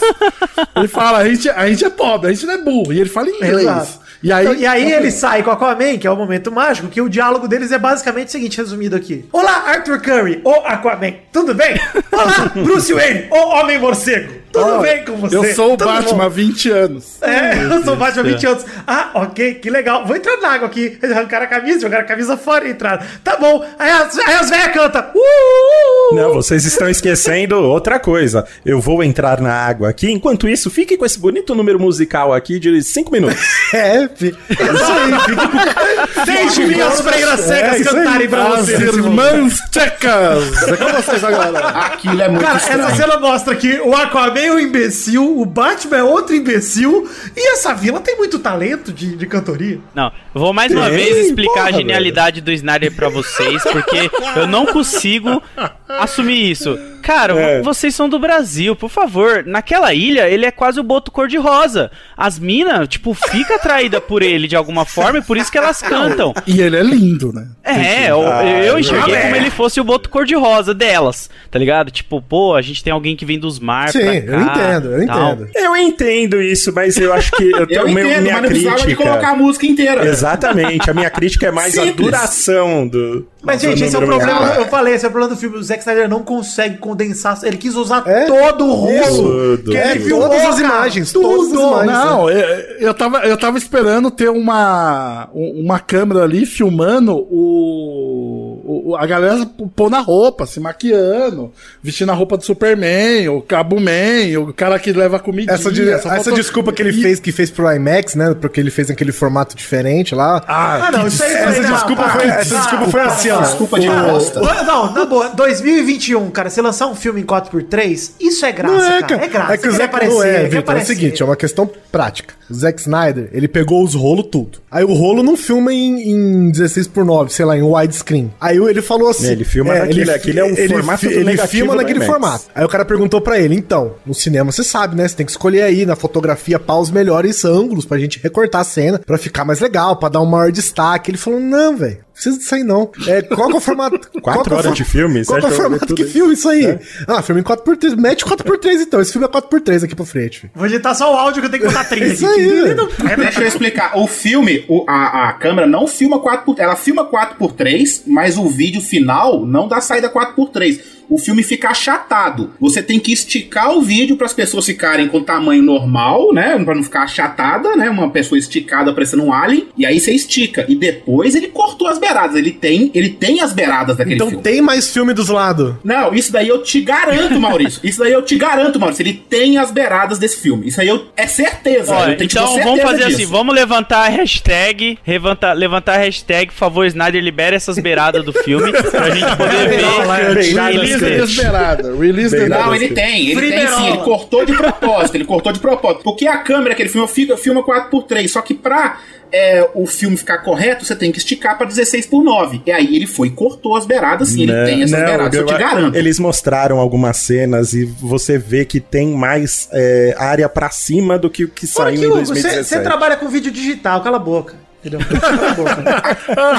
ele 0.76 0.88
fala: 0.88 1.18
a 1.18 1.28
gente, 1.28 1.48
a 1.48 1.68
gente 1.68 1.84
é 1.84 1.90
pobre, 1.90 2.30
a 2.30 2.32
gente 2.32 2.46
não 2.46 2.54
é 2.54 2.58
burro. 2.62 2.92
E 2.92 3.00
ele 3.00 3.08
fala 3.08 3.28
inglês. 3.28 3.62
Exato. 3.62 4.07
E 4.22 4.32
aí, 4.32 4.44
Então, 4.46 4.58
e 4.58 4.66
aí 4.66 4.92
ele 4.92 5.10
sai 5.10 5.42
com 5.42 5.50
a 5.50 5.52
Aquaman, 5.52 5.96
que 5.96 6.06
é 6.06 6.10
o 6.10 6.16
momento 6.16 6.50
mágico, 6.50 6.88
que 6.88 7.00
o 7.00 7.08
diálogo 7.08 7.46
deles 7.46 7.70
é 7.70 7.78
basicamente 7.78 8.28
o 8.28 8.30
seguinte, 8.32 8.58
resumido 8.58 8.96
aqui. 8.96 9.24
Olá, 9.32 9.64
Arthur 9.66 10.00
Curry, 10.00 10.40
o 10.44 10.54
Aquaman, 10.66 11.14
tudo 11.32 11.54
bem? 11.54 11.78
Olá, 12.10 12.50
Bruce 12.64 12.92
Wayne, 12.92 13.28
o 13.30 13.36
Homem 13.36 13.78
Morcego, 13.78 14.32
tudo 14.52 14.74
Ó, 14.76 14.78
bem 14.80 15.04
com 15.04 15.16
você? 15.16 15.36
Eu 15.36 15.54
sou 15.54 15.74
o 15.74 15.76
Tudo 15.76 15.86
Batman 15.86 16.24
há 16.24 16.28
bom? 16.28 16.34
20 16.34 16.70
anos. 16.70 17.22
É, 17.22 17.62
eu 17.62 17.84
sou 17.84 17.94
o 17.94 17.96
Batman 17.96 18.22
há 18.22 18.32
20 18.32 18.46
anos. 18.46 18.64
Ah, 18.86 19.10
ok, 19.14 19.54
que 19.54 19.70
legal. 19.70 20.04
Vou 20.06 20.16
entrar 20.16 20.36
na 20.38 20.48
água 20.48 20.68
aqui. 20.68 20.98
Eles 21.00 21.16
arrancaram 21.16 21.44
a 21.44 21.48
camisa, 21.48 21.80
jogaram 21.80 22.04
a 22.04 22.08
camisa 22.08 22.36
fora 22.36 22.66
e 22.66 22.70
entraram. 22.72 23.04
Tá 23.22 23.36
bom. 23.36 23.64
Aí 23.78 23.90
as, 23.90 24.18
aí 24.18 24.34
as 24.34 24.50
velhas 24.50 24.72
cantam. 24.72 25.04
Uh. 25.14 25.67
Não, 26.12 26.32
vocês 26.32 26.64
estão 26.64 26.88
esquecendo 26.88 27.56
outra 27.56 27.98
coisa. 28.00 28.46
Eu 28.64 28.80
vou 28.80 29.02
entrar 29.04 29.40
na 29.40 29.52
água 29.52 29.90
aqui. 29.90 30.10
Enquanto 30.10 30.48
isso, 30.48 30.70
fique 30.70 30.96
com 30.96 31.04
esse 31.04 31.18
bonito 31.18 31.54
número 31.54 31.78
musical 31.78 32.32
aqui 32.32 32.58
de 32.58 32.82
5 32.82 33.10
minutos. 33.12 33.38
É, 33.70 34.08
fi- 34.08 34.34
Deixe 36.24 36.66
minhas 36.66 37.00
freiras 37.00 37.40
cegas 37.40 37.74
É, 37.74 37.78
isso 37.80 37.88
aí. 37.96 38.04
cantarem 38.04 38.28
pra 38.28 38.44
vocês. 38.56 38.80
irmãs 38.80 39.58
tchecas. 39.70 40.62
É 40.68 40.76
com 40.76 40.84
vocês 41.02 41.24
agora. 41.24 41.68
Aquilo 41.68 42.22
é 42.22 42.28
muito 42.28 42.42
Cara, 42.44 42.56
estranho. 42.56 42.82
essa 42.86 42.96
cena 42.96 43.18
mostra 43.18 43.54
que 43.54 43.78
o 43.80 43.94
Aquaman 43.94 44.40
é 44.40 44.52
um 44.52 44.58
imbecil, 44.58 45.38
o 45.38 45.44
Batman 45.44 45.98
é 45.98 46.02
outro 46.02 46.34
imbecil, 46.34 47.08
e 47.36 47.52
essa 47.52 47.74
vila 47.74 48.00
tem 48.00 48.16
muito 48.16 48.38
talento 48.38 48.92
de, 48.92 49.16
de 49.16 49.26
cantoria. 49.26 49.78
Não, 49.94 50.06
eu 50.34 50.40
vou 50.40 50.52
mais 50.52 50.72
uma 50.72 50.88
vez 50.90 51.26
explicar 51.26 51.52
porra, 51.54 51.68
a 51.68 51.72
genialidade 51.72 52.40
do 52.40 52.50
Snyder 52.52 52.92
pra 52.94 53.08
vocês, 53.08 53.62
porque 53.64 54.10
eu 54.36 54.46
não 54.46 54.66
consigo 54.66 55.42
assumir 55.88 56.50
isso. 56.50 56.78
Cara, 57.08 57.32
É. 57.40 57.62
vocês 57.62 57.94
são 57.94 58.06
do 58.06 58.18
Brasil, 58.18 58.76
por 58.76 58.90
favor. 58.90 59.42
Naquela 59.46 59.94
ilha, 59.94 60.28
ele 60.28 60.44
é 60.44 60.50
quase 60.50 60.78
o 60.78 60.82
boto 60.82 61.10
cor-de-rosa. 61.10 61.90
As 62.14 62.38
minas, 62.38 62.86
tipo, 62.86 63.14
fica 63.14 63.54
atraída 63.54 63.98
por 63.98 64.22
ele 64.22 64.46
de 64.46 64.54
alguma 64.54 64.84
forma 64.84 65.18
e 65.20 65.22
por 65.22 65.38
isso 65.38 65.50
que 65.50 65.56
elas 65.56 65.80
cantam. 65.80 66.34
E 66.46 66.60
ele 66.60 66.76
é 66.76 66.82
lindo, 66.82 67.32
né? 67.32 67.46
É, 67.64 68.10
eu, 68.10 68.26
Ah, 68.30 68.44
eu 68.44 68.78
enxerguei 68.78 69.14
é. 69.14 69.22
como 69.22 69.36
ele 69.36 69.50
fosse 69.50 69.80
o 69.80 69.84
boto 69.84 70.10
cor-de-rosa 70.10 70.74
delas, 70.74 71.30
tá 71.50 71.58
ligado? 71.58 71.90
Tipo, 71.90 72.20
pô, 72.20 72.54
a 72.54 72.60
gente 72.60 72.84
tem 72.84 72.92
alguém 72.92 73.16
que 73.16 73.24
vem 73.24 73.38
dos 73.38 73.58
mares 73.58 73.92
Sim, 73.92 74.00
pra 74.00 74.14
eu 74.14 74.44
cá, 74.44 74.52
entendo, 74.54 74.92
eu 74.92 75.06
tal. 75.06 75.32
entendo. 75.32 75.48
Eu 75.54 75.76
entendo 75.76 76.42
isso, 76.42 76.72
mas 76.74 76.98
eu 76.98 77.12
acho 77.14 77.30
que 77.32 77.44
eu 77.50 77.58
Eu 77.60 77.66
tenho 77.66 77.88
meu- 77.88 78.04
entendo, 78.04 78.22
minha 78.22 78.34
mas 78.34 78.42
não 78.42 78.48
precisava 78.50 78.76
de 78.76 78.82
crítica. 78.84 79.02
colocar 79.08 79.30
a 79.30 79.34
música 79.36 79.66
inteira. 79.66 80.04
Exatamente, 80.06 80.90
a 80.90 80.94
minha 80.94 81.08
crítica 81.10 81.46
é 81.46 81.50
mais 81.50 81.76
a 81.78 81.82
Simples. 81.84 82.04
duração 82.06 82.86
do. 82.86 83.26
Mas, 83.42 83.62
gente, 83.62 83.82
esse 83.84 83.94
é 83.94 83.98
o 83.98 84.02
problema. 84.04 84.54
Eu 84.56 84.66
falei, 84.66 84.94
esse 84.94 85.04
é 85.06 85.08
o 85.08 85.10
problema 85.12 85.34
do 85.34 85.40
filme. 85.40 85.56
O 85.56 85.62
Zack 85.62 85.80
Snyder 85.80 86.08
não 86.08 86.22
consegue 86.22 86.76
condensar. 86.98 87.38
Ele 87.44 87.56
quis 87.56 87.74
usar 87.74 88.02
É? 88.06 88.24
todo 88.26 88.66
o 88.66 88.72
rolo. 88.74 89.56
Tudo, 89.56 89.70
que 89.70 89.76
ele 89.76 89.92
tudo. 89.94 90.04
filmou, 90.06 90.28
Todas 90.28 90.46
as 90.46 90.58
imagens, 90.60 91.12
todas 91.12 91.46
as 91.46 91.52
Tudo. 91.52 91.60
imagens. 91.82 91.92
Não, 91.92 92.30
eu, 92.30 92.48
eu, 92.80 92.94
tava, 92.94 93.18
eu 93.20 93.36
tava 93.36 93.58
esperando 93.58 94.10
ter 94.10 94.28
uma, 94.28 95.28
um- 95.34 95.62
uma 95.64 95.78
câmera 95.78 96.22
ali 96.24 96.44
filmando 96.44 97.16
o, 97.16 98.47
o- 98.64 98.96
a 98.96 99.06
galera 99.06 99.46
pôr 99.76 99.90
na 99.90 100.00
roupa, 100.00 100.46
se 100.46 100.58
maquiando, 100.60 101.52
vestindo 101.82 102.10
a 102.10 102.14
roupa 102.14 102.36
do 102.36 102.44
Superman, 102.44 103.28
o 103.28 103.40
Cabo 103.42 103.78
Man, 103.80 104.38
o 104.40 104.52
cara 104.52 104.78
que 104.78 104.92
leva 104.92 105.18
comida. 105.18 105.52
Essa, 105.52 105.70
de- 105.70 105.88
essa 105.90 106.32
desculpa 106.32 106.72
que 106.72 106.82
ele 106.82 106.92
fez, 106.92 107.20
que 107.20 107.32
fez 107.32 107.50
pro 107.50 107.70
IMAX, 107.72 108.14
né? 108.14 108.34
Porque 108.40 108.60
ele 108.60 108.70
fez 108.70 108.90
aquele 108.90 109.12
formato 109.12 109.56
diferente 109.56 110.14
lá. 110.14 110.42
Ah, 110.46 110.90
não, 110.92 111.06
isso 111.06 111.22
aí 111.22 111.32
essa 111.34 111.52
foi- 111.52 111.64
desculpa 111.72 112.02
não, 112.02 112.10
foi, 112.10 112.20
para, 112.22 112.34
essa 112.40 112.48
para, 112.54 112.58
desculpa 112.60 112.90
foi 112.90 113.00
assim, 113.00 113.30
ó. 113.30 113.40
Desculpa 113.40 113.80
de 113.80 113.88
bosta. 113.88 114.40
Não, 114.40 114.92
na 114.92 115.04
boa, 115.06 115.28
2021, 115.30 116.30
cara, 116.30 116.50
você 116.50 116.60
lançar 116.62 116.86
um 116.86 116.94
filme 116.94 117.20
em 117.20 117.24
4x3, 117.24 118.12
isso 118.20 118.44
é 118.44 118.52
graça, 118.52 118.74
Não 118.74 118.84
é, 118.84 119.00
cara. 119.02 119.06
cara. 119.06 119.24
É 119.24 119.28
graça. 119.28 119.52
É 119.54 119.56
que 119.58 119.68
o 119.68 119.72
Zack 119.72 119.84
aparecer, 119.84 120.14
não 120.14 120.22
é, 120.24 120.44
Vitor. 120.48 120.76
É 120.76 120.82
o 120.82 120.84
seguinte, 120.86 121.22
é 121.22 121.24
uma 121.24 121.36
questão 121.36 121.70
prática. 121.90 122.34
O 122.50 122.54
Zack 122.54 122.80
Snyder, 122.80 123.28
ele 123.32 123.46
pegou 123.48 123.82
os 123.84 123.94
rolos 123.94 124.26
tudo. 124.30 124.58
Aí 124.70 124.84
o 124.84 124.92
rolo 124.94 125.22
não 125.22 125.36
filma 125.36 125.72
em, 125.72 126.10
em 126.10 126.50
16 126.50 126.86
por 126.88 127.04
9, 127.04 127.30
sei 127.32 127.44
lá, 127.44 127.56
em 127.56 127.62
widescreen. 127.62 128.32
Aí 128.48 128.56
ele 128.56 128.82
falou 128.82 129.08
assim... 129.10 129.28
É, 129.28 129.32
ele 129.32 129.44
filma 129.44 129.72
naquele- 129.80 130.10
aquele 130.10 130.40
é 130.40 130.44
um 130.44 130.56
formato 130.68 131.00
fi- 131.00 131.06
Ele 131.14 131.36
filma 131.46 131.72
do 131.72 131.76
naquele 131.78 131.98
formato. 132.06 132.44
Aí 132.54 132.64
o 132.64 132.68
cara 132.68 132.84
perguntou 132.84 133.20
pra 133.20 133.38
ele, 133.38 133.54
então, 133.54 133.94
no 134.06 134.14
cinema 134.14 134.50
você 134.52 134.64
sabe, 134.64 134.96
né? 134.96 135.06
Você 135.06 135.16
tem 135.16 135.26
que 135.26 135.32
escolher 135.32 135.62
aí 135.62 135.84
na 135.86 135.94
fotografia 135.96 136.58
pá 136.58 136.74
os 136.74 136.90
melhores 136.90 137.44
ângulos 137.44 137.84
pra 137.84 137.98
gente 137.98 138.18
recortar 138.22 138.60
a 138.60 138.64
cena, 138.64 138.98
pra 138.98 139.18
ficar 139.18 139.44
mais 139.44 139.60
legal, 139.60 139.96
pra 139.96 140.08
dar 140.08 140.20
um 140.20 140.26
maior 140.26 140.50
destaque. 140.52 141.10
Ele 141.10 141.18
falou, 141.18 141.40
não, 141.40 141.76
velho. 141.76 141.98
Precisa 142.18 142.36
disso 142.38 142.54
aí 142.54 142.64
não. 142.64 142.90
É, 143.06 143.22
qual 143.22 143.48
que 143.48 143.54
é 143.54 143.58
o 143.58 143.60
formato? 143.60 144.10
qual 144.20 144.42
que 144.42 144.48
é 144.48 144.52
o 144.52 144.54
horas 144.56 144.66
for- 144.66 144.74
de 144.74 144.84
filme? 144.84 145.24
Qual 145.24 145.38
que 145.38 145.46
é 145.46 145.48
o 145.48 145.52
formato 145.52 145.94
que 145.94 146.04
filme 146.04 146.34
isso 146.34 146.48
aí? 146.48 146.78
Ah, 147.06 147.22
filme 147.22 147.40
em 147.40 147.44
4x3. 147.44 147.96
Mete 147.96 148.24
4x3 148.24 148.80
então. 148.80 149.00
Esse 149.00 149.12
filme 149.12 149.26
é 149.26 149.30
4x3 149.30 149.84
aqui 149.84 149.94
pra 149.94 150.04
frente. 150.04 150.50
Vou 150.54 150.66
editar 150.66 150.94
só 150.94 151.14
o 151.14 151.16
áudio 151.16 151.40
que 151.42 151.46
eu 151.46 151.50
tenho 151.50 151.62
que 151.62 151.68
botar 151.68 151.84
30 151.84 152.04
É 152.10 152.12
isso 152.14 152.26
aí, 152.26 152.46
velho. 152.62 152.88
Deixa 153.18 153.40
eu 153.42 153.46
explicar. 153.46 153.96
O 153.96 154.08
filme, 154.08 154.64
o- 154.68 154.84
a, 154.88 155.28
a 155.28 155.32
câmera 155.34 155.66
não 155.68 155.86
filma 155.86 156.18
4x3. 156.20 156.58
Ela 156.58 156.74
filma 156.74 157.04
4x3, 157.08 158.02
mas 158.06 158.36
o 158.36 158.48
vídeo 158.48 158.80
final 158.80 159.46
não 159.46 159.68
dá 159.68 159.80
saída 159.80 160.10
4x3. 160.10 160.97
O 161.08 161.18
filme 161.18 161.42
fica 161.42 161.68
achatado. 161.70 162.52
Você 162.60 162.82
tem 162.82 162.98
que 162.98 163.12
esticar 163.12 163.70
o 163.72 163.82
vídeo 163.82 164.16
para 164.16 164.26
as 164.26 164.32
pessoas 164.32 164.66
ficarem 164.66 165.08
com 165.08 165.22
tamanho 165.22 165.62
normal, 165.62 166.32
né? 166.32 166.58
Pra 166.64 166.74
não 166.74 166.82
ficar 166.82 167.02
achatada, 167.04 167.74
né? 167.76 167.88
Uma 167.88 168.10
pessoa 168.10 168.38
esticada 168.38 168.92
parecendo 168.92 169.24
um 169.24 169.32
alien. 169.32 169.68
E 169.76 169.86
aí 169.86 169.98
você 169.98 170.12
estica. 170.12 170.64
E 170.68 170.74
depois 170.74 171.34
ele 171.34 171.48
cortou 171.48 171.88
as 171.88 171.98
beiradas. 171.98 172.36
Ele 172.36 172.52
tem, 172.52 172.90
ele 172.94 173.10
tem 173.10 173.40
as 173.40 173.52
beiradas 173.52 173.96
daquele 173.96 174.16
Então 174.16 174.28
filme. 174.28 174.42
tem 174.42 174.60
mais 174.60 174.92
filme 174.92 175.12
dos 175.14 175.28
lados. 175.28 175.74
Não, 175.82 176.14
isso 176.14 176.32
daí 176.32 176.48
eu 176.48 176.62
te 176.62 176.80
garanto, 176.80 177.40
Maurício. 177.40 177.80
Isso 177.82 177.98
daí 178.00 178.12
eu 178.12 178.22
te 178.22 178.36
garanto, 178.36 178.78
Maurício. 178.78 179.02
Ele 179.02 179.14
tem 179.28 179.56
as 179.58 179.70
beiradas 179.70 180.18
desse 180.18 180.38
filme. 180.40 180.68
Isso 180.68 180.80
aí 180.80 180.88
eu, 180.88 181.06
é 181.16 181.26
certeza. 181.26 181.92
Olha, 181.94 182.12
eu 182.12 182.16
tenho 182.18 182.28
então 182.28 182.46
certeza 182.48 182.64
vamos 182.68 182.82
fazer 182.82 183.04
disso. 183.06 183.16
assim, 183.22 183.26
vamos 183.26 183.54
levantar 183.54 184.06
a 184.06 184.08
hashtag, 184.08 184.98
levantar, 185.06 185.52
levantar 185.54 185.94
a 185.94 185.98
hashtag, 185.98 186.46
por 186.52 186.58
favor, 186.58 186.86
Snyder, 186.86 187.22
libera 187.22 187.56
essas 187.56 187.78
beiradas 187.78 188.24
do 188.24 188.32
filme 188.32 188.70
pra 188.72 189.10
gente 189.10 189.36
poder 189.36 189.68
ver. 189.68 190.54
Release 190.54 190.97
Release- 191.04 191.32
inesperada. 191.34 191.82
Release 191.96 192.36
Não, 192.36 192.44
inesperada. 192.46 192.76
ele 192.76 192.88
tem, 192.88 193.28
ele 193.30 193.52
tem 193.52 193.68
sim, 193.68 193.86
ele 193.88 193.98
cortou 193.98 194.44
de 194.44 194.52
propósito, 194.54 195.14
ele 195.16 195.24
cortou 195.24 195.52
de 195.52 195.58
propósito. 195.60 196.02
Porque 196.02 196.26
a 196.26 196.38
câmera 196.38 196.74
que 196.74 196.82
ele 196.82 196.88
filma, 196.88 197.06
fica- 197.08 197.36
filma 197.36 197.62
4x3, 197.62 198.28
só 198.28 198.40
que 198.42 198.54
pra 198.54 198.98
é, 199.30 199.68
o 199.74 199.86
filme 199.86 200.16
ficar 200.16 200.38
correto, 200.38 200.86
você 200.86 200.96
tem 200.96 201.12
que 201.12 201.18
esticar 201.18 201.58
pra 201.58 201.66
16 201.66 202.06
por 202.06 202.24
9 202.24 202.62
E 202.64 202.72
aí 202.72 202.96
ele 202.96 203.06
foi 203.06 203.28
e 203.28 203.30
cortou 203.30 203.76
as 203.76 203.84
beiradas, 203.84 204.28
sim, 204.30 204.44
ele 204.44 204.52
Né? 204.52 204.64
tem 204.64 204.82
essas 204.82 204.98
Não, 204.98 205.06
beiradas, 205.06 205.34
eu 205.38 205.44
te 205.44 205.52
eu- 205.52 205.58
garanto. 205.58 205.96
Eles 205.98 206.18
mostraram 206.18 206.78
algumas 206.78 207.18
cenas 207.18 207.74
e 207.74 207.84
você 207.84 208.38
vê 208.38 208.64
que 208.64 208.80
tem 208.80 209.08
mais 209.08 209.68
é, 209.70 210.14
área 210.18 210.48
pra 210.48 210.70
cima 210.70 211.18
do 211.18 211.28
que 211.28 211.44
o 211.44 211.48
que 211.48 211.66
Fora 211.66 211.90
saiu 211.90 212.00
que, 212.00 212.06
em 212.06 212.08
Hugo, 212.08 212.20
você 212.24 212.32
2017. 212.32 212.68
você 212.68 212.80
trabalha 212.80 213.16
com 213.16 213.28
vídeo 213.28 213.50
digital, 213.52 214.02
cala 214.02 214.16
a 214.16 214.20
boca. 214.20 214.54
Entendeu? 214.82 215.00
Cala 215.20 215.50
a 215.50 215.54
boca. 215.54 215.82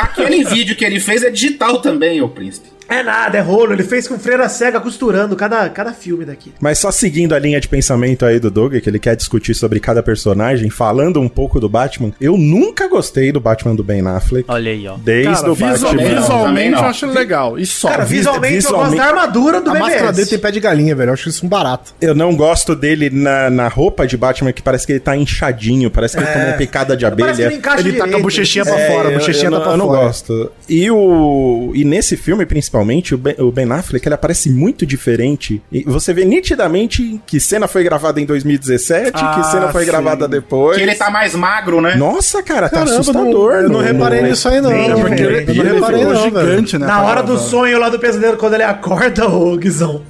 Aquele 0.03 0.43
vídeo 0.43 0.75
que 0.75 0.85
ele 0.85 0.99
fez 0.99 1.23
é 1.23 1.29
digital 1.31 1.81
também, 1.81 2.21
ô 2.21 2.29
príncipe. 2.29 2.67
É 2.89 3.03
nada, 3.03 3.37
é 3.37 3.41
rolo. 3.41 3.73
Ele 3.73 3.83
fez 3.83 4.07
com 4.07 4.17
freira 4.17 4.49
cega 4.49 4.79
costurando 4.79 5.35
cada, 5.35 5.69
cada 5.69 5.93
filme 5.93 6.25
daqui. 6.25 6.51
Mas 6.59 6.79
só 6.79 6.91
seguindo 6.91 7.33
a 7.35 7.39
linha 7.39 7.59
de 7.61 7.67
pensamento 7.67 8.25
aí 8.25 8.39
do 8.39 8.49
Doug, 8.49 8.75
que 8.77 8.89
ele 8.89 8.97
quer 8.99 9.15
discutir 9.15 9.53
sobre 9.53 9.79
cada 9.79 10.01
personagem, 10.01 10.69
falando 10.69 11.21
um 11.21 11.29
pouco 11.29 11.59
do 11.59 11.69
Batman, 11.69 12.11
eu 12.19 12.37
nunca 12.37 12.87
gostei 12.87 13.31
do 13.31 13.39
Batman 13.39 13.75
do 13.75 13.83
Ben 13.83 14.05
Affleck. 14.07 14.45
Olha 14.47 14.71
aí, 14.71 14.87
ó. 14.87 14.95
Desde 14.97 15.31
Cara, 15.33 15.51
o 15.51 15.55
visual- 15.55 15.93
Batman. 15.93 16.09
não, 16.11 16.21
visualmente 16.21 16.69
não. 16.71 16.79
eu 16.79 16.85
acho 16.85 17.05
legal. 17.05 17.59
E 17.59 17.65
só. 17.65 17.89
Cara, 17.89 18.05
vis- 18.05 18.17
visualmente, 18.19 18.55
eu 18.55 18.61
gosto 18.61 18.67
visualmente- 18.91 18.97
da 18.97 19.05
armadura 19.05 19.61
do 19.61 19.69
A 19.69 19.73
máscara 19.75 19.95
dele 20.11 20.11
BBS. 20.13 20.29
tem 20.31 20.39
pé 20.39 20.51
de 20.51 20.59
galinha, 20.59 20.95
velho. 20.95 21.09
Eu 21.09 21.13
acho 21.13 21.29
isso 21.29 21.45
um 21.45 21.49
barato. 21.49 21.93
Eu 22.01 22.15
não 22.15 22.35
gosto 22.35 22.75
dele 22.75 23.09
na, 23.11 23.49
na 23.51 23.67
roupa 23.67 24.07
de 24.07 24.17
Batman, 24.17 24.51
que 24.51 24.61
parece 24.63 24.85
que 24.87 24.93
ele 24.93 24.99
tá 24.99 25.15
inchadinho, 25.15 25.91
parece 25.91 26.17
que 26.17 26.23
ele 26.23 26.31
tomou 26.33 26.53
picada 26.53 26.97
de 26.97 27.05
abelha. 27.05 27.25
Parece 27.27 27.41
que 27.41 27.47
ele 27.47 27.55
encaixa 27.55 27.79
Ele 27.81 27.91
tá 27.91 27.97
com 27.97 28.03
a 28.03 28.07
direito. 28.07 28.23
bochechinha 28.23 28.65
pra 28.65 28.79
É, 28.79 28.87
fora, 28.87 29.09
a 29.09 29.11
eu- 29.11 29.19
bochechinha 29.19 29.45
eu, 29.47 29.51
tá 29.51 29.57
não- 29.57 29.63
pra 29.63 29.73
eu 29.73 29.77
não 29.77 29.85
fora. 29.87 30.01
gosto. 30.07 30.51
E, 30.67 30.89
o, 30.89 31.71
e 31.75 31.85
nesse 31.85 32.17
filme, 32.17 32.45
principalmente, 32.45 32.78
o 33.13 33.17
Ben, 33.17 33.35
o 33.39 33.51
Ben 33.51 33.71
Affleck, 33.71 34.07
ele 34.07 34.15
aparece 34.15 34.49
muito 34.49 34.85
diferente. 34.85 35.61
E 35.71 35.83
você 35.83 36.13
vê 36.13 36.25
nitidamente 36.25 37.19
que 37.25 37.39
cena 37.39 37.67
foi 37.67 37.83
gravada 37.83 38.19
em 38.19 38.25
2017, 38.25 39.11
que 39.11 39.19
Ah, 39.21 39.43
cena 39.43 39.67
foi 39.69 39.83
sim. 39.85 39.91
gravada 39.91 40.27
depois. 40.27 40.77
Que 40.77 40.83
ele 40.83 40.95
tá 40.95 41.09
mais 41.09 41.33
magro, 41.35 41.81
né? 41.81 41.95
Nossa, 41.95 42.41
cara, 42.43 42.69
tá 42.69 42.77
Caramba, 42.79 42.99
assustador. 42.99 43.53
não- 43.53 43.61
eu 43.61 43.69
não 43.69 43.79
reparei 43.81 44.21
nisso 44.23 44.47
aí, 44.49 44.61
não. 44.61 44.69
Bem 44.69 44.89
É 44.91 44.95
porque 44.95 45.15
diferente. 45.15 45.49
eu 45.49 45.55
não 45.55 45.63
Ele 45.65 45.73
reparei, 45.75 46.03
não, 46.05 46.15
gigante, 46.23 46.77
né? 46.77 46.85
Na 46.87 47.01
hora 47.03 47.21
do 47.23 47.37
sonho 47.37 47.79
lá 47.79 47.89
do 47.89 47.99
pesadelo, 47.99 48.37
quando 48.37 48.53
ele 48.55 48.63
acorda, 48.63 49.27
ô 49.27 49.55
Guizão. 49.57 50.01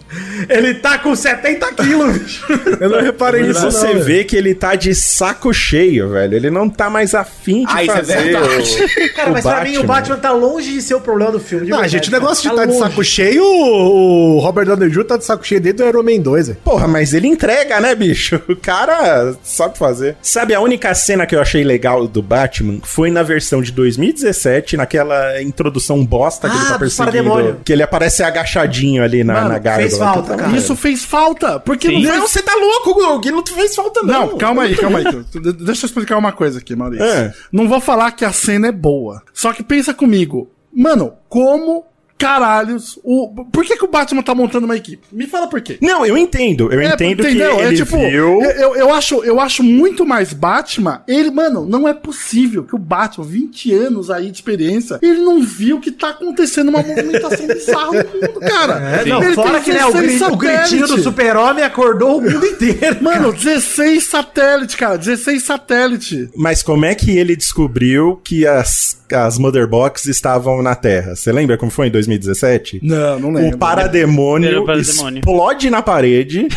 Ele 0.48 0.74
tá 0.76 0.98
com 0.98 1.16
70 1.16 1.74
quilos, 1.74 2.18
bicho. 2.18 2.46
Eu 2.80 2.90
não 2.90 3.02
reparei 3.02 3.42
E 3.44 3.48
nisso, 3.48 3.62
não. 3.64 3.72
você 3.72 3.88
velho. 3.88 4.04
vê 4.04 4.24
que 4.24 4.36
ele 4.36 4.54
tá 4.56 4.76
de 4.76 4.94
saco 4.96 5.54
cheio, 5.54 6.10
velho. 6.10 6.36
Ele 6.36 6.50
não 6.50 6.70
tá 6.70 6.90
mais 6.90 7.14
afim 7.16 7.66
de 7.66 7.74
Ah, 7.74 7.84
isso 7.84 7.92
é 7.92 7.96
fazer 7.98 8.22
verdade. 8.24 8.84
o, 9.10 9.14
Cara, 9.16 9.32
mas 9.32 9.44
pra 9.44 9.64
mim 9.64 9.78
o 9.78 9.84
Batman 9.84 10.18
tá 10.18 10.32
longe 10.32 10.72
de 10.72 10.82
ser 10.82 10.96
o 10.96 11.02
problema 11.02 11.32
do 11.32 11.40
filme. 11.40 11.66
de 11.66 11.72
Não, 11.72 11.78
verdade, 11.80 11.92
gente, 11.94 12.08
o 12.08 12.12
cara. 12.12 12.22
negócio 12.24 12.44
de 12.44 12.50
Tá 12.50 12.54
estar 12.64 12.66
de 12.66 12.72
longe. 12.80 12.90
saco 12.92 13.04
cheio, 13.04 13.44
o 13.44 14.40
Robert 14.40 14.66
Downey 14.66 14.90
Jr. 14.90 15.04
tá 15.06 15.18
de 15.18 15.26
saco 15.26 15.46
cheio 15.46 15.60
desde 15.62 15.82
o 15.84 15.88
Iron 15.88 16.04
Man 16.04 16.20
2, 16.22 16.48
velho. 16.48 16.60
Porra, 16.64 16.88
mas 16.88 17.14
ele 17.14 17.28
entrega, 17.28 17.80
né, 17.80 17.96
bicho? 17.96 18.40
O 18.48 18.56
cara 18.56 19.34
sabe 19.44 19.78
fazer. 19.78 20.16
Sabe, 20.22 20.54
a 20.54 20.60
única 20.62 20.94
cena 20.94 21.26
que 21.26 21.36
eu 21.36 21.42
achei 21.42 21.64
legal 21.64 22.08
do 22.08 22.22
Batman 22.22 22.80
foi 22.84 23.10
na 23.12 23.24
versão 23.24 23.62
de 23.62 23.72
2017, 23.72 24.78
naquela 24.78 25.42
introdução 25.42 26.04
bosta 26.06 26.50
que 26.50 26.56
Ah, 26.56 26.60
ele 26.60 26.66
tá 26.68 26.78
dos 26.78 26.96
perseguindo. 26.98 27.58
Que 27.64 27.74
ele 27.74 27.84
aparece 27.84 28.24
agachadinho 28.24 29.04
ali 29.04 29.24
na, 29.24 29.34
Mano, 29.36 29.50
na 29.50 29.58
gárgula. 29.60 29.88
fez 29.88 29.98
falta, 30.00 30.29
Puta 30.34 30.44
cara. 30.44 30.58
Isso 30.58 30.76
fez 30.76 31.04
falta. 31.04 31.60
Porque 31.60 31.90
não 31.92 32.00
Não, 32.02 32.12
fez 32.12 32.24
você 32.32 32.42
tá 32.42 32.54
louco, 32.56 32.94
Gug. 32.94 33.32
Não 33.32 33.46
fez 33.46 33.76
falta, 33.76 34.02
não. 34.04 34.28
Não, 34.28 34.38
calma 34.38 34.64
aí, 34.64 34.76
calma 34.76 35.00
aí. 35.00 35.06
De- 35.06 35.54
Deixa 35.54 35.86
eu 35.86 35.88
explicar 35.88 36.18
uma 36.18 36.32
coisa 36.32 36.60
aqui, 36.60 36.76
Maurício. 36.76 37.06
É. 37.06 37.34
Não 37.52 37.68
vou 37.68 37.80
falar 37.82 38.12
que 38.12 38.24
a 38.26 38.32
cena 38.32 38.68
é 38.68 38.72
boa. 38.72 39.22
Só 39.34 39.52
que 39.54 39.64
pensa 39.64 39.94
comigo. 39.94 40.50
Mano, 40.74 41.14
como 41.28 41.86
caralhos 42.20 43.00
o... 43.04 43.30
Por 43.52 43.64
que, 43.66 43.78
que 43.78 43.86
o 43.86 43.88
Batman 43.88 44.22
tá 44.22 44.36
montando 44.36 44.66
uma 44.66 44.76
equipe? 44.76 45.02
Me 45.12 45.26
fala 45.26 45.48
por 45.48 45.62
quê. 45.62 45.78
Não, 45.82 46.06
eu 46.06 46.18
entendo. 46.18 46.72
Eu 46.72 46.80
É, 46.82 46.94
entendo 46.94 47.24
que 47.24 47.30
entendeu? 47.30 47.60
ele 47.60 47.74
é 47.74 47.78
tipo, 47.78 47.98
viu... 47.98 48.10
eu, 48.12 48.42
eu, 48.44 48.76
eu 48.76 48.94
acho, 48.94 49.24
eu 49.24 49.40
acho 49.40 49.64
muito 49.64 50.06
mais 50.06 50.34
Batman. 50.34 51.02
Ele, 51.08 51.32
mano, 51.32 51.66
não 51.66 51.88
é 51.88 51.94
possível 51.94 52.64
que 52.64 52.76
o 52.76 52.78
Batman, 52.78 53.26
20 53.26 53.74
anos 53.74 54.12
aí 54.12 54.30
de 54.30 54.38
experiência, 54.38 55.00
ele 55.02 55.22
não 55.22 55.42
viu 55.42 55.80
que 55.80 55.92
tá 55.92 56.10
acontecendo 56.10 56.68
uma 56.70 56.84
movimentação 56.84 57.48
bizarra 57.48 57.88
no 57.88 57.94
mundo, 58.28 58.40
cara. 58.42 58.74
É, 59.02 59.06
não, 59.06 59.24
Ele 59.24 59.34
fora 59.36 59.62
que 59.62 59.72
né, 59.72 59.86
o, 59.86 59.92
16 59.94 60.20
gri- 60.20 60.32
o 60.34 60.36
gritinho 60.38 60.88
do 60.88 61.02
super-homem 61.02 61.64
acordou 61.64 62.18
o 62.18 62.22
mundo 62.22 62.46
inteiro. 62.46 62.98
Mano, 63.02 63.32
16 63.32 64.04
satélites, 64.04 64.76
cara. 64.76 64.98
16 64.98 65.42
satélites. 65.44 66.30
Mas 66.36 66.62
como 66.62 66.84
é 66.86 66.94
que 66.94 67.18
ele 67.18 67.36
descobriu 67.36 68.20
que 68.24 68.46
as, 68.46 68.99
as 69.14 69.38
Mother 69.38 69.68
Box 69.68 70.06
estavam 70.08 70.62
na 70.62 70.76
Terra? 70.76 71.16
Você 71.16 71.32
lembra 71.32 71.58
como 71.58 71.72
foi 71.72 71.88
em 71.88 71.92
2017? 71.92 72.80
Não, 72.84 73.20
não 73.20 73.32
lembro. 73.32 73.56
O 73.56 73.60
parademônio, 73.60 74.66
parademônio. 74.66 75.20
explode 75.20 75.70
na 75.70 75.82
parede 75.82 76.48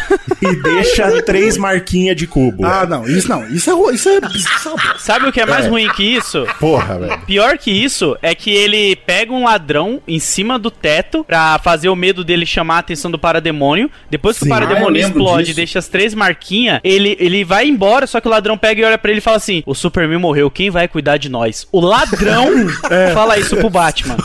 e 0.42 0.56
deixa 0.62 1.22
três 1.22 1.56
marquinhas 1.56 2.16
de 2.16 2.26
cubo. 2.26 2.64
Ah, 2.64 2.86
não, 2.86 3.06
isso 3.06 3.28
não. 3.28 3.46
Isso 3.48 3.70
é, 3.70 3.94
isso 3.94 4.08
é 4.08 4.20
bizarro. 4.20 4.78
Sabe 4.98 5.26
o 5.28 5.32
que 5.32 5.40
é 5.40 5.46
mais 5.46 5.66
É. 5.66 5.68
ruim 5.68 5.88
que 5.90 6.02
isso? 6.02 6.46
Porra, 6.60 6.98
velho. 6.98 7.18
Pior 7.26 7.58
que 7.58 7.70
isso 7.70 8.16
é 8.22 8.34
que 8.34 8.50
ele 8.50 8.96
pega 8.96 9.32
um 9.32 9.44
ladrão 9.44 10.00
em 10.06 10.18
cima 10.18 10.58
do 10.58 10.70
teto 10.70 11.24
pra 11.24 11.58
fazer 11.58 11.88
o 11.88 11.96
medo 11.96 12.24
dele 12.24 12.44
chamar 12.46 12.76
a 12.76 12.78
atenção 12.80 13.10
do 13.10 13.18
parademônio. 13.18 13.90
Depois 14.10 14.38
que 14.38 14.44
Sim. 14.44 14.50
o 14.50 14.54
Ah, 14.54 14.58
parademônio 14.60 15.02
lembro 15.02 15.18
explode 15.20 15.50
e 15.50 15.54
deixa 15.54 15.78
as 15.78 15.88
três 15.88 16.14
marquinhas, 16.14 16.80
ele, 16.84 17.16
ele 17.20 17.44
vai 17.44 17.66
embora, 17.66 18.06
só 18.06 18.20
que 18.20 18.26
o 18.28 18.30
ladrão 18.30 18.56
pega 18.58 18.80
e 18.80 18.84
olha 18.84 18.98
pra 18.98 19.10
ele 19.10 19.18
e 19.18 19.22
fala 19.22 19.36
assim: 19.36 19.62
O 19.66 19.74
Superman 19.74 20.18
morreu, 20.18 20.50
quem 20.50 20.70
vai 20.70 20.86
cuidar 20.88 21.16
de 21.16 21.28
nós? 21.28 21.66
O 21.72 21.80
ladrão 21.80 22.41
fala 23.14 23.38
isso 23.38 23.56
pro 23.56 23.70
Batman. 23.70 24.16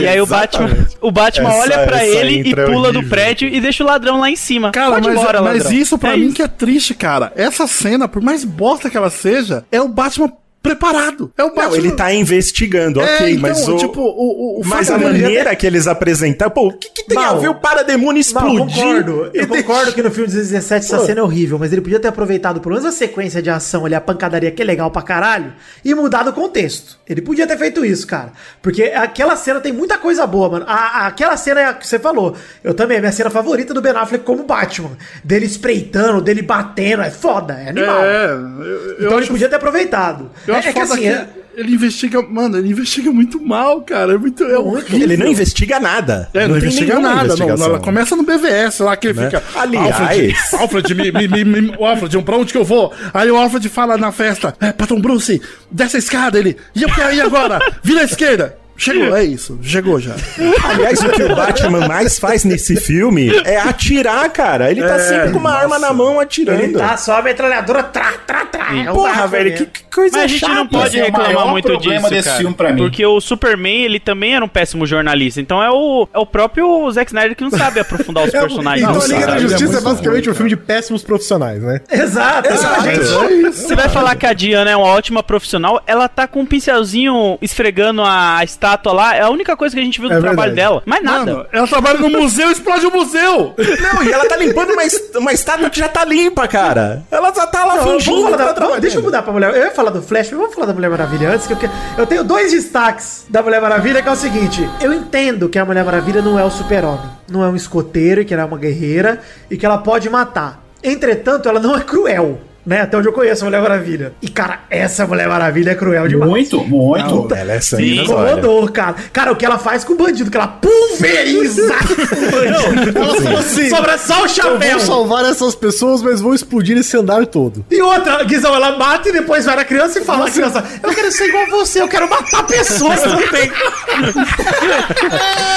e 0.00 0.06
aí 0.08 0.20
o 0.20 0.26
Batman, 0.26 0.68
o 1.00 1.10
Batman 1.10 1.48
Essa- 1.50 1.58
olha 1.58 1.78
pra 1.86 1.96
essa 2.04 2.16
ele 2.18 2.48
e 2.48 2.52
é 2.52 2.64
pula 2.66 2.92
do 2.92 3.02
prédio 3.04 3.48
e 3.48 3.60
deixa 3.60 3.82
o 3.82 3.86
ladrão 3.86 4.20
lá 4.20 4.30
em 4.30 4.36
cima. 4.36 4.70
Cara, 4.72 4.92
Pode 4.92 5.08
mas, 5.08 5.18
embora, 5.20 5.42
mas 5.42 5.64
ladrão. 5.64 5.72
isso 5.80 5.98
pra 5.98 6.14
É 6.14 6.16
mim 6.16 6.32
que 6.32 6.42
é 6.42 6.48
triste, 6.48 6.94
cara. 6.94 7.32
Essa 7.36 7.66
cena, 7.66 8.06
por 8.08 8.22
mais 8.22 8.44
bosta 8.44 8.88
que 8.90 8.96
ela 8.96 9.10
seja, 9.10 9.64
é 9.70 9.80
o 9.80 9.88
Batman 9.88 10.32
preparado. 10.62 11.32
É 11.36 11.42
o 11.42 11.48
Batman. 11.48 11.64
Não, 11.68 11.76
ele 11.76 11.92
tá 11.92 12.12
investigando, 12.12 13.00
É, 13.00 13.14
ok, 13.16 13.30
então, 13.30 13.42
mas 13.42 13.68
o... 13.68 13.76
tipo, 13.76 14.00
o, 14.00 14.58
o, 14.58 14.60
o 14.60 14.64
mas 14.66 14.90
a 14.90 14.98
maneira 14.98 15.54
que 15.56 15.66
eles 15.66 15.86
apresentaram... 15.86 16.50
Pô, 16.52 16.68
o 16.68 16.72
que, 16.78 16.90
que 16.90 17.04
tem 17.04 17.16
Mal. 17.16 17.36
a 17.36 17.38
ver 17.38 17.48
o 17.48 17.54
parademônio 17.54 18.12
Não, 18.12 18.20
explodir? 18.20 18.58
concordo. 18.82 19.30
Eu 19.34 19.46
concordo 19.48 19.92
que 19.92 20.02
no 20.02 20.10
filme 20.10 20.28
de 20.28 20.34
2017 20.36 20.86
essa 20.86 21.04
cena 21.06 21.20
é 21.20 21.22
horrível, 21.22 21.58
mas 21.58 21.72
ele 21.72 21.80
podia 21.80 21.98
ter 22.00 22.08
aproveitado 22.08 22.60
pelo 22.60 22.74
menos 22.74 22.86
a 22.88 22.92
sequência 22.96 23.42
de 23.42 23.50
ação 23.50 23.84
ali, 23.84 23.94
a 23.94 24.00
pancadaria 24.00 24.50
que 24.50 24.62
é 24.62 24.64
legal 24.64 24.90
pra 24.90 25.02
caralho, 25.02 25.52
e 25.84 25.94
mudado 25.94 26.30
o 26.30 26.32
contexto. 26.32 26.98
Ele 27.08 27.20
podia 27.20 27.46
ter 27.46 27.58
feito 27.58 27.84
isso, 27.84 28.06
cara. 28.06 28.32
Porque 28.62 28.84
aquela 28.84 29.36
cena 29.36 29.60
tem 29.60 29.72
muita 29.72 29.98
coisa 29.98 30.26
boa, 30.26 30.48
mano. 30.48 30.64
A, 30.68 30.74
a- 31.04 31.06
aquela 31.08 31.36
cena 31.36 31.60
é 31.60 31.64
a 31.66 31.74
que 31.74 31.86
você 31.86 31.98
falou. 31.98 32.34
Eu 32.62 32.72
também, 32.74 32.96
é 32.98 33.00
minha 33.00 33.12
cena 33.12 33.28
favorita 33.30 33.74
do 33.74 33.80
Ben 33.82 33.92
Affleck 33.92 34.24
como 34.24 34.44
Batman. 34.44 34.92
Dele 35.24 35.46
espreitando, 35.46 36.20
dele 36.20 36.42
batendo, 36.42 37.02
é 37.02 37.10
foda, 37.10 37.54
é 37.54 37.68
animal. 37.68 38.02
É, 38.04 38.26
eu, 38.26 38.38
eu 38.38 38.92
então 38.98 39.12
ele 39.12 39.20
acho, 39.22 39.30
podia 39.32 39.48
ter 39.48 39.56
aproveitado. 39.56 40.30
Eu 40.52 40.56
é, 40.56 40.58
acho 40.58 40.68
é 40.68 40.72
que 40.72 40.78
assim, 40.80 41.06
é- 41.06 41.26
ele 41.54 41.74
investiga, 41.74 42.22
mano, 42.22 42.56
ele 42.56 42.70
investiga 42.70 43.12
muito 43.12 43.38
mal, 43.38 43.82
cara. 43.82 44.14
É 44.14 44.18
muito, 44.18 44.42
é 44.42 44.58
horrível. 44.58 45.00
Ele 45.02 45.16
não 45.18 45.26
investiga 45.26 45.78
nada. 45.78 46.28
É, 46.32 46.46
não, 46.48 46.54
tem 46.54 46.62
investiga 46.68 46.98
nada, 46.98 47.36
não, 47.36 47.46
não. 47.56 47.66
Ela 47.66 47.78
começa 47.78 48.16
no 48.16 48.22
BVS 48.22 48.80
lá, 48.80 48.96
que 48.96 49.08
ele 49.08 49.20
Né? 49.20 49.26
fica. 49.26 49.42
Aliás- 49.54 50.00
Alfred, 50.00 50.34
Alfred, 50.58 50.94
me, 50.94 51.12
me, 51.12 51.28
me, 51.28 51.44
me- 51.44 51.74
o 51.78 51.84
Alfred, 51.84 52.22
pra 52.22 52.36
onde 52.38 52.52
que 52.52 52.58
eu 52.58 52.64
vou? 52.64 52.90
Aí 53.12 53.30
o 53.30 53.36
Alfred 53.36 53.68
fala 53.68 53.98
na 53.98 54.10
festa: 54.10 54.54
É, 54.60 54.72
Patrão 54.72 54.98
Bruce, 55.00 55.42
desce 55.70 55.96
a 55.96 55.98
escada. 55.98 56.38
Ele, 56.38 56.56
e 56.74 56.82
eu 56.82 56.88
quero 56.88 57.12
ir 57.14 57.20
agora, 57.20 57.60
vira 57.82 58.00
à 58.00 58.04
esquerda. 58.04 58.56
Chegou, 58.76 59.16
é 59.16 59.24
isso, 59.24 59.58
chegou 59.62 60.00
já. 60.00 60.14
Aliás, 60.64 61.00
o 61.00 61.08
que 61.10 61.22
o 61.22 61.34
Batman 61.36 61.86
mais 61.86 62.18
faz 62.18 62.44
nesse 62.44 62.76
filme 62.76 63.30
é 63.44 63.58
atirar, 63.58 64.28
cara. 64.30 64.70
Ele 64.70 64.82
tá 64.82 64.94
É, 64.94 64.98
sempre 64.98 65.32
com 65.32 65.38
uma 65.38 65.52
arma 65.52 65.78
na 65.78 65.92
mão 65.92 66.18
atirando. 66.18 66.62
ele 66.62 66.72
tá 66.76 66.96
só 66.96 67.18
a 67.18 67.22
metralhadora, 67.22 67.82
trá, 67.84 68.12
trá, 68.26 68.44
trá. 68.46 68.76
É 68.76 68.84
Porra, 68.92 69.26
velho, 69.26 69.56
que, 69.56 69.66
que 69.66 69.84
coisa 69.94 70.16
Mas 70.16 70.24
a 70.24 70.26
gente 70.26 70.40
chata. 70.40 70.54
não 70.54 70.66
pode 70.66 70.86
esse 70.88 70.98
é 71.00 71.04
reclamar 71.04 71.34
maior 71.34 71.50
muito 71.50 71.76
disso, 71.76 72.08
desse 72.08 72.28
cara. 72.28 72.38
filme 72.40 72.54
pra 72.54 72.72
mim. 72.72 72.78
Porque 72.82 73.04
o 73.04 73.20
Superman, 73.20 73.84
ele 73.84 74.00
também 74.00 74.34
era 74.34 74.44
um 74.44 74.48
péssimo 74.48 74.86
jornalista. 74.86 75.40
Então 75.40 75.62
é 75.62 75.70
o, 75.70 76.08
é 76.12 76.18
o 76.18 76.26
próprio 76.26 76.90
Zack 76.90 77.10
Snyder 77.10 77.36
que 77.36 77.42
não 77.44 77.50
sabe 77.50 77.80
aprofundar 77.80 78.24
os 78.24 78.30
personagens. 78.32 78.88
Então 78.88 79.06
Liga 79.06 79.26
da 79.26 79.38
Justiça 79.38 79.74
é 79.74 79.78
é, 79.78 79.80
basicamente 79.80 80.30
um 80.30 80.34
filme 80.34 80.48
de 80.50 80.56
péssimos 80.56 81.02
profissionais, 81.02 81.62
né? 81.62 81.80
Exato, 81.90 82.48
Exato. 82.48 82.82
gente. 82.82 83.52
Você 83.56 83.76
vai 83.76 83.88
falar 83.88 84.16
que 84.16 84.26
a 84.26 84.32
Diana 84.32 84.70
é 84.70 84.76
uma 84.76 84.86
ótima 84.86 85.22
profissional, 85.22 85.82
ela 85.86 86.08
tá 86.08 86.26
com 86.26 86.40
um 86.40 86.46
pincelzinho 86.46 87.38
esfregando 87.42 88.02
a 88.02 88.42
estátua 88.62 88.92
lá, 88.92 89.16
é 89.16 89.20
a 89.22 89.28
única 89.30 89.56
coisa 89.56 89.74
que 89.74 89.80
a 89.80 89.84
gente 89.84 90.00
viu 90.00 90.08
do 90.08 90.14
É 90.14 90.20
trabalho 90.20 90.54
verdade. 90.54 90.56
dela. 90.56 90.82
Mais 90.86 91.02
nada. 91.02 91.18
Mano, 91.34 91.46
ela 91.52 91.66
trabalha 91.66 91.98
no 91.98 92.08
museu 92.08 92.48
e 92.48 92.52
explode 92.52 92.86
o 92.86 92.90
museu. 92.92 93.54
Não, 93.58 94.02
e 94.04 94.12
ela 94.12 94.28
tá 94.28 94.36
limpando 94.36 94.70
uma, 94.72 94.84
est- 94.84 95.14
uma 95.16 95.32
estátua 95.32 95.68
que 95.68 95.78
já 95.80 95.88
tá 95.88 96.04
limpa, 96.04 96.46
cara. 96.46 97.02
Ela 97.10 97.32
já 97.34 97.46
tá 97.46 97.64
lá 97.64 97.76
Não, 97.76 97.84
fingindo 97.98 98.36
da- 98.36 98.52
tá 98.54 98.78
deixa 98.78 98.98
eu 98.98 99.02
mudar 99.02 99.22
pra 99.22 99.32
Mulher. 99.32 99.50
Eu 99.54 99.64
ia 99.64 99.70
falar 99.72 99.90
do 99.90 100.00
Flash, 100.00 100.30
mas 100.30 100.38
vamos 100.40 100.54
falar 100.54 100.66
da 100.66 100.74
Mulher 100.74 100.90
Maravilha 100.90 101.30
antes, 101.30 101.46
que 101.46 101.52
eu, 101.52 101.56
que- 101.56 101.70
eu 101.98 102.06
tenho 102.06 102.22
dois 102.24 102.52
destaques 102.52 103.24
da 103.28 103.42
Mulher 103.42 103.60
Maravilha, 103.60 104.00
que 104.02 104.08
é 104.08 104.12
o 104.12 104.16
seguinte: 104.16 104.68
eu 104.80 104.92
entendo 104.92 105.48
que 105.48 105.58
a 105.58 105.64
Mulher 105.64 105.84
Maravilha 105.84 106.22
não 106.22 106.38
é 106.38 106.44
o 106.44 106.50
super-homem, 106.50 107.10
não 107.28 107.42
é 107.44 107.48
um 107.48 107.56
escoteiro, 107.56 108.20
e 108.20 108.24
que 108.24 108.32
ela 108.32 108.42
é 108.44 108.46
uma 108.46 108.58
guerreira 108.58 109.20
e 109.50 109.56
que 109.56 109.66
ela 109.66 109.78
pode 109.78 110.08
matar. 110.08 110.62
Entretanto, 110.82 111.48
ela 111.48 111.60
não 111.60 111.76
é 111.76 111.80
cruel. 111.80 112.40
Né? 112.64 112.80
Até 112.82 112.96
onde 112.96 113.08
eu 113.08 113.12
conheço 113.12 113.42
a 113.42 113.46
Mulher 113.46 113.60
Maravilha. 113.60 114.12
E, 114.22 114.28
cara, 114.28 114.60
essa 114.70 115.04
Mulher 115.06 115.28
Maravilha 115.28 115.72
é 115.72 115.74
cruel 115.74 116.06
demais. 116.06 116.30
Muito, 116.30 116.64
muito. 116.64 117.28
Não, 117.28 117.36
ela 117.36 117.52
é 117.54 117.60
sangue. 117.60 118.00
Incomodou, 118.02 118.68
cara. 118.68 118.94
Cara, 119.12 119.32
o 119.32 119.36
que 119.36 119.44
ela 119.44 119.58
faz 119.58 119.82
com 119.82 119.94
o 119.94 119.96
bandido, 119.96 120.30
que 120.30 120.36
ela 120.36 120.46
pulveriza 120.46 121.62
o 121.74 122.30
bandido. 122.30 122.98
Ela 122.98 123.14
falou 123.20 123.38
assim: 123.40 123.68
Sobra 123.68 123.98
só 123.98 124.20
o 124.20 124.24
Eu 124.24 124.28
chapéu. 124.28 124.78
vou 124.78 124.80
salvar 124.86 125.24
essas 125.24 125.54
pessoas, 125.56 126.02
mas 126.02 126.20
vou 126.20 126.34
explodir 126.34 126.76
esse 126.78 126.96
andar 126.96 127.26
todo. 127.26 127.64
E 127.70 127.82
outra, 127.82 128.22
Guizão, 128.24 128.54
ela 128.54 128.76
mata 128.78 129.08
e 129.08 129.12
depois 129.12 129.44
vai 129.44 129.56
na 129.56 129.64
criança 129.64 129.98
e 129.98 130.04
fala: 130.04 130.30
criança, 130.30 130.62
eu 130.82 130.90
quero 130.90 131.10
ser 131.10 131.24
igual 131.30 131.44
a 131.44 131.50
você, 131.50 131.82
eu 131.82 131.88
quero 131.88 132.08
matar 132.08 132.46
pessoas 132.46 133.00
também. 133.02 133.50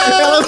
Ela, 0.08 0.46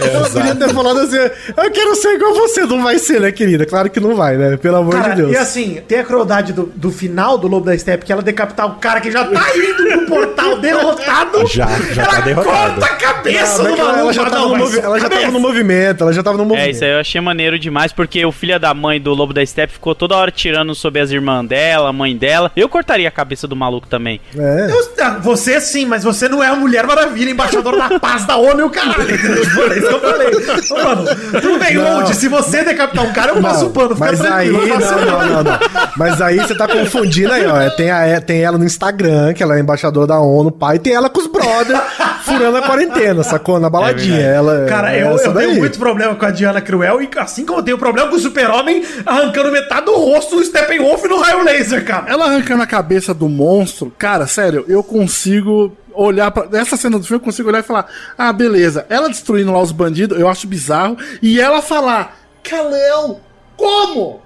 ela 0.00 0.30
podia 0.30 0.54
ter 0.56 0.74
falado 0.74 1.00
assim: 1.00 1.16
Eu 1.56 1.70
quero 1.70 1.94
ser 1.94 2.14
igual 2.14 2.34
você. 2.34 2.62
Não 2.62 2.82
vai 2.82 2.98
ser, 2.98 3.20
né, 3.20 3.30
querida? 3.32 3.66
Claro 3.66 3.90
que 3.90 4.00
não 4.00 4.14
vai, 4.14 4.36
né? 4.36 4.56
Pelo 4.56 4.76
amor 4.76 4.94
Cara, 4.94 5.10
de 5.14 5.22
Deus. 5.22 5.32
e 5.32 5.36
assim, 5.36 5.80
tem 5.92 6.00
a 6.00 6.04
crueldade 6.04 6.54
do, 6.54 6.72
do 6.74 6.90
final 6.90 7.36
do 7.36 7.46
Lobo 7.46 7.66
da 7.66 7.76
Steppe, 7.76 8.06
que 8.06 8.12
ela 8.12 8.22
decapitar 8.22 8.66
o 8.66 8.76
cara 8.76 8.98
que 8.98 9.10
já 9.10 9.26
tá 9.26 9.42
indo 9.54 9.84
pro 9.84 10.06
portal 10.06 10.56
derrotado. 10.62 11.46
Já, 11.46 11.66
já 11.92 12.02
ela 12.04 12.12
tá 12.14 12.20
derrotado. 12.20 12.80
corta 12.80 12.86
a 12.86 12.96
cabeça 12.96 13.62
Não, 13.62 13.70
mas 13.70 13.74
do 13.76 13.80
ela, 13.82 13.92
maluco. 13.92 14.00
ela 14.00 14.12
já 14.12 14.24
tava 14.30 14.40
não, 14.48 14.56
no 14.56 14.78
ela 14.78 15.00
já 15.00 15.10
tava 15.10 15.30
no 15.30 15.40
movimento, 15.40 16.02
ela 16.04 16.12
já 16.14 16.22
tava 16.22 16.36
no 16.38 16.44
É, 16.44 16.46
movimento. 16.46 16.70
isso 16.70 16.84
aí 16.84 16.90
eu 16.92 16.98
achei 17.00 17.20
maneiro 17.20 17.58
demais, 17.58 17.92
porque 17.92 18.24
o 18.24 18.32
filho 18.32 18.58
da 18.58 18.72
mãe 18.72 18.98
do 18.98 19.12
Lobo 19.12 19.34
da 19.34 19.44
Steppe 19.44 19.74
ficou 19.74 19.94
toda 19.94 20.16
hora 20.16 20.30
tirando 20.30 20.74
sobre 20.74 21.00
as 21.00 21.10
irmãs 21.10 21.46
dela, 21.46 21.90
a 21.90 21.92
mãe 21.92 22.16
dela. 22.16 22.50
Eu 22.56 22.70
cortaria 22.70 23.08
a 23.08 23.10
cabeça 23.10 23.46
do 23.46 23.54
maluco 23.54 23.86
também. 23.86 24.18
É. 24.34 24.68
Eu- 24.70 24.92
ah, 25.04 25.18
você 25.20 25.60
sim, 25.60 25.84
mas 25.84 26.04
você 26.04 26.26
não 26.28 26.42
é 26.42 26.46
a 26.46 26.54
Mulher 26.54 26.86
Maravilha, 26.86 27.30
embaixadora 27.30 27.76
da 27.76 28.00
paz 28.00 28.24
da 28.24 28.36
ONU 28.38 28.60
e 28.60 28.62
o 28.62 28.70
caralho. 28.70 29.02
entendeu? 29.14 29.44
Foi 29.44 29.78
isso 29.78 29.88
que 29.88 29.94
eu 29.94 30.00
falei. 30.00 30.28
Ô, 30.70 30.84
Mano, 30.84 31.04
tudo 31.40 31.58
bem. 31.58 31.76
Load, 31.76 32.14
se 32.16 32.28
você 32.28 32.64
decapitar 32.64 33.04
um 33.04 33.12
cara, 33.12 33.32
eu 33.32 33.42
passo 33.42 33.66
o 33.66 33.70
pano, 33.70 33.94
fica 33.94 34.06
mas 34.06 34.20
aí, 34.22 34.48
tranquilo. 34.48 34.68
não, 34.68 34.74
eu 34.76 34.80
passo 34.80 34.94
o 34.94 35.04
não, 35.04 35.26
não, 35.26 35.42
não. 35.44 35.58
Mas 35.96 36.20
aí 36.20 36.38
você 36.38 36.54
tá 36.54 36.66
confundindo 36.66 37.32
aí, 37.32 37.46
ó. 37.46 37.60
É, 37.60 37.70
Tem, 37.70 37.90
a, 37.90 38.06
é, 38.06 38.20
tem 38.20 38.42
ela 38.42 38.56
no 38.58 38.64
Instagram, 38.64 39.32
que 39.34 39.42
ela 39.42 39.56
é 39.56 39.60
embaixadora 39.60 40.06
da 40.06 40.20
ONU, 40.20 40.50
pai, 40.50 40.76
e 40.76 40.78
tem 40.78 40.92
ela 40.94 41.08
com 41.10 41.20
os 41.20 41.26
brothers 41.26 41.80
furando 42.24 42.56
a 42.58 42.62
quarentena, 42.62 43.22
sacou? 43.22 43.58
Na 43.60 43.68
baladinha. 43.68 44.20
ela, 44.20 44.66
Cara, 44.68 44.94
é 44.94 45.02
eu, 45.02 45.14
essa 45.14 45.26
eu 45.28 45.32
daí. 45.32 45.46
tenho 45.48 45.58
muito 45.60 45.78
problema 45.78 46.14
com 46.14 46.24
a 46.24 46.30
Diana 46.30 46.60
Cruel, 46.60 47.02
e 47.02 47.10
assim 47.16 47.44
como 47.44 47.60
eu 47.60 47.62
tenho 47.64 47.78
problema 47.78 48.08
com 48.08 48.16
o 48.16 48.20
Super-Homem 48.20 48.82
arrancando 49.04 49.52
metade 49.52 49.86
do 49.86 49.94
rosto 49.96 50.36
do 50.36 50.44
Steppenwolf 50.44 51.04
no 51.04 51.18
raio 51.20 51.44
laser, 51.44 51.84
cara. 51.84 52.04
Ela 52.10 52.26
arrancando 52.26 52.62
a 52.62 52.66
cabeça 52.66 53.12
do 53.12 53.28
monstro, 53.28 53.92
cara, 53.98 54.26
sério, 54.26 54.64
eu 54.68 54.82
consigo 54.82 55.76
olhar 55.94 56.30
pra. 56.30 56.46
Essa 56.58 56.76
cena 56.76 56.98
do 56.98 57.04
filme, 57.04 57.20
eu 57.20 57.24
consigo 57.24 57.48
olhar 57.48 57.60
e 57.60 57.62
falar: 57.62 57.86
ah, 58.16 58.32
beleza, 58.32 58.86
ela 58.88 59.08
destruindo 59.08 59.52
lá 59.52 59.60
os 59.60 59.72
bandidos, 59.72 60.18
eu 60.18 60.28
acho 60.28 60.46
bizarro, 60.46 60.96
e 61.20 61.40
ela 61.40 61.60
falar. 61.60 62.16
Kal-El! 62.42 63.20
Como? 63.56 64.20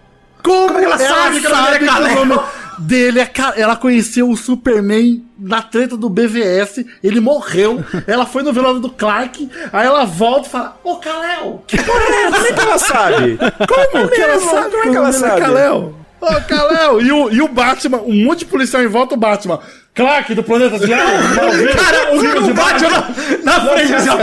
Como, 0.47 0.69
Como 0.69 0.79
é 0.79 0.85
ela 0.85 0.97
sabe 0.97 1.41
que 1.41 1.49
nome 1.49 1.71
dele 1.73 1.75
é 1.75 1.79
que 1.79 2.19
o 2.19 2.25
nome 2.25 2.41
dele 2.79 3.21
é 3.21 3.31
Ela 3.57 3.75
conheceu 3.75 4.31
o 4.31 4.37
Superman 4.37 5.25
na 5.37 5.61
treta 5.61 5.97
do 5.97 6.09
BVS, 6.09 6.85
ele 7.03 7.19
morreu. 7.19 7.85
ela 8.07 8.25
foi 8.25 8.45
no 8.45 8.53
velório 8.53 8.79
do 8.79 8.89
Clark, 8.89 9.51
aí 9.73 9.87
ela 9.87 10.05
volta 10.05 10.47
e 10.47 10.51
fala: 10.51 10.81
Ô 10.85 10.97
Kal-El! 10.97 11.65
Que 11.67 11.83
porra 11.83 12.01
é 12.01 12.23
essa? 12.23 12.37
Como 12.37 12.47
é 12.47 12.53
que 12.53 12.61
ela 12.61 12.79
sabe? 12.79 13.39
Como 13.67 14.09
que 14.09 14.21
ela 14.21 14.41
sabe? 14.41 14.71
Como 14.71 14.83
é 14.83 14.91
que 14.91 14.97
ela 14.97 15.11
dele 15.11 15.19
sabe? 15.19 15.41
Kal-El? 15.41 15.95
Ô, 16.21 16.27
Kal-El! 16.49 17.03
E 17.03 17.13
o, 17.13 17.31
e 17.31 17.43
o 17.43 17.49
Batman, 17.49 17.99
um 17.99 18.25
monte 18.25 18.41
de 18.41 18.47
policial 18.47 18.83
em 18.83 18.89
volta, 18.89 19.15
o 19.15 19.19
Batman. 19.19 19.59
Clark 19.97 20.35
do 20.35 20.43
planeta 20.43 20.79
de 20.79 20.87
Cara, 20.93 22.15
o 22.15 22.21
filho 22.21 22.55
bate 22.55 22.85
na, 22.85 23.09
na 23.43 23.61
frente 23.67 23.95
assim, 23.95 24.09
ó. 24.11 24.17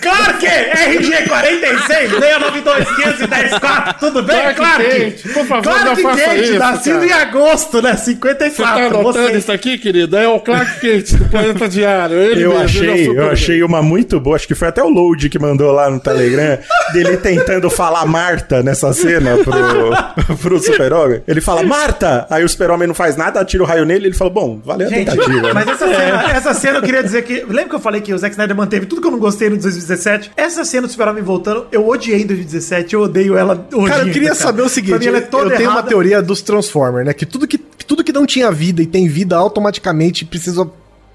Claro 0.00 0.38
que 0.38 0.46
RG 0.46 1.28
46, 1.28 1.86
692, 1.86 2.88
510, 2.96 3.58
4, 3.58 3.94
tudo 4.00 4.22
bem? 4.22 4.36
Clark 4.54 4.78
Clark, 4.78 4.84
Kent, 4.84 5.32
por 5.34 5.46
favor, 5.46 5.62
Clark 5.62 5.84
não 5.84 5.96
faça 5.96 6.24
Kent, 6.30 6.42
isso, 6.42 6.58
nascido 6.58 6.94
cara. 6.94 7.06
em 7.06 7.12
agosto, 7.12 7.82
né? 7.82 7.96
Você 7.96 8.14
tá 8.14 8.50
54. 8.50 8.86
anotando 8.86 9.28
Você, 9.28 9.38
isso 9.38 9.52
aqui, 9.52 9.78
querido? 9.78 10.16
É 10.16 10.28
o 10.28 10.40
Clark 10.40 10.80
Kent 10.80 11.12
do 11.12 11.24
Planeta 11.26 11.68
Diário. 11.68 12.16
Ele 12.16 12.42
Eu 12.44 12.50
mesmo, 12.50 12.62
é 12.62 12.64
achei, 12.64 13.08
eu 13.08 13.30
achei 13.30 13.62
uma 13.62 13.82
muito 13.82 14.18
boa, 14.20 14.36
acho 14.36 14.46
que 14.46 14.54
foi 14.54 14.68
até 14.68 14.82
o 14.82 14.88
Load 14.88 15.28
que 15.28 15.38
mandou 15.38 15.72
lá 15.72 15.90
no 15.90 16.00
Telegram, 16.00 16.58
dele 16.92 17.16
tentando 17.18 17.68
falar 17.70 18.06
Marta 18.06 18.62
nessa 18.62 18.92
cena 18.92 19.36
pro, 19.38 20.36
pro 20.36 20.58
Super-Homem. 20.58 21.22
Ele 21.26 21.40
fala, 21.40 21.62
Marta! 21.62 22.26
Aí 22.30 22.44
o 22.44 22.48
Super-Homem 22.48 22.88
não 22.88 22.94
faz 22.94 23.16
nada, 23.16 23.40
atira 23.40 23.62
o 23.62 23.66
raio 23.66 23.84
nele, 23.84 24.06
ele 24.06 24.14
fala, 24.14 24.30
bom, 24.30 24.60
valeu 24.64 24.86
a 24.86 24.90
Gente, 24.90 25.17
tentativa. 25.18 25.54
mas 25.54 25.68
essa 25.68 25.86
cena, 25.86 26.22
essa 26.30 26.54
cena 26.54 26.78
eu 26.78 26.82
queria 26.82 27.02
dizer 27.02 27.22
que. 27.22 27.44
Lembra 27.44 27.68
que 27.68 27.74
eu 27.74 27.80
falei 27.80 28.00
que 28.00 28.12
o 28.12 28.18
Zack 28.18 28.32
Snyder 28.32 28.56
manteve 28.56 28.86
tudo 28.86 29.00
que 29.00 29.06
eu 29.06 29.12
não 29.12 29.18
gostei 29.18 29.48
no 29.48 29.56
2017? 29.56 30.32
Essa 30.36 30.64
cena 30.64 30.86
do 30.86 30.90
Super-Homem 30.90 31.22
voltando, 31.22 31.66
eu 31.72 31.86
odiei 31.86 32.22
em 32.22 32.26
2017, 32.26 32.94
eu 32.94 33.02
odeio 33.02 33.36
ela 33.36 33.66
hoje. 33.72 33.88
Cara, 33.88 34.06
eu 34.06 34.12
queria 34.12 34.28
cara. 34.28 34.40
saber 34.40 34.62
o 34.62 34.68
seguinte: 34.68 34.98
mim 34.98 35.06
ela 35.06 35.18
é 35.18 35.22
eu 35.22 35.26
toda 35.26 35.50
tenho 35.56 35.68
uma 35.68 35.78
errada. 35.78 35.88
teoria 35.88 36.22
dos 36.22 36.42
Transformers, 36.42 37.06
né? 37.06 37.12
Que 37.12 37.26
tudo 37.26 37.46
que 37.46 37.58
tudo 37.58 38.04
que 38.04 38.12
não 38.12 38.26
tinha 38.26 38.50
vida 38.52 38.82
e 38.82 38.86
tem 38.86 39.08
vida 39.08 39.36
automaticamente 39.36 40.24
precisa 40.24 40.68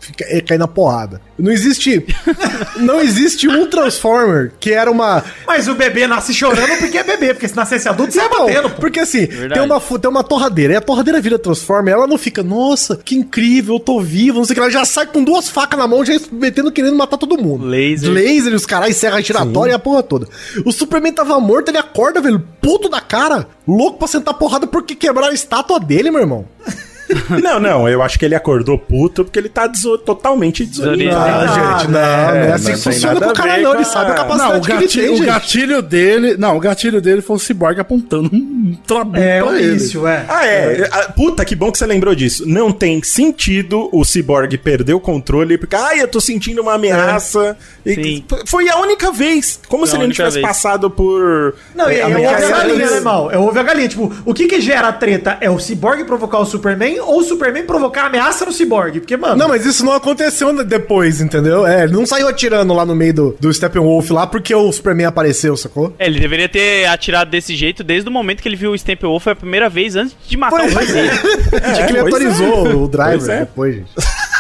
ficar, 0.04 0.26
é, 0.26 0.42
cair 0.42 0.58
na 0.58 0.68
porrada. 0.68 1.22
Não 1.38 1.52
existe. 1.52 2.06
não 2.78 3.00
existe 3.00 3.48
um 3.48 3.68
Transformer 3.68 4.52
que 4.60 4.72
era 4.72 4.92
uma. 4.92 5.24
Mas 5.48 5.68
o 5.68 5.76
bebê 5.76 6.08
nasce 6.08 6.34
chorando 6.34 6.78
porque 6.80 6.98
é 6.98 7.04
bebê, 7.04 7.34
porque 7.34 7.48
se 7.48 7.56
nascesse 7.56 7.88
adulto, 7.88 8.14
você 8.14 8.20
ia 8.20 8.30
batendo, 8.30 8.70
pô. 8.70 8.82
porque 8.82 9.00
assim, 9.00 9.26
Verdade. 9.26 9.54
tem 9.54 9.62
uma, 9.64 10.00
tem 10.00 10.10
uma 10.10 10.24
torradeira, 10.24 10.74
e 10.74 10.76
a 10.76 10.82
torradeira 10.82 11.22
vira 11.22 11.40
Transformer, 11.40 11.94
ela 11.94 12.08
não 12.08 12.18
fica, 12.18 12.44
nossa, 12.44 12.98
que 12.98 13.16
incrível, 13.16 13.76
eu 13.76 13.80
tô 13.80 14.00
vivo, 14.00 14.40
não 14.40 14.46
sei 14.46 14.54
o 14.54 14.56
que, 14.56 14.62
ela 14.62 14.72
já 14.72 14.86
sai 14.86 15.08
com 15.08 15.24
duas 15.24 15.50
facas 15.50 15.80
na 15.80 15.88
mão, 15.88 16.04
já 16.06 16.14
metendo, 16.32 16.72
querendo 16.72 16.96
matar 16.96 17.18
todo 17.18 17.42
mundo. 17.42 17.66
Laser. 17.66 18.12
Laser, 18.12 18.54
os 18.54 18.66
caras, 18.66 18.96
serra 18.96 19.22
giratória 19.22 19.72
e 19.72 19.76
a 19.76 19.80
porra 19.80 20.04
toda. 20.04 20.28
O 20.66 20.72
Superman 20.72 21.14
tava 21.14 21.40
morto, 21.40 21.70
ele 21.70 21.78
acorda, 21.78 22.22
velho, 22.22 22.44
puto 22.62 22.90
da 22.90 23.02
cara, 23.02 23.48
louco 23.68 24.00
pra 24.00 24.08
sentar 24.08 24.34
porrada 24.34 24.68
porque 24.68 24.96
quebraram 24.96 25.32
a 25.32 25.36
estátua 25.36 25.80
dele, 25.80 26.12
meu 26.12 26.22
irmão. 26.22 26.46
Não, 27.42 27.60
não, 27.60 27.88
eu 27.90 28.02
acho 28.02 28.18
que 28.20 28.26
ele 28.26 28.36
acordou 28.36 28.78
puto 28.78 29.24
porque 29.24 29.38
ele 29.40 29.50
tá 29.50 29.68
deso- 29.68 29.98
totalmente 29.98 30.66
desorientado. 30.66 31.24
Ah, 31.24 31.78
gente, 31.78 31.92
não, 31.92 32.00
não 32.00 32.00
é 32.00 32.52
assim 32.54 32.70
não 32.70 32.78
que 32.78 32.84
funciona 32.84 33.14
nada 33.14 33.26
com 33.26 33.32
o 33.32 33.34
a 33.34 33.36
cara, 33.36 33.62
não. 33.62 33.76
Ele 33.76 33.86
sabe 33.86 34.06
a 34.06 34.10
Não, 34.10 34.16
capacidade 34.16 34.58
o 34.58 34.62
que 34.62 34.72
ele 34.72 34.82
gatilho, 34.82 35.04
tem, 35.06 35.14
o 35.14 35.18
gente. 35.18 35.26
gatilho 35.26 35.82
dele. 35.82 36.38
Não, 36.38 36.58
o 36.58 36.60
gatilho 36.60 37.02
dele 37.02 37.22
foi 37.22 37.36
o 37.36 37.40
Cyborg 37.40 37.80
apontando 37.80 38.30
um 38.34 38.78
trabuco 38.86 39.18
É, 39.18 39.44
o 39.44 39.48
pra 39.48 39.60
ele. 39.60 39.72
início, 39.72 40.08
é. 40.08 40.26
Ah, 40.28 40.46
é. 40.46 40.90
Ah, 40.92 41.12
Puta, 41.16 41.44
que 41.46 41.56
bom 41.56 41.72
que 41.72 41.78
você 41.78 41.86
lembrou 41.86 42.14
disso. 42.16 42.44
Não 42.48 42.72
tem 42.72 43.02
sentido 43.04 43.90
o 43.92 44.04
Cyborg 44.04 44.58
perder 44.58 44.94
o 44.94 45.00
controle 45.00 45.58
porque, 45.58 45.76
ai, 45.76 46.02
eu 46.02 46.08
tô 46.08 46.20
sentindo 46.22 46.62
uma 46.62 46.74
ameaça. 46.76 47.58
E 47.86 47.94
Sim. 47.96 48.26
Foi 48.48 48.70
a 48.70 48.78
única 48.78 49.12
vez. 49.12 49.60
Como 49.68 49.82
Foi 49.86 49.90
se 49.90 49.96
ele 49.98 50.08
não 50.08 50.14
tivesse 50.14 50.36
vez. 50.36 50.46
passado 50.48 50.90
por. 50.90 51.56
Não, 51.76 51.92
e 51.92 52.00
é, 52.00 52.06
ouvi 52.08 52.26
a 52.26 52.50
galinha, 52.50 52.90
né, 52.92 53.00
mal? 53.02 53.32
Eu 53.32 53.42
ouvi 53.42 53.60
a 53.60 53.64
galinha. 53.64 53.88
Tipo, 53.90 54.12
o 54.26 54.34
que 54.34 54.48
que 54.48 54.62
gera 54.62 54.88
a 54.88 54.94
treta? 54.94 55.38
É 55.42 55.50
o 55.50 55.60
Cyborg 55.60 56.04
provocar 56.06 56.40
o 56.40 56.46
Superman 56.46 57.00
ou 57.04 57.20
o 57.20 57.24
Superman 57.24 57.64
provocar 57.64 58.06
ameaça 58.06 58.46
no 58.46 58.52
Cyborg? 58.52 59.00
Porque, 59.00 59.18
mano... 59.18 59.36
Não, 59.36 59.48
mas 59.48 59.66
isso 59.66 59.84
não 59.86 59.94
aconteceu 59.94 60.64
depois, 60.64 61.22
entendeu? 61.22 61.66
É, 61.66 61.84
ele 61.84 61.94
não 61.94 62.06
saiu 62.06 62.28
atirando 62.28 62.74
lá 62.74 62.86
no 62.86 62.96
meio 62.96 63.14
do, 63.14 63.38
do 63.40 63.54
Steppenwolf 63.54 64.10
lá 64.12 64.28
porque 64.28 64.54
o 64.54 64.72
Superman 64.72 65.08
apareceu, 65.08 65.56
sacou? 65.56 65.94
É, 66.00 66.08
ele 66.08 66.20
deveria 66.20 66.50
ter 66.50 66.86
atirado 66.86 67.30
desse 67.30 67.56
jeito 67.56 67.84
desde 67.84 68.10
o 68.10 68.12
momento 68.12 68.42
que 68.42 68.48
ele 68.48 68.56
viu 68.56 68.72
o 68.72 68.78
Steppenwolf 68.78 69.28
a 69.28 69.36
primeira 69.36 69.70
vez 69.70 69.96
antes 69.96 70.16
de 70.28 70.38
matar 70.38 70.60
Pois 70.60 70.72
o 70.72 70.76
pai 70.76 70.86
dele. 70.86 71.10
Tinha 71.74 71.86
que 71.88 71.94
ele 71.94 72.02
pois 72.02 72.14
atualizou 72.16 72.68
é. 72.68 72.76
o 72.76 72.88
driver 72.88 73.18
Pois 73.18 73.30
é. 73.30 73.40
depois, 73.40 73.76
gente. 73.76 73.92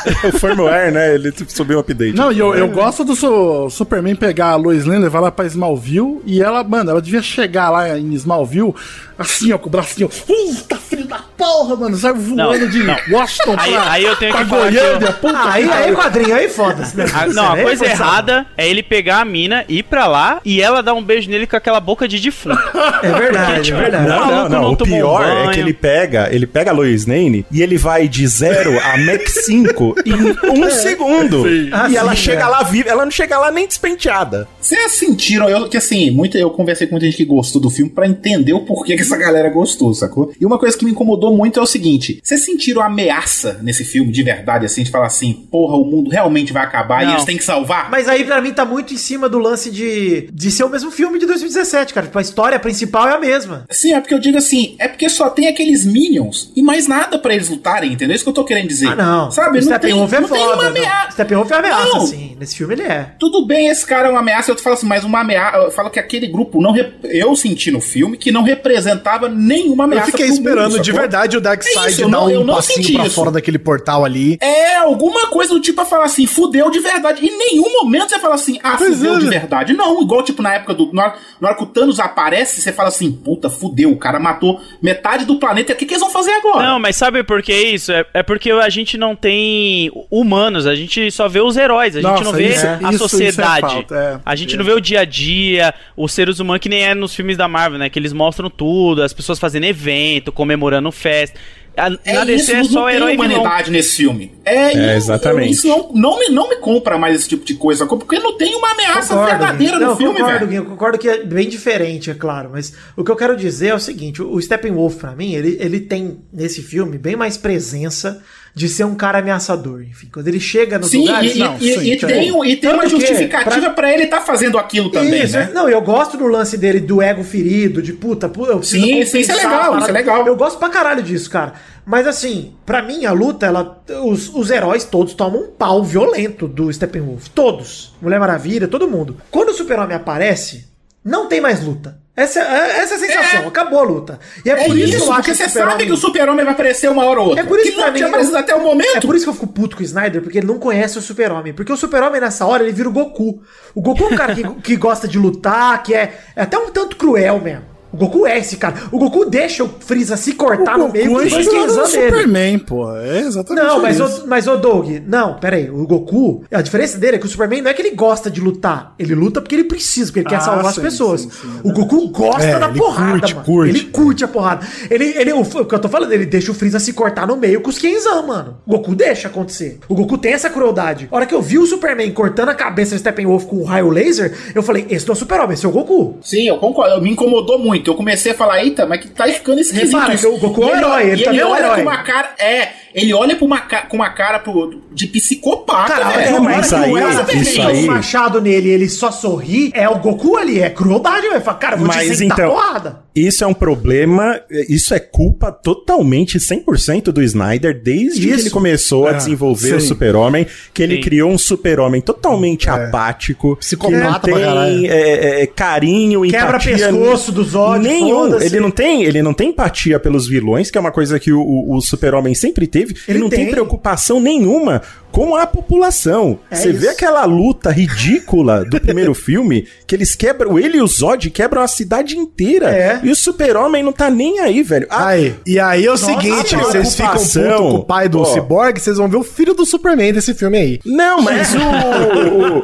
o 0.24 0.32
firmware, 0.39 0.91
né? 0.91 1.16
Ele 1.16 1.32
tipo, 1.32 1.51
subiu 1.51 1.78
um 1.78 1.80
update. 1.82 2.16
Não, 2.16 2.32
e 2.32 2.39
eu, 2.39 2.54
eu 2.56 2.68
gosto 2.70 3.04
do 3.04 3.16
su- 3.16 3.70
Superman 3.70 4.16
pegar 4.16 4.47
a 4.51 4.56
Lois 4.56 4.86
Lane, 4.86 5.04
levar 5.04 5.20
ela 5.20 5.32
pra 5.32 5.45
Smallville, 5.45 6.20
e 6.26 6.41
ela, 6.41 6.64
mano, 6.64 6.91
ela 6.91 7.01
devia 7.01 7.22
chegar 7.22 7.70
lá 7.70 7.97
em 7.97 8.14
Smallville, 8.14 8.74
assim, 9.18 9.51
ó, 9.54 9.58
com 9.58 9.68
o 9.68 9.72
bracinho, 9.72 10.10
puta 10.10 10.76
filho 10.78 11.06
da 11.06 11.20
porra, 11.38 11.76
mano, 11.76 11.95
sai 11.95 12.14
voando 12.14 12.36
Não, 12.60 12.70
de 12.70 12.84
não. 12.84 12.95
Washington 13.12 13.56
Aí- 13.58 13.76
aí 13.76 14.04
eu 14.06 14.16
tenho 14.16 14.32
pra 14.32 14.43
que 14.43 14.49
falar 14.49 14.68
que 14.72 14.78
Goiânia, 14.78 15.06
eu- 15.08 15.14
puta 15.14 15.38
Ah, 15.38 15.51
aí, 15.54 15.70
aí 15.72 15.95
quadrinho, 15.95 16.36
aí 16.36 16.49
foda-se. 16.49 16.95
né? 16.97 17.06
A, 17.14 17.28
não, 17.28 17.51
a 17.54 17.60
é 17.60 17.64
coisa 17.64 17.86
errada 17.86 18.45
é 18.58 18.68
ele 18.70 18.82
pegar 18.84 19.20
a 19.22 19.26
mina, 19.26 19.64
ir 19.68 19.84
pra 19.84 20.08
lá 20.08 20.39
e 20.45 20.62
ela 20.62 20.82
dar 20.84 20.93
um 20.93 21.04
beijo 21.04 21.30
nele 21.30 21.47
com 21.47 21.56
aquela 21.56 21.80
boca 21.80 22.08
de 22.08 22.20
defunto. 22.20 22.58
É 23.01 23.12
verdade, 23.12 23.72
é 23.72 23.76
verdade. 23.76 24.08
Não, 24.08 24.20
não, 24.28 24.49
não. 24.49 24.62
não 24.64 24.72
O 24.72 24.78
pior 24.78 25.22
um 25.26 25.49
é 25.49 25.54
que 25.54 25.60
ele 25.60 25.74
pega, 25.74 26.30
ele 26.32 26.45
pega 26.47 26.72
a 26.72 26.74
Lois 26.74 27.06
Lane 27.06 27.45
e 27.51 27.62
ele 27.62 27.78
vai 27.78 28.08
de 28.08 28.26
0 28.28 28.80
a 28.80 28.97
Max 28.97 29.45
5 29.45 29.93
em 30.06 30.50
um 30.50 30.70
segundo. 30.70 31.44
Sim. 31.44 31.70
Ah, 31.72 31.89
e 31.89 31.96
ela 31.96 32.16
sim, 32.16 32.22
chega 32.22 32.44
é. 32.44 32.48
lá 32.48 32.64
viva, 32.64 32.89
ela 32.89 33.04
não 33.04 33.12
chega 33.12 33.38
lá 33.38 33.52
nem 33.52 33.68
despenteada. 33.68 34.48
Vocês 34.60 34.94
sentiram, 34.94 35.50
eu, 35.50 35.68
que 35.70 35.78
assim, 35.78 36.12
muito, 36.12 36.38
eu 36.38 36.50
conversei 36.50 36.88
com 36.88 36.94
muita 36.94 37.06
gente 37.06 37.18
que 37.18 37.26
gostou 37.26 37.62
do 37.62 37.70
filme 37.70 37.91
pra 37.91 38.08
entender 38.08 38.54
o 38.54 38.62
porquê 38.62 38.96
que 38.96 39.02
essa 39.02 39.18
galera 39.18 39.50
gostou, 39.50 39.94
sacou? 39.94 40.32
E 40.39 40.46
uma 40.46 40.58
coisa 40.58 40.78
que 40.78 40.86
me 40.86 40.91
incomodou 40.91 41.36
muito 41.36 41.60
é 41.60 41.64
o 41.64 41.66
seguinte: 41.66 42.20
vocês 42.24 42.44
sentiram 42.44 42.82
ameaça 42.82 43.60
nesse 43.62 43.84
filme, 43.84 44.12
de 44.12 44.24
verdade, 44.24 44.66
assim, 44.66 44.84
de 44.84 44.91
falar 44.91 45.08
assim, 45.08 45.34
porra, 45.52 45.76
o 45.76 45.86
mundo 45.86 46.10
realmente 46.10 46.54
vai 46.54 46.64
acabar 46.64 47.04
e 47.04 47.06
Não. 47.06 47.14
eles 47.14 47.26
têm 47.26 47.38
que 47.38 47.44
salvar? 47.44 47.89
Mas 47.89 48.08
aí, 48.08 48.24
pra 48.24 48.41
mim, 48.41 48.54
tá 48.54 48.66
muito 48.66 48.94
em 48.94 48.98
cima 48.98 49.28
do 49.28 49.39
lance 49.39 49.70
de, 49.72 50.30
de 50.32 50.52
ser 50.52 50.64
o 50.64 50.70
mesmo 50.70 50.91
filme 50.91 51.20
de 51.20 51.26
2017, 51.26 51.94
cara. 51.94 52.08
Tipo, 52.08 52.20
a 52.20 52.22
história 52.22 52.60
principal 52.60 53.08
é 53.08 53.14
a 53.14 53.20
mesma. 53.20 53.66
Sim, 53.70 53.94
é 53.94 54.00
porque 54.00 54.14
eu 54.14 54.20
digo 54.20 54.38
assim, 54.38 54.76
é 54.80 54.88
porque 54.88 55.10
só 55.10 55.30
tem 55.30 55.48
aqueles 55.48 55.86
minions 55.86 56.52
e 56.56 56.62
mais 56.62 56.88
nada 56.88 57.18
pra 57.20 57.34
eles 57.34 57.50
lutarem, 57.50 57.91
entendeu? 57.94 58.14
É 58.14 58.16
isso 58.16 58.24
que 58.24 58.30
eu 58.30 58.34
tô 58.34 58.44
querendo 58.44 58.68
dizer. 58.68 58.88
Ah, 58.88 58.96
não. 58.96 59.32
Sabe? 59.32 59.60
o 59.60 59.62
Steppenwolf 59.88 60.14
é 60.14 60.20
não 60.20 60.30
tem 60.30 60.40
foda. 60.40 60.54
uma 60.54 60.64
não. 60.64 60.70
ameaça. 60.70 61.12
Steppenwolf 61.12 61.52
é 61.52 61.56
ameaça, 61.56 61.88
Não. 61.94 62.08
sim. 62.08 62.36
Nesse 62.40 62.56
filme 62.58 62.74
ele 62.74 62.84
é. 62.84 63.12
Tudo 63.20 63.46
bem, 63.46 63.68
esse 63.68 63.86
cara 63.86 64.08
é 64.08 64.12
uma 64.12 64.20
ameaça, 64.20 64.52
eu 64.52 64.58
falo 64.58 64.76
assim, 64.76 64.86
mas 64.88 65.04
uma 65.04 65.22
ameaça. 65.22 65.58
Eu 65.58 65.72
falo 65.72 65.90
que 65.90 66.00
aquele 66.00 66.28
grupo 66.28 66.62
não. 66.62 66.72
rep- 66.72 66.94
Eu 67.04 67.36
senti 67.36 67.72
no 67.72 67.80
filme 67.82 68.18
que 68.18 68.32
não 68.32 68.44
representava 68.44 69.30
nenhuma 69.30 69.84
Eu 69.84 69.88
ameaça. 69.88 70.12
fiquei 70.12 70.26
pro 70.28 70.34
esperando 70.36 70.72
mundo, 70.72 70.80
de 70.82 70.86
sacou? 70.88 71.02
verdade 71.02 71.38
o 71.38 71.40
É 71.40 71.42
Darkseid 71.42 72.02
eu 72.02 72.10
dar 72.10 72.18
não- 72.18 72.30
eu 72.30 72.42
um 72.42 72.44
não 72.44 72.56
passinho 72.56 72.78
senti 72.84 72.94
pra 72.94 73.06
isso. 73.06 73.16
fora 73.16 73.32
daquele 73.32 73.60
portal 73.60 74.04
ali. 74.06 74.38
É, 74.42 74.76
alguma 74.78 75.28
coisa 75.28 75.54
do 75.54 75.60
tipo 75.60 75.80
a 75.82 75.86
falar 75.86 76.06
assim, 76.06 76.26
fudeu 76.26 76.70
de 76.70 76.80
verdade. 76.80 77.26
Em 77.26 77.38
nenhum 77.38 77.72
momento 77.72 78.10
você 78.10 78.20
fala 78.20 78.36
assim, 78.36 78.60
ah, 78.64 78.76
Pois 78.78 78.96
fudeu 78.98 79.16
é, 79.16 79.20
de 79.20 79.26
né? 79.26 79.32
verdade. 79.40 79.74
Não, 79.74 80.02
igual 80.02 80.24
tipo 80.24 80.42
na 80.42 80.54
época 80.56 80.74
do. 80.74 80.92
Na 80.94 81.04
hora, 81.04 81.14
na 81.40 81.48
hora 81.50 81.58
que 81.58 81.64
o 81.64 81.68
Thanos 81.68 82.00
aparece, 82.00 82.62
você 82.62 82.72
fala 82.72 82.90
assim, 82.90 83.12
puta, 83.12 83.50
fudeu, 83.50 83.92
o 83.92 83.98
cara 83.98 84.20
matou 84.20 84.60
metade 84.82 85.26
do 85.26 85.36
planeta. 85.38 85.74
O 85.74 85.76
que, 85.76 85.86
que 85.86 85.94
eles 85.94 86.02
vão 86.02 86.10
fazer 86.10 86.32
agora? 86.32 86.66
Não, 86.68 86.80
mas 86.80 86.96
sabe 86.96 87.24
por 87.24 87.42
que 87.42 87.54
isso? 87.54 87.92
É, 87.92 88.06
é 88.14 88.24
porque 88.24 88.52
a 88.52 88.70
gente 88.70 88.98
não 88.98 89.16
tem 89.16 89.73
humanos, 90.10 90.66
a 90.68 90.76
gente 90.76 91.12
só 91.12 91.28
vê 91.28 91.40
os 91.42 91.58
heróis, 91.58 91.96
a 91.96 92.02
gente 92.02 92.10
Nossa, 92.10 92.24
não 92.24 92.34
vê 92.34 92.50
isso- 92.50 92.66
a 92.68 92.74
isso- 92.76 92.86
isso 92.94 92.96
é 93.06 93.08
sociedade. 93.10 93.62
falta, 93.62 93.96
é. 93.96 94.20
a 94.26 94.36
gente 94.36 94.56
não 94.58 94.64
vê 94.66 94.72
o 94.74 94.80
dia 94.82 95.02
a 95.02 95.06
dia, 95.06 95.74
os 95.96 96.12
seres 96.12 96.40
humanos 96.40 96.62
que 96.62 96.70
nem 96.70 96.84
é 96.84 96.94
nos 96.96 97.14
filmes 97.16 97.38
da 97.38 97.48
Marvel, 97.48 97.80
né? 97.80 97.90
Que 97.90 98.00
eles 98.00 98.14
mostram 98.14 98.50
tudo, 98.50 99.02
as 99.04 99.14
pessoas 99.14 99.40
fazendo 99.40 99.66
evento, 99.66 100.32
comemorando 100.32 100.92
festa. 100.92 101.40
A, 101.76 101.88
É 102.06 102.14
na 102.14 102.24
DC 102.24 102.54
é 102.54 102.62
isso, 102.62 102.72
só 102.74 102.82
não 102.82 102.90
herói 102.90 103.14
vilão. 103.14 103.26
humanidade 103.26 103.72
nesse 103.72 103.96
filme. 103.98 104.32
É, 104.46 104.74
É, 104.92 104.96
exatamente. 104.96 105.54
Isso 105.54 105.68
não, 105.68 105.92
não, 105.92 106.20
me, 106.20 106.30
não 106.30 106.48
me 106.48 106.58
compra 106.58 107.00
mais 107.00 107.16
esse 107.16 107.28
tipo 107.28 107.44
de 107.44 107.56
coisa, 107.56 107.88
porque 107.88 108.20
não 108.20 108.38
tem 108.38 108.54
uma 108.54 108.74
ameaça 108.74 109.16
verdadeira 109.26 109.78
Gui. 109.78 109.84
no 109.84 109.90
Não, 109.90 109.98
filme, 109.98 110.14
concordo, 110.20 110.38
velho. 110.38 110.48
Gui, 110.52 110.56
eu 110.58 110.66
concordo 110.66 110.98
que 111.00 111.10
é 111.10 111.24
bem 111.26 111.50
diferente, 111.50 112.12
é 112.12 112.14
claro. 112.14 112.52
Mas 112.54 112.76
o 112.96 113.04
que 113.04 113.10
eu 113.10 113.16
quero 113.16 113.36
dizer 113.36 113.70
é 113.70 113.74
o 113.74 113.80
seguinte: 113.80 114.22
o 114.22 114.40
Steppenwolf, 114.40 114.98
pra 114.98 115.16
mim, 115.16 115.34
ele, 115.34 115.58
ele 115.60 115.80
tem 115.80 116.20
nesse 116.32 116.62
filme 116.62 116.96
bem 117.00 117.16
mais 117.16 117.38
presença 117.38 118.22
de 118.56 118.70
ser 118.70 118.84
um 118.84 118.93
cara 118.93 119.18
ameaçador. 119.20 119.82
Enfim, 119.82 120.08
quando 120.14 120.28
ele 120.28 120.39
chega 120.39 120.78
nos 120.78 120.89
Sim, 120.91 120.99
lugares. 121.08 121.36
e, 121.36 121.39
não, 121.39 121.58
e- 121.58 121.74
sim, 121.80 121.91
e 121.91 121.97
tá 121.97 122.08
tem, 122.08 122.32
um- 122.32 122.45
e 122.45 122.56
tem 122.56 122.72
uma 122.72 122.88
justificativa 122.88 123.72
pra... 123.72 123.91
ele 123.91 124.04
estar 124.04 124.22
fazendo 124.22 124.58
aquilo 124.60 124.91
também, 124.91 125.24
Isso, 125.24 125.36
né? 125.36 125.49
Não, 125.54 125.68
eu 125.68 125.82
gosto 125.82 126.18
do 126.18 126.28
lance 126.28 126.56
dele, 126.58 126.80
do 126.80 127.01
ego 127.01 127.24
ferido, 127.24 127.82
de 127.82 127.93
puta, 127.93 128.30
pu- 128.30 128.45
eu 128.45 128.60
preciso 128.60 128.86
Sim, 128.86 129.06
sim, 129.06 129.20
isso 129.22 129.32
é 129.32 129.36
legal, 129.36 129.80
isso 129.80 129.89
é 129.89 129.91
legal. 129.91 130.28
Eu 130.28 130.36
gosto 130.36 130.60
pra 130.60 130.70
caralho 130.70 131.01
disso, 131.01 131.30
cara. 131.30 131.54
Mas 131.86 132.06
assim, 132.08 132.54
pra 132.66 132.82
mim, 132.82 133.06
a 133.06 133.12
luta, 133.12 133.45
ela. 133.45 133.82
Os, 134.06 134.30
os 134.30 134.49
heróis 134.51 134.84
todos 134.86 135.14
tomam 135.14 135.41
um 135.41 135.47
pau 135.51 135.84
violento 135.84 136.47
do 136.47 136.72
Steppenwolf. 136.72 137.28
Todos. 137.30 137.93
Mulher 138.01 138.20
Maravilha, 138.20 138.68
todo 138.68 138.88
mundo. 138.88 139.18
Quando 139.32 139.49
o 139.49 139.54
Super-Homem 139.54 139.95
aparece, 139.97 140.66
não 141.04 141.28
tem 141.28 141.41
mais 141.41 141.62
luta. 141.66 141.97
Essa, 142.16 142.41
é- 142.41 142.80
essa 142.82 142.93
é 142.93 142.97
a 142.97 142.99
sensação, 142.99 143.47
acabou 143.47 143.80
a 143.80 143.84
luta. 143.84 144.20
E 144.45 144.49
é, 144.49 144.53
É 144.53 144.68
por 144.68 144.78
isso, 144.78 144.89
isso, 144.89 144.97
que 144.97 145.03
eu 145.03 145.11
acho 145.14 145.22
porque 145.24 145.32
que 145.32 145.38
você 145.38 145.49
sabe 145.49 145.86
que 145.88 145.91
o 145.91 145.97
super-homem 145.97 146.45
vai 146.45 146.53
aparecer 146.53 146.88
uma 146.91 147.03
hora 147.05 147.20
ou 147.20 147.30
outra. 147.30 147.43
é 147.43 147.47
por 147.47 147.57
isso 147.57 147.70
que 147.70 147.76
que 147.76 147.82
não 147.82 147.88
mim. 147.88 147.93
tinha 147.95 148.07
aparecido 148.07 148.38
até 148.38 148.53
o 148.53 148.61
momento. 148.61 148.97
É 148.97 149.01
por 149.01 149.16
isso 149.16 149.26
que 149.26 149.30
eu 149.30 149.34
fico 149.34 149.47
puto 149.47 149.76
com 149.76 149.82
o 149.82 149.86
Snyder, 149.86 150.22
porque 150.22 150.38
ele 150.38 150.45
não 150.45 150.59
conhece 150.59 150.95
o 150.99 151.01
Super-Homem. 151.01 151.53
Porque 151.53 151.74
o 151.74 151.78
Super-Homem, 151.78 152.22
nessa 152.22 152.45
hora, 152.45 152.61
ele 152.61 152.72
vira 152.72 152.88
o 152.88 152.91
Goku. 152.91 153.41
O 153.74 153.82
Goku 153.82 154.03
é 154.03 154.07
um 154.09 154.16
cara 154.16 154.36
que, 154.36 154.43
que 154.61 154.76
gosta 154.76 155.07
de 155.07 155.18
lutar, 155.18 155.82
que 155.82 155.95
é, 155.95 156.14
é 156.36 156.43
até 156.43 156.55
um 156.55 156.70
tanto 156.70 156.95
cruel 156.97 157.39
mesmo. 157.39 157.73
O 157.94 157.98
Goku 157.98 158.26
é 158.26 158.39
esse 158.39 158.58
cara. 158.58 158.76
O 158.91 158.98
Goku 158.98 159.26
deixa 159.26 159.64
o 159.64 159.70
Freeza 159.80 160.18
se 160.18 160.34
cortar 160.34 160.78
no 160.78 160.89
meio 160.89 161.10
Goku 161.12 161.22
é 161.22 161.30
com 161.30 161.38
os 161.38 161.48
o 161.48 161.50
Kenzan 161.52 161.84
dele. 161.84 161.88
Superman, 162.12 162.60
pô. 162.60 162.91
É 162.98 163.20
exatamente 163.20 163.64
Não, 163.66 163.82
mas 163.82 164.00
isso. 164.00 164.24
o, 164.24 164.28
mas 164.28 164.48
o 164.48 164.58
Doug, 164.58 164.89
não, 165.08 165.36
pera 165.36 165.56
aí. 165.58 165.70
O 165.70 165.86
Goku, 165.86 166.44
a 166.52 166.62
diferença 166.62 166.98
dele 166.98 167.18
é 167.18 167.20
que 167.20 167.26
o 167.26 167.30
Superman 167.30 167.62
não 167.62 167.70
é 167.70 167.74
que 167.74 167.82
ele 167.82 167.91
gosta 167.96 168.32
de 168.32 168.41
lutar. 168.41 168.96
Ele 168.98 169.14
luta 169.14 169.39
porque 169.41 169.56
ele 169.56 169.66
precisa, 169.66 170.08
porque 170.08 170.22
ele 170.22 170.30
quer 170.30 170.38
Ah, 170.38 170.41
salvar 170.41 170.64
sim, 170.66 170.70
as 170.70 170.78
pessoas. 170.80 171.22
sim, 171.22 171.30
sim, 171.30 171.60
o 171.64 171.72
Goku 171.72 172.10
gosta 172.10 172.44
É, 172.44 172.60
da 172.60 172.68
ele 172.70 172.80
porrada, 172.80 173.12
curte, 173.20 173.34
mano. 173.36 173.46
curte. 173.46 173.70
Ele 173.70 173.80
curte 173.91 174.24
a 174.24 174.28
porrada. 174.28 174.68
Ele, 174.89 175.06
ele, 175.18 175.34
o, 175.34 175.41
o 175.41 175.66
que 175.66 175.76
eu 175.76 175.80
tô 175.80 175.88
falando, 175.89 176.12
ele 176.12 176.26
deixa 176.26 176.52
o 176.52 176.56
Freeza 176.56 176.80
se 176.80 176.94
cortar 176.94 177.28
no 177.28 177.38
meio 177.38 177.62
com 177.62 177.70
os 177.70 177.78
Kenzan, 177.78 178.24
mano. 178.24 178.58
O 178.66 178.72
Goku 178.72 178.96
deixa 178.96 179.28
acontecer. 179.28 179.80
O 179.88 179.94
Goku 179.96 180.18
tem 180.18 180.34
essa 180.34 180.50
crueldade. 180.50 181.08
A 181.12 181.16
hora 181.16 181.26
que 181.28 181.36
eu 181.36 181.41
vi 181.41 181.60
o 181.60 181.66
Superman 181.68 182.12
cortando 182.12 182.50
a 182.50 182.56
cabeça 182.56 182.96
do 182.96 183.00
Steppenwolf 183.00 183.46
com 183.46 183.58
o 183.58 183.64
raio 183.64 183.89
laser, 183.89 184.34
eu 184.56 184.64
falei, 184.64 184.88
esse 184.89 185.08
não 185.08 185.14
é 185.14 185.16
o 185.16 185.20
Super-Homem, 185.20 185.54
esse 185.54 185.66
é 185.66 185.70
o 185.70 185.72
Goku. 185.72 186.18
Sim, 186.22 186.48
eu 186.48 186.58
concordo. 186.58 187.02
Me 187.02 187.12
incomodou 187.12 187.60
muito. 187.60 187.83
Eu 187.90 187.96
comecei 187.96 188.32
a 188.32 188.36
falar, 188.36 188.64
eita, 188.64 188.86
mas 188.86 189.02
que 189.02 189.08
tá 189.08 189.26
ficando 189.26 189.60
esquisito. 189.60 189.95
Repara 189.95 190.18
que 190.18 190.26
o 190.26 190.38
Goku 190.38 190.64
é 190.64 190.66
um 190.66 190.76
herói, 190.76 191.03
ele 191.10 191.22
e 191.22 191.26
também 191.26 191.40
é 191.40 191.45
um 191.45 191.56
herói. 191.56 191.76
com 191.76 191.82
uma 191.82 192.03
cara. 192.03 192.36
É, 192.40 192.70
ele 192.94 193.14
olha 193.14 193.36
pra 193.36 193.45
uma 193.45 193.60
com 193.61 193.95
uma 193.98 194.10
cara 194.10 194.40
pro- 194.40 194.82
de 194.91 195.07
psicopata, 195.07 195.94
Cara, 195.94 196.10
velho. 196.18 196.36
é, 196.36 196.40
mas 196.40 196.65
isso 196.65 196.76
que 196.76 196.82
aí- 196.84 196.91
o 196.91 196.98
Elsa 196.98 197.34
isso 197.34 197.61
aí- 197.61 197.84
o 197.84 197.88
machado 197.88 198.40
nele 198.41 198.70
ele 198.70 198.88
só 198.90 199.11
sorri, 199.11 199.72
é 199.74 199.88
o 199.90 199.98
Goku 199.99 200.38
ali, 200.38 200.60
é 200.60 200.70
crueldade, 200.70 201.28
velho. 201.28 201.41
Fala, 201.41 201.57
Cara, 201.57 201.76
eu 201.76 201.80
vou 201.80 201.90
te 201.90 201.95
Mas 201.98 202.18
sentar 202.18 202.40
então, 202.40 202.52
porrada. 202.52 202.99
isso 203.15 203.44
é 203.44 203.48
um 203.48 203.53
problema, 203.53 204.40
isso 204.70 204.94
é 204.94 204.99
culpa 204.99 205.52
totalmente 205.52 206.40
100% 206.40 207.11
do 207.11 207.22
Snyder 207.24 207.82
desde 207.82 208.22
que 208.22 208.30
Isso. 208.30 208.41
ele 208.41 208.49
começou 208.49 209.07
a 209.07 209.11
É, 209.11 209.14
desenvolver 209.14 209.76
o 209.76 209.80
sim. 209.82 209.88
Super-Homem, 209.88 210.45
que 210.74 210.84
ele 210.84 210.95
Sim. 210.95 211.02
criou 211.02 211.32
um 211.32 211.38
Super-Homem 211.38 212.02
totalmente 212.02 212.70
apático, 212.70 213.56
Psicopata 213.57 214.20
que 214.20 214.32
não 214.32 214.40
tem 214.41 214.88
é, 214.90 215.44
é, 215.44 215.48
carinho, 215.48 216.22
Quebra 216.24 216.49
empatia 216.57 216.74
pescoço 216.90 217.32
do 217.32 217.44
Zod, 217.44 217.80
nenhum. 217.88 218.40
Ele 218.41 218.60
não 218.60 218.72
tem, 218.72 219.03
ele 219.03 219.22
não 219.22 219.34
tem 219.34 219.49
empatia 219.49 219.99
pelos 219.99 220.28
vilões, 220.28 220.70
que 220.70 220.78
é 220.78 220.82
uma 220.82 220.91
coisa 220.91 221.20
que 221.20 221.32
o, 221.32 221.40
o- 221.41 221.78
o 221.78 221.82
Super-Homem 221.82 222.36
sempre 222.36 222.68
teve. 222.68 222.82
Ele, 222.84 222.95
Ele 223.07 223.19
não 223.19 223.30
tem. 223.30 223.45
tem. 223.45 223.51
preocupação 223.51 224.19
nenhuma 224.19 224.81
com 225.14 225.35
a 225.35 225.45
população. 225.48 226.40
É 226.52 226.56
Você 226.56 226.73
vê 226.73 226.90
aquela 226.90 227.23
luta 227.23 227.69
ridícula 227.72 228.65
do 228.65 228.81
primeiro 228.81 229.14
filme, 229.15 229.65
que 229.88 229.95
eles 229.95 230.15
quebram, 230.15 230.57
ele 230.60 230.80
e 230.80 230.81
o 230.81 230.88
Zod 230.88 231.30
quebram 231.30 231.61
a 231.61 231.68
cidade 231.68 232.18
inteira. 232.18 232.69
É. 232.69 232.99
E 233.03 233.11
o 233.11 233.15
Super-Homem 233.15 233.84
não 233.84 233.94
tá 233.94 234.10
nem 234.10 234.40
aí, 234.40 234.61
velho. 234.64 234.88
Ah, 234.90 235.03
Aí, 235.14 235.35
e 235.45 235.60
aí 235.60 235.85
é 235.85 235.91
o 235.91 235.98
seguinte, 235.98 236.56
a 236.56 236.60
vocês 236.60 236.95
ficam 236.95 237.10
preocupação, 237.11 237.69
com 237.72 237.76
o 237.77 237.84
pai 237.85 238.10
do. 238.10 238.26
Cyborg, 238.26 238.80
vocês 238.80 238.98
vão 238.98 239.07
ver 239.07 239.18
o 239.18 239.23
filho 239.23 239.53
do 239.53 239.65
Superman 239.65 240.11
desse 240.14 240.34
filme 240.34 240.57
aí. 240.57 240.80
Não, 240.84 241.22
mas 241.22 241.53
o, 241.53 241.57
o- 241.60 242.64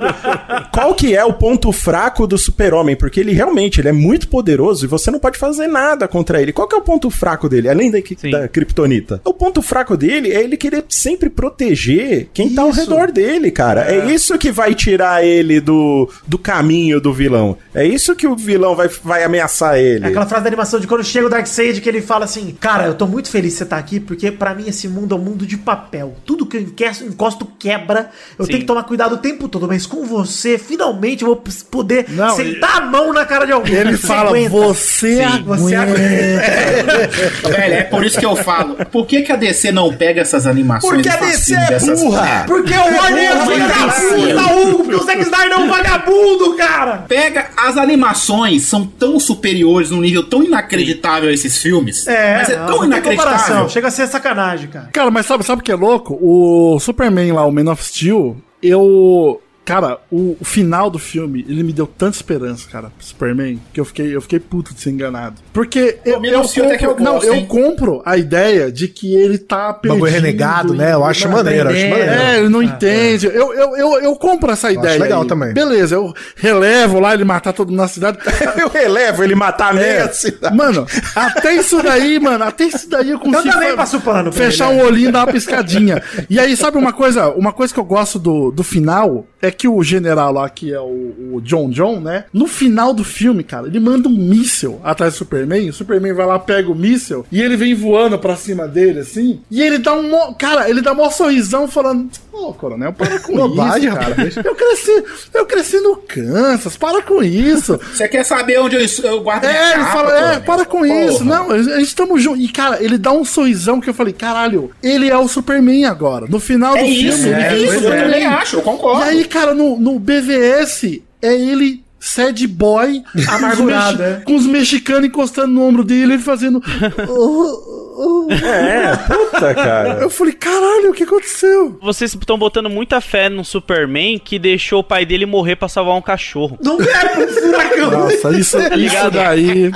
Qual 0.73 0.95
que 0.95 1.15
é 1.15 1.23
o 1.23 1.33
ponto 1.33 1.71
fraco 1.71 2.25
do 2.25 2.37
super-homem? 2.37 2.95
Porque 2.95 3.19
ele 3.19 3.31
realmente 3.33 3.79
ele 3.79 3.89
é 3.89 3.91
muito 3.91 4.27
poderoso 4.27 4.85
e 4.85 4.87
você 4.87 5.11
não 5.11 5.19
pode 5.19 5.37
fazer 5.37 5.67
nada 5.67 6.07
contra 6.07 6.41
ele. 6.41 6.51
Qual 6.51 6.67
que 6.67 6.73
é 6.75 6.77
o 6.77 6.81
ponto 6.81 7.09
fraco 7.11 7.47
dele, 7.47 7.69
além 7.69 7.91
da, 7.91 7.99
Sim. 8.17 8.31
da 8.31 8.47
Kryptonita? 8.47 9.21
O 9.23 9.33
ponto 9.33 9.61
fraco 9.61 9.95
dele 9.95 10.31
é 10.31 10.41
ele 10.43 10.57
querer 10.57 10.83
sempre 10.89 11.29
proteger 11.29 12.29
quem 12.39 12.53
tá 12.55 12.61
ao 12.61 12.69
Isso. 12.69 12.79
redor 12.79 13.11
dele, 13.11 13.51
cara. 13.51 13.91
É. 13.91 14.05
isso 14.11 14.37
que 14.37 14.51
vai 14.51 14.73
tirar 14.73 15.23
ele 15.25 15.59
do, 15.59 16.09
do 16.25 16.37
caminho 16.37 17.01
do 17.01 17.13
vilão. 17.13 17.57
É 17.75 17.85
isso 17.85 18.15
que 18.15 18.25
o 18.27 18.35
vilão 18.35 18.75
vai, 18.75 18.89
vai 19.03 19.23
ameaçar 19.23 19.77
ele. 19.77 20.05
É 20.05 20.07
aquela 20.07 20.25
frase 20.25 20.43
da 20.43 20.49
animação 20.49 20.79
de 20.79 20.87
quando 20.87 21.03
chega 21.03 21.27
o 21.27 21.29
Darkseid 21.29 21.81
que 21.81 21.89
ele 21.89 22.01
fala 22.01 22.25
assim: 22.25 22.55
Cara, 22.59 22.85
eu 22.85 22.93
tô 22.93 23.05
muito 23.05 23.29
feliz 23.29 23.51
de 23.53 23.57
você 23.57 23.63
estar 23.63 23.77
aqui, 23.77 23.99
porque 23.99 24.31
pra 24.31 24.55
mim 24.55 24.65
esse 24.67 24.87
mundo 24.87 25.13
é 25.13 25.17
um 25.17 25.21
mundo 25.21 25.45
de 25.45 25.57
papel. 25.57 26.15
Tudo 26.25 26.45
que 26.45 26.57
eu 26.57 26.61
encosto, 27.07 27.45
quebra. 27.59 28.09
Eu 28.37 28.45
Sim. 28.45 28.51
tenho 28.51 28.61
que 28.61 28.67
tomar 28.67 28.83
cuidado 28.83 29.15
o 29.15 29.17
tempo 29.17 29.47
todo, 29.49 29.67
mas 29.67 29.85
com 29.85 30.05
você, 30.05 30.57
finalmente 30.57 31.23
eu 31.23 31.27
vou 31.29 31.43
poder 31.69 32.05
Não, 32.09 32.35
sentar 32.35 32.77
a 32.77 32.81
mão 32.81 33.11
na 33.11 33.25
cara 33.25 33.45
de 33.45 33.51
alguém. 33.51 33.75
Ele 33.75 33.97
Você 33.97 34.07
fala, 34.07 34.29
aguenta. 34.29 34.49
você 34.49 35.15
Você 35.45 35.75
aguenta. 35.75 35.81
aguenta. 35.81 37.49
Velho, 37.49 37.73
é 37.73 37.83
por 37.83 38.05
isso 38.05 38.17
que 38.19 38.25
eu 38.25 38.35
falo. 38.35 38.75
Por 38.85 39.05
que, 39.05 39.21
que 39.23 39.31
a 39.31 39.35
DC 39.35 39.71
não 39.71 39.93
pega 39.93 40.21
essas 40.21 40.45
animações 40.47 40.93
Porque 40.93 41.09
a 41.09 41.17
DC 41.17 41.53
é 41.53 41.67
dessas- 41.67 41.99
Porque 42.47 42.73
o 42.73 42.95
Warner 42.97 43.31
é 43.31 43.35
um 43.35 43.45
vagabundo, 43.45 44.69
Hugo, 44.69 44.83
porque 44.83 44.95
o 44.95 45.03
Zack 45.03 45.21
Snyder 45.21 45.51
é 45.51 45.57
um 45.57 45.67
vagabundo, 45.67 46.53
cara. 46.55 46.97
Pega 47.07 47.49
as 47.57 47.77
animações, 47.77 48.63
são 48.63 48.85
tão 48.85 49.19
superiores, 49.19 49.91
num 49.91 50.01
nível 50.01 50.23
tão 50.23 50.43
inacreditável 50.43 51.29
a 51.29 51.33
esses 51.33 51.57
filmes. 51.57 52.07
É, 52.07 52.37
mas 52.37 52.49
é 52.49 52.57
não, 52.57 52.65
tão 52.65 52.85
inacreditável. 52.85 53.31
comparação. 53.33 53.69
Chega 53.69 53.87
a 53.87 53.91
ser 53.91 54.07
sacanagem, 54.07 54.69
cara. 54.69 54.89
Cara, 54.91 55.11
mas 55.11 55.25
sabe, 55.25 55.43
sabe 55.45 55.61
o 55.61 55.63
que 55.63 55.71
é 55.71 55.75
louco? 55.75 56.17
O 56.21 56.79
Superman 56.79 57.31
lá, 57.31 57.45
o 57.45 57.51
Man 57.51 57.71
of 57.71 57.83
Steel, 57.83 58.37
eu. 58.61 59.41
Cara, 59.69 59.99
o, 60.09 60.35
o 60.41 60.43
final 60.43 60.89
do 60.89 60.97
filme, 60.97 61.45
ele 61.47 61.61
me 61.61 61.71
deu 61.71 61.85
tanta 61.85 62.15
esperança, 62.17 62.67
cara, 62.71 62.89
pro 62.97 63.05
Superman, 63.05 63.61
que 63.71 63.79
eu 63.79 63.85
fiquei, 63.85 64.15
eu 64.15 64.19
fiquei 64.19 64.39
puto 64.39 64.73
de 64.73 64.81
ser 64.81 64.89
enganado. 64.89 65.35
Porque 65.53 65.99
eu, 66.03 66.13
eu, 66.25 66.41
que 66.43 66.59
eu 66.59 66.89
compro, 66.89 67.03
não, 67.03 67.13
gosto, 67.13 67.27
eu 67.27 67.35
hein? 67.35 67.45
compro 67.45 68.01
a 68.03 68.17
ideia 68.17 68.71
de 68.71 68.87
que 68.87 69.13
ele 69.13 69.37
tá 69.37 69.71
perdido. 69.71 69.99
Bagulho 69.99 70.11
renegado, 70.11 70.73
né? 70.73 70.93
Eu 70.93 71.05
acho 71.05 71.29
maneiro, 71.29 71.69
eu 71.69 71.75
acho 71.75 71.87
maneiro. 71.87 72.11
É, 72.11 72.39
ele 72.39 72.49
não 72.49 72.63
entende. 72.63 73.27
Eu, 73.27 73.53
eu, 73.53 73.77
eu, 73.77 74.01
eu 74.01 74.15
compro 74.15 74.49
essa 74.51 74.71
ideia. 74.71 74.99
legal 74.99 75.21
aí. 75.21 75.27
também. 75.27 75.53
Beleza, 75.53 75.93
eu 75.93 76.11
relevo 76.35 76.99
lá 76.99 77.13
ele 77.13 77.23
matar 77.23 77.53
todo 77.53 77.69
mundo 77.69 77.77
na 77.81 77.87
cidade. 77.87 78.17
Eu 78.59 78.69
relevo 78.69 79.23
ele 79.23 79.35
matar 79.35 79.75
É. 79.75 79.79
meia 79.79 80.11
cidade. 80.11 80.55
Mano, 80.55 80.85
até 81.15 81.53
isso 81.53 81.81
daí, 81.83 82.19
mano, 82.19 82.43
até 82.43 82.65
isso 82.65 82.89
daí 82.89 83.11
eu 83.11 83.19
consigo 83.19 83.43
também 83.53 83.69
fa- 83.69 83.77
passo 83.77 84.01
pano 84.01 84.31
fechar 84.31 84.71
ele, 84.71 84.81
um 84.81 84.85
olhinho 84.85 85.09
e 85.09 85.11
dar 85.11 85.19
uma 85.25 85.31
piscadinha. 85.31 86.01
E 86.29 86.39
aí, 86.39 86.57
sabe 86.57 86.77
uma 86.77 86.91
coisa? 86.91 87.29
Uma 87.29 87.53
coisa 87.53 87.73
que 87.73 87.79
eu 87.79 87.83
gosto 87.85 88.17
do, 88.17 88.49
do 88.51 88.63
final 88.63 89.27
é 89.41 89.51
que 89.59 89.67
o 89.67 89.83
general 89.83 90.31
lá, 90.33 90.49
que 90.49 90.73
é 90.73 90.79
o, 90.79 91.33
o 91.33 91.41
John 91.43 91.69
John, 91.69 91.99
né? 91.99 92.23
No 92.33 92.47
final 92.47 92.93
do 92.93 93.03
filme, 93.03 93.43
cara, 93.43 93.67
ele 93.67 93.79
manda 93.79 94.07
um 94.07 94.15
míssil 94.15 94.79
atrás 94.83 95.13
do 95.13 95.17
Superman. 95.17 95.69
O 95.69 95.73
Superman 95.73 96.13
vai 96.13 96.25
lá, 96.25 96.39
pega 96.39 96.71
o 96.71 96.75
míssil 96.75 97.25
e 97.31 97.41
ele 97.41 97.57
vem 97.57 97.75
voando 97.75 98.17
pra 98.17 98.35
cima 98.37 98.67
dele, 98.67 98.99
assim. 99.01 99.41
E 99.51 99.61
ele 99.61 99.77
dá 99.77 99.93
um. 99.93 100.09
mo- 100.09 100.33
Cara, 100.35 100.69
ele 100.69 100.81
dá 100.81 100.93
um 100.93 101.11
sorrisão 101.11 101.67
falando. 101.67 102.09
Ô, 102.31 102.53
coronel, 102.53 102.93
para 102.93 103.19
com 103.19 103.35
Bobagem, 103.35 103.89
isso, 103.89 103.97
cara. 103.97 104.15
Eu 104.45 104.55
cresci, 104.55 105.03
eu 105.33 105.45
cresci 105.45 105.79
no 105.81 105.97
Kansas, 105.97 106.77
para 106.77 107.01
com 107.01 107.21
isso. 107.21 107.77
Você 107.93 108.07
quer 108.07 108.23
saber 108.23 108.59
onde 108.61 108.77
eu, 108.77 108.85
eu 109.11 109.21
guardo 109.21 109.43
É, 109.43 109.73
ele 109.73 109.83
capa, 109.83 109.91
fala, 109.91 110.09
é, 110.13 110.19
coronel? 110.21 110.41
para 110.43 110.65
com 110.65 110.77
Porra. 110.79 111.05
isso. 111.05 111.25
Não, 111.25 111.51
a 111.51 111.61
gente 111.61 111.81
estamos 111.83 112.21
juntos. 112.23 112.41
E, 112.43 112.47
cara, 112.47 112.81
ele 112.81 112.97
dá 112.97 113.11
um 113.11 113.25
sorrisão 113.25 113.81
que 113.81 113.89
eu 113.89 113.93
falei, 113.93 114.13
caralho, 114.13 114.71
ele 114.81 115.09
é 115.09 115.17
o 115.17 115.27
Superman 115.27 115.85
agora. 115.85 116.27
No 116.29 116.39
final 116.39 116.77
É 116.77 116.81
do 116.83 116.87
isso, 116.89 117.17
filme, 117.23 117.33
é 117.41 117.53
ele 117.53 117.67
o 117.69 117.73
isso, 117.75 117.83
eu 117.85 117.91
também 117.91 118.25
acho, 118.25 118.55
eu 118.57 118.61
concordo. 118.61 119.01
E 119.05 119.09
aí, 119.09 119.25
cara, 119.25 119.38
no, 119.47 119.79
no 119.79 119.99
BVS, 119.99 121.01
é 121.21 121.33
ele 121.33 121.83
sad 121.99 122.47
boy 122.47 123.03
Amargurado, 123.27 123.97
com 123.99 124.03
os, 124.03 124.09
é. 124.09 124.21
com 124.21 124.35
os 124.35 124.45
mexicanos 124.45 125.05
encostando 125.05 125.49
no 125.49 125.63
ombro 125.63 125.83
dele, 125.83 126.13
ele 126.13 126.21
fazendo. 126.21 126.61
É, 128.31 128.95
puta, 128.95 129.53
cara. 129.55 129.89
Eu 130.01 130.09
falei, 130.09 130.33
caralho, 130.33 130.91
o 130.91 130.93
que 130.93 131.03
aconteceu? 131.03 131.77
Vocês 131.81 132.13
estão 132.13 132.37
botando 132.37 132.69
muita 132.69 133.01
fé 133.01 133.29
no 133.29 133.43
Superman 133.43 134.17
que 134.19 134.39
deixou 134.39 134.79
o 134.79 134.83
pai 134.83 135.05
dele 135.05 135.25
morrer 135.25 135.55
pra 135.55 135.67
salvar 135.67 135.95
um 135.95 136.01
cachorro. 136.01 136.57
Não 136.63 136.77
quero 136.77 137.23
um 137.23 137.27
furacão. 137.27 137.91
Nossa, 137.91 138.29
isso, 138.37 138.57
isso 138.59 138.75
ligado? 138.75 139.11
daí. 139.13 139.71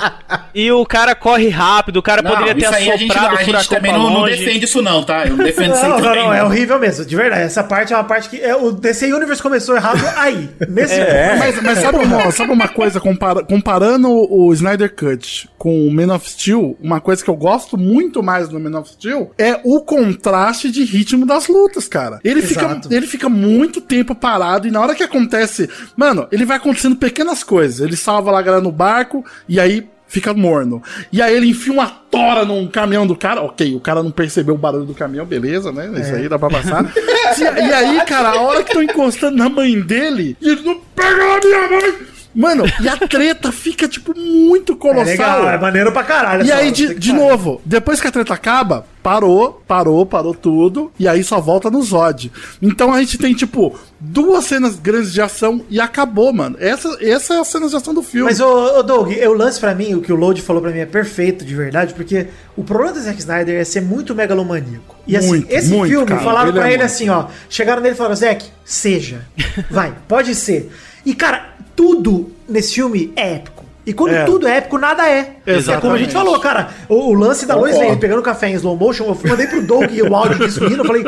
E 0.54 0.70
o 0.70 0.84
cara 0.86 1.14
corre 1.14 1.48
rápido, 1.48 1.96
o 1.98 2.02
cara 2.02 2.22
Não, 2.22 2.30
poderia 2.30 2.54
ter 2.54 2.62
isso 2.64 2.74
aí 2.74 2.90
a 2.90 2.96
gente, 2.96 3.10
assoprado 3.10 3.30
a 3.30 3.34
o 3.34 3.36
gente 3.38 3.46
furacão 3.46 3.76
também 3.76 3.92
pra 3.92 4.00
não, 4.00 4.10
não 4.10 4.20
longe. 4.20 4.36
defende 4.36 4.64
isso 4.64 4.82
não, 4.82 5.02
tá? 5.02 5.24
Eu 5.26 5.36
não 5.36 5.44
defendo 5.44 5.74
isso 5.74 5.84
aí 5.84 5.90
Não, 5.90 5.98
não, 5.98 6.14
não, 6.14 6.32
é 6.32 6.44
horrível 6.44 6.78
mesmo, 6.78 7.04
de 7.04 7.16
verdade. 7.16 7.42
Essa 7.42 7.62
parte 7.64 7.92
é 7.92 7.96
uma 7.96 8.04
parte 8.04 8.28
que. 8.28 8.40
É, 8.40 8.54
o 8.56 8.72
DC 8.72 9.12
Universe 9.12 9.42
começou 9.42 9.76
errado 9.76 10.00
aí. 10.16 10.48
Nesse 10.68 10.94
É. 10.94 11.36
Mas, 11.38 11.60
mas 11.62 11.78
sabe, 11.78 11.98
uma, 11.98 12.30
sabe 12.30 12.52
uma 12.52 12.68
coisa, 12.68 13.00
compara- 13.00 13.42
comparando 13.42 14.08
o 14.10 14.52
Snyder 14.52 14.94
Cut 14.94 15.48
com 15.58 15.86
o 15.86 15.90
Man 15.92 16.14
of 16.14 16.28
Steel, 16.30 16.76
uma 16.80 17.00
coisa 17.00 17.22
que 17.24 17.30
eu 17.30 17.36
gosto 17.36 17.76
muito 17.76 18.13
mais 18.22 18.48
no 18.48 18.60
Man 18.60 18.78
of 18.78 18.90
Steel 18.90 19.30
é 19.38 19.60
o 19.64 19.80
contraste 19.80 20.70
de 20.70 20.84
ritmo 20.84 21.26
das 21.26 21.48
lutas, 21.48 21.88
cara. 21.88 22.20
Ele 22.24 22.42
fica, 22.42 22.80
ele 22.90 23.06
fica 23.06 23.28
muito 23.28 23.80
tempo 23.80 24.14
parado 24.14 24.66
e 24.66 24.70
na 24.70 24.80
hora 24.80 24.94
que 24.94 25.02
acontece. 25.02 25.68
Mano, 25.96 26.26
ele 26.30 26.44
vai 26.44 26.56
acontecendo 26.56 26.96
pequenas 26.96 27.42
coisas. 27.42 27.80
Ele 27.80 27.96
salva 27.96 28.30
lá 28.30 28.38
a 28.38 28.42
galera 28.42 28.62
no 28.62 28.72
barco 28.72 29.24
e 29.48 29.58
aí. 29.60 29.88
Fica 30.06 30.34
morno. 30.34 30.80
E 31.10 31.20
aí 31.20 31.34
ele 31.34 31.48
enfia 31.48 31.72
uma 31.72 31.88
tora 31.88 32.44
num 32.44 32.68
caminhão 32.68 33.04
do 33.04 33.16
cara. 33.16 33.40
Ok, 33.42 33.74
o 33.74 33.80
cara 33.80 34.00
não 34.00 34.12
percebeu 34.12 34.54
o 34.54 34.58
barulho 34.58 34.84
do 34.84 34.94
caminhão, 34.94 35.26
beleza, 35.26 35.72
né? 35.72 35.90
Isso 35.98 36.14
aí 36.14 36.28
dá 36.28 36.38
pra 36.38 36.50
passar. 36.50 36.84
e, 36.94 37.42
e 37.42 37.72
aí, 37.72 38.04
cara, 38.04 38.28
a 38.28 38.40
hora 38.42 38.62
que 38.62 38.68
estão 38.68 38.82
encostando 38.82 39.36
na 39.36 39.48
mãe 39.48 39.80
dele, 39.80 40.36
ele 40.40 40.62
não 40.62 40.78
pega 40.94 41.16
na 41.16 41.40
minha 41.40 41.68
mãe! 41.68 42.13
Mano, 42.34 42.64
e 42.80 42.88
a 42.88 42.96
treta 42.96 43.52
fica, 43.52 43.86
tipo, 43.86 44.12
muito 44.18 44.72
É 44.72 44.76
colossal. 44.76 45.04
legal, 45.06 45.48
é 45.50 45.58
maneiro 45.58 45.92
pra 45.92 46.02
caralho. 46.02 46.44
E 46.44 46.50
aí, 46.50 46.70
de, 46.72 46.94
de 46.94 47.12
novo, 47.12 47.60
depois 47.64 48.00
que 48.00 48.08
a 48.08 48.10
treta 48.10 48.34
acaba, 48.34 48.86
parou, 49.02 49.62
parou, 49.68 50.04
parou 50.04 50.34
tudo, 50.34 50.90
e 50.98 51.06
aí 51.06 51.22
só 51.22 51.40
volta 51.40 51.70
no 51.70 51.80
Zod. 51.82 52.32
Então 52.60 52.92
a 52.92 52.98
gente 52.98 53.18
tem, 53.18 53.32
tipo, 53.34 53.78
duas 54.00 54.44
cenas 54.46 54.76
grandes 54.80 55.12
de 55.12 55.20
ação 55.20 55.64
e 55.70 55.78
acabou, 55.80 56.32
mano. 56.32 56.56
Essa, 56.58 56.96
essa 57.00 57.34
é 57.34 57.38
a 57.40 57.44
cena 57.44 57.68
de 57.68 57.76
ação 57.76 57.94
do 57.94 58.02
filme. 58.02 58.26
Mas, 58.28 58.40
ô, 58.40 58.78
ô 58.78 58.82
Doug, 58.82 59.12
o 59.12 59.32
lance 59.32 59.60
pra 59.60 59.74
mim, 59.74 59.94
o 59.94 60.00
que 60.02 60.12
o 60.12 60.16
Load 60.16 60.42
falou 60.42 60.60
pra 60.60 60.72
mim 60.72 60.80
é 60.80 60.86
perfeito, 60.86 61.44
de 61.44 61.54
verdade, 61.54 61.94
porque 61.94 62.26
o 62.56 62.64
problema 62.64 62.92
do 62.94 63.00
Zack 63.00 63.18
Snyder 63.20 63.60
é 63.60 63.64
ser 63.64 63.80
muito 63.82 64.14
megalomaníaco. 64.14 64.96
E 65.06 65.16
assim, 65.16 65.28
Muito, 65.28 65.52
esse 65.52 65.68
muito, 65.70 65.88
filme, 65.90 66.06
cara, 66.06 66.20
falaram 66.22 66.48
ele 66.48 66.58
pra 66.58 66.66
é 66.68 66.72
ele 66.72 66.78
muito. 66.78 66.86
assim, 66.90 67.08
ó, 67.10 67.26
chegaram 67.48 67.80
nele 67.82 67.94
e 67.94 67.96
falaram, 67.96 68.16
Zack, 68.16 68.46
seja, 68.64 69.24
vai, 69.70 69.92
pode 70.08 70.34
ser. 70.34 70.72
E, 71.06 71.14
cara, 71.14 71.50
tudo 71.76 72.30
nesse 72.48 72.74
filme 72.74 73.12
é 73.16 73.34
épico. 73.34 73.64
E 73.86 73.92
quando 73.92 74.14
É. 74.14 74.24
tudo 74.24 74.46
é 74.48 74.56
épico, 74.56 74.78
nada 74.78 75.06
é. 75.06 75.18
É 75.18 75.22
como 75.24 75.34
a 75.46 75.52
Exatamente. 75.58 75.98
gente 76.04 76.12
falou, 76.14 76.40
cara. 76.40 76.70
O, 76.88 77.10
o 77.10 77.12
lance 77.14 77.44
da 77.44 77.54
Lois. 77.54 77.76
Lane 77.76 77.96
pegando 77.98 78.22
café 78.22 78.48
em 78.48 78.54
slow 78.54 78.76
motion, 78.76 79.04
eu 79.04 79.18
mandei 79.28 79.46
pro 79.46 79.60
Doug 79.60 79.90
o 80.10 80.14
áudio 80.16 80.38
disso 80.38 80.64
rindo, 80.66 80.78
eu 80.82 80.86
falei, 80.86 81.04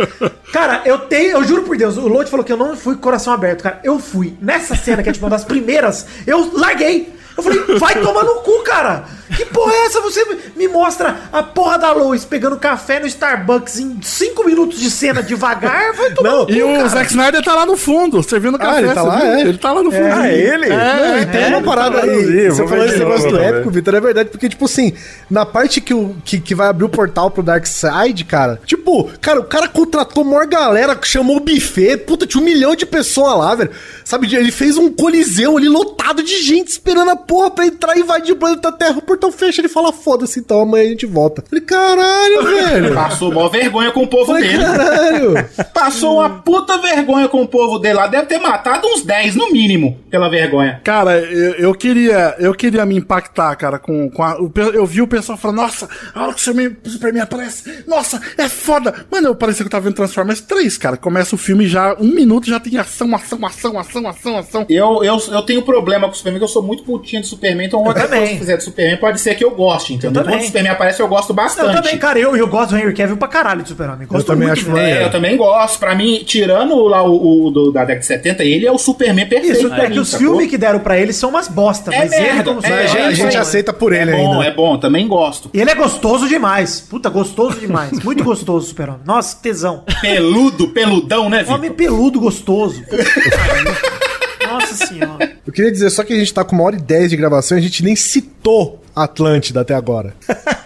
cara, 0.53 0.83
eu 0.85 0.99
tenho, 0.99 1.31
eu 1.39 1.45
juro 1.45 1.63
por 1.63 1.75
Deus, 1.77 1.97
o 1.97 2.07
Load 2.07 2.29
falou 2.29 2.45
que 2.45 2.53
eu 2.53 2.57
não 2.59 2.77
fui 2.77 2.97
coração 2.97 3.33
aberto, 3.33 3.63
cara. 3.63 3.81
Eu 3.83 3.99
fui. 3.99 4.35
Nessa 4.43 4.77
cena, 4.77 5.03
que 5.03 5.09
é 5.09 5.13
tipo 5.13 5.25
uma 5.25 5.31
das 5.31 5.45
primeiras, 5.45 6.07
eu 6.27 6.51
larguei. 6.53 7.15
Eu 7.35 7.43
falei, 7.43 7.59
vai 7.79 7.95
tomar 8.01 8.25
no 8.25 8.37
cu, 8.37 8.63
cara! 8.63 9.05
Que 9.35 9.45
porra 9.47 9.73
é 9.73 9.87
essa? 9.87 10.01
Você 10.01 10.25
me- 10.55 10.69
mostra 10.69 11.17
a 11.33 11.43
porra 11.43 11.79
da 11.79 11.93
Lois 11.93 12.25
pegando 12.25 12.57
café 12.59 13.01
no 13.01 13.07
Starbucks 13.07 13.79
em 13.79 13.99
5 14.03 14.45
minutos 14.45 14.79
de 14.79 14.91
cena 14.91 15.23
devagar, 15.23 15.93
vai 15.95 16.11
tomar 16.11 16.31
no 16.31 16.47
cu, 16.47 16.53
E 16.53 16.63
o 16.63 16.67
cara. 16.77 16.89
Zack 16.89 17.11
Snyder 17.11 17.43
tá 17.43 17.55
lá 17.55 17.67
no 17.67 17.77
fundo, 17.77 18.23
servindo 18.23 18.59
café. 18.59 18.79
ele 18.83 18.93
tá 18.95 19.03
lá, 19.03 19.27
é? 19.27 19.41
Ele 19.41 19.59
tá 19.59 19.73
lá 19.73 19.83
no 19.83 19.91
fundo. 19.91 20.07
Ah, 20.13 20.29
é 20.29 20.35
ele? 20.39 20.69
Não, 20.69 21.19
e 21.19 21.27
tem 21.27 21.43
é, 21.45 21.47
uma 21.49 21.63
parada 21.63 21.99
tá 22.01 22.05
aí. 22.05 22.51
Você 22.51 22.67
falou 22.67 22.85
esse 22.85 22.99
negócio 22.99 23.31
do 23.31 23.39
épico. 23.39 23.71
Vitor, 23.71 23.95
é 23.95 24.01
verdade, 24.01 24.31
porque, 24.31 24.49
tipo 24.49 24.65
assim, 24.65 24.93
na 25.31 25.45
parte 25.47 25.81
que, 25.81 25.95
o, 25.95 26.15
que, 26.25 26.39
que 26.41 26.55
vai 26.55 26.69
abrir 26.69 26.85
o 26.85 26.89
portal 26.89 27.31
pro 27.31 27.43
Dark 27.43 27.67
Side, 27.67 28.25
cara, 28.25 28.61
tipo, 28.65 29.11
cara, 29.21 29.41
o 29.41 29.45
cara 29.45 29.69
contratou 29.69 30.23
a 30.23 30.27
maior 30.27 30.47
galera, 30.47 30.99
chamou 31.03 31.37
o 31.39 31.41
buffet, 31.41 31.97
puta, 31.99 32.27
tinha 32.27 32.41
um 32.41 32.45
milhão 32.45 32.75
de 32.77 32.85
pessoas 32.87 33.37
lá, 33.39 33.55
velho. 33.55 33.71
Sabe, 34.05 34.33
ele 34.35 34.53
fez 34.53 34.77
um 34.77 34.91
coliseu 34.93 35.57
ali 35.57 35.69
lotado 35.69 36.23
de 36.23 36.43
gente 36.43 36.69
esperando 36.69 37.11
a 37.11 37.17
porra 37.17 37.51
pra 37.51 37.67
entrar 37.67 37.97
e 37.97 38.01
invadir 38.01 38.33
o 38.33 38.37
planeta 38.37 38.71
Terra. 38.71 38.99
O 38.99 39.03
portão 39.17 39.33
fecha, 39.33 39.61
ele 39.61 39.69
fala, 39.69 39.93
foda-se, 39.93 40.39
então 40.39 40.61
amanhã 40.61 40.85
a 40.85 40.89
gente 40.89 41.07
volta. 41.07 41.43
Falei, 41.49 41.65
caralho, 41.65 42.43
velho. 42.45 42.95
Passou 42.95 43.33
mó 43.33 43.49
vergonha 43.49 43.91
com 43.91 44.03
o 44.03 44.07
povo 44.07 44.27
Falei, 44.27 44.49
dele. 44.49 44.63
caralho. 44.63 45.35
Passou 45.73 46.19
uma 46.19 46.31
puta 46.31 46.79
vergonha 46.79 47.29
com 47.29 47.43
o 47.43 47.49
povo 47.49 47.79
dele 47.79 47.95
lá. 47.95 48.07
Deve 48.07 48.27
ter 48.27 48.39
matado 48.39 48.87
uns 48.87 49.03
10 49.03 49.35
no 49.35 49.51
mínimo 49.51 49.99
pela 50.11 50.29
vergonha. 50.29 50.81
Cara, 50.85 51.19
eu, 51.19 51.55
eu 51.55 51.75
queria 51.75 52.37
eu 52.39 52.55
queria 52.55 52.85
me 52.85 52.97
impactar, 52.97 53.55
cara, 53.57 53.79
com, 53.79 54.11
com 54.11 54.23
a, 54.23 54.37
eu 54.75 54.87
vi 54.87 55.03
o 55.03 55.09
pessoal 55.09 55.39
falando, 55.39 55.59
nossa, 55.59 55.89
a 56.15 56.23
hora 56.23 56.35
que 56.35 56.41
o 56.41 56.91
Superman, 56.91 57.23
aparece, 57.23 57.85
nossa, 57.87 58.21
é 58.37 58.49
foda. 58.49 59.07
Mano, 59.11 59.29
eu 59.29 59.35
parecia 59.35 59.65
que 59.65 59.69
eu 59.69 59.71
tava 59.71 59.85
vendo 59.85 59.97
Transformers 59.97 60.41
3, 60.43 60.77
cara. 60.79 60.97
Começa 60.97 61.35
o 61.35 61.39
filme 61.39 61.67
já, 61.67 61.95
um 61.99 62.13
minuto 62.13 62.47
já 62.47 62.61
tem 62.61 62.77
ação, 62.79 63.15
ação, 63.15 63.45
ação, 63.45 63.79
ação, 63.79 64.09
ação, 64.09 64.39
ação. 64.39 64.67
Eu, 64.69 65.03
eu, 65.03 65.19
eu 65.31 65.43
tenho 65.43 65.63
problema 65.63 66.07
com 66.07 66.13
o 66.13 66.17
Superman, 66.17 66.41
que 66.41 66.45
eu 66.45 66.49
sou 66.49 66.63
muito 66.63 66.83
putinho 66.83 67.23
de 67.23 67.29
Superman, 67.29 67.67
então 67.67 67.83
também. 67.85 68.09
coisa 68.09 68.33
que 68.33 68.39
fizer 68.39 68.57
de 68.57 68.65
Superman 68.65 68.97
pode 69.07 69.21
ser 69.21 69.35
que 69.37 69.45
eu 69.45 69.53
goste, 69.53 69.95
entendeu? 69.95 70.21
também. 70.23 70.35
Quando 70.39 70.43
o 70.43 70.47
Superman 70.47 70.73
aparece, 70.73 71.01
eu 71.01 71.07
gosto 71.07 71.33
bastante. 71.33 71.69
Eu 71.77 71.83
também, 71.83 71.97
cara, 71.97 72.19
eu, 72.19 72.37
eu 72.37 72.49
gosto 72.49 72.71
do 72.71 72.77
Henry 72.79 72.93
Cavill 72.93 73.17
pra 73.17 73.29
caralho 73.29 73.63
de 73.63 73.69
Super-Homem. 73.69 74.07
Gosto 74.09 74.27
também 74.27 74.49
muito 74.49 74.61
acho 74.61 74.71
dele. 74.73 74.91
É, 74.99 75.05
eu 75.05 75.11
também 75.11 75.37
gosto. 75.37 75.79
Pra 75.79 75.95
mim, 75.95 76.23
tirando 76.27 76.75
lá 76.89 77.03
o, 77.05 77.47
o 77.47 77.51
do- 77.51 77.71
da 77.71 77.81
década 77.83 78.01
de 78.01 78.07
70, 78.07 78.43
ele 78.45 78.67
é 78.67 78.73
o 78.73 78.79
Superman 78.79 79.27
perfeito. 79.29 79.57
Isso, 79.59 79.73
é 79.73 79.89
mim, 79.89 79.95
que 79.95 80.01
os 80.01 80.13
filmes 80.15 80.51
que 80.51 80.59
deram 80.59 80.81
pra 80.81 80.99
ele 80.99 81.13
são 81.13 81.31
umas 81.31 81.47
bosta, 81.47 81.95
É 81.95 81.99
mas 81.99 82.13
ele 82.13 82.23
merda, 82.23 82.45
como 82.45 82.61
é, 82.67 82.69
a 82.85 82.87
gente, 82.87 82.97
a 82.97 83.01
é 83.01 83.15
gente 83.15 83.29
isso 83.29 83.37
aí. 83.37 83.43
aceita 83.43 83.73
por 83.73 83.93
ele 83.93 84.11
é 84.11 84.17
bom, 84.17 84.33
ainda. 84.35 84.45
é 84.47 84.51
bom, 84.55 84.77
também 84.79 85.07
gosto. 85.07 85.49
E 85.55 85.61
ele 85.61 85.71
é 85.71 85.75
gostoso 85.75 86.29
demais. 86.29 86.81
Puta, 86.81 87.09
gostoso 87.09 87.61
demais. 87.61 87.93
Muito 88.03 88.25
gostoso, 88.25 88.67
Super-Homem. 88.67 89.03
Nossa, 89.05 89.37
que 89.37 89.43
tesão. 89.43 89.85
Peludo, 90.01 90.69
peludão, 90.69 91.29
né, 91.31 91.41
Vitor? 91.41 91.55
Homem 91.55 91.71
peludo 91.73 92.19
gostoso. 92.19 92.83
Nossa 94.49 94.87
senhora. 94.87 95.33
Eu 95.47 95.53
queria 95.53 95.71
dizer 95.73 95.91
só 95.91 96.03
que 96.05 96.13
a 96.13 96.17
gente 96.19 96.33
tá 96.33 96.45
com 96.45 96.55
uma 96.57 96.65
hora 96.65 96.77
e 96.77 96.81
dez 96.81 97.11
de 97.11 97.17
gravação 97.17 97.57
e 97.59 97.61
a 97.61 97.63
gente 97.63 97.83
nem 97.85 97.97
citou 97.97 98.83
Atlântida 98.97 99.61
até 99.61 99.75
agora. 99.75 100.15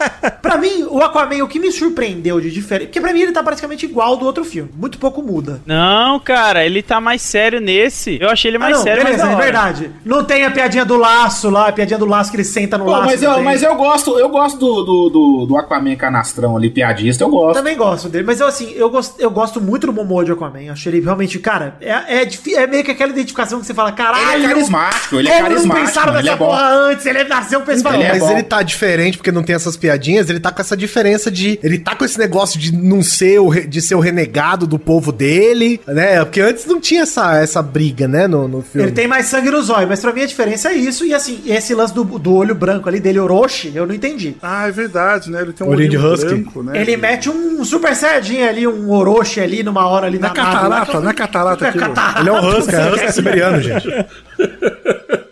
Pra 0.51 0.59
mim, 0.59 0.85
o 0.91 1.01
Aquaman, 1.01 1.45
o 1.45 1.49
que 1.49 1.61
me 1.61 1.71
surpreendeu 1.71 2.41
de 2.41 2.51
diferente. 2.51 2.89
Porque 2.89 3.01
pra 3.01 3.13
mim 3.13 3.21
ele 3.21 3.31
tá 3.33 3.41
praticamente 3.43 3.87
igual 3.87 4.09
ao 4.09 4.17
do 4.17 4.27
outro 4.27 4.45
filme. 4.45 4.69
Muito 4.77 4.99
pouco 4.99 5.23
muda. 5.23 5.61
Não, 5.65 6.19
cara, 6.19 6.65
ele 6.67 6.83
tá 6.83 7.01
mais 7.01 7.23
sério 7.23 7.61
nesse. 7.61 8.19
Eu 8.21 8.29
achei 8.29 8.51
ele 8.51 8.59
mais 8.59 8.75
ah, 8.75 8.79
não, 8.79 8.85
sério, 8.85 9.05
beleza, 9.05 9.27
mas 9.27 9.39
é 9.39 9.43
verdade. 9.43 9.91
Não 10.05 10.25
tem 10.25 10.45
a 10.45 10.51
piadinha 10.51 10.85
do 10.85 10.97
laço 10.97 11.49
lá, 11.51 11.69
a 11.69 11.73
piadinha 11.73 11.99
do 11.99 12.05
laço 12.07 12.31
que 12.33 12.37
ele 12.37 12.45
senta 12.45 12.77
no 12.77 12.85
Pô, 12.85 12.91
laço. 12.91 13.05
mas, 13.07 13.23
eu, 13.23 13.43
mas 13.43 13.63
eu 13.63 13.75
gosto, 13.77 14.19
eu 14.19 14.29
gosto 14.29 14.59
do, 14.59 14.83
do, 14.83 15.09
do, 15.11 15.47
do 15.47 15.57
Aquaman 15.57 15.95
canastrão 15.95 16.57
ali, 16.57 16.69
piadista, 16.69 17.23
eu 17.23 17.29
gosto. 17.31 17.57
Também 17.59 17.77
gosto 17.77 18.09
dele, 18.09 18.25
mas 18.25 18.41
eu 18.41 18.47
assim, 18.49 18.73
eu 18.75 18.91
gosto, 18.91 19.21
eu 19.21 19.31
gosto 19.31 19.61
muito 19.61 19.87
do 19.87 19.93
Momoa 19.93 20.25
de 20.25 20.33
Aquaman. 20.33 20.73
Achei 20.73 20.93
ele 20.93 21.01
realmente, 21.01 21.39
cara, 21.39 21.77
é, 21.81 22.23
é, 22.23 22.29
é 22.55 22.67
meio 22.67 22.83
que 22.83 22.91
aquela 22.91 23.13
identificação 23.13 23.61
que 23.61 23.67
você 23.67 23.75
fala, 23.75 23.93
caralho. 23.93 24.33
Ele 24.35 24.47
é 24.47 24.49
carismático, 24.49 25.17
ele 25.17 25.29
é 25.29 25.43
carismático, 25.43 25.69
Não 25.69 25.87
pensaram 25.87 26.13
mano, 26.13 26.25
nessa 26.25 26.35
é 26.35 26.39
bom. 26.39 26.47
porra 26.47 26.69
antes, 26.71 27.07
ele 27.07 27.25
nasceu 27.25 27.61
pra 27.61 27.73
esse 27.75 27.83
Então, 27.83 27.95
Ele 27.95 28.03
é 28.03 28.09
mas 28.11 28.19
bom. 28.21 28.31
ele 28.33 28.43
tá 28.43 28.63
diferente 28.63 29.17
porque 29.17 29.31
não 29.31 29.43
tem 29.43 29.55
essas 29.55 29.77
piadinhas, 29.77 30.29
ele 30.29 30.40
tá 30.41 30.51
com 30.51 30.61
essa 30.61 30.77
diferença 30.77 31.31
de. 31.31 31.59
Ele 31.63 31.79
tá 31.79 31.95
com 31.95 32.05
esse 32.05 32.19
negócio 32.19 32.59
de 32.59 32.75
não 32.75 33.03
ser 33.03 33.39
o, 33.41 33.51
de 33.51 33.81
ser 33.81 33.95
o 33.95 34.01
renegado 34.01 34.67
do 34.67 34.79
povo 34.79 35.13
dele, 35.13 35.81
né? 35.87 36.25
Porque 36.25 36.41
antes 36.41 36.67
não 36.67 36.81
tinha 36.81 37.03
essa, 37.03 37.37
essa 37.39 37.63
briga, 37.63 38.09
né, 38.09 38.27
no, 38.27 38.49
no 38.49 38.63
filme. 38.63 38.87
Ele 38.89 38.95
tem 38.95 39.07
mais 39.07 39.27
sangue 39.27 39.51
nos 39.51 39.71
olhos, 39.71 39.89
mas 39.89 40.01
pra 40.01 40.13
mim 40.13 40.23
a 40.23 40.27
diferença 40.27 40.71
é 40.71 40.75
isso. 40.75 41.05
E 41.05 41.15
assim, 41.15 41.41
esse 41.47 41.75
lance 41.75 41.95
do, 41.95 42.05
do 42.05 42.35
olho 42.35 42.55
branco 42.55 42.89
ali 42.89 42.99
dele, 43.01 43.19
Orochi, 43.21 43.73
eu 43.75 43.87
não 43.87 43.95
entendi. 43.95 44.37
Ah, 44.43 44.67
é 44.69 44.71
verdade, 44.71 45.31
né? 45.31 45.43
Ele 45.43 45.53
tem 45.53 45.67
um 45.67 45.71
Olhinho 45.71 45.91
de 45.91 45.99
husky. 45.99 46.27
branco, 46.35 46.63
né? 46.63 46.81
Ele 46.81 46.97
mete 46.97 47.29
um 47.29 47.65
super 47.65 47.95
saiyajin 47.95 48.43
ali, 48.43 48.67
um 48.67 48.91
Orochi 48.91 49.41
ali 49.41 49.63
numa 49.63 49.87
hora 49.87 50.07
ali 50.07 50.17
é 50.17 50.21
na 50.21 50.29
nave 50.29 50.41
lá, 50.41 50.53
catarata, 50.53 51.01
não 51.01 51.11
é 51.11 51.15
catarata 51.15 51.65
É 51.65 51.69
aquilo. 51.69 51.85
catarata. 51.87 52.21
Ele 52.21 52.29
é 52.29 52.33
um 52.33 52.49
husky, 52.59 52.75
é 52.75 52.93
husky 52.93 53.13
siberiano, 53.13 53.61
gente. 53.61 53.89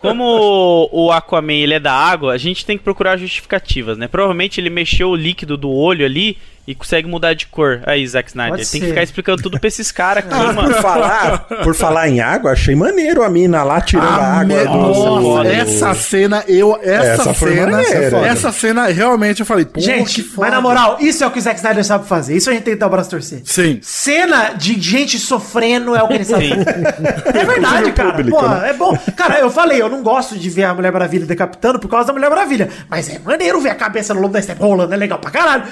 Como 0.00 0.88
o 0.92 1.10
Aquaman 1.10 1.54
ele 1.54 1.74
é 1.74 1.80
da 1.80 1.92
água, 1.92 2.32
a 2.32 2.38
gente 2.38 2.64
tem 2.64 2.78
que 2.78 2.84
procurar 2.84 3.16
justificativas, 3.16 3.98
né? 3.98 4.06
Provavelmente 4.06 4.60
ele 4.60 4.70
mexeu 4.70 5.10
o 5.10 5.16
líquido 5.16 5.56
do 5.56 5.70
olho 5.70 6.04
ali 6.04 6.38
e 6.68 6.74
consegue 6.74 7.08
mudar 7.08 7.32
de 7.32 7.46
cor. 7.46 7.80
Aí, 7.86 8.06
Zack 8.06 8.28
Snyder, 8.28 8.58
Pode 8.58 8.70
tem 8.70 8.80
que 8.82 8.88
ficar 8.88 9.02
explicando 9.02 9.42
tudo 9.42 9.58
pra 9.58 9.68
esses 9.68 9.90
caras 9.90 10.22
aqui, 10.26 10.34
Por 10.36 10.52
mano. 10.52 10.74
falar, 10.74 11.38
por 11.64 11.74
falar 11.74 12.08
em 12.10 12.20
água, 12.20 12.52
achei 12.52 12.74
maneiro 12.74 13.22
a 13.22 13.30
mina 13.30 13.62
lá 13.62 13.80
tirando 13.80 14.06
a, 14.06 14.40
água 14.40 14.44
me- 14.44 14.64
do. 14.66 14.76
Nossa, 14.76 15.48
essa 15.48 15.94
cena, 15.94 16.44
eu. 16.46 16.78
Essa, 16.82 17.30
Essa 17.30 17.34
cena. 17.34 17.80
Essa 18.26 18.52
cena, 18.52 18.86
realmente, 18.88 19.40
eu 19.40 19.46
falei, 19.46 19.64
pô, 19.64 19.80
Gente, 19.80 20.22
que 20.22 20.38
mas 20.38 20.50
na 20.50 20.60
moral, 20.60 20.98
isso 21.00 21.24
é 21.24 21.26
o 21.26 21.30
que 21.30 21.38
o 21.38 21.42
Zack 21.42 21.56
Snyder 21.56 21.82
sabe 21.84 22.06
fazer. 22.06 22.36
Isso 22.36 22.50
a 22.50 22.52
gente 22.52 22.64
tem 22.64 22.74
que 22.74 22.80
dar 22.80 22.86
o 22.86 22.90
braço 22.90 23.08
a 23.08 23.10
torcer. 23.12 23.40
Sim. 23.44 23.78
Cena 23.82 24.50
de 24.50 24.78
gente 24.78 25.18
sofrendo 25.18 25.96
é 25.96 26.02
o 26.02 26.08
que 26.08 26.14
ele 26.14 26.24
sabe 26.26 26.48
Sim. 26.48 26.64
fazer. 26.64 27.38
É 27.38 27.44
verdade, 27.46 27.92
cara. 27.92 28.12
público, 28.12 28.38
Porra, 28.38 28.60
né? 28.60 28.70
é 28.70 28.72
bom. 28.74 28.94
Cara, 29.16 29.38
eu 29.40 29.50
falei, 29.50 29.80
eu 29.80 29.88
não 29.88 30.02
gosto 30.02 30.36
de 30.36 30.50
ver 30.50 30.64
a 30.64 30.74
Mulher 30.74 30.92
Maravilha 30.92 31.24
decapitando 31.24 31.78
por 31.78 31.88
causa 31.88 32.08
da 32.08 32.12
Mulher 32.12 32.28
Maravilha. 32.28 32.68
Mas 32.90 33.08
é 33.08 33.18
maneiro 33.20 33.58
ver 33.60 33.70
a 33.70 33.74
cabeça 33.74 34.12
no 34.12 34.20
lobo 34.20 34.34
da 34.34 34.42
Step 34.42 34.60
rolando, 34.60 34.92
é 34.92 34.96
legal 34.98 35.18
pra 35.18 35.30
caralho. 35.30 35.62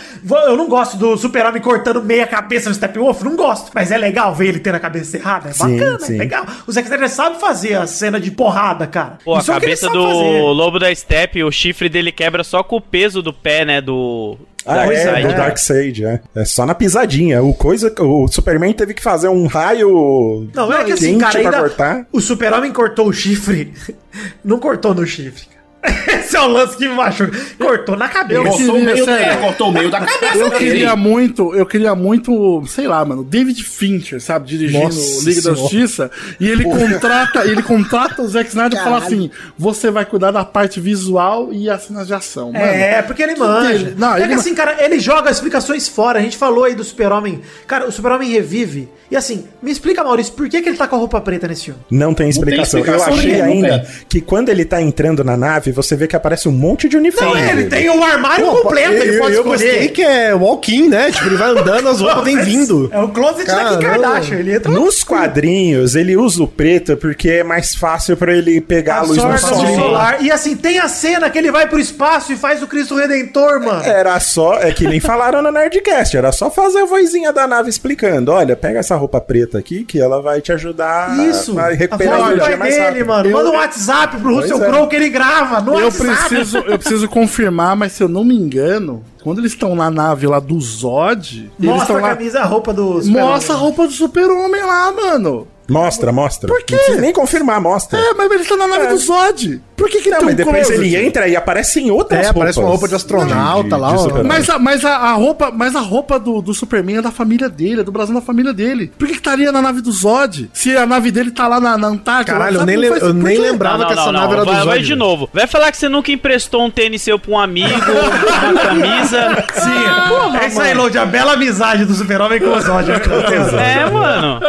Eu 0.47 0.57
não 0.57 0.69
gosto 0.69 0.86
do 0.95 1.17
Super-Homem 1.17 1.63
cortando 1.63 2.03
meia 2.03 2.27
cabeça 2.27 2.69
no 2.69 2.75
Steppenwolf, 2.75 3.23
não 3.23 3.35
gosto. 3.35 3.71
Mas 3.75 3.91
é 3.91 3.97
legal 3.97 4.35
ver 4.35 4.49
ele 4.49 4.61
tendo 4.61 4.75
a 4.75 4.81
cabeça 4.81 5.17
errada, 5.17 5.49
é 5.49 5.53
Sim, 5.53 5.79
bacana, 5.79 5.99
sim. 6.01 6.15
é 6.15 6.19
legal. 6.19 6.47
O 6.67 6.73
Zack 6.73 6.87
Snyder 6.87 7.09
sabe 7.09 7.41
fazer 7.41 7.75
a 7.75 7.87
cena 7.87 8.21
de 8.21 8.31
porrada, 8.31 8.87
cara. 8.87 9.19
Pô, 9.25 9.35
a 9.35 9.39
Isso 9.39 9.51
é 9.51 9.57
o 9.57 9.59
que 9.61 9.67
ele 9.67 9.75
cabeça 9.77 9.87
sabe 9.87 9.99
do 9.99 10.05
fazer. 10.07 10.41
lobo 10.43 10.79
da 10.79 10.95
Steppe, 10.95 11.43
o 11.43 11.51
chifre 11.51 11.89
dele 11.89 12.13
quebra 12.13 12.45
só 12.45 12.63
com 12.63 12.77
o 12.77 12.81
peso 12.81 13.23
do 13.23 13.33
pé, 13.33 13.65
né? 13.65 13.81
Do. 13.81 14.37
Ah, 14.69 14.85
é, 14.93 15.05
Darkseid. 15.05 15.27
do 15.29 15.35
Darkseid, 15.37 16.05
é. 16.05 16.21
É 16.35 16.45
só 16.45 16.67
na 16.67 16.75
pisadinha. 16.75 17.41
O, 17.41 17.55
coisa, 17.55 17.95
o 18.01 18.27
Superman 18.27 18.73
teve 18.73 18.95
que 18.95 19.03
fazer 19.03 19.29
um 19.29 19.47
raio 19.47 20.49
Não, 20.53 20.73
é 20.73 20.83
que 20.83 20.93
assim, 20.93 21.17
cara, 21.19 21.33
pra 21.33 21.41
ainda, 21.41 21.59
cortar. 21.61 22.07
o 22.13 22.21
super-homem 22.21 22.73
cortou 22.73 23.07
o 23.07 23.13
chifre, 23.13 23.73
não 24.45 24.59
cortou 24.59 24.93
no 24.93 25.07
chifre. 25.07 25.47
Esse 26.19 26.37
é 26.37 26.41
o 26.41 26.49
lance 26.49 26.77
que 26.77 26.89
me 26.89 26.95
machuca. 26.95 27.33
Cortou 27.59 27.97
na 27.97 28.09
cabeça. 28.09 28.43
Cortou 28.43 28.59
o 28.69 28.73
queria, 28.73 28.85
meio, 28.95 29.05
sério. 29.05 29.25
é, 29.33 29.37
cortou 29.37 29.69
o 29.69 29.73
meio 29.73 29.91
da 29.91 30.01
cabeça 30.01 30.37
Eu 30.39 30.51
dele. 30.51 30.59
queria 30.65 30.97
muito, 30.97 31.55
eu 31.55 31.65
queria 31.67 31.95
muito, 31.95 32.65
sei 32.67 32.89
lá, 32.89 33.05
mano, 33.05 33.23
David 33.25 33.63
Fincher, 33.63 34.21
sabe, 34.21 34.47
dirigindo 34.49 34.85
Nossa 34.85 34.99
o 35.21 35.23
Liga 35.25 35.37
da 35.37 35.43
Senhora. 35.43 35.61
Justiça, 35.61 36.11
e 36.41 36.49
ele 36.49 36.65
contrata, 36.65 37.45
ele 37.45 37.63
contrata 37.63 38.23
o 38.23 38.29
Zack 38.29 38.49
Snyder 38.49 38.79
e 38.81 38.83
fala 38.83 38.99
assim: 38.99 39.31
"Você 39.59 39.91
vai 39.91 40.05
cuidar 40.05 40.31
da 40.31 40.45
parte 40.45 40.81
visual 40.81 41.53
e 41.53 41.71
as 41.71 41.83
cenas 41.85 42.07
de 42.07 42.15
ação". 42.15 42.53
Mano, 42.53 42.65
É, 42.65 43.03
porque 43.03 43.23
ele 43.23 43.37
manja. 43.37 43.95
não, 43.97 44.15
é 44.15 44.21
ele 44.21 44.29
que 44.29 44.35
assim, 44.35 44.55
cara, 44.55 44.77
ele 44.85 44.99
joga 44.99 45.31
explicações 45.31 45.89
fora. 45.89 46.19
A 46.19 46.23
gente 46.23 46.37
falou 46.37 46.65
aí 46.65 46.75
do 46.75 46.85
super-homem. 46.85 47.41
Cara, 47.67 47.87
o 47.87 47.93
super-homem 47.93 48.31
revive. 48.31 48.89
E 49.11 49.15
assim, 49.17 49.45
me 49.63 49.71
explica, 49.71 50.03
Maurício, 50.03 50.33
por 50.33 50.49
que, 50.49 50.61
que 50.61 50.69
ele 50.69 50.77
tá 50.77 50.89
com 50.89 50.97
a 50.97 50.99
roupa 50.99 51.21
preta 51.21 51.47
nesse 51.47 51.67
filme? 51.67 51.81
Não 51.91 52.13
tem 52.13 52.29
explicação. 52.29 52.81
explicação 52.81 53.13
Eu 53.13 53.19
achei 53.19 53.39
não 53.39 53.45
ainda 53.45 53.79
tem. 53.79 53.89
que 54.09 54.21
quando 54.21 54.49
ele 54.49 54.65
tá 54.65 54.83
entrando 54.83 55.23
na 55.23 55.37
nave, 55.37 55.71
você 55.77 55.95
vê 55.95 56.07
que 56.07 56.17
aparece 56.17 56.49
um 56.49 56.53
monte 56.53 56.89
de 56.89 56.97
uniforme. 56.97 57.41
Não, 57.41 57.49
ele 57.51 57.65
tem 57.67 57.89
o 57.91 58.03
armário 58.03 58.45
Pô, 58.47 58.57
completo, 58.63 58.93
eu, 58.95 59.03
ele 59.03 59.19
pode 59.19 59.35
eu 59.35 59.41
escolher. 59.43 59.71
gostei 59.71 59.89
que 59.89 60.03
é 60.03 60.35
walk-in, 60.35 60.89
né? 60.89 61.11
Tipo, 61.13 61.27
ele 61.27 61.37
vai 61.37 61.51
andando, 61.51 61.89
as 61.89 62.01
roupas 62.01 62.25
vêm 62.25 62.39
vindo. 62.43 62.89
É 62.93 62.99
o 62.99 63.09
closet 63.09 63.47
da 63.47 63.55
Kim 63.71 63.79
Caramba. 63.81 64.03
Kardashian. 64.03 64.37
Ele 64.39 64.55
entra 64.55 64.73
Nos 64.73 65.05
quadrinhos, 65.05 65.95
ele 65.95 66.17
usa 66.17 66.43
o 66.43 66.49
preto 66.49 66.97
porque 66.97 67.29
é 67.31 67.45
mais 67.45 67.75
fácil 67.75 68.17
pra 68.17 68.33
ele 68.35 68.61
pegar 68.61 68.99
a 68.99 69.03
luz 69.03 69.19
a 69.19 69.29
luz 69.29 69.41
sol. 69.41 69.67
solar. 69.77 70.23
E 70.23 70.31
assim, 70.31 70.57
tem 70.57 70.79
a 70.79 70.89
cena 70.89 71.29
que 71.31 71.39
ele 71.39 71.51
vai 71.53 71.67
pro 71.69 71.79
espaço 71.79 72.33
e 72.33 72.37
faz 72.37 72.63
o 72.63 72.67
Cristo 72.67 72.97
Redentor, 72.97 73.61
mano. 73.61 73.83
Era 73.85 74.19
só, 74.21 74.55
é 74.59 74.73
que 74.73 74.87
nem 74.89 74.99
falaram 75.01 75.43
no 75.43 75.51
Nerdcast, 75.53 76.17
era 76.17 76.33
só 76.33 76.51
fazer 76.51 76.81
a 76.81 76.85
vozinha 76.87 77.33
da 77.33 77.47
nave 77.47 77.69
explicando. 77.69 78.33
Olha, 78.33 78.57
pega 78.57 78.79
essa 78.79 78.97
roupa 78.97 79.21
preta 79.21 79.59
aqui 79.59 79.85
que 79.85 80.01
ela 80.01 80.23
vai 80.23 80.41
te 80.41 80.53
ajudar 80.53 81.19
Isso. 81.29 81.59
a 81.59 81.69
recuperar 81.69 82.15
a 82.21 82.27
do 82.29 82.33
energia 82.35 82.57
mais 82.57 82.75
dele, 82.75 82.87
rápido. 82.87 83.07
mano. 83.07 83.29
Eu- 83.29 83.37
Manda 83.37 83.51
um 83.51 83.55
WhatsApp 83.57 84.17
pro 84.17 84.35
Russell 84.37 84.63
é. 84.65 84.67
Crowe 84.69 84.89
que 84.89 84.97
ele 84.97 85.09
grava 85.11 85.61
no 85.73 85.79
Eu 85.79 85.87
WhatsApp. 85.87 86.29
preciso, 86.29 86.59
eu 86.59 86.79
preciso 86.79 87.09
confirmar, 87.09 87.77
mas 87.77 87.93
se 87.93 88.03
eu 88.03 88.09
não 88.09 88.25
me 88.25 88.35
engano, 88.35 89.03
quando 89.23 89.39
eles 89.41 89.53
estão 89.53 89.75
na 89.75 89.91
nave 89.91 90.27
lá 90.27 90.39
do 90.41 90.59
Zod, 90.61 91.51
eles 91.59 91.71
Mostra 91.71 91.83
estão 91.83 91.97
a 91.97 92.01
lá. 92.01 92.09
camisa, 92.17 92.41
a 92.41 92.45
roupa 92.45 92.73
do 92.73 93.03
Super-Homem. 93.03 93.23
Mostra 93.23 93.55
a 93.55 93.59
roupa 93.59 93.87
do 93.87 93.93
super-homem 93.93 94.63
lá, 94.63 94.93
mano. 94.93 95.47
Mostra, 95.69 96.13
mostra. 96.13 96.49
Por 96.49 96.63
quê? 96.63 96.75
Não 96.75 96.79
precisa 96.79 97.01
nem 97.01 97.13
confirmar, 97.13 97.61
mostra. 97.61 97.99
É, 97.99 98.15
mas 98.15 98.31
ele 98.31 98.45
tá 98.45 98.57
na 98.57 98.67
nave 98.67 98.87
do 98.89 98.99
Zod. 98.99 99.61
Por 99.77 99.91
que 99.91 100.01
que 100.01 100.09
Não, 100.09 100.19
tem 100.19 100.27
mas 100.27 100.37
depois 100.37 100.71
ele 100.71 100.97
entra 100.97 101.29
e 101.29 101.37
aparece 101.37 101.81
em 101.81 101.91
outras 101.91 102.25
É, 102.27 102.29
aparece 102.31 102.59
uma 102.59 102.69
roupa 102.69 102.89
de 102.89 102.95
astronauta 102.95 103.77
lá, 103.77 103.93
ó. 103.93 103.99
super-herói. 103.99 104.25
Mas, 104.27 104.49
a, 104.49 104.59
mas 104.59 104.85
a, 104.85 104.97
a 104.97 105.13
roupa, 105.13 105.51
mas 105.55 105.77
a 105.77 105.81
roupa 105.81 106.19
do, 106.19 106.41
do 106.41 106.55
Superman 106.55 106.97
é 106.99 107.03
da 107.03 107.11
família 107.11 107.49
dele, 107.49 107.81
é 107.83 107.85
do 107.85 107.93
Brasil 107.93 108.15
da 108.15 108.23
família 108.23 108.55
dele. 108.55 108.91
Por 108.99 109.07
que, 109.07 109.13
que 109.15 109.19
estaria 109.21 109.53
na 109.53 109.61
nave 109.61 109.83
do 109.83 109.93
Zod? 109.93 110.49
Se 110.55 110.75
a 110.77 110.87
nave 110.87 111.11
dele 111.11 111.31
tá 111.31 111.47
lá 111.47 111.61
na, 111.61 111.77
na 111.77 111.89
Antártida. 111.89 112.33
Caralho, 112.39 112.61
eu 112.61 112.67
nem, 112.67 112.77
Não 112.77 112.85
eu 112.85 113.13
nem 113.13 113.39
lembrava 113.39 113.87
que 113.87 113.93
essa 113.93 114.11
nave 114.11 114.33
era 114.33 114.45
do 114.45 114.51
vai, 114.51 114.57
Zod. 114.61 114.67
vai 114.69 114.79
de 114.81 114.95
novo. 114.95 115.29
Vai 115.33 115.47
falar 115.47 115.71
que 115.71 115.77
você 115.77 115.89
nunca 115.91 116.11
emprestou 116.11 116.65
um 116.65 116.71
tênis 116.71 117.03
seu 117.03 117.19
pra 117.19 117.33
um 117.33 117.39
amigo, 117.39 117.69
uma 117.69 118.61
camisa. 118.61 119.45
Sim, 119.53 120.39
é 120.43 120.47
isso 120.49 120.61
aí, 120.61 120.73
Lodi, 120.73 120.97
a 120.97 121.05
bela 121.05 121.35
amizade 121.35 121.85
do 121.85 121.93
super-homem 121.95 122.41
com 122.41 122.47
o 122.49 122.61
Zod. 122.61 122.91
É, 122.93 123.91
mano. 123.91 124.41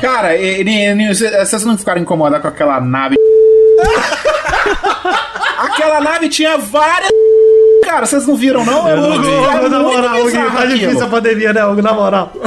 Cara, 0.00 0.36
vocês 1.44 1.64
não 1.64 1.78
ficaram 1.78 2.00
incomodados 2.00 2.42
com 2.42 2.48
aquela 2.48 2.80
nave. 2.80 3.16
aquela 5.58 6.00
nave 6.00 6.28
tinha 6.28 6.58
várias. 6.58 7.10
Cara, 7.84 8.04
vocês 8.04 8.26
não 8.26 8.34
viram, 8.34 8.64
não? 8.64 8.88
Eu 8.88 8.98
Hugo, 8.98 9.28
Hugo, 9.28 9.68
na 9.68 9.78
moral, 9.78 10.20
Hugo, 10.20 10.30
tá 10.30 10.66
difícil 10.66 11.04
a 11.04 11.06
pandemia, 11.06 11.52
né, 11.52 11.64
Hugo, 11.64 11.80
na 11.80 11.92
moral. 11.92 12.32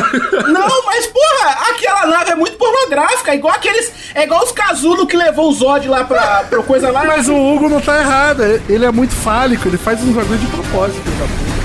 Não, 0.50 0.86
mas 0.86 1.08
porra, 1.08 1.70
aquela 1.70 2.08
nave 2.08 2.32
é 2.32 2.36
muito 2.36 2.58
pornográfica, 2.58 3.34
igual 3.34 3.54
aqueles. 3.54 3.92
É 4.14 4.24
igual 4.24 4.44
os 4.44 4.52
casulos 4.52 5.06
que 5.06 5.16
levou 5.16 5.50
o 5.50 5.54
Zod 5.54 5.88
lá 5.88 6.04
pra, 6.04 6.44
pra 6.50 6.62
coisa 6.64 6.92
lá. 6.92 7.06
Mas 7.06 7.30
o 7.30 7.36
Hugo 7.36 7.70
não 7.70 7.80
tá 7.80 8.00
errado. 8.00 8.44
Ele 8.68 8.86
é 8.86 8.92
muito 8.92 9.14
fálico, 9.14 9.68
ele 9.68 9.78
faz 9.78 10.04
uns 10.04 10.14
bagulho 10.14 10.40
de 10.40 10.48
propósito. 10.48 11.02
cara. 11.18 11.59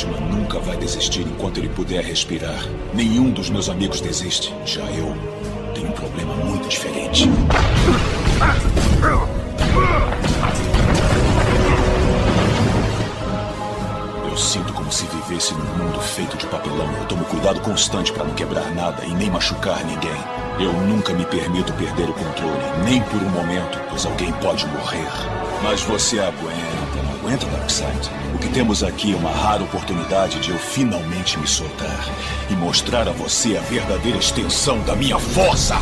Batman 0.00 0.20
nunca 0.20 0.58
vai 0.60 0.76
desistir 0.76 1.22
enquanto 1.22 1.58
ele 1.58 1.68
puder 1.68 2.02
respirar. 2.02 2.64
Nenhum 2.94 3.30
dos 3.30 3.50
meus 3.50 3.68
amigos 3.68 4.00
desiste. 4.00 4.54
Já 4.64 4.84
eu 4.92 5.14
tenho 5.74 5.88
um 5.88 5.92
problema 5.92 6.34
muito 6.36 6.68
diferente. 6.68 7.28
Eu 14.30 14.36
sinto 14.38 14.72
como 14.72 14.90
se 14.90 15.04
vivesse 15.06 15.52
num 15.54 15.84
mundo 15.84 16.00
feito 16.00 16.36
de 16.36 16.46
papelão. 16.46 16.90
Eu 16.98 17.04
tomo 17.06 17.24
cuidado 17.26 17.60
constante 17.60 18.12
para 18.12 18.24
não 18.24 18.34
quebrar 18.34 18.74
nada 18.74 19.04
e 19.04 19.12
nem 19.14 19.30
machucar 19.30 19.84
ninguém. 19.84 20.40
Eu 20.58 20.72
nunca 20.72 21.12
me 21.12 21.24
permito 21.26 21.72
perder 21.74 22.08
o 22.08 22.12
controle, 22.12 22.84
nem 22.84 23.02
por 23.02 23.22
um 23.22 23.30
momento, 23.30 23.78
pois 23.88 24.04
alguém 24.04 24.32
pode 24.34 24.66
morrer. 24.66 25.08
Mas 25.62 25.80
você 25.82 26.20
aguenta, 26.20 26.79
não 27.20 27.28
aguenta, 27.28 27.46
Darkseid? 27.46 28.10
O 28.34 28.38
que 28.38 28.48
temos 28.48 28.82
aqui 28.82 29.12
é 29.12 29.16
uma 29.16 29.30
rara 29.30 29.62
oportunidade 29.62 30.40
de 30.40 30.50
eu 30.50 30.58
finalmente 30.58 31.38
me 31.38 31.46
soltar 31.46 32.08
e 32.50 32.54
mostrar 32.54 33.08
a 33.08 33.12
você 33.12 33.56
a 33.56 33.60
verdadeira 33.60 34.18
extensão 34.18 34.80
da 34.82 34.96
minha 34.96 35.18
força. 35.18 35.76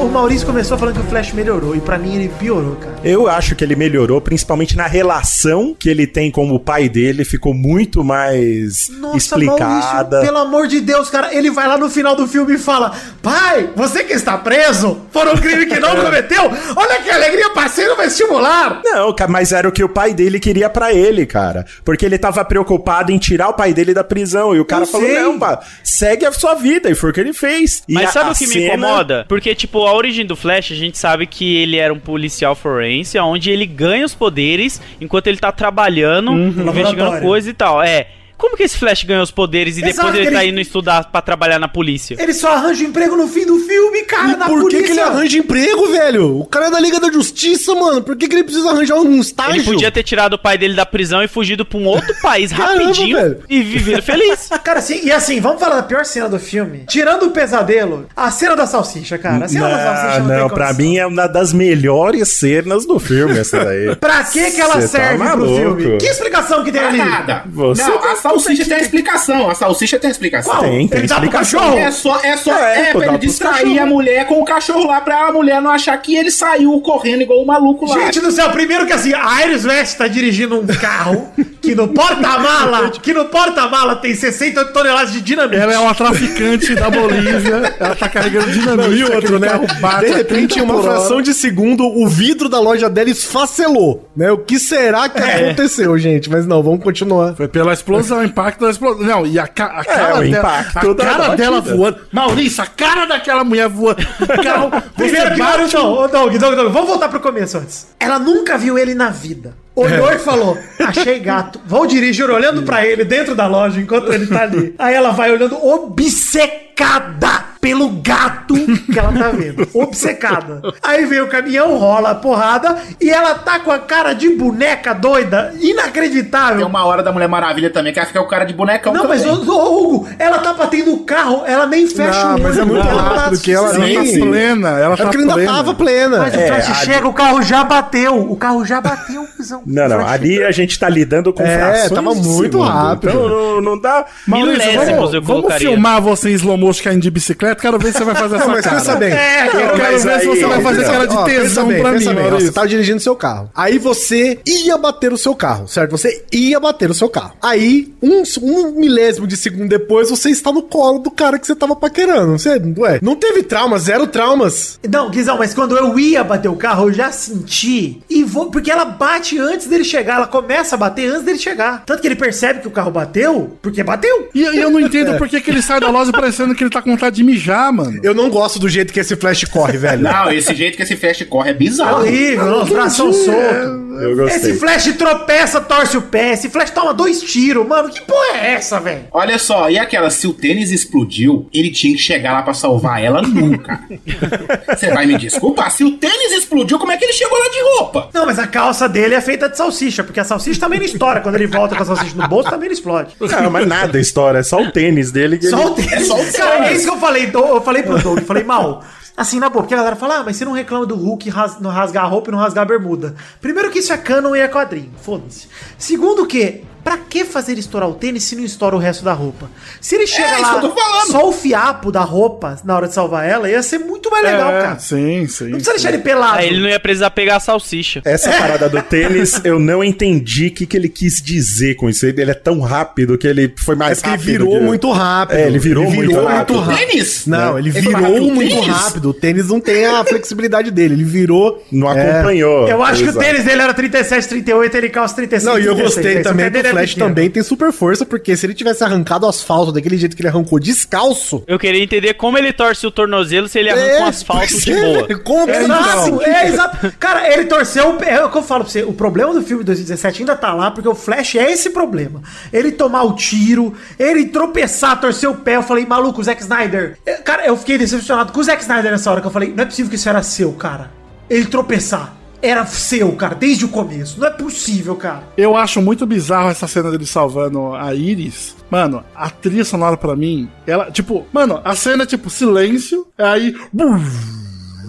O 0.00 0.08
Maurício 0.10 0.46
começou 0.46 0.78
falando 0.78 0.94
que 0.94 1.00
o 1.00 1.04
Flash 1.04 1.32
melhorou, 1.32 1.74
e 1.76 1.80
pra 1.80 1.98
mim 1.98 2.14
ele 2.14 2.28
piorou, 2.38 2.76
cara. 2.76 2.96
Eu 3.04 3.28
acho 3.28 3.54
que 3.54 3.62
ele 3.64 3.74
melhorou, 3.76 4.20
principalmente 4.20 4.76
na 4.76 4.86
relação 4.86 5.74
que 5.78 5.88
ele 5.88 6.06
tem 6.06 6.30
com 6.30 6.50
o 6.52 6.58
pai 6.58 6.88
dele, 6.88 7.24
ficou 7.24 7.52
muito 7.52 8.02
mais 8.04 8.88
explicada. 9.14 10.20
pelo 10.20 10.38
amor 10.38 10.66
de 10.68 10.80
Deus, 10.80 11.10
cara, 11.10 11.34
ele 11.34 11.50
vai 11.50 11.66
lá 11.66 11.76
no 11.76 11.90
final 11.90 12.14
do 12.16 12.26
filme 12.28 12.54
e 12.54 12.58
fala: 12.58 12.92
Pai, 13.20 13.70
você 13.74 14.04
que 14.04 14.12
está 14.12 14.38
preso 14.38 14.96
por 15.12 15.26
um 15.26 15.36
crime 15.36 15.66
que 15.66 15.78
não 15.80 15.96
cometeu, 16.02 16.42
olha 16.76 17.02
que 17.02 17.10
alegria, 17.10 17.50
parceiro 17.50 17.96
vestibular! 17.96 18.80
Não, 18.84 19.14
mas 19.28 19.52
era 19.52 19.68
o 19.68 19.72
que 19.72 19.82
o 19.84 19.88
pai 19.88 20.14
dele 20.14 20.38
queria 20.40 20.70
pra 20.70 20.92
ele, 20.92 21.26
cara. 21.26 21.66
Porque 21.84 22.06
ele 22.06 22.18
tava 22.18 22.44
preocupado 22.44 23.10
em 23.12 23.18
tirar 23.18 23.48
o 23.48 23.54
pai 23.54 23.74
dele 23.74 23.92
da 23.92 24.04
prisão. 24.04 24.54
E 24.54 24.60
o 24.60 24.64
cara 24.64 24.84
Eu 24.84 24.86
falou: 24.86 25.06
sei. 25.06 25.20
não, 25.20 25.38
pá, 25.38 25.60
segue 25.82 26.24
a 26.24 26.32
sua 26.32 26.54
vida. 26.54 26.88
E 26.88 26.94
foi 26.94 27.10
o 27.10 27.12
que 27.12 27.20
ele 27.20 27.32
fez. 27.32 27.82
E 27.88 27.94
Mas 27.94 28.10
a- 28.10 28.12
sabe 28.12 28.28
a 28.30 28.32
o 28.32 28.34
que 28.36 28.46
me 28.46 28.52
cena- 28.54 28.66
incomoda? 28.74 29.24
Porque, 29.28 29.54
tipo, 29.54 29.87
a 29.88 29.94
origem 29.94 30.24
do 30.24 30.36
Flash, 30.36 30.72
a 30.72 30.74
gente 30.74 30.98
sabe 30.98 31.26
que 31.26 31.56
ele 31.56 31.76
era 31.76 31.92
um 31.92 31.98
policial 31.98 32.54
forense, 32.54 33.18
onde 33.18 33.50
ele 33.50 33.66
ganha 33.66 34.04
os 34.04 34.14
poderes 34.14 34.80
enquanto 35.00 35.26
ele 35.26 35.38
tá 35.38 35.50
trabalhando, 35.52 36.32
investigando 36.32 36.64
Laboratório. 36.64 37.22
coisa 37.22 37.50
e 37.50 37.52
tal. 37.52 37.82
É. 37.82 38.08
Como 38.38 38.56
que 38.56 38.62
esse 38.62 38.78
Flash 38.78 39.02
ganhou 39.02 39.22
os 39.24 39.30
poderes 39.30 39.76
e 39.76 39.80
Exato, 39.84 39.96
depois 39.96 40.14
ele 40.14 40.26
ele- 40.28 40.36
tá 40.36 40.44
indo 40.44 40.60
estudar 40.60 41.04
pra 41.10 41.20
trabalhar 41.20 41.58
na 41.58 41.66
polícia? 41.68 42.16
Ele 42.18 42.32
só 42.32 42.52
arranja 42.54 42.84
emprego 42.84 43.16
no 43.16 43.26
fim 43.28 43.44
do 43.44 43.58
filme, 43.58 44.02
cara, 44.04 44.28
E 44.30 44.36
na 44.36 44.46
por 44.46 44.54
que, 44.56 44.60
polícia. 44.62 44.82
que 44.84 44.90
ele 44.92 45.00
arranja 45.00 45.38
emprego, 45.38 45.86
velho? 45.90 46.38
O 46.38 46.46
cara 46.46 46.66
é 46.68 46.70
da 46.70 46.78
Liga 46.80 47.00
da 47.00 47.10
Justiça, 47.12 47.74
mano. 47.74 48.00
Por 48.02 48.16
que, 48.16 48.28
que 48.28 48.34
ele 48.36 48.44
precisa 48.44 48.70
arranjar 48.70 48.94
um 48.96 49.20
estágio? 49.20 49.56
Ele 49.56 49.64
podia 49.64 49.90
ter 49.90 50.02
tirado 50.04 50.34
o 50.34 50.38
pai 50.38 50.56
dele 50.56 50.74
da 50.74 50.86
prisão 50.86 51.22
e 51.22 51.28
fugido 51.28 51.64
pra 51.66 51.78
um 51.78 51.84
outro 51.86 52.14
país 52.22 52.52
Caramba, 52.52 52.84
rapidinho 52.84 53.16
velho. 53.18 53.42
e 53.48 53.60
viver 53.62 54.02
feliz. 54.02 54.48
Cara, 54.62 54.78
assim, 54.78 55.00
e 55.04 55.10
assim, 55.10 55.40
vamos 55.40 55.58
falar 55.60 55.76
da 55.76 55.82
pior 55.82 56.04
cena 56.04 56.28
do 56.28 56.38
filme. 56.38 56.84
Tirando 56.88 57.24
o 57.26 57.30
pesadelo, 57.30 58.06
a 58.16 58.30
cena 58.30 58.54
da 58.54 58.66
salsicha, 58.66 59.18
cara. 59.18 59.46
A 59.46 59.48
cena 59.48 59.68
da 59.68 59.78
salsicha 59.78 60.18
Não, 60.20 60.28
não, 60.28 60.38
não, 60.42 60.48
tem 60.48 60.54
pra 60.56 60.72
mim 60.74 60.96
é 60.98 61.06
uma 61.06 61.26
das 61.26 61.52
melhores 61.52 62.28
cenas 62.38 62.86
do 62.86 62.98
filme, 63.00 63.38
essa 63.38 63.64
daí. 63.64 63.96
Pra 63.98 64.22
que 64.24 64.50
que 64.52 64.60
ela 64.60 64.74
Cê 64.74 64.80
tá 64.82 64.86
serve 64.88 65.16
pro 65.16 65.24
maluco. 65.24 65.56
filme? 65.56 65.96
Que 65.98 66.06
explicação 66.06 66.62
que 66.64 66.70
tem 66.72 66.80
ali? 66.80 66.98
Nada. 66.98 67.42
Você 67.46 67.82
não, 67.82 67.98
a 68.04 68.16
salsicha 68.28 68.64
tem 68.64 68.76
a 68.76 68.80
explicação. 68.80 69.50
A 69.50 69.54
salsicha 69.54 69.98
tem 69.98 70.08
a 70.08 70.10
explicação. 70.10 70.52
Qual? 70.52 70.62
Tem, 70.62 70.88
tem 70.88 70.98
Ele 70.98 71.06
dá 71.08 71.16
pro 71.16 71.24
explicação. 71.24 71.60
cachorro? 71.60 71.78
É 71.78 71.90
só, 71.90 72.20
é 72.22 72.36
só, 72.36 72.52
É, 72.56 72.80
é, 72.90 72.92
pra 72.92 73.06
ele 73.08 73.18
distrair 73.18 73.78
a 73.78 73.86
mulher 73.86 74.26
com 74.26 74.40
o 74.40 74.44
cachorro 74.44 74.86
lá 74.86 75.00
pra 75.00 75.28
a 75.28 75.32
mulher 75.32 75.60
não 75.60 75.70
achar 75.70 75.96
que 75.98 76.14
ele 76.16 76.30
saiu 76.30 76.80
correndo 76.80 77.22
igual 77.22 77.42
o 77.42 77.46
maluco 77.46 77.86
lá. 77.86 77.98
Gente 78.00 78.20
do 78.20 78.30
céu, 78.30 78.50
primeiro 78.50 78.86
que 78.86 78.92
assim, 78.92 79.12
a 79.14 79.46
Iris 79.46 79.64
West 79.64 79.96
tá 79.98 80.06
dirigindo 80.08 80.58
um 80.60 80.66
carro 80.66 81.28
que 81.60 81.74
no 81.74 81.88
porta-mala, 81.88 82.90
que 82.90 83.12
no 83.12 83.24
porta-mala 83.26 83.96
tem 83.96 84.14
68 84.14 84.72
toneladas 84.72 85.12
de 85.12 85.20
dinamite. 85.20 85.60
Ela 85.60 85.74
é 85.74 85.78
uma 85.78 85.94
traficante 85.94 86.74
da 86.74 86.90
Bolívia. 86.90 87.74
Ela 87.78 87.94
tá 87.94 88.08
carregando 88.08 88.50
dinamite. 88.50 88.88
E 88.98 89.04
outro, 89.04 89.38
né? 89.38 89.48
bate 89.80 90.06
De 90.06 90.12
repente, 90.12 90.48
30 90.54 90.58
em 90.58 90.62
uma 90.62 90.82
fração 90.82 91.20
de 91.22 91.32
segundo, 91.34 91.84
o 91.86 92.08
vidro 92.08 92.48
da 92.48 92.58
loja 92.60 92.88
dela 92.88 93.10
esfacelou, 93.10 94.08
né? 94.16 94.30
O 94.32 94.38
que 94.38 94.58
será 94.58 95.08
que 95.08 95.18
É. 95.20 95.46
aconteceu, 95.46 95.96
gente? 95.98 96.28
Mas 96.30 96.46
não, 96.46 96.62
vamos 96.62 96.82
continuar. 96.82 97.34
Foi 97.34 97.48
pela 97.48 97.72
explosão, 97.72 98.17
o 98.18 98.24
impacto 98.24 98.60
da 98.60 98.70
explosão. 98.70 99.04
Não, 99.06 99.26
e 99.26 99.38
a, 99.38 99.46
ca 99.46 99.66
a 99.66 99.84
cara 99.84 100.18
o 100.18 100.20
dela. 100.20 100.38
impacto 100.38 100.90
A 100.90 100.94
cara 100.96 101.36
dela 101.36 101.60
voando. 101.60 101.98
Maurício, 102.12 102.62
a 102.62 102.66
cara 102.66 103.06
daquela 103.06 103.44
mulher 103.44 103.68
voando. 103.68 104.02
O 104.20 104.42
carro. 104.42 104.70
Primeiro 104.96 105.36
bate- 105.36 105.74
não, 105.74 106.08
Doug, 106.08 106.34
vamos 106.72 106.88
voltar 106.88 107.08
pro 107.08 107.20
começo 107.20 107.58
antes. 107.58 107.88
Ela 107.98 108.18
nunca 108.18 108.56
viu 108.58 108.78
ele 108.78 108.94
na 108.94 109.10
vida. 109.10 109.56
Olhou 109.80 110.12
e 110.12 110.18
falou: 110.18 110.58
Achei 110.80 111.18
gato. 111.20 111.60
Vou 111.66 111.86
dirigir 111.86 112.28
olhando 112.30 112.62
pra 112.62 112.84
ele 112.86 113.04
dentro 113.04 113.34
da 113.34 113.46
loja 113.46 113.80
enquanto 113.80 114.12
ele 114.12 114.26
tá 114.26 114.42
ali. 114.42 114.74
Aí 114.78 114.94
ela 114.94 115.10
vai 115.10 115.30
olhando 115.32 115.56
obcecada 115.64 117.48
pelo 117.60 117.88
gato 117.88 118.54
que 118.90 118.96
ela 118.98 119.12
tá 119.12 119.30
vendo. 119.30 119.68
Obcecada. 119.74 120.62
Aí 120.82 121.04
vem 121.06 121.20
o 121.20 121.26
caminhão, 121.26 121.76
rola 121.76 122.10
a 122.10 122.14
porrada 122.14 122.76
e 123.00 123.10
ela 123.10 123.34
tá 123.34 123.58
com 123.58 123.72
a 123.72 123.80
cara 123.80 124.12
de 124.12 124.28
boneca 124.30 124.94
doida, 124.94 125.52
inacreditável. 125.60 126.58
Tem 126.58 126.66
uma 126.66 126.84
hora 126.84 127.02
da 127.02 127.10
Mulher 127.12 127.28
Maravilha 127.28 127.68
também, 127.70 127.92
que 127.92 127.98
ela 127.98 128.06
fica 128.06 128.20
com 128.20 128.26
o 128.26 128.28
cara 128.28 128.44
de 128.44 128.54
bonecão 128.54 128.92
Não, 128.92 129.02
também. 129.02 129.18
mas 129.18 129.26
ô, 129.48 129.76
Hugo, 129.76 130.08
ela 130.20 130.38
tá 130.38 130.52
batendo 130.54 130.92
o 130.94 131.00
carro, 131.04 131.42
ela 131.46 131.66
nem 131.66 131.86
fecha 131.88 132.24
Não, 132.28 132.36
o 132.36 132.42
mas 132.42 132.56
é 132.56 132.62
olho, 132.62 132.72
muito 132.74 132.88
ela 132.88 133.02
rápido 133.02 133.36
tá- 133.38 133.44
que 133.44 133.52
ela 133.52 133.68
Ela 133.70 133.78
nem- 133.78 133.94
tá 134.20 134.26
plena. 134.26 134.68
Ela 134.78 134.94
É 134.94 134.96
tá 134.96 135.10
ainda 135.18 135.34
plena. 135.34 135.52
tava 135.52 135.74
plena. 135.74 136.18
Mas 136.18 136.34
o 136.34 136.38
É, 136.38 136.46
Flash 136.46 136.70
a- 136.70 136.74
chega, 136.74 137.08
o 137.08 137.12
carro 137.12 137.42
já 137.42 137.64
bateu. 137.64 138.16
O 138.30 138.36
carro 138.36 138.64
já 138.64 138.80
bateu, 138.80 139.26
cuzão. 139.36 139.62
Não, 139.68 139.88
não, 139.88 140.06
ali 140.06 140.42
a 140.42 140.50
gente 140.50 140.78
tá 140.78 140.88
lidando 140.88 141.32
com 141.32 141.42
É, 141.42 141.58
frações 141.58 141.90
tava 141.90 142.14
de 142.14 142.26
muito 142.28 142.60
rápido. 142.60 143.10
Então 143.10 143.28
não, 143.28 143.60
não 143.60 143.78
dá... 143.80 144.06
Milésimos 144.26 144.86
vamos, 144.86 145.14
eu 145.14 145.22
vamos 145.22 145.42
colocaria. 145.42 145.68
filmar 145.68 146.00
você 146.02 146.30
em 146.30 146.34
slow 146.34 146.56
motion 146.56 146.84
caindo 146.84 147.02
de 147.02 147.10
bicicleta? 147.10 147.60
Quero 147.60 147.78
ver 147.78 147.92
se 147.92 147.98
você 147.98 148.04
vai 148.04 148.14
fazer 148.14 148.36
essa 148.36 148.44
Não, 148.46 148.52
mas 148.54 148.64
cara. 148.64 148.76
pensa 148.76 148.96
bem. 148.96 149.12
É, 149.12 149.46
Eu 149.46 149.50
quero 149.50 149.78
mas 149.78 150.04
ver 150.04 150.20
se 150.20 150.28
aí- 150.28 150.36
você 150.36 150.46
vai 150.46 150.62
fazer 150.62 150.78
Pensa- 150.80 150.92
cara 150.92 151.06
de 151.06 151.16
ó, 151.16 151.24
pensa 151.24 151.40
tesão 151.40 151.66
bem, 151.68 151.80
pra 151.82 151.92
pensa 151.92 152.14
mim, 152.14 152.22
bem. 152.22 152.30
Você 152.30 152.52
tava 152.52 152.68
dirigindo 152.68 153.00
seu 153.00 153.16
carro. 153.16 153.50
Aí 153.54 153.78
você 153.78 154.38
ia 154.46 154.76
bater 154.78 155.12
o 155.12 155.18
seu 155.18 155.34
carro, 155.34 155.68
certo? 155.68 155.90
Você 155.92 156.24
ia 156.32 156.58
bater 156.60 156.90
o 156.90 156.94
seu 156.94 157.08
carro. 157.08 157.32
Aí, 157.42 157.92
um, 158.02 158.22
um 158.42 158.72
milésimo 158.72 159.26
de 159.26 159.36
segundo 159.36 159.68
depois, 159.68 160.10
você 160.10 160.30
está 160.30 160.52
no 160.52 160.62
colo 160.62 160.98
do 161.00 161.10
cara 161.10 161.38
que 161.38 161.46
você 161.46 161.54
tava 161.54 161.74
paquerando. 161.76 162.38
Você, 162.38 162.60
ué, 162.78 162.98
não 163.02 163.16
teve 163.16 163.42
trauma, 163.42 163.78
zero 163.78 164.06
traumas. 164.06 164.78
Não, 164.88 165.10
Guizão, 165.10 165.36
mas 165.38 165.52
quando 165.54 165.76
eu 165.76 165.98
ia 165.98 166.22
bater 166.24 166.48
o 166.48 166.56
carro, 166.56 166.88
eu 166.88 166.92
já 166.92 167.10
senti. 167.12 168.00
E 168.08 168.24
vou. 168.24 168.50
Porque 168.50 168.70
ela 168.70 168.84
bate 168.84 169.38
antes 169.38 169.57
dele 169.66 169.84
chegar. 169.84 170.16
Ela 170.16 170.26
começa 170.26 170.74
a 170.74 170.78
bater 170.78 171.08
antes 171.10 171.22
dele 171.24 171.38
chegar. 171.38 171.82
Tanto 171.84 172.00
que 172.00 172.08
ele 172.08 172.16
percebe 172.16 172.60
que 172.60 172.68
o 172.68 172.70
carro 172.70 172.90
bateu, 172.90 173.56
porque 173.62 173.82
bateu. 173.82 174.28
E, 174.34 174.40
e 174.42 174.60
eu 174.60 174.70
não 174.70 174.80
entendo 174.80 175.16
por 175.18 175.28
que, 175.28 175.40
que 175.40 175.50
ele 175.50 175.62
sai 175.62 175.80
da 175.80 175.90
loja 175.90 176.12
parecendo 176.12 176.54
que 176.54 176.62
ele 176.62 176.70
tá 176.70 176.82
com 176.82 176.90
vontade 176.90 177.16
de 177.16 177.24
mijar, 177.24 177.72
mano. 177.72 178.00
Eu 178.02 178.14
não 178.14 178.28
gosto 178.28 178.58
do 178.58 178.68
jeito 178.68 178.92
que 178.92 179.00
esse 179.00 179.16
flash 179.16 179.44
corre, 179.44 179.76
velho. 179.78 180.02
Não, 180.02 180.30
esse 180.30 180.54
jeito 180.54 180.76
que 180.76 180.82
esse 180.82 180.96
Flash 180.96 181.22
corre 181.28 181.48
é 181.50 181.52
É 181.52 181.54
bizarro. 181.54 182.02
horrível, 182.02 182.44
não, 182.44 182.62
os 182.62 182.68
braços 182.68 182.96
são 182.96 183.12
soltos. 183.12 183.88
Eu 184.02 184.16
gostei. 184.16 184.36
Esse 184.52 184.60
Flash 184.60 184.92
tropeça, 184.96 185.60
torce 185.60 185.96
o 185.96 186.02
pé. 186.02 186.32
Esse 186.32 186.48
Flash 186.48 186.70
toma 186.70 186.94
dois 186.94 187.20
tiros. 187.20 187.66
Mano, 187.66 187.88
que 187.88 188.00
porra 188.00 188.38
é 188.40 188.52
essa, 188.54 188.78
velho? 188.80 189.04
Olha 189.12 189.38
só, 189.38 189.68
e 189.70 189.78
aquela, 189.78 190.10
se 190.10 190.26
o 190.26 190.32
tênis 190.32 190.70
explodiu, 190.70 191.48
ele 191.52 191.70
tinha 191.70 191.94
que 191.94 192.00
chegar 192.00 192.32
lá 192.32 192.42
pra 192.42 192.54
salvar 192.54 193.02
ela 193.02 193.22
nunca. 193.22 193.80
Você 194.68 194.90
vai 194.92 195.06
me 195.06 195.16
desculpar, 195.16 195.70
se 195.70 195.84
o 195.84 195.92
tênis 195.92 196.32
explodiu, 196.32 196.78
como 196.78 196.92
é 196.92 196.96
que 196.96 197.04
ele 197.04 197.12
chegou 197.12 197.38
lá 197.38 197.48
de 197.48 197.60
roupa? 197.78 198.08
Não, 198.14 198.26
mas 198.26 198.38
a 198.38 198.46
calça 198.46 198.88
dele 198.88 199.14
é 199.14 199.20
feita 199.20 199.37
de 199.46 199.56
salsicha, 199.58 200.02
porque 200.02 200.18
a 200.18 200.24
salsicha 200.24 200.58
também 200.58 200.78
não 200.78 200.86
estoura. 200.86 201.20
Quando 201.20 201.34
ele 201.34 201.46
volta 201.46 201.76
com 201.76 201.82
a 201.82 201.86
salsicha 201.86 202.16
no 202.16 202.26
bolso, 202.26 202.48
também 202.48 202.70
não 202.70 202.72
explode. 202.74 203.14
Não, 203.20 203.50
mas 203.50 203.66
nada 203.68 204.00
história, 204.00 204.38
é 204.38 204.42
só 204.42 204.60
o 204.62 204.72
tênis 204.72 205.12
dele 205.12 205.36
que 205.36 205.46
Só 205.48 205.60
ele... 205.60 205.68
o 205.68 205.74
tênis. 205.74 205.92
É 205.92 206.00
só 206.06 206.16
o 206.18 206.32
Cara, 206.32 206.66
é 206.70 206.72
isso 206.74 206.86
que 206.88 206.94
eu 206.94 206.98
falei. 206.98 207.26
Doug, 207.26 207.48
Eu 207.50 207.60
falei 207.60 207.82
pro 207.82 207.98
Doug, 208.02 208.20
falei, 208.20 208.42
mal. 208.44 208.82
Assim, 209.16 209.40
na 209.40 209.48
boa, 209.50 209.62
porque 209.64 209.74
a 209.74 209.78
galera 209.78 209.96
fala, 209.96 210.18
ah, 210.18 210.22
mas 210.24 210.36
você 210.36 210.44
não 210.44 210.52
reclama 210.52 210.86
do 210.86 210.94
Hulk 210.94 211.28
ras- 211.28 211.58
não 211.60 211.70
rasgar 211.70 212.04
a 212.04 212.06
roupa 212.06 212.30
e 212.30 212.32
não 212.32 212.38
rasgar 212.38 212.62
a 212.62 212.64
bermuda. 212.64 213.16
Primeiro 213.40 213.68
que 213.68 213.80
isso 213.80 213.92
é 213.92 213.96
canon 213.96 214.34
e 214.36 214.38
é 214.40 214.46
quadrinho, 214.46 214.92
foda-se. 215.02 215.48
Segundo 215.76 216.24
que, 216.24 216.62
pra 216.84 216.96
que 216.98 217.24
fazer 217.24 217.58
estourar 217.58 217.88
o 217.88 217.94
tênis 217.94 218.22
se 218.22 218.36
não 218.36 218.44
estoura 218.44 218.76
o 218.76 218.78
resto 218.78 219.04
da 219.04 219.12
roupa? 219.12 219.50
Se 219.80 219.96
ele 219.96 220.06
chega 220.06 220.38
isso 220.40 220.54
lá, 220.54 221.06
só 221.10 221.28
o 221.28 221.32
fiapo 221.32 221.90
da 221.90 222.02
roupa 222.02 222.58
na 222.62 222.76
hora 222.76 222.86
de 222.86 222.94
salvar 222.94 223.28
ela, 223.28 223.50
ia 223.50 223.60
ser 223.60 223.78
muito 223.78 223.97
mais 224.10 224.24
legal, 224.24 224.50
É, 224.52 224.62
cara. 224.62 224.78
Sim, 224.78 225.26
sim. 225.26 225.44
Não 225.44 225.50
precisa 225.52 225.72
deixar 225.72 225.88
ele 225.94 225.98
pelado. 226.02 226.38
Aí 226.38 226.48
ele 226.48 226.60
não 226.60 226.68
ia 226.68 226.80
precisar 226.80 227.10
pegar 227.10 227.36
a 227.36 227.40
salsicha. 227.40 228.00
Essa 228.04 228.30
parada 228.30 228.68
do 228.68 228.80
tênis, 228.82 229.40
eu 229.44 229.58
não 229.58 229.82
entendi 229.82 230.48
o 230.48 230.50
que, 230.52 230.66
que 230.66 230.76
ele 230.76 230.88
quis 230.88 231.22
dizer 231.22 231.74
com 231.76 231.88
isso. 231.88 232.06
Ele 232.06 232.30
é 232.30 232.34
tão 232.34 232.60
rápido 232.60 233.16
que 233.18 233.26
ele 233.26 233.52
foi 233.58 233.74
mais 233.74 233.98
É 233.98 234.02
porque 234.02 234.08
ele 234.08 234.16
rápido. 234.18 234.30
virou 234.44 234.58
que- 234.60 234.64
muito 234.66 234.90
rápido. 234.90 235.36
É, 235.38 235.46
ele 235.46 235.58
virou 235.58 235.90
muito 235.90 236.20
rápido. 236.22 236.66
Tênis? 236.76 237.26
Não, 237.26 237.58
ele 237.58 237.68
Ele 237.68 237.80
virou 237.80 238.02
rápido 238.02 238.20
muito 238.34 238.54
tênis? 238.54 238.66
rápido. 238.68 239.10
O 239.10 239.14
tênis 239.14 239.48
não 239.48 239.60
tem 239.60 239.86
a 239.86 240.04
flexibilidade 240.04 240.70
dele. 240.70 240.94
Ele 240.94 241.04
virou. 241.04 241.64
Não 241.70 241.90
É. 241.92 242.10
acompanhou. 242.10 242.68
Eu 242.68 242.82
acho 242.82 243.02
que 243.04 243.10
o 243.10 243.18
tênis 243.18 243.44
dele 243.44 243.62
era 243.62 243.74
37, 243.74 244.28
38, 244.28 244.76
ele 244.76 244.88
calça 244.88 245.14
35. 245.16 245.52
Não, 245.52 245.58
e 245.60 245.66
eu 245.66 245.74
36. 245.74 245.94
gostei 245.94 246.12
Esse 246.14 246.22
também 246.22 246.50
pé 246.50 246.50
que 246.60 246.66
o 246.66 246.68
é 246.68 246.70
Flash 246.72 246.90
pequeno. 246.94 247.08
também 247.08 247.30
tem 247.30 247.42
super 247.42 247.72
força, 247.72 248.04
porque 248.06 248.36
se 248.36 248.46
ele 248.46 248.54
tivesse 248.54 248.82
arrancado 248.84 249.26
o 249.26 249.28
asfalto 249.28 249.72
daquele 249.72 249.96
jeito 249.96 250.16
que 250.16 250.22
ele 250.22 250.28
arrancou 250.28 250.58
descalço. 250.58 251.42
Eu 251.46 251.58
queria 251.58 251.82
entender 251.82 252.14
como 252.14 252.38
ele 252.38 252.52
torce 252.52 252.86
o 252.86 252.90
tornozelo 252.90 253.48
se 253.48 253.58
ele 253.58 253.70
arranca 253.70 253.97
um 254.02 254.06
asfalto 254.06 254.60
de 254.60 254.74
boa. 254.74 255.18
Como 255.24 255.50
É 255.50 255.62
exato, 255.62 256.22
é 256.22 256.48
exato. 256.48 256.92
Cara, 256.98 257.32
ele 257.32 257.44
torceu 257.44 257.90
o 257.90 257.94
pé. 257.94 258.14
É 258.14 258.24
o 258.24 258.30
que 258.30 258.38
eu 258.38 258.42
falo 258.42 258.64
pra 258.64 258.72
você. 258.72 258.82
O 258.82 258.92
problema 258.92 259.32
do 259.32 259.42
filme 259.42 259.62
de 259.62 259.66
2017 259.66 260.22
ainda 260.22 260.36
tá 260.36 260.52
lá, 260.52 260.70
porque 260.70 260.88
o 260.88 260.94
Flash 260.94 261.36
é 261.36 261.50
esse 261.50 261.70
problema. 261.70 262.22
Ele 262.52 262.72
tomar 262.72 263.02
o 263.02 263.14
tiro, 263.14 263.74
ele 263.98 264.26
tropeçar, 264.26 265.00
torcer 265.00 265.28
o 265.28 265.34
pé. 265.34 265.56
Eu 265.56 265.62
falei, 265.62 265.86
maluco, 265.86 266.20
o 266.20 266.24
Zack 266.24 266.40
Snyder. 266.42 266.98
É, 267.04 267.14
Cara, 267.14 267.46
eu 267.46 267.56
fiquei 267.56 267.78
decepcionado 267.78 268.32
com 268.32 268.40
o 268.40 268.44
Zack 268.44 268.62
Snyder 268.62 268.90
nessa 268.90 269.10
hora 269.10 269.20
que 269.20 269.26
eu 269.26 269.30
falei, 269.30 269.52
não 269.54 269.62
é 269.62 269.66
possível 269.66 269.90
que 269.90 269.96
isso 269.96 270.08
era 270.08 270.22
seu, 270.22 270.52
cara. 270.52 270.90
Ele 271.28 271.46
tropeçar. 271.46 272.17
Era 272.40 272.64
seu, 272.66 273.12
cara, 273.12 273.34
desde 273.34 273.64
o 273.64 273.68
começo. 273.68 274.20
Não 274.20 274.28
é 274.28 274.30
possível, 274.30 274.94
cara. 274.94 275.24
Eu 275.36 275.56
acho 275.56 275.82
muito 275.82 276.06
bizarro 276.06 276.50
essa 276.50 276.66
cena 276.68 276.90
dele 276.90 277.06
salvando 277.06 277.74
a 277.74 277.94
Iris. 277.94 278.56
Mano, 278.70 279.02
a 279.14 279.30
trilha 279.30 279.64
sonora 279.64 279.96
pra 279.96 280.14
mim, 280.14 280.48
ela, 280.66 280.90
tipo, 280.90 281.26
mano, 281.32 281.60
a 281.64 281.74
cena 281.74 282.02
é 282.04 282.06
tipo 282.06 282.30
silêncio, 282.30 283.06
aí. 283.16 283.56
bum, 283.72 283.98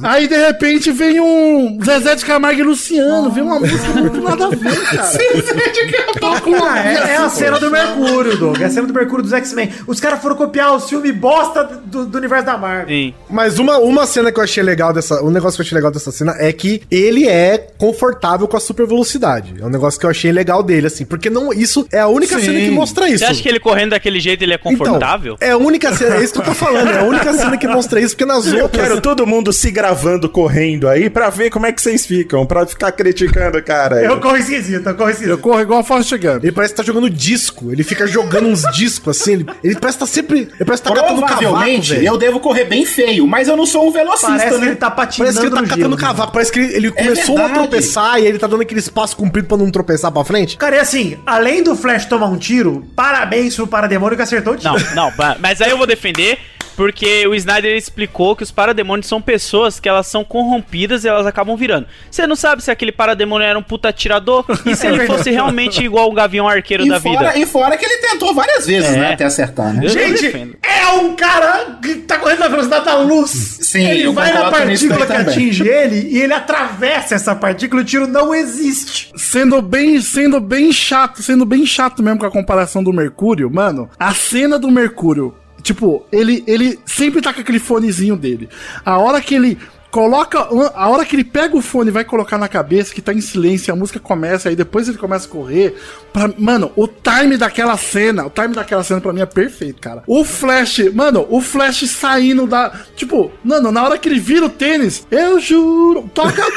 Aí 0.04 0.28
de 0.28 0.36
repente 0.36 0.92
vem 0.92 1.20
um 1.20 1.78
Zezé 1.84 2.16
de 2.16 2.26
Camargo 2.26 2.60
e 2.60 2.64
Luciano, 2.64 3.30
vem 3.30 3.44
uma 3.44 3.60
música 3.60 3.88
muito 3.94 4.22
nada 4.22 4.46
a 4.46 4.50
ver, 4.50 4.82
cara. 4.86 5.10
Toca 6.20 6.50
uma 6.50 6.70
Ah, 6.74 6.80
é, 6.86 6.94
é 7.14 7.18
a 7.18 7.30
cena 7.30 7.60
do 7.60 7.70
Mercúrio, 7.72 8.38
Doug. 8.38 8.60
É 8.62 8.66
a 8.66 8.70
cena 8.70 8.88
do 8.88 8.94
Mercúrio 8.94 9.24
dos 9.24 9.34
X-Men. 9.34 9.70
Os 9.88 10.00
caras 10.00 10.22
foram 10.22 10.36
copiar 10.36 10.76
os 10.76 10.88
filmes 10.90 11.16
bosta 11.16 11.64
do, 11.86 12.06
do 12.06 12.18
universo 12.18 12.46
da 12.46 12.58
Marvel. 12.58 12.88
Sim. 12.88 13.14
Mas 13.30 13.60
uma, 13.60 13.78
uma 13.78 14.06
cena 14.06 14.32
que 14.32 14.40
eu 14.40 14.44
achei 14.44 14.64
legal 14.64 14.94
dessa. 14.94 15.24
Um 15.24 15.30
negócio 15.32 15.58
que 15.58 15.62
eu 15.62 15.66
achei 15.66 15.76
legal 15.76 15.92
dessa 15.92 16.12
cena 16.12 16.36
é 16.38 16.52
que 16.54 16.82
ele 16.92 17.28
é 17.28 17.58
confortável 17.78 18.48
com 18.48 18.58
a 18.58 18.60
super 18.60 18.86
velocidade. 18.88 19.56
É 19.60 19.66
um 19.66 19.70
negócio 19.70 20.00
que 20.00 20.06
eu 20.06 20.10
achei 20.10 20.32
legal 20.32 20.62
dele, 20.64 20.88
assim. 20.88 21.06
Porque 21.06 21.30
não, 21.30 21.52
isso 21.54 21.88
é 21.92 22.00
a 22.00 22.08
única 22.08 22.38
Sim. 22.40 22.46
cena 22.46 22.60
que 22.60 22.72
mostra 22.72 23.08
isso. 23.08 23.20
Você 23.20 23.26
acha 23.26 23.42
que 23.42 23.50
ele 23.50 23.60
correndo 23.60 23.92
daquele 23.92 24.20
jeito 24.20 24.44
ele 24.44 24.54
é 24.54 24.58
confortável? 24.58 25.36
Então, 25.36 25.48
é 25.48 25.52
a 25.52 25.58
única 25.58 25.94
cena, 25.96 26.16
é 26.16 26.24
isso 26.24 26.34
que 26.34 26.40
eu 26.40 26.46
tô 26.46 26.54
falando, 26.54 26.90
é 26.90 27.00
a 27.00 27.04
única 27.04 27.34
cena 27.34 27.58
que 27.58 27.68
mostra 27.68 28.00
isso, 28.00 28.16
porque 28.16 28.26
nas 28.26 28.48
Eu 28.48 28.64
outras. 28.64 28.88
quero 28.88 29.02
todo 29.02 29.26
mundo 29.26 29.52
se 29.52 29.72
gravando 29.90 30.30
correndo 30.30 30.88
aí 30.88 31.10
pra 31.10 31.30
ver 31.32 31.50
como 31.50 31.66
é 31.66 31.72
que 31.72 31.82
vocês 31.82 32.06
ficam, 32.06 32.46
pra 32.46 32.66
ficar 32.66 32.92
criticando 32.92 33.62
cara. 33.64 33.98
aí. 33.98 34.06
Eu 34.06 34.20
corro 34.20 34.38
esquisito, 34.38 34.88
eu 34.88 34.94
corro 34.96 35.10
Eu 35.10 35.14
esquisito. 35.14 35.38
corro 35.40 35.60
igual 35.62 35.80
a 35.80 35.84
Forrest 35.84 36.12
Gump. 36.12 36.44
Ele 36.44 36.52
parece 36.52 36.74
que 36.74 36.78
tá 36.78 36.84
jogando 36.86 37.10
disco, 37.10 37.72
ele 37.72 37.84
fica 37.84 38.06
jogando 38.06 38.48
uns 38.48 38.62
discos 38.72 39.20
assim, 39.20 39.34
ele, 39.34 39.46
ele 39.64 39.76
parece 39.80 39.98
que 39.98 40.06
tá 40.06 40.12
sempre. 40.12 40.40
Ele 40.42 40.66
parece 40.66 40.84
que 40.84 40.90
tá 40.90 40.96
catando 40.96 41.22
cavaco, 41.26 41.60
velho. 41.82 42.04
eu 42.04 42.18
devo 42.18 42.40
correr 42.40 42.66
bem 42.66 42.86
feio, 42.86 43.26
mas 43.28 43.48
eu 43.48 43.58
não 43.58 43.66
sou 43.66 43.88
um 43.88 43.92
velocista, 43.92 44.28
Parece 44.30 44.50
que 44.56 44.62
né? 44.62 44.68
ele 44.68 44.76
tá 44.76 44.92
patinando 44.92 45.34
Parece 45.34 45.40
que 45.40 45.46
ele 45.46 45.56
tá 45.56 45.62
catando 45.62 45.80
gelo, 45.82 45.96
né? 45.96 46.02
cavaco, 46.02 46.32
parece 46.34 46.52
que 46.52 46.60
ele, 46.60 46.76
ele 46.76 46.92
começou 46.92 47.36
a 47.38 47.48
verdade. 47.48 47.60
tropeçar 47.68 48.20
e 48.22 48.26
ele 48.28 48.38
tá 48.38 48.46
dando 48.48 48.62
aquele 48.62 48.80
espaço 48.80 49.18
comprido 49.18 49.48
pra 49.48 49.58
não 49.58 49.72
tropeçar 49.72 50.12
pra 50.12 50.24
frente. 50.24 50.56
Cara, 50.58 50.76
e 50.76 50.80
assim, 50.80 51.18
além 51.26 51.64
do 51.64 51.76
Flash 51.76 52.06
tomar 52.06 52.28
um 52.28 52.38
tiro, 52.38 52.86
parabéns 52.96 53.56
pro 53.56 53.66
Parademônio 53.66 54.16
que 54.16 54.22
acertou 54.24 54.54
o 54.54 54.58
tiro. 54.58 54.74
Não, 54.96 55.10
não, 55.10 55.14
mas 55.40 55.62
aí 55.62 55.72
eu 55.72 55.78
vou 55.78 55.88
defender, 55.88 56.38
porque 56.80 57.28
o 57.28 57.36
Snyder 57.36 57.76
explicou 57.76 58.38
que 58.38 58.44
os 58.44 58.52
parademônios 58.52 59.06
são 59.06 59.22
pessoas 59.22 59.82
que 59.82 59.90
elas 59.90 60.08
são 60.08 60.24
corrompidas 60.24 61.04
e 61.04 61.10
elas 61.10 61.28
acabam 61.28 61.58
virando. 61.58 61.86
Você 62.10 62.26
não 62.26 62.38
sabe 62.38 62.64
se 62.64 62.72
aquele 62.72 62.94
parademônio 62.94 63.46
era 63.46 63.60
um 63.60 63.62
puta 63.62 63.90
atirador 63.90 64.46
e 64.66 64.74
se 64.78 64.88
ele 64.88 65.06
fosse 65.06 65.30
realmente 65.30 65.84
igual 65.84 66.10
o 66.10 66.14
Gavião 66.14 66.48
Arqueiro 66.48 66.86
E 66.86 66.90
da 66.90 67.02
fora, 67.02 67.32
vida. 67.34 67.38
e 67.38 67.46
fora 67.46 67.76
que 67.76 67.84
ele 67.84 67.98
tentou 67.98 68.34
várias 68.34 68.66
vezes, 68.66 68.92
É. 68.92 68.98
né? 68.98 69.14
Até 69.14 69.26
acertar, 69.26 69.74
né? 69.74 69.88
Eu 69.88 69.90
Gente, 69.90 70.58
é 70.64 70.88
um 70.94 71.18
cara 71.18 71.80
que 71.82 71.96
tá 71.96 72.18
correndo 72.18 72.40
na 72.40 72.48
velocidade 72.48 72.86
da 72.86 72.96
luz. 72.96 73.30
Sim, 73.30 73.86
ele 73.86 74.04
eu 74.04 74.14
vai 74.14 74.32
na 74.32 74.50
partícula 74.50 75.06
que 75.06 75.12
atinge 75.12 75.68
ele 75.68 76.08
e 76.10 76.22
ele 76.22 76.32
atravessa 76.32 77.14
essa 77.14 77.36
partícula 77.36 77.82
e 77.82 77.84
o 77.84 77.86
tiro 77.86 78.08
não 78.08 78.34
existe. 78.34 79.12
Sendo 79.18 79.62
bem, 79.62 80.00
sendo 80.00 80.40
bem 80.40 80.72
chato, 80.72 81.22
sendo 81.22 81.46
bem 81.46 81.66
chato 81.66 82.02
mesmo 82.02 82.20
com 82.20 82.26
a 82.26 82.32
comparação 82.32 82.82
do 82.82 82.94
Mercúrio, 82.94 83.52
mano, 83.52 83.90
a 84.00 84.14
cena 84.14 84.58
do 84.58 84.72
Mercúrio, 84.72 85.36
tipo, 85.62 86.06
ele, 86.12 86.44
ele 86.48 86.80
sempre 86.86 87.22
tá 87.22 87.34
com 87.34 87.42
aquele 87.42 87.60
fonezinho 87.60 88.16
dele. 88.16 88.50
A 88.86 88.98
hora 88.98 89.22
que 89.22 89.36
ele 89.36 89.58
coloca, 89.92 90.40
a 90.76 90.90
hora 90.90 91.06
que 91.06 91.16
ele 91.16 91.24
pega 91.24 91.56
o 91.56 91.62
fone 91.62 91.90
e 91.90 91.94
vai 91.94 92.04
colocar 92.04 92.38
na 92.38 92.48
cabeça, 92.48 92.94
que 92.94 93.02
tá 93.02 93.14
em 93.14 93.22
silêncio, 93.22 93.74
a 93.74 93.76
música 93.76 94.00
começa, 94.00 94.50
aí 94.50 94.56
depois 94.56 94.88
ele 94.88 94.98
começa 94.98 95.28
a 95.28 95.30
correr, 95.30 95.76
pra, 96.14 96.30
mano, 96.38 96.72
o 96.76 96.88
time 96.88 97.38
daquela 97.38 97.76
cena, 97.78 98.26
o 98.26 98.30
time 98.30 98.54
daquela 98.54 98.84
cena 98.84 99.02
pra 99.02 99.14
mim 99.14 99.22
é 99.22 99.26
perfeito, 99.26 99.82
cara. 99.82 100.04
O 100.06 100.24
Flash, 100.24 100.94
mano, 100.94 101.26
o 101.30 101.42
Flash 101.42 101.90
saindo 101.90 102.46
da, 102.46 102.72
tipo, 102.96 103.32
mano, 103.44 103.72
na 103.72 103.84
hora 103.84 103.98
que 103.98 104.08
ele 104.08 104.20
vira 104.20 104.46
o 104.46 104.50
tênis, 104.50 105.08
eu 105.10 105.40
juro, 105.40 106.10
toca, 106.14 106.40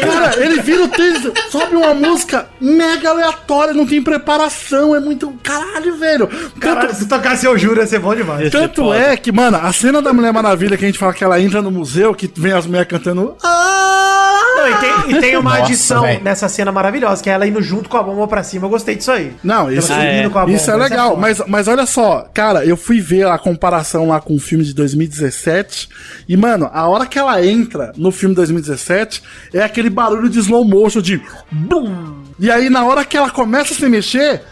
Cara, 0.00 0.44
ele 0.44 0.60
vira 0.60 0.84
o 0.84 0.88
tênis, 0.88 1.22
sobe 1.50 1.76
uma 1.76 1.94
música 1.94 2.48
mega 2.60 3.10
aleatória, 3.10 3.74
não 3.74 3.86
tem 3.86 4.02
preparação, 4.02 4.94
é 4.94 5.00
muito. 5.00 5.32
Caralho, 5.42 5.96
velho. 5.96 6.28
Caralho, 6.60 6.94
se 6.94 7.06
tocasse 7.06 7.46
eu 7.46 7.56
juro, 7.58 7.80
ia 7.80 7.86
ser 7.86 7.98
bom 7.98 8.14
demais. 8.14 8.50
Tanto 8.50 8.92
é 8.92 9.16
que, 9.16 9.32
mano, 9.32 9.56
a 9.56 9.72
cena 9.72 10.02
da 10.02 10.12
Mulher 10.12 10.32
Maravilha 10.42 10.76
que 10.76 10.84
a 10.84 10.88
gente 10.88 10.98
fala 10.98 11.12
que 11.14 11.24
ela 11.24 11.40
entra 11.40 11.60
no 11.62 11.70
museu, 11.70 12.14
que 12.14 12.30
vem 12.36 12.52
as 12.52 12.66
mulheres 12.66 12.88
cantando. 12.88 13.34
"Ah!" 13.42 14.12
Não, 14.56 14.68
e, 14.68 14.74
tem, 14.78 15.16
e 15.16 15.20
tem 15.20 15.36
uma 15.36 15.50
Nossa, 15.50 15.62
adição 15.64 16.02
velho. 16.02 16.24
nessa 16.24 16.48
cena 16.48 16.72
maravilhosa, 16.72 17.22
que 17.22 17.28
é 17.28 17.34
ela 17.34 17.46
indo 17.46 17.60
junto 17.62 17.88
com 17.90 17.96
a 17.98 18.02
bomba 18.02 18.26
pra 18.26 18.42
cima. 18.42 18.64
Eu 18.66 18.70
gostei 18.70 18.96
disso 18.96 19.12
aí. 19.12 19.32
Não, 19.44 19.70
isso, 19.70 19.92
Ela 19.92 20.02
subindo 20.02 20.30
com 20.30 20.38
a 20.38 20.46
isso 20.50 20.70
é 20.70 20.72
bomba, 20.72 20.84
legal, 20.84 21.08
foda. 21.10 21.20
mas, 21.20 21.42
mas 21.46 21.68
olha 21.68 21.86
só, 21.86 22.26
cara, 22.34 22.64
eu 22.64 22.76
fui 22.76 23.00
ver 23.00 23.26
a 23.28 23.38
comparação 23.38 24.08
lá 24.08 24.20
com 24.20 24.34
o 24.34 24.40
filme 24.40 24.64
de 24.64 24.74
2017 24.74 25.88
e, 26.28 26.36
mano, 26.36 26.70
a 26.72 26.88
hora 26.88 27.06
que 27.06 27.18
ela 27.18 27.44
entra 27.44 27.92
no 27.96 28.10
filme 28.10 28.34
de 28.34 28.36
2017 28.40 29.22
é 29.54 29.62
aquele 29.62 29.90
barulho 29.90 30.28
de 30.28 30.38
slow 30.40 30.64
motion 30.64 31.00
de 31.02 31.22
bum, 31.52 32.22
e 32.40 32.50
aí 32.50 32.68
na 32.70 32.84
hora 32.84 33.04
que 33.04 33.16
ela 33.16 33.30
começa 33.30 33.72
a 33.74 33.76
se 33.76 33.88
mexer 33.88 34.42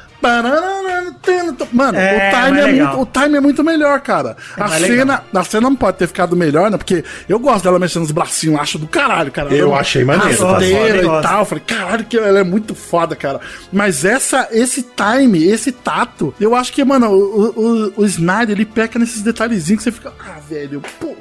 Mano, 1.72 1.98
É, 1.98 2.28
o, 2.28 2.30
time 2.30 2.50
mais 2.50 2.66
é 2.66 2.72
muito, 2.72 3.00
o 3.00 3.06
time 3.06 3.36
é 3.36 3.40
muito 3.40 3.64
melhor, 3.64 4.00
cara. 4.00 4.36
a, 4.56 4.68
mais 4.68 4.82
cena, 4.82 5.22
a 5.32 5.44
cena 5.44 5.68
não 5.68 5.76
pode 5.76 5.98
ter 5.98 6.06
ficado 6.06 6.36
melhor, 6.36 6.70
né? 6.70 6.76
Porque 6.76 7.04
eu 7.28 7.38
gosto 7.38 7.64
dela 7.64 7.78
mexendo 7.78 8.02
nos 8.02 8.10
bracinhos, 8.12 8.60
acho 8.60 8.78
do 8.78 8.86
caralho, 8.86 9.30
cara. 9.32 9.52
Eu 9.52 9.68
Ela- 9.68 9.80
achei 9.80 10.04
maneiro, 10.04 10.36
tá? 10.38 10.52
rasteira 10.52 11.02
Gosto, 11.02 11.18
e 11.18 11.22
tal. 11.28 11.38
Eu 11.40 11.44
falei, 11.46 11.64
caralho, 11.66 12.04
que 12.04 12.16
ela 12.18 12.38
é 12.40 12.44
muito 12.44 12.74
foda, 12.74 13.14
cara. 13.16 13.40
Mas 13.72 14.04
essa, 14.04 14.48
esse 14.52 14.82
time, 14.82 15.44
esse 15.44 15.72
tato, 15.72 16.34
eu 16.40 16.54
acho 16.54 16.72
que, 16.72 16.84
mano, 16.84 17.10
o, 17.10 17.92
o, 17.96 18.02
o 18.02 18.04
Snyder, 18.06 18.50
ele 18.56 18.64
peca 18.66 18.98
nesses 18.98 19.22
detalhezinhos 19.22 19.82
que 19.82 19.90
você 19.90 19.92
fica, 19.92 20.12
ah, 20.20 20.38
velho, 20.48 20.82
porra, 21.00 21.14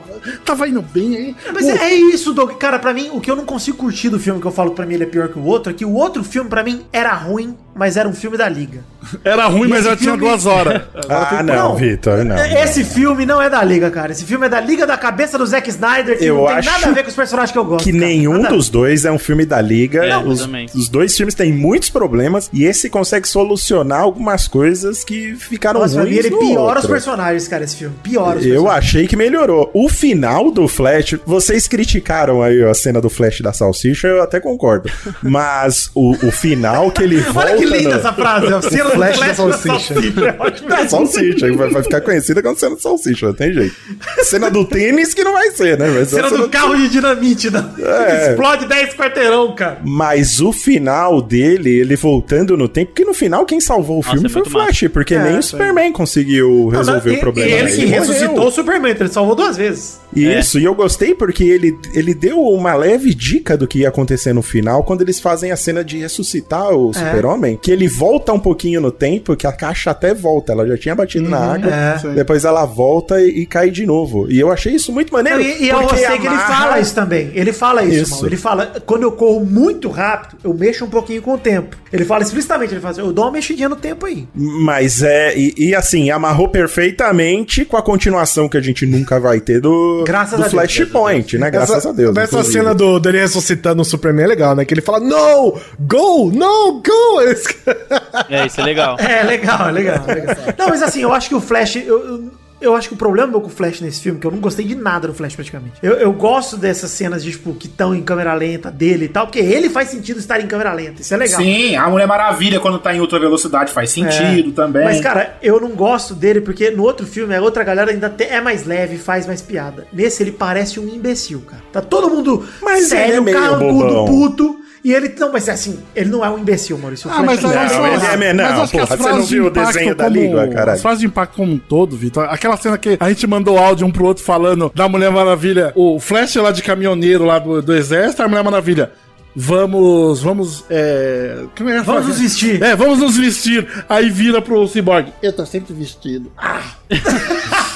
tava 0.46 0.68
indo 0.68 0.82
bem 0.82 1.16
aí. 1.16 1.36
Mas 1.54 1.68
é 1.68 1.84
é 1.84 1.94
isso, 1.96 2.34
Doug. 2.34 2.52
Cara, 2.54 2.80
pra 2.80 2.94
mim, 2.94 3.10
o 3.14 3.20
que 3.20 3.30
eu 3.30 3.36
não 3.36 3.46
consigo 3.46 3.78
curtir 3.78 4.10
do 4.10 4.20
filme, 4.20 4.40
que 4.40 4.48
eu 4.48 4.52
falo 4.52 4.72
pra 4.72 4.86
mim 4.86 4.94
ele 4.94 5.04
é 5.04 5.08
pior 5.08 5.28
que 5.28 5.38
o 5.38 5.44
outro, 5.44 5.72
é 5.72 5.76
que 5.76 5.84
o 5.86 5.94
outro 5.94 6.24
filme, 6.24 6.50
pra 6.50 6.64
mim, 6.64 6.86
era 6.94 7.14
ruim, 7.14 7.58
mas 7.76 7.98
era 7.98 8.08
um 8.08 8.14
filme 8.14 8.38
da 8.38 8.48
Liga. 8.48 8.84
Era 9.24 9.46
ruim, 9.48 9.68
mas 9.68 9.86
esse 9.86 9.93
já 9.94 9.98
tinha 9.98 10.12
filme- 10.12 10.28
duas 10.28 10.46
horas. 10.46 10.82
Ah, 11.10 11.44
não, 11.44 11.54
Não. 11.70 11.76
Vitor, 11.76 12.24
não. 12.24 12.36
Esse 12.38 12.84
filme 12.84 13.26
não 13.26 13.42
é 13.42 13.50
da 13.50 13.62
Liga, 13.64 13.92
cara. 13.92 14.12
Esse 14.12 14.24
filme 14.24 14.46
é 14.46 14.50
da 14.50 14.60
Liga 14.62 14.88
da 14.88 14.98
cabeça 14.98 15.38
do 15.38 15.46
Zack 15.46 15.70
Snyder, 15.70 16.18
que 16.18 16.26
Eu 16.26 16.38
não 16.38 16.46
tem 16.48 16.56
acho 16.58 16.70
nada 16.72 16.88
a 16.88 16.92
ver 16.92 17.04
com 17.04 17.10
os 17.10 17.16
personagens 17.16 17.52
que 17.52 17.58
eu 17.58 17.66
gosto. 17.66 17.84
que 17.84 17.92
cara. 17.92 18.06
nenhum 18.06 18.34
Nada 18.34 18.48
a 18.48 18.52
dos 18.52 18.70
dois 18.70 19.04
é 19.06 19.12
um 19.12 19.20
filme 19.20 19.46
da 19.46 19.60
Liga. 19.62 20.06
É, 20.06 20.18
os, 20.18 20.48
os 20.74 20.88
dois 20.90 21.16
filmes 21.16 21.36
têm 21.36 21.52
muitos 21.52 21.90
problemas 21.90 22.50
e 22.54 22.64
esse 22.64 22.90
consegue 22.90 23.28
solucionar 23.28 24.02
algumas 24.02 24.48
coisas 24.48 25.04
que 25.04 25.36
ficaram 25.36 25.82
Nossa, 25.82 26.02
ruins 26.02 26.18
ele 26.18 26.30
no 26.30 26.40
piora 26.40 26.70
os 26.72 26.76
outro. 26.78 26.90
personagens, 26.90 27.48
cara, 27.48 27.64
esse 27.64 27.76
filme. 27.76 27.96
Piora 28.02 28.40
os 28.40 28.46
Eu 28.46 28.70
achei 28.70 29.06
que 29.08 29.16
melhorou. 29.16 29.70
O 29.74 29.90
final 29.90 30.52
do 30.52 30.68
Flash, 30.68 31.16
vocês 31.26 31.68
criticaram 31.68 32.42
aí 32.42 32.64
a 32.64 32.74
cena 32.74 33.02
do 33.02 33.10
Flash 33.10 33.42
da 33.42 33.52
salsicha, 33.54 34.08
eu 34.08 34.22
até 34.24 34.40
concordo. 34.40 34.90
Mas 35.22 35.90
o, 35.94 36.12
o 36.26 36.32
final 36.32 36.90
que 36.92 37.04
ele 37.04 37.18
volta. 37.20 37.40
Olha 37.52 37.58
que 37.58 37.66
linda 37.66 37.90
no- 37.90 37.96
essa 37.96 38.14
frase. 38.14 38.48
É 38.48 38.56
o 38.56 38.62
cena 38.62 38.84
do 38.86 38.90
Flash 38.92 39.18
Flash 39.18 39.38
da 39.38 39.44
da 39.46 39.58
salsicha. 39.58 39.83
Salsicha. 39.84 40.26
É 40.26 40.36
ótimo. 40.40 40.70
Da 40.70 40.88
salsicha, 40.88 41.54
vai, 41.54 41.70
vai 41.70 41.84
ficar 41.84 42.02
conhecida 42.02 42.42
como 42.42 42.58
cena 42.58 42.76
de 42.76 42.82
salsicha, 42.82 43.28
não 43.28 43.34
tem 43.34 43.54
jeito. 43.54 43.76
Cena 44.24 44.50
do 44.50 44.66
tênis 44.66 45.14
que 45.14 45.24
não 45.24 45.34
vai 45.34 45.52
ser, 45.52 45.78
né? 45.78 45.90
Vai 45.90 46.06
ser 46.06 46.20
a 46.20 46.30
Cena 46.30 46.38
do 46.44 46.50
carro 46.50 46.76
de 46.76 46.90
dinamite. 46.90 47.50
Da... 47.50 47.70
É. 47.80 48.30
Explode 48.32 48.66
10 48.68 48.96
quarteirão, 48.96 49.54
cara. 49.56 49.80
Mas 49.84 50.40
o 50.40 50.52
final 50.52 51.22
dele, 51.22 51.70
ele 51.80 51.96
voltando 51.96 52.56
no 52.58 52.68
tempo, 52.68 52.92
porque 52.92 53.06
no 53.06 53.14
final 53.14 53.46
quem 53.46 53.60
salvou 53.60 53.98
o 53.98 54.00
Nossa, 54.00 54.12
filme 54.12 54.26
é 54.28 54.30
foi 54.30 54.42
o 54.42 54.46
muito 54.46 54.58
massa. 54.58 54.66
Flash, 54.80 54.92
porque 54.92 55.16
É, 55.16 55.24
nem 55.24 55.38
o. 55.40 55.44
Superman 55.44 55.92
conseguiu 55.92 56.70
resolver 56.70 57.10
Não, 57.12 57.18
o 57.18 57.20
problema. 57.20 57.50
E 57.50 57.54
ele 57.54 57.64
dele. 57.64 57.78
que 57.78 57.86
morreu. 57.86 58.00
ressuscitou 58.02 58.48
o 58.48 58.52
Superman, 58.52 58.92
então 58.92 59.06
ele 59.08 59.14
salvou 59.14 59.36
duas 59.36 59.58
vezes. 59.58 60.00
Isso, 60.16 60.60
e 60.60 60.64
eu 60.64 60.76
gostei 60.76 61.16
porque 61.16 61.44
ele, 61.44 61.76
ele 61.96 62.14
deu 62.14 62.40
uma 62.40 62.76
leve 62.76 63.14
dica 63.16 63.58
do 63.58 63.68
que 63.68 63.80
ia 63.80 63.90
acontecer 63.90 64.32
no 64.32 64.44
final 64.44 64.84
quando 64.84 65.02
eles 65.02 65.20
fazem 65.20 65.52
a 65.52 65.56
cena 65.56 65.84
de 65.84 65.98
ressuscitar 65.98 66.70
o 66.72 66.92
É. 66.92 66.94
Super-Homem, 66.94 67.58
que 67.62 67.72
ele 67.72 67.88
volta 67.88 68.32
um 68.32 68.40
pouquinho 68.40 68.80
no 68.80 68.92
tempo, 68.92 69.36
que 69.36 69.48
a 69.48 69.52
caixa 69.52 69.73
até 69.90 70.14
volta, 70.14 70.52
ela 70.54 70.68
já 70.68 70.78
tinha 70.78 70.96
batido 70.96 71.30
na 71.30 71.54
água, 71.54 71.72
é. 71.72 72.14
depois 72.16 72.46
ela 72.46 72.66
volta 72.66 73.22
e, 73.22 73.42
e 73.42 73.46
cai 73.46 73.70
de 73.70 73.86
novo. 73.86 74.32
E 74.32 74.40
eu 74.40 74.52
achei 74.52 74.74
isso 74.74 74.92
muito 74.92 75.14
maneiro. 75.14 75.40
Não, 75.40 75.46
e, 75.46 75.64
e 75.64 75.70
eu 75.70 75.80
porque 75.80 75.96
gostei 75.96 76.18
que 76.20 76.28
ele 76.28 76.38
fala 76.38 76.80
isso 76.80 76.96
também. 76.96 77.32
Ele 77.34 77.54
fala 77.54 77.84
isso, 77.84 78.02
Isso. 78.04 78.14
irmão. 78.16 78.26
Ele 78.28 78.38
fala, 78.38 78.66
quando 78.86 79.04
eu 79.04 79.12
corro 79.12 79.46
muito 79.46 79.90
rápido, 79.90 80.38
eu 80.44 80.54
mexo 80.54 80.86
um 80.86 80.90
pouquinho 80.90 81.22
com 81.22 81.34
o 81.34 81.38
tempo. 81.38 81.78
Ele 81.92 82.06
fala 82.06 82.24
explicitamente, 82.24 82.74
ele 82.74 82.82
fala 82.82 82.92
assim, 82.92 83.02
eu 83.02 83.14
dou 83.14 83.26
uma 83.26 83.32
mexidinha 83.32 83.70
no 83.70 83.76
tempo 83.76 84.06
aí. 84.06 84.28
Mas 84.34 85.04
é, 85.04 85.38
e, 85.38 85.54
e 85.58 85.76
assim, 85.76 86.10
amarrou 86.10 86.50
perfeitamente 86.50 87.66
com 87.66 87.78
a 87.78 87.82
continuação 87.82 88.50
que 88.50 88.58
a 88.58 88.62
gente 88.62 88.86
nunca 88.86 89.20
vai 89.20 89.40
ter 89.40 89.60
do, 89.62 90.04
Graças 90.06 90.38
do 90.40 90.46
a 90.46 90.48
Deus. 90.48 90.52
Flashpoint, 90.52 91.38
né? 91.38 91.50
Graças 91.52 91.78
Essa- 91.78 91.90
a 91.90 91.94
Deus. 91.94 92.16
Essa 92.18 92.36
inclusive. 92.36 92.54
cena 92.54 92.74
do, 92.74 93.00
dele 93.00 93.20
ressuscitando 93.20 93.82
o 93.82 93.86
Superman 93.86 94.26
é 94.26 94.28
legal, 94.28 94.56
né? 94.56 94.66
Que 94.66 94.74
ele 94.74 94.82
fala, 94.82 95.00
no, 95.00 95.58
go, 95.80 96.32
no, 96.32 96.82
go. 96.82 97.14
É, 98.30 98.46
isso 98.46 98.60
é 98.62 98.64
legal. 98.64 98.96
É, 99.00 99.24
legal, 99.24 99.63
é 99.68 99.72
legal, 99.72 100.04
é 100.08 100.14
legal. 100.14 100.36
Não, 100.58 100.70
mas 100.70 100.82
assim, 100.84 101.02
eu 101.02 101.14
acho 101.14 101.30
que 101.30 101.36
o 101.36 101.42
Flash. 101.42 101.76
Eu, 101.78 101.86
eu, 102.06 102.44
eu 102.62 102.74
acho 102.78 102.88
que 102.88 102.94
o 102.94 102.98
problema 102.98 103.28
meu 103.28 103.42
com 103.42 103.48
o 103.48 103.50
Flash 103.50 103.82
nesse 103.82 104.00
filme, 104.00 104.18
que 104.22 104.26
eu 104.26 104.32
não 104.32 104.40
gostei 104.40 104.64
de 104.66 104.74
nada 104.74 105.06
do 105.10 105.14
Flash 105.14 105.36
praticamente. 105.36 105.74
Eu, 105.84 105.96
eu 105.96 106.14
gosto 106.14 106.56
dessas 106.56 106.92
cenas 106.92 107.22
de, 107.22 107.32
tipo, 107.32 107.54
que 107.54 107.68
estão 107.68 107.94
em 107.94 108.02
câmera 108.02 108.34
lenta 108.34 108.72
dele 108.72 109.04
e 109.04 109.08
tal, 109.10 109.26
porque 109.28 109.40
ele 109.40 109.70
faz 109.70 109.90
sentido 109.90 110.18
estar 110.18 110.40
em 110.40 110.48
câmera 110.48 110.72
lenta. 110.72 111.02
Isso 111.02 111.14
é 111.14 111.18
legal. 111.18 111.42
Sim, 111.42 111.76
a 111.76 111.90
Mulher 111.90 112.08
Maravilha, 112.08 112.62
quando 112.62 112.80
tá 112.80 112.96
em 112.96 113.02
outra 113.02 113.20
velocidade, 113.20 113.74
faz 113.74 113.90
sentido 113.90 114.52
É. 114.52 114.54
também. 114.54 114.86
Mas, 114.86 115.02
cara, 115.02 115.36
eu 115.42 115.60
não 115.60 115.72
gosto 115.72 116.16
dele 116.16 116.40
porque 116.40 116.72
no 116.72 116.84
outro 116.84 117.06
filme 117.06 117.36
a 117.36 117.42
outra 117.42 117.66
galera 117.66 117.92
ainda 117.92 118.10
te- 118.10 118.24
é 118.24 118.40
mais 118.40 118.66
leve, 118.66 118.98
faz 118.98 119.28
mais 119.28 119.42
piada. 119.42 119.86
Nesse 119.92 120.24
ele 120.24 120.32
parece 120.32 120.80
um 120.80 120.88
imbecil, 120.88 121.42
cara. 121.42 121.62
Tá 121.70 121.82
todo 121.82 122.10
mundo 122.10 122.46
Mas 122.62 122.90
ele 122.94 123.02
é 123.02 123.06
sério, 123.08 123.24
meio 123.24 123.38
carrancudo, 123.38 123.88
bobão. 123.90 124.06
puto. 124.06 124.63
E 124.84 124.92
ele, 124.94 125.16
não, 125.18 125.32
mas 125.32 125.48
assim, 125.48 125.80
ele 125.96 126.10
não 126.10 126.26
é 126.26 126.30
um 126.30 126.38
imbecil, 126.38 126.78
Maurício. 126.78 127.10
O 127.10 127.14
Ah, 127.14 127.24
mas 127.24 127.40
Flash 127.40 127.56
aí 127.56 127.66
é. 127.68 127.78
Não, 127.78 127.88
ele 127.88 128.06
é 128.06 128.18
menor, 128.18 128.50
mas 128.52 128.60
acho 128.60 128.72
que 128.72 128.78
porra, 128.80 128.94
as 128.94 129.00
você 129.00 129.10
não 129.12 129.24
viu 129.24 129.44
de 129.44 129.48
o 129.48 129.52
desenho 129.52 129.86
impacto 129.86 129.98
da 129.98 130.04
como- 130.04 130.16
língua, 130.18 130.48
caralho? 130.50 130.72
As 130.72 130.82
frases 130.82 131.00
de 131.00 131.06
impacto 131.06 131.36
como 131.38 131.54
um 131.54 131.58
todo, 131.58 131.96
Vitor. 131.96 132.26
Aquela 132.30 132.58
cena 132.58 132.78
que 132.78 132.98
a 133.00 133.08
gente 133.10 133.26
mandou 133.26 133.58
áudio 133.58 133.88
um 133.88 133.92
pro 133.92 134.04
outro 134.06 134.24
falando 134.24 134.70
da 134.76 134.90
Mulher 134.90 135.10
Maravilha, 135.10 135.72
o 135.74 136.00
Flash 136.02 136.36
lá 136.36 136.52
de 136.52 136.62
caminhoneiro 136.62 137.24
lá 137.26 137.40
do, 137.40 137.62
do 137.62 137.74
exército, 137.74 138.24
a 138.24 138.28
Mulher 138.28 138.44
Maravilha. 138.44 138.92
Vamos, 139.36 140.22
vamos, 140.22 140.64
é... 140.70 141.46
Como 141.58 141.68
é 141.68 141.80
a 141.80 141.82
Vamos 141.82 142.06
nos 142.08 142.20
vestir. 142.20 142.62
É, 142.62 142.76
vamos 142.76 143.00
nos 143.00 143.18
vestir. 143.18 143.68
Aí 143.90 144.10
vira 144.12 144.40
pro 144.42 144.68
Cyborg. 144.68 145.08
Eu 145.24 145.34
tô 145.34 145.44
sempre 145.44 145.74
vestido. 145.74 146.32
Ah, 146.38 146.62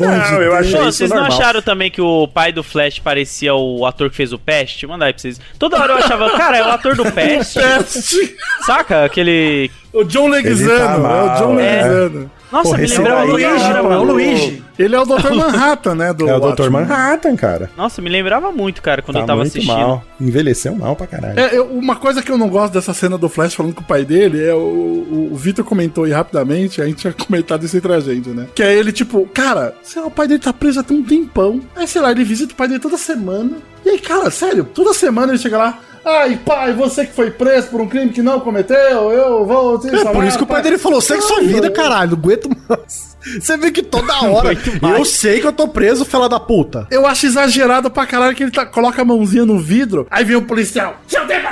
Não, 0.00 0.42
eu 0.42 0.54
achei 0.54 0.72
Pô, 0.72 0.78
isso 0.88 0.92
vocês 0.98 1.10
não 1.10 1.18
normal. 1.18 1.38
acharam 1.38 1.62
também 1.62 1.90
que 1.90 2.00
o 2.00 2.26
pai 2.28 2.52
do 2.52 2.62
Flash 2.62 2.98
parecia 2.98 3.54
o 3.54 3.84
ator 3.86 4.10
que 4.10 4.16
fez 4.16 4.32
o 4.32 4.38
Pest? 4.38 4.82
Manda 4.84 5.04
aí 5.04 5.12
pra 5.12 5.20
vocês. 5.20 5.40
Toda 5.58 5.78
hora 5.78 5.92
eu 5.94 5.98
achava, 5.98 6.30
cara, 6.36 6.58
é 6.58 6.62
o 6.64 6.70
ator 6.70 6.96
do 6.96 7.10
Pest? 7.12 7.54
Peste. 7.60 8.36
Saca? 8.64 9.04
Aquele. 9.04 9.70
O 9.92 10.04
John 10.04 10.28
Leguizano. 10.28 11.02
Tá 11.02 11.08
é 11.10 11.22
o 11.22 11.38
John 11.38 11.52
mal, 11.54 11.60
é. 11.60 11.82
Leguizano. 11.82 12.30
Nossa, 12.50 12.64
Porra, 12.70 12.78
me 12.78 12.86
lembrava 12.86 13.18
daí 13.20 13.26
pra 13.26 13.34
Luigi, 13.34 13.64
pô, 13.68 13.76
é 13.76 13.80
o 13.80 13.84
mano. 13.84 14.04
Luigi. 14.04 14.64
Ele 14.78 14.96
é 14.96 15.00
o 15.00 15.04
Dr. 15.04 15.34
Manhattan, 15.34 15.94
né? 15.96 16.12
Do 16.14 16.28
É 16.30 16.34
o 16.36 16.40
Dr. 16.52 16.70
Manhattan, 16.70 17.36
cara. 17.36 17.70
Nossa, 17.76 18.00
me 18.00 18.08
lembrava 18.08 18.50
muito, 18.50 18.80
cara, 18.80 19.02
quando 19.02 19.16
Tá 19.16 19.22
eu 19.22 19.26
tava 19.26 19.40
muito 19.40 19.50
assistindo. 19.52 19.76
mal. 19.76 20.02
Envelheceu 20.18 20.74
mal 20.74 20.96
pra 20.96 21.06
caralho. 21.06 21.38
É, 21.38 21.54
eu- 21.58 21.66
uma 21.66 21.96
coisa 21.96 22.22
que 22.22 22.30
eu 22.32 22.38
não 22.38 22.48
gosto 22.48 22.72
dessa 22.72 22.94
cena 22.94 23.18
do 23.18 23.28
Flash 23.28 23.52
falando 23.54 23.74
com 23.74 23.82
o 23.82 23.84
pai 23.84 24.02
dele 24.04 24.42
é 24.42 24.54
o, 24.54 24.58
o, 24.58 25.28
o 25.32 25.36
Vitor 25.36 25.62
comentou 25.62 26.04
aí 26.04 26.12
rapidamente, 26.12 26.80
a 26.80 26.86
gente 26.86 26.96
tinha 26.96 27.12
comentado 27.12 27.66
isso 27.66 27.76
entre 27.76 27.92
a 27.92 28.00
gente, 28.00 28.30
né? 28.30 28.46
Que 28.54 28.62
é 28.62 28.74
ele, 28.74 28.92
tipo, 28.92 29.26
cara, 29.26 29.74
sei 29.82 30.00
lá, 30.00 30.08
o 30.08 30.10
pai 30.10 30.26
dele 30.26 30.40
tá 30.40 30.52
preso 30.52 30.80
há 30.80 30.82
tem 30.82 30.96
um 30.96 31.02
tempão. 31.04 31.60
Aí, 31.76 31.86
sei 31.86 32.00
lá, 32.00 32.10
ele 32.12 32.24
visita 32.24 32.54
o 32.54 32.56
pai 32.56 32.66
dele 32.68 32.80
toda 32.80 32.96
semana. 32.96 33.50
E 33.84 33.90
aí, 33.90 33.98
cara, 33.98 34.30
sério, 34.30 34.64
toda 34.64 34.94
semana 34.94 35.32
ele 35.32 35.38
chega 35.38 35.58
lá. 35.58 35.78
Ai, 36.08 36.38
pai, 36.44 36.72
você 36.72 37.04
que 37.04 37.12
foi 37.12 37.30
preso 37.30 37.68
por 37.68 37.80
um 37.80 37.86
crime 37.88 38.10
que 38.10 38.22
não 38.22 38.40
cometeu, 38.40 38.76
eu 39.12 39.44
vou 39.44 39.78
te 39.78 39.88
É 39.94 40.04
por 40.06 40.24
isso 40.24 40.38
que 40.38 40.44
o 40.44 40.46
pai 40.46 40.62
dele 40.62 40.78
falou, 40.78 41.00
segue 41.00 41.20
sua 41.22 41.40
vida, 41.42 41.70
caralho, 41.70 42.12
não 42.12 42.18
aguento 42.18 42.48
mais. 42.68 43.08
Você 43.40 43.56
vê 43.58 43.70
que 43.70 43.82
toda 43.82 44.14
hora, 44.26 44.56
eu 44.96 45.04
sei 45.04 45.40
que 45.40 45.46
eu 45.46 45.52
tô 45.52 45.68
preso, 45.68 46.04
fela 46.04 46.28
da 46.28 46.38
puta. 46.40 46.86
Eu 46.90 47.04
acho 47.04 47.26
exagerado 47.26 47.90
pra 47.90 48.06
caralho 48.06 48.34
que 48.34 48.44
ele 48.44 48.52
tá- 48.52 48.64
coloca 48.64 49.02
a 49.02 49.04
mãozinha 49.04 49.44
no 49.44 49.58
vidro, 49.58 50.06
aí 50.10 50.24
vem 50.24 50.36
o 50.36 50.42
policial. 50.42 50.96
Seu 51.06 51.26
dedo 51.26 51.46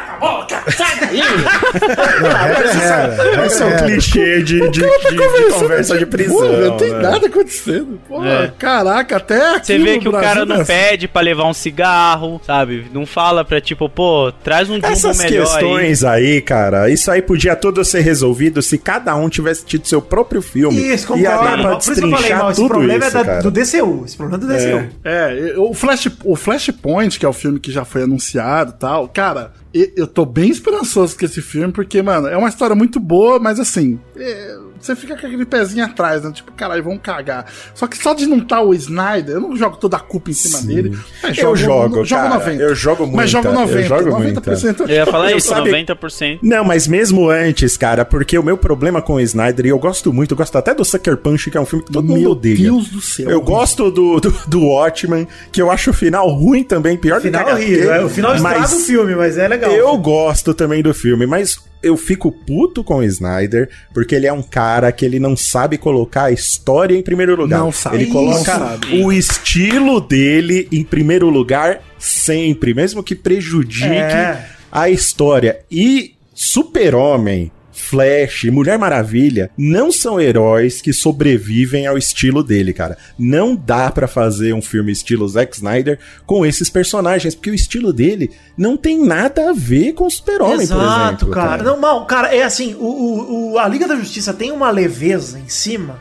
boca, 1.08 2.78
sai 2.78 3.16
daí! 3.16 3.46
Esse 3.46 3.62
é 3.62 3.66
um 3.66 3.76
clichê 3.76 4.42
de, 4.42 4.60
de, 4.60 4.70
de- 4.70 4.80
de 4.80 5.52
conversa 5.52 5.98
de 5.98 6.06
prisão. 6.06 6.36
Pô, 6.38 6.44
não 6.48 6.76
tem 6.76 6.92
né? 6.92 6.98
nada 7.00 7.26
acontecendo. 7.26 7.98
Pô, 8.08 8.24
É. 8.24 8.52
caraca, 8.58 9.16
até 9.16 9.54
aqui 9.56 9.66
Você 9.66 9.78
vê 9.78 9.94
no 9.96 10.00
que 10.00 10.08
o 10.08 10.12
cara 10.12 10.44
não 10.44 10.56
é 10.56 10.60
assim. 10.60 10.72
pede 10.72 11.08
pra 11.08 11.22
levar 11.22 11.44
um 11.44 11.54
cigarro, 11.54 12.40
sabe? 12.44 12.86
Não 12.92 13.06
fala 13.06 13.44
pra 13.44 13.60
tipo, 13.60 13.88
pô, 13.88 14.32
traz 14.44 14.68
um 14.68 14.74
jumbo 14.74 14.86
Essas 14.86 15.18
melhor 15.18 15.42
aí. 15.46 15.50
questões 15.52 16.04
aí. 16.04 16.40
cara, 16.42 16.90
isso 16.90 17.10
aí 17.10 17.22
podia 17.22 17.54
tudo 17.56 17.84
ser 17.84 18.00
resolvido 18.00 18.60
se 18.62 18.78
cada 18.78 19.14
um 19.16 19.28
tivesse 19.28 19.64
tido 19.64 19.86
seu 19.86 20.00
próprio 20.02 20.42
filme. 20.42 20.76
Isso, 20.80 21.16
Ia 21.16 21.30
dar 21.30 21.36
concordo. 21.38 21.62
pra 21.62 21.76
Por 21.76 21.80
isso 21.80 21.94
que 21.94 22.00
eu 22.04 22.10
falei, 22.10 22.34
mal, 22.34 22.50
esse 22.50 22.66
problema 22.68 23.06
isso, 23.06 23.18
é 23.18 23.24
da- 23.24 23.40
do 23.40 23.50
DCU. 23.50 24.02
Esse 24.04 24.16
problema 24.16 24.42
é 24.44 24.46
do 24.46 24.52
DCU. 24.54 24.88
É, 25.04 25.54
o, 25.56 25.74
Flash, 25.74 26.08
o 26.24 26.36
Flashpoint, 26.36 27.18
que 27.18 27.24
é 27.26 27.28
o 27.28 27.32
filme 27.32 27.58
que 27.60 27.70
já 27.70 27.84
foi 27.84 28.02
anunciado 28.02 28.72
e 28.76 28.78
tal, 28.78 29.08
cara, 29.08 29.52
eu 29.96 30.06
tô 30.06 30.24
bem 30.24 30.50
esperançoso 30.50 31.18
com 31.18 31.24
esse 31.24 31.42
filme, 31.42 31.72
porque, 31.72 32.00
mano, 32.02 32.26
é 32.28 32.36
uma 32.36 32.48
história 32.48 32.74
muito 32.74 32.98
boa, 32.98 33.38
mas 33.38 33.60
assim, 33.60 33.98
é, 34.16 34.58
você 34.80 34.94
fica 34.96 35.16
com 35.16 35.26
aquele 35.26 35.44
pezinho 35.44 35.84
atrás, 35.84 36.22
né? 36.22 36.30
Tipo, 36.32 36.52
caralho, 36.52 36.82
vão 36.82 36.98
cagar. 36.98 37.46
Só 37.74 37.86
que 37.86 37.96
só 37.96 38.14
de 38.14 38.26
não 38.26 38.38
estar 38.38 38.60
o 38.62 38.72
Snyder, 38.74 39.36
eu 39.36 39.40
não 39.40 39.56
jogo 39.56 39.76
toda 39.76 39.96
a 39.96 40.00
culpa 40.00 40.30
em 40.30 40.34
cima 40.34 40.60
dele. 40.62 40.96
mas 41.22 41.36
Eu 41.38 41.56
jogo, 41.56 42.04
jogo 42.04 42.08
cara, 42.08 42.34
90. 42.34 42.62
eu 42.62 42.74
jogo 42.74 43.02
Mas 43.06 43.32
muita, 43.32 43.48
jogo 43.48 43.48
eu 43.48 43.52
90. 43.66 43.88
jogo 43.88 44.10
90%. 44.10 44.80
Eu 44.80 44.88
ia 44.88 45.06
falar 45.06 45.30
Eu 45.32 45.38
isso, 45.38 45.48
sabe- 45.48 45.70
90%. 45.70 46.38
Não, 46.42 46.64
mas 46.64 46.86
mesmo 46.86 47.28
antes, 47.28 47.76
cara, 47.76 48.04
porque 48.04 48.38
o 48.38 48.42
meu 48.42 48.56
problema 48.56 49.00
com 49.02 49.14
o 49.14 49.20
Snyder, 49.20 49.66
e 49.66 49.68
eu 49.70 49.78
gosto 49.78 50.12
muito, 50.12 50.32
eu 50.32 50.36
gosto 50.36 50.56
até 50.56 50.74
do 50.74 50.84
Sucker 50.84 51.16
Punch, 51.16 51.50
que 51.50 51.56
é 51.56 51.60
um 51.60 51.66
filme 51.66 51.84
que 51.84 51.92
todo 51.92 52.04
mundo 52.06 52.20
Meu 52.20 52.30
odeia. 52.32 52.56
Deus 52.56 52.88
do 52.88 53.00
céu. 53.00 53.30
Eu 53.30 53.40
gosto 53.40 53.90
do, 53.90 54.20
do, 54.20 54.30
do 54.46 54.60
Watchmen, 54.66 55.26
que 55.52 55.60
eu 55.60 55.70
acho 55.70 55.90
o 55.90 55.94
final 55.94 56.28
ruim 56.30 56.62
também, 56.62 56.96
pior 56.96 57.18
O 57.18 57.20
final 57.20 57.44
do 57.44 57.50
é 57.50 57.54
que 57.54 57.62
horrível. 57.62 57.92
é, 57.94 58.04
O 58.04 58.08
final 58.08 58.34
estraga 58.34 58.58
mas 58.60 58.72
o 58.72 58.78
filme, 58.80 59.14
mas 59.14 59.38
é 59.38 59.48
legal. 59.48 59.70
Eu 59.70 59.96
gosto 59.98 60.54
também 60.54 60.82
do 60.82 60.92
filme, 60.94 61.26
mas 61.26 61.58
eu 61.82 61.96
fico 61.96 62.30
puto 62.32 62.82
com 62.82 62.96
o 62.96 63.02
Snyder, 63.04 63.68
porque 63.94 64.14
ele 64.14 64.26
é 64.26 64.32
um 64.32 64.42
cara 64.42 64.90
que 64.92 65.04
ele 65.04 65.18
não 65.18 65.36
sabe 65.36 65.78
colocar 65.78 66.24
a 66.24 66.30
história 66.32 66.96
em 66.96 67.02
primeiro 67.02 67.36
lugar. 67.36 67.58
Não 67.60 67.70
sabe. 67.72 67.96
Ele 67.96 68.06
coloca 68.06 68.44
sabe. 68.44 69.02
o 69.02 69.12
estilo 69.12 70.00
dele 70.00 70.68
em 70.72 70.82
primeiro 70.82 71.28
lugar 71.28 71.80
sempre, 71.98 72.74
mesmo 72.74 73.02
que 73.02 73.14
prejudique 73.14 73.84
É. 73.86 74.44
a 74.70 74.88
história. 74.90 75.60
E 75.70 76.14
Super-Homem, 76.34 77.50
Flash, 77.76 78.44
Mulher 78.44 78.78
Maravilha 78.78 79.50
não 79.56 79.92
são 79.92 80.20
heróis 80.20 80.80
que 80.80 80.92
sobrevivem 80.92 81.86
ao 81.86 81.96
estilo 81.98 82.42
dele, 82.42 82.72
cara. 82.72 82.96
Não 83.18 83.54
dá 83.54 83.90
pra 83.90 84.08
fazer 84.08 84.52
um 84.54 84.62
filme 84.62 84.90
estilo 84.90 85.28
Zack 85.28 85.54
Snyder 85.56 85.98
com 86.24 86.44
esses 86.44 86.70
personagens, 86.70 87.34
porque 87.34 87.50
o 87.50 87.54
estilo 87.54 87.92
dele 87.92 88.30
não 88.56 88.76
tem 88.76 89.04
nada 89.04 89.50
a 89.50 89.52
ver 89.52 89.92
com 89.92 90.06
o 90.06 90.10
Super-Homem, 90.10 90.66
por 90.66 90.74
Exato, 90.76 91.06
exemplo. 91.26 91.30
cara. 91.30 91.62
Não, 91.62 91.78
mal, 91.78 92.06
cara, 92.06 92.34
é 92.34 92.42
assim, 92.42 92.74
o, 92.74 92.84
o, 92.86 93.52
o- 93.52 93.58
a 93.58 93.68
Liga 93.68 93.86
da 93.86 93.96
Justiça 93.96 94.32
tem 94.32 94.50
uma 94.50 94.70
leveza 94.70 95.38
em 95.38 95.48
cima, 95.48 96.00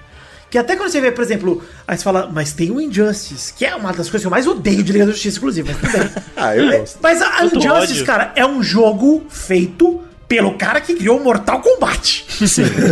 que 0.49 0.57
até 0.57 0.75
quando 0.75 0.89
você 0.89 1.01
vê, 1.01 1.11
por 1.11 1.23
exemplo, 1.23 1.61
aí 1.87 1.97
você 1.97 2.03
fala, 2.03 2.29
mas 2.33 2.53
tem 2.53 2.71
o 2.71 2.79
Injustice, 2.79 3.53
que 3.53 3.65
é 3.65 3.75
uma 3.75 3.89
das 3.91 4.09
coisas 4.09 4.21
que 4.21 4.27
eu 4.27 4.31
mais 4.31 4.47
odeio 4.47 4.81
de 4.81 4.93
Liga 4.93 5.05
da 5.05 5.11
Justiça, 5.11 5.37
inclusive, 5.37 5.69
mas 5.69 5.77
tudo 5.81 5.91
bem. 6.03 6.23
Ah, 6.37 6.55
eu 6.55 6.79
gosto. 6.79 6.99
Mas 7.01 7.21
a 7.21 7.45
Injustice, 7.45 7.93
ódio. 7.93 8.05
cara, 8.05 8.31
é 8.35 8.45
um 8.45 8.63
jogo 8.63 9.25
feito 9.29 10.01
pelo 10.27 10.53
cara 10.57 10.81
que 10.81 10.95
criou 10.95 11.19
o 11.19 11.23
Mortal 11.23 11.61
Kombat. 11.61 12.25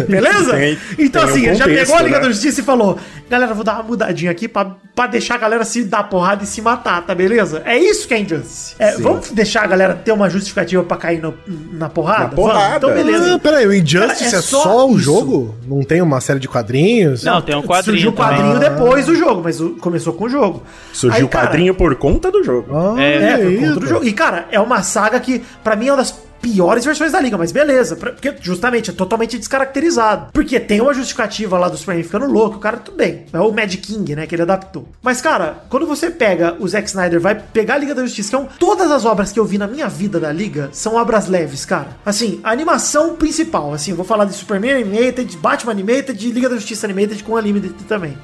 Beleza? 0.08 0.54
Tem- 0.56 0.78
então, 1.00 1.22
tem 1.22 1.30
um 1.32 1.34
assim, 1.34 1.46
ele 1.48 1.56
já 1.56 1.64
contexto, 1.66 1.86
pegou 1.86 1.96
a 1.98 2.02
Liga 2.04 2.16
né? 2.18 2.22
da 2.24 2.32
Justiça 2.32 2.62
e 2.62 2.64
falou: 2.64 2.98
galera, 3.30 3.54
vou 3.54 3.64
dar 3.64 3.74
uma 3.76 3.84
mudadinha 3.84 4.30
aqui 4.32 4.48
pra, 4.48 4.76
pra 4.96 5.08
deixar 5.08 5.36
a 5.36 5.38
galera 5.40 5.66
se 5.66 5.84
dar 5.84 6.04
porrada 6.04 6.44
e 6.44 6.48
se 6.48 6.62
matar, 6.62 7.02
tá 7.06 7.16
beleza? 7.16 7.62
É 7.66 7.78
isso 7.78 8.08
que 8.08 8.14
é 8.14 8.20
Injustice. 8.20 8.76
É, 8.78 8.98
vamos 8.98 9.32
deixar 9.32 9.64
a 9.64 9.68
galera 9.68 9.94
ter 9.96 10.12
uma 10.12 10.30
justificativa 10.30 10.84
pra 10.84 10.96
cair 10.98 11.22
no- 11.22 11.34
na 11.72 11.90
porrada? 11.90 12.24
Na 12.24 12.30
porrada. 12.30 12.80
Vamos? 12.88 13.00
Então, 13.02 13.12
beleza. 13.12 13.36
Ah, 13.36 13.40
peraí, 13.40 13.66
o 13.68 13.74
Injustice 13.74 14.24
Cara, 14.26 14.36
é, 14.36 14.40
é 14.40 14.42
só, 14.42 14.64
só 14.64 14.88
o 14.88 14.92
isso. 14.92 15.00
jogo? 15.00 15.56
Não 15.68 15.82
tem 15.82 16.02
uma 16.02 16.22
série 16.22 16.40
de 16.40 16.48
quadrinhos? 16.48 17.24
Não, 17.24 17.42
tem 17.42 17.56
um 17.56 17.64
quadrinho. 17.64 17.84
Surgiu 17.98 18.10
o 18.12 18.14
quadrinho 18.14 18.54
também. 18.54 18.70
depois 18.70 19.06
do 19.08 19.16
jogo, 19.16 19.42
mas 19.44 19.60
começou 19.82 20.14
com 20.14 20.26
o 20.26 20.30
jogo. 20.30 20.64
Surgiu 20.94 21.26
o 21.26 21.30
cara, 21.30 21.48
quadrinho 21.48 21.74
por 21.74 21.96
conta 21.96 22.32
do 22.32 22.44
jogo. 22.44 22.68
Ah, 22.76 23.02
É, 23.02 23.14
É, 23.16 23.38
por 23.38 23.48
aí, 23.48 23.58
conta 23.58 23.80
do 23.80 23.88
jogo. 23.88 24.06
E, 24.06 24.14
cara, 24.14 24.46
é 24.52 24.60
uma 24.60 24.84
saga 24.84 25.20
que, 25.20 25.44
pra 25.64 25.76
mim, 25.76 25.88
é 25.88 25.92
uma 25.92 25.98
das 25.98 26.12
piores 26.44 26.84
versões 26.84 27.14
da 27.14 27.22
liga, 27.22 27.38
mas 27.38 27.54
beleza. 27.54 27.96
Porque, 27.96 28.36
justamente, 28.42 28.90
é 28.90 28.94
totalmente 28.94 29.40
descaracterizado. 29.40 30.34
Porque 30.34 30.60
tem 30.60 30.82
uma 30.82 30.94
justificativa 30.94 31.58
lá 31.58 31.70
do 31.70 31.78
Superman 31.78 32.04
ficando 32.04 32.28
louco, 32.28 32.58
o 32.58 32.60
cara, 32.60 32.76
tudo 32.76 32.98
bem. 32.98 33.26
É 33.32 33.40
o 33.40 33.54
Mad 33.54 33.74
King, 33.78 34.14
né, 34.14 34.28
que 34.28 34.36
ele 34.36 34.42
adaptou. 34.42 34.86
Mas, 35.02 35.22
cara, 35.22 35.64
quando 35.70 35.88
você 35.88 36.12
pega 36.12 36.58
o 36.60 36.68
Zack 36.68 36.90
Snyder, 36.90 37.22
vai 37.22 37.36
pegar 37.36 37.76
a 37.76 37.78
Liga 37.78 37.96
da 37.96 38.04
Justiça, 38.04 38.30
que 38.30 38.36
é 38.36 38.40
um, 38.40 38.46
todas 38.60 38.92
as 38.92 39.06
obras 39.06 39.32
que 39.32 39.40
eu 39.40 39.46
vi 39.46 39.58
na 39.58 39.68
minha 39.68 39.88
vida 39.88 40.20
da 40.20 40.34
Liga 40.34 40.70
são 40.74 40.96
obras 40.96 41.28
leves, 41.30 41.64
cara. 41.64 41.96
Assim, 42.06 42.42
a 42.44 42.52
animação 42.52 43.16
principal, 43.16 43.74
assim, 43.74 43.94
vou 43.94 44.04
falar 44.04 44.26
de 44.26 44.34
Superman 44.34 44.74
Animated, 44.74 45.38
Batman 45.38 45.72
Animated, 45.72 46.30
Liga 46.30 46.50
da 46.50 46.56
Justiça 46.56 46.86
Animated 46.86 47.24
com 47.24 47.36
Unlimited 47.36 47.76
também. 47.88 48.18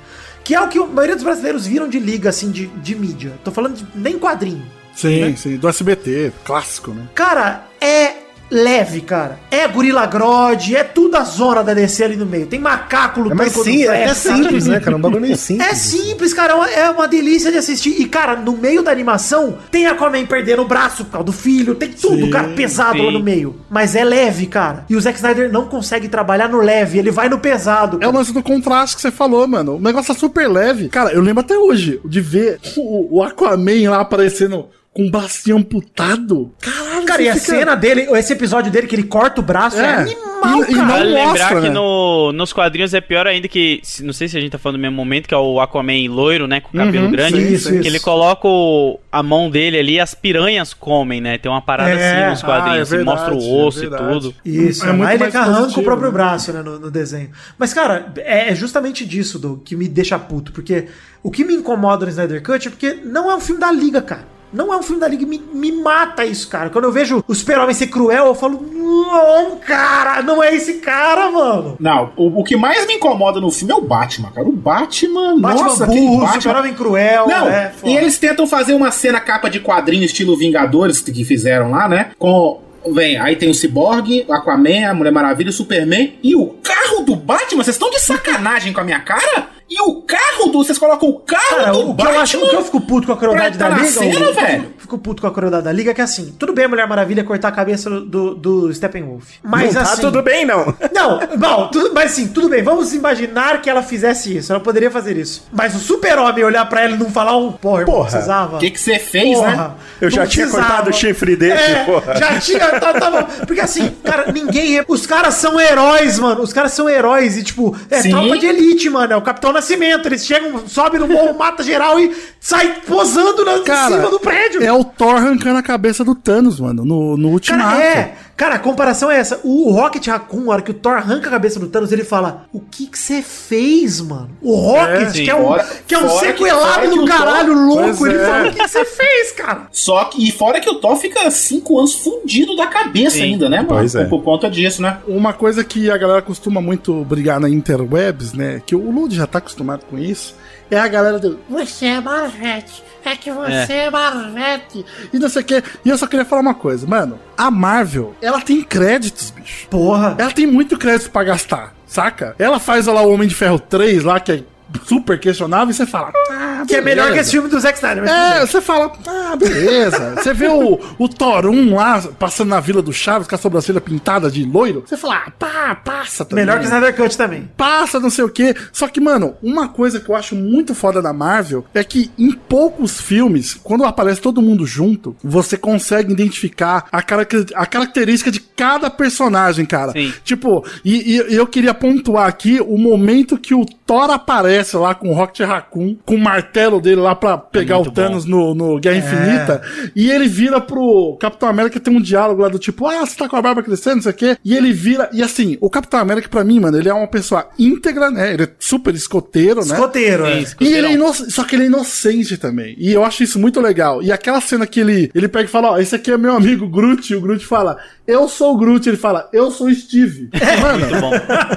Que 0.44 0.56
é 0.56 0.62
o 0.62 0.68
que 0.68 0.78
a 0.78 0.86
maioria 0.86 1.16
dos 1.16 1.24
brasileiros 1.24 1.66
viram 1.66 1.88
de 1.88 2.00
liga, 2.00 2.30
assim, 2.30 2.52
de, 2.52 2.68
de 2.68 2.96
mídia. 2.96 3.34
Tô 3.44 3.52
falando 3.52 3.76
de 3.76 3.88
nem 3.96 4.18
quadrinho. 4.20 4.79
Sim, 5.00 5.36
sim, 5.36 5.58
do 5.58 5.68
SBT, 5.68 6.32
clássico, 6.44 6.92
né? 6.92 7.04
Cara, 7.16 7.66
é 7.80 8.14
leve, 8.52 9.02
cara. 9.02 9.40
É 9.52 9.68
Gorila 9.68 10.08
Grodd, 10.08 10.76
é 10.76 10.84
tudo 10.84 11.16
a 11.18 11.24
zona 11.24 11.64
da 11.64 11.72
DC 11.72 12.04
ali 12.04 12.16
no 12.16 12.26
meio. 12.26 12.48
Tem 12.48 12.60
macaco 12.60 13.20
É 13.20 13.24
lutando 13.24 13.38
mais 13.38 13.54
contra 13.54 13.72
sim, 13.72 13.84
é 13.84 13.88
cara. 14.06 14.16
simples, 14.16 14.66
né, 14.66 14.80
cara? 14.80 14.94
É 14.94 14.96
um 14.98 15.02
bagulho 15.02 15.22
meio 15.22 15.38
simples. 15.38 15.68
É 15.68 15.76
simples, 15.76 16.34
cara. 16.34 16.54
é 16.54 16.56
uma- 16.56 16.70
É 16.72 16.90
uma 16.90 17.08
delícia 17.08 17.52
de 17.52 17.60
assistir. 17.60 18.02
E, 18.02 18.06
cara, 18.08 18.36
no 18.36 18.54
meio 18.58 18.82
da 18.82 18.90
animação, 18.92 19.60
tem 19.70 19.86
Aquaman 19.86 20.26
perdendo 20.26 20.64
o 20.64 20.68
braço 20.68 21.06
por 21.06 21.12
causa 21.12 21.26
do 21.26 21.32
filho, 21.32 21.76
tem 21.76 21.90
tudo, 21.92 22.26
Sim, 22.26 22.30
cara, 22.32 22.48
pesado 22.50 22.98
sim. 22.98 23.06
lá 23.06 23.12
no 23.12 23.20
meio. 23.20 23.56
Mas 23.70 23.96
é 23.96 24.04
leve, 24.04 24.48
cara. 24.48 24.84
E 24.90 24.96
o 24.96 25.00
Zack 25.02 25.18
Snyder 25.20 25.52
não 25.52 25.68
consegue 25.68 26.08
trabalhar 26.10 26.50
no 26.50 26.60
leve, 26.60 26.98
ele 26.98 27.12
vai 27.12 27.30
no 27.30 27.38
pesado. 27.38 27.98
É 27.98 28.00
cara. 28.00 28.12
o 28.12 28.16
lance 28.16 28.34
do 28.34 28.42
contraste 28.42 28.96
que 28.96 29.02
você 29.04 29.12
falou, 29.12 29.48
mano. 29.48 29.76
O 29.76 29.80
negócio 29.80 30.12
é 30.12 30.16
super 30.16 30.50
leve. 30.50 30.90
Cara, 30.90 31.12
eu 31.14 31.22
lembro 31.22 31.42
até 31.42 31.56
hoje 31.56 32.02
de 32.04 32.20
ver 32.20 32.60
o, 32.76 33.18
o 33.20 33.24
Aquaman 33.24 33.92
lá 33.92 34.00
aparecendo 34.02 34.66
com 34.94 35.06
o 35.06 35.12
bracinho 35.12 35.58
amputado. 35.58 36.52
Caralho, 36.60 37.06
Cara, 37.06 37.22
e 37.22 37.30
a 37.30 37.34
fica- 37.36 37.46
cena 37.46 37.76
dele, 37.76 38.02
esse 38.18 38.34
episódio 38.34 38.72
dele 38.72 38.88
que 38.88 38.96
ele 38.96 39.04
corta 39.04 39.40
o 39.40 39.44
braço, 39.44 39.78
é, 39.80 39.84
É. 39.86 39.94
animal, 39.96 40.60
E- 40.60 40.72
e 40.72 40.76
cara. 40.76 40.78
não 40.78 40.88
Vale 40.88 41.04
lembrar 41.06 41.28
mostra, 41.28 41.62
que 41.62 41.68
né? 41.68 41.74
no, 41.74 42.32
nos 42.34 42.54
quadrinhos 42.54 42.94
é 42.94 43.02
pior 43.02 43.28
ainda 43.28 43.48
que. 43.48 43.80
se- 43.84 44.04
Não 44.04 44.14
sei 44.14 44.28
se 44.28 44.38
a 44.38 44.42
gente 44.42 44.52
tá 44.52 44.58
falando 44.58 44.78
do 44.78 44.82
mesmo 44.82 44.96
momento, 44.96 45.28
que 45.28 45.34
é 45.34 45.38
o 45.38 45.60
Aquaman 45.60 46.10
loiro, 46.10 46.48
né? 46.48 46.60
Com 46.60 46.70
o 46.70 46.78
cabelo 46.78 47.06
Uhum, 47.06 47.12
grande. 47.12 47.38
sim, 47.38 47.54
isso, 47.54 47.70
que 47.70 47.76
isso. 47.78 47.88
ele 47.88 48.00
coloca 48.00 48.48
o- 48.48 49.00
a 49.12 49.22
mão 49.24 49.50
dele 49.50 49.78
ali 49.78 49.94
e 49.94 50.00
as 50.00 50.14
piranhas 50.14 50.74
comem, 50.74 51.22
né? 51.22 51.38
Tem 51.38 51.52
uma 51.52 51.62
parada 51.62 51.92
É. 51.92 52.22
assim 52.24 52.30
nos 52.32 52.42
quadrinhos. 52.44 52.76
Ah, 52.76 52.80
é 52.80 52.82
assim, 52.82 52.96
verdade, 52.98 53.18
mostra 53.18 53.34
o 53.36 53.66
osso 53.66 53.80
é 53.80 53.86
e 53.86 53.90
verdade. 53.90 54.12
tudo. 54.14 54.36
Isso, 54.44 54.86
É 54.86 54.90
é 54.90 54.92
muito 54.92 55.10
ele 55.12 55.20
mais 55.20 55.36
arranca 55.36 55.56
positivo, 55.62 55.82
o 55.82 55.84
próprio 55.84 56.08
né? 56.08 56.14
braço 56.14 56.52
né, 56.54 56.62
no, 56.62 56.80
no 56.80 56.92
desenho. 56.92 57.30
Mas, 57.58 57.74
cara, 57.74 58.12
é, 58.18 58.52
é 58.52 58.56
justamente 58.56 59.06
disso, 59.06 59.38
Doug, 59.40 59.62
que 59.64 59.76
me 59.76 59.88
deixa 59.88 60.18
puto. 60.20 60.52
Porque 60.52 60.88
o 61.24 61.30
que 61.32 61.44
me 61.46 61.54
incomoda 61.54 62.06
no 62.06 62.10
Snyder 62.12 62.42
Cut 62.44 62.68
é 62.68 62.72
porque 62.72 62.94
não 63.04 63.30
é 63.30 63.36
um 63.36 63.40
filme 63.40 63.62
da 63.62 63.72
Liga, 63.72 64.02
cara. 64.02 64.39
Não 64.52 64.74
é 64.74 64.78
um 64.78 64.84
filme 64.84 65.00
da 65.00 65.08
Liga, 65.08 65.26
me, 65.26 65.40
me 65.54 65.72
mata 65.72 66.26
isso, 66.26 66.48
cara. 66.48 66.70
Quando 66.70 66.86
eu 66.86 66.92
vejo 66.92 67.24
o 67.28 67.36
Super-Homem 67.36 67.74
ser 67.74 67.88
cruel, 67.88 68.26
eu 68.28 68.36
falo, 68.36 68.60
não, 68.62 69.58
cara, 69.58 70.22
não 70.22 70.44
é 70.44 70.54
esse 70.56 70.76
cara, 70.76 71.30
mano. 71.30 71.78
Não, 71.80 72.12
o, 72.16 72.40
o 72.40 72.44
que 72.44 72.56
mais 72.56 72.86
me 72.88 72.96
incomoda 72.96 73.40
no 73.40 73.52
filme 73.52 73.74
é 73.74 73.76
o 73.76 73.82
Batman, 73.82 74.32
cara. 74.32 74.48
O 74.48 74.52
Batman, 74.52 75.40
Batman 75.40 75.64
nossa, 75.64 75.86
burro, 75.86 76.22
Batman... 76.22 76.42
Super-Homem 76.42 76.74
cruel, 76.74 77.28
Não, 77.28 77.48
é, 77.48 77.70
foda. 77.70 77.92
e 77.92 77.98
eles 77.98 78.18
tentam 78.18 78.48
fazer 78.48 78.74
uma 78.74 78.92
cena 78.92 79.20
capa 79.20 79.50
de 79.50 79.60
quadrinho 79.60 80.04
estilo 80.04 80.38
Vingadores 80.38 81.02
que 81.02 81.24
fizeram 81.24 81.72
lá, 81.72 81.88
né? 81.88 82.12
Com 82.18 82.62
Vem, 82.88 83.18
aí 83.20 83.36
tem 83.36 83.50
o 83.50 83.54
Cyborg, 83.54 84.26
Aquaman, 84.30 84.90
a 84.90 84.94
Mulher 84.94 85.12
Maravilha, 85.12 85.50
o 85.50 85.54
Superman 85.54 86.18
e 86.24 86.36
o 86.36 86.56
carro 86.64 87.02
do 87.02 87.16
Batman. 87.16 87.64
Vocês 87.64 87.76
estão 87.76 87.90
de 87.90 88.00
sacanagem 88.00 88.72
com 88.72 88.80
a 88.80 88.84
minha 88.84 89.02
cara? 89.02 89.50
E 89.70 89.82
o 89.82 90.02
carro 90.02 90.48
do. 90.52 90.64
Vocês 90.64 90.78
colocam 90.78 91.10
o 91.10 91.20
carro 91.20 91.44
Cara, 91.50 91.72
do 91.72 91.92
o 91.92 91.96
que, 91.96 92.06
eu 92.06 92.20
acho, 92.20 92.38
o 92.44 92.50
que 92.50 92.56
eu 92.56 92.64
fico 92.66 92.82
puto 92.82 93.06
com 93.08 93.14
a 93.14 93.18
crueldade 93.18 93.58
da 93.58 93.70
tá 93.70 93.76
Liga. 93.76 93.88
cena, 93.88 94.30
o- 94.30 94.34
velho? 94.34 94.64
eu 94.64 94.74
Fico 94.80 94.98
puto 94.98 95.22
com 95.22 95.28
a 95.28 95.32
crueldade 95.32 95.64
da 95.66 95.72
Liga, 95.72 95.94
que 95.94 96.02
é 96.02 96.04
assim, 96.04 96.34
tudo 96.40 96.52
bem 96.54 96.66
a 96.66 96.68
Mulher 96.68 96.88
Maravilha 96.88 97.24
cortar 97.24 97.50
a 97.50 97.52
cabeça 97.52 97.88
do, 97.90 98.34
do 98.34 98.74
Steppenwolf. 98.74 99.26
Mas 99.44 99.76
não 99.76 99.82
assim. 99.84 99.96
tá 99.96 100.02
tudo 100.02 100.24
bem, 100.24 100.46
não. 100.46 100.74
Não, 100.92 101.20
não, 101.38 101.68
tudo, 101.70 101.92
mas 101.94 102.12
sim, 102.12 102.28
tudo 102.30 102.50
bem. 102.50 102.64
Vamos 102.64 102.94
imaginar 102.94 103.62
que 103.62 103.70
ela 103.70 103.84
fizesse 103.84 104.36
isso. 104.38 104.52
Ela 104.52 104.60
poderia 104.60 104.90
fazer 104.90 105.16
isso. 105.18 105.46
Mas 105.54 105.76
o 105.76 105.80
super-homem 105.80 106.44
olhar 106.44 106.66
pra 106.68 106.82
ela 106.82 106.96
e 106.96 106.98
não 106.98 107.12
falar 107.12 107.38
um 107.38 107.52
porra, 107.52 107.82
irmão, 107.82 107.96
Porra, 107.98 108.10
precisava. 108.10 108.56
O 108.58 108.60
que 108.60 108.72
que 108.72 108.80
você 108.80 108.98
fez, 108.98 109.40
né? 109.40 109.72
Eu 110.02 110.10
já 110.10 110.26
tinha 110.26 110.46
precisava. 110.48 110.68
cortado 110.68 110.90
o 110.90 110.94
chifre 110.94 111.36
dele, 111.36 111.54
É, 111.54 111.84
porra. 111.86 112.16
Já 112.18 112.40
tinha, 112.40 112.80
tá, 112.80 112.94
tá 112.94 113.12
bom. 113.12 113.24
Porque 113.46 113.62
assim, 113.62 113.92
cara, 114.04 114.32
ninguém. 114.32 114.84
Os 114.88 115.06
caras 115.06 115.36
são 115.36 115.60
heróis, 115.60 116.18
mano. 116.18 116.42
Os 116.42 116.52
caras 116.52 116.72
são 116.72 116.90
heróis 116.90 117.38
e, 117.38 117.44
tipo, 117.44 117.76
é 117.92 118.02
Sim. 118.02 118.10
tropa 118.10 118.38
de 118.38 118.48
elite, 118.48 118.90
mano. 118.90 119.14
É 119.14 119.16
o 119.16 119.22
Capitão 119.22 119.54
Nascimento. 119.60 120.08
Eles 120.08 120.26
chegam, 120.26 120.68
sobem 120.68 121.00
no 121.00 121.08
morro, 121.08 121.38
mata 121.38 121.62
geral 121.64 122.00
e 122.00 122.16
sai 122.40 122.82
posando 122.88 123.44
na, 123.46 123.58
em 123.58 123.64
Cara, 123.64 123.96
cima 123.98 124.10
do 124.10 124.20
prédio. 124.20 124.64
é 124.64 124.72
o 124.72 124.84
Thor 124.84 125.16
arrancando 125.16 125.58
a 125.60 125.64
cabeça 125.64 126.04
do 126.04 126.16
Thanos, 126.16 126.60
mano, 126.60 126.86
no, 126.86 127.18
no 127.18 127.30
Ultimato. 127.30 127.78
Cara, 127.78 127.84
é. 127.84 128.16
Cara, 128.40 128.56
a 128.56 128.60
comparação 128.60 129.12
é 129.12 129.18
essa. 129.20 129.42
O 129.44 129.70
Rocket 129.70 130.08
Raccoon, 130.08 130.46
na 130.46 130.54
hora 130.54 130.62
que 130.62 130.72
o 130.72 130.74
Thor 130.74 130.94
arranca 130.94 131.28
a 131.28 131.32
cabeça 131.32 131.60
do 131.60 131.68
Thanos, 131.68 131.92
ele 131.92 132.06
fala: 132.06 132.46
O 132.54 132.62
que 132.62 132.88
que 132.88 132.98
você 132.98 133.22
fez, 133.22 134.00
mano? 134.00 134.30
O 134.42 134.56
Rocket, 134.56 135.10
sim. 135.10 135.24
que 135.26 135.30
é 135.30 135.36
um, 135.36 135.44
Fora- 135.44 135.68
que 135.86 135.94
é 135.94 135.98
um 136.00 136.10
sequelado 136.10 136.88
do 136.90 136.94
o 136.94 137.06
Thor- 137.06 137.08
caralho 137.18 137.54
louco, 137.54 138.08
ele 138.08 138.16
é. 138.16 138.26
fala: 138.26 138.48
O 138.48 138.54
que 138.54 138.66
você 138.66 138.86
fez, 138.86 139.32
cara? 139.34 139.68
Só 139.74 140.06
que. 140.06 140.26
E 140.26 140.32
fora 140.32 140.62
que 140.62 140.70
o 140.70 140.76
Thor 140.76 140.96
fica 140.96 141.30
cinco 141.30 141.78
anos 141.80 141.96
fundido 141.96 142.56
da 142.56 142.66
cabeça 142.68 143.18
Sim. 143.18 143.24
ainda, 143.24 143.50
né, 143.50 143.58
mano? 143.58 143.68
Pois 143.68 143.94
é. 143.94 144.06
Por, 144.06 144.20
por 144.20 144.24
conta 144.24 144.50
disso, 144.50 144.82
né? 144.82 145.00
Uma 145.06 145.34
coisa 145.34 145.62
que 145.62 145.92
a 145.92 145.98
galera 145.98 146.22
costuma 146.22 146.62
muito 146.62 147.04
brigar 147.04 147.42
na 147.42 147.50
interwebs, 147.50 148.32
né? 148.32 148.62
Que 148.66 148.74
o 148.74 148.90
Lud 148.90 149.14
já 149.14 149.28
tá 149.28 149.40
acostumado 149.40 149.84
com 149.90 150.00
isso. 150.00 150.34
É 150.72 150.80
a 150.80 150.88
galera 150.88 151.18
do. 151.20 151.40
Você 151.50 151.86
é 151.86 152.00
Marvete. 152.00 152.84
É 153.04 153.16
que 153.16 153.32
você 153.32 153.74
é, 153.74 153.90
Marvete. 153.90 154.86
E 155.12 155.18
não 155.18 155.30
sei 155.30 155.42
o 155.42 155.46
quê. 155.46 155.64
E 155.84 155.90
eu 155.90 155.98
só 155.98 156.06
queria 156.06 156.26
falar 156.26 156.42
uma 156.42 156.54
coisa, 156.54 156.86
mano. 156.86 157.20
A 157.38 157.50
Marvel, 157.50 158.16
ela 158.22 158.42
tem 158.42 158.62
créditos, 158.62 159.32
bicho. 159.32 159.68
Porra. 159.70 160.16
Ela 160.18 160.32
tem 160.32 160.46
muito 160.46 160.78
crédito 160.78 161.10
pra 161.10 161.24
gastar, 161.24 161.74
saca? 161.88 162.36
Ela 162.38 162.60
faz 162.60 162.86
lá 162.86 163.02
o 163.02 163.12
Homem 163.12 163.28
de 163.28 163.36
Ferro 163.36 163.60
3 163.60 164.04
lá, 164.04 164.20
que 164.20 164.32
é 164.32 164.44
super 164.86 165.20
questionável, 165.20 165.70
e 165.72 165.74
você 165.74 165.86
fala. 165.86 166.12
Ah, 166.32 166.64
Que 166.68 166.76
é 166.76 166.82
melhor 166.82 167.12
que 167.14 167.20
esse 167.20 167.32
filme 167.32 167.50
do 167.50 167.60
Zack 167.60 167.78
Snyder. 167.78 168.04
É, 168.08 168.46
você 168.46 168.62
fala, 168.62 168.92
ah, 169.08 169.36
beleza. 169.36 170.16
Você 170.20 170.34
vê 170.34 170.48
o, 170.48 170.80
o 170.98 171.08
Thor 171.10 171.46
1 171.48 171.76
lá, 171.76 172.02
passando 172.20 172.50
na 172.50 172.60
Vila 172.60 172.82
do 172.82 172.92
Chaves, 172.92 173.28
com 173.28 173.36
a 173.36 173.38
sobrancelha 173.38 173.80
pintada 173.80 174.30
de 174.30 174.44
loiro. 174.44 174.84
Você 174.86 174.98
fala, 174.98 175.24
ah, 175.28 175.32
pá, 175.32 175.76
passa 175.76 176.26
também. 176.26 176.46
Melhor 176.46 176.60
que 176.60 176.66
o 176.66 176.68
Snyder 176.68 176.96
Cut 176.96 177.18
também. 177.18 177.50
Passa, 177.56 178.00
não 178.00 178.10
sei 178.10 178.24
o 178.26 178.30
quê. 178.30 178.56
Só 178.72 178.88
que, 178.88 179.00
mano, 179.00 179.36
uma 179.42 179.70
coisa 179.70 180.00
que 180.00 180.10
eu 180.10 180.16
acho 180.16 180.36
muito 180.36 180.76
foda 180.76 181.02
da 181.02 181.14
Marvel 181.14 181.66
é 181.74 181.84
que 181.84 182.12
em 182.18 182.32
poucos 182.32 183.00
filmes, 183.00 183.54
quando 183.64 183.86
aparece 183.86 184.20
todo 184.22 184.42
mundo 184.42 184.66
junto, 184.66 185.16
você 185.24 185.58
consegue 185.58 186.12
identificar 186.12 186.86
a, 186.92 187.02
carac- 187.02 187.52
a 187.56 187.66
característica 187.66 188.32
de 188.32 188.40
cada 188.40 188.90
personagem, 188.90 189.66
cara. 189.66 189.92
Sim. 189.94 190.14
Tipo, 190.24 190.66
e, 190.84 191.16
e 191.18 191.36
eu 191.36 191.48
queria 191.48 191.74
pontuar 191.74 192.28
aqui 192.28 192.60
o 192.60 192.78
momento 192.78 193.38
que 193.38 193.54
o 193.56 193.66
Thor 193.66 194.10
aparece 194.12 194.59
lá 194.78 194.96
com 194.96 195.10
o 195.10 195.14
Rocket 195.14 195.48
Raccoon, 195.48 195.96
com 196.06 196.16
o 196.16 196.20
martelo 196.20 196.82
dele 196.82 197.02
lá 197.02 197.16
pra 197.16 197.38
pegar 197.38 197.78
o 197.78 197.82
muito 197.82 197.92
bom. 197.92 198.02
Thanos 198.02 198.26
no, 198.26 198.54
no 198.56 198.80
Guerra 198.80 198.98
Infinita, 198.98 199.62
e 199.96 200.10
ele 200.10 200.28
vira 200.28 200.60
pro 200.60 201.18
Capitão 201.20 201.50
América, 201.50 201.80
tem 201.80 201.96
um 201.96 202.02
diálogo 202.02 202.42
lá 202.42 202.50
do 202.50 202.60
tipo, 202.60 202.88
ah, 202.88 203.06
você 203.06 203.16
tá 203.16 203.28
com 203.28 203.36
a 203.36 203.42
barba 203.42 203.64
crescendo, 203.64 203.96
não 203.96 204.04
sei 204.04 204.12
o 204.12 204.16
quê, 204.16 204.38
e 204.44 204.56
ele 204.56 204.72
vira, 204.72 205.10
e 205.14 205.22
assim, 205.22 205.58
o 205.62 205.70
Capitão 205.70 206.00
América 206.00 206.30
pra 206.30 206.44
mim, 206.44 206.60
mano, 206.60 206.78
ele 206.78 206.90
é 206.90 206.94
uma 206.94 207.08
pessoa 207.08 207.50
íntegra, 207.58 208.10
né, 208.10 208.34
ele 208.34 208.44
é 208.44 208.50
super 208.60 208.94
escoteiro, 208.94 209.66
né, 209.66 209.74
Escoteiro, 209.74 210.26
é. 210.26 210.44
E 210.60 210.74
ele 210.74 210.88
é 210.88 210.92
ino... 210.94 211.10
Só 211.14 211.44
que 211.44 211.56
ele 211.56 211.64
é 211.64 211.68
inocente 211.68 212.38
também. 212.38 212.76
E 212.78 212.92
eu 212.92 213.04
acho 213.04 213.24
isso 213.24 213.40
muito 213.40 213.60
legal. 213.60 214.02
E 214.02 214.12
aquela 214.12 214.42
cena 214.42 214.66
que 214.66 214.80
ele, 214.80 215.12
ele 215.14 215.28
pega 215.28 215.46
e 215.46 215.52
fala: 215.52 215.72
Ó, 215.72 215.78
esse 215.78 215.96
aqui 215.96 216.12
é 216.12 216.18
meu 216.18 216.34
amigo 216.34 216.68
Groot. 216.68 217.12
E 217.12 217.16
o 217.16 217.22
Groot 217.22 217.46
fala: 217.46 217.78
Eu 218.10 218.28
sou 218.28 218.56
o 218.56 218.58
Groot. 218.58 218.90
Ele 218.90 218.98
fala: 218.98 219.30
Eu 219.32 219.52
sou 219.52 219.68
o 219.68 219.74
Steve. 219.74 220.30
Mano, 220.62 220.80
Muito 220.80 221.00
bom. 221.00 221.12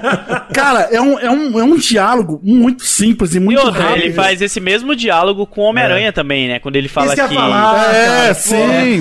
cara, 0.54 0.80
é 0.92 1.00
um, 1.00 1.18
é, 1.18 1.30
um, 1.30 1.60
é 1.60 1.64
um 1.64 1.76
diálogo 1.76 2.38
muito 2.42 2.84
simples 2.84 3.34
e 3.34 3.38
E 3.38 3.40
muito 3.40 3.58
outra, 3.64 3.82
rápido. 3.84 4.02
ele 4.04 4.12
faz 4.12 4.42
esse 4.42 4.60
mesmo 4.60 4.94
diálogo 4.94 5.46
com 5.46 5.62
o 5.62 5.64
Homem-Aranha 5.64 6.12
também, 6.12 6.48
né? 6.48 6.58
Quando 6.58 6.76
ele 6.76 6.88
fala 6.88 7.14
Isso 7.14 7.28
que 7.28 7.34
falar, 7.34 7.94
É, 7.94 8.06
cara, 8.06 8.34
sim, 8.34 8.50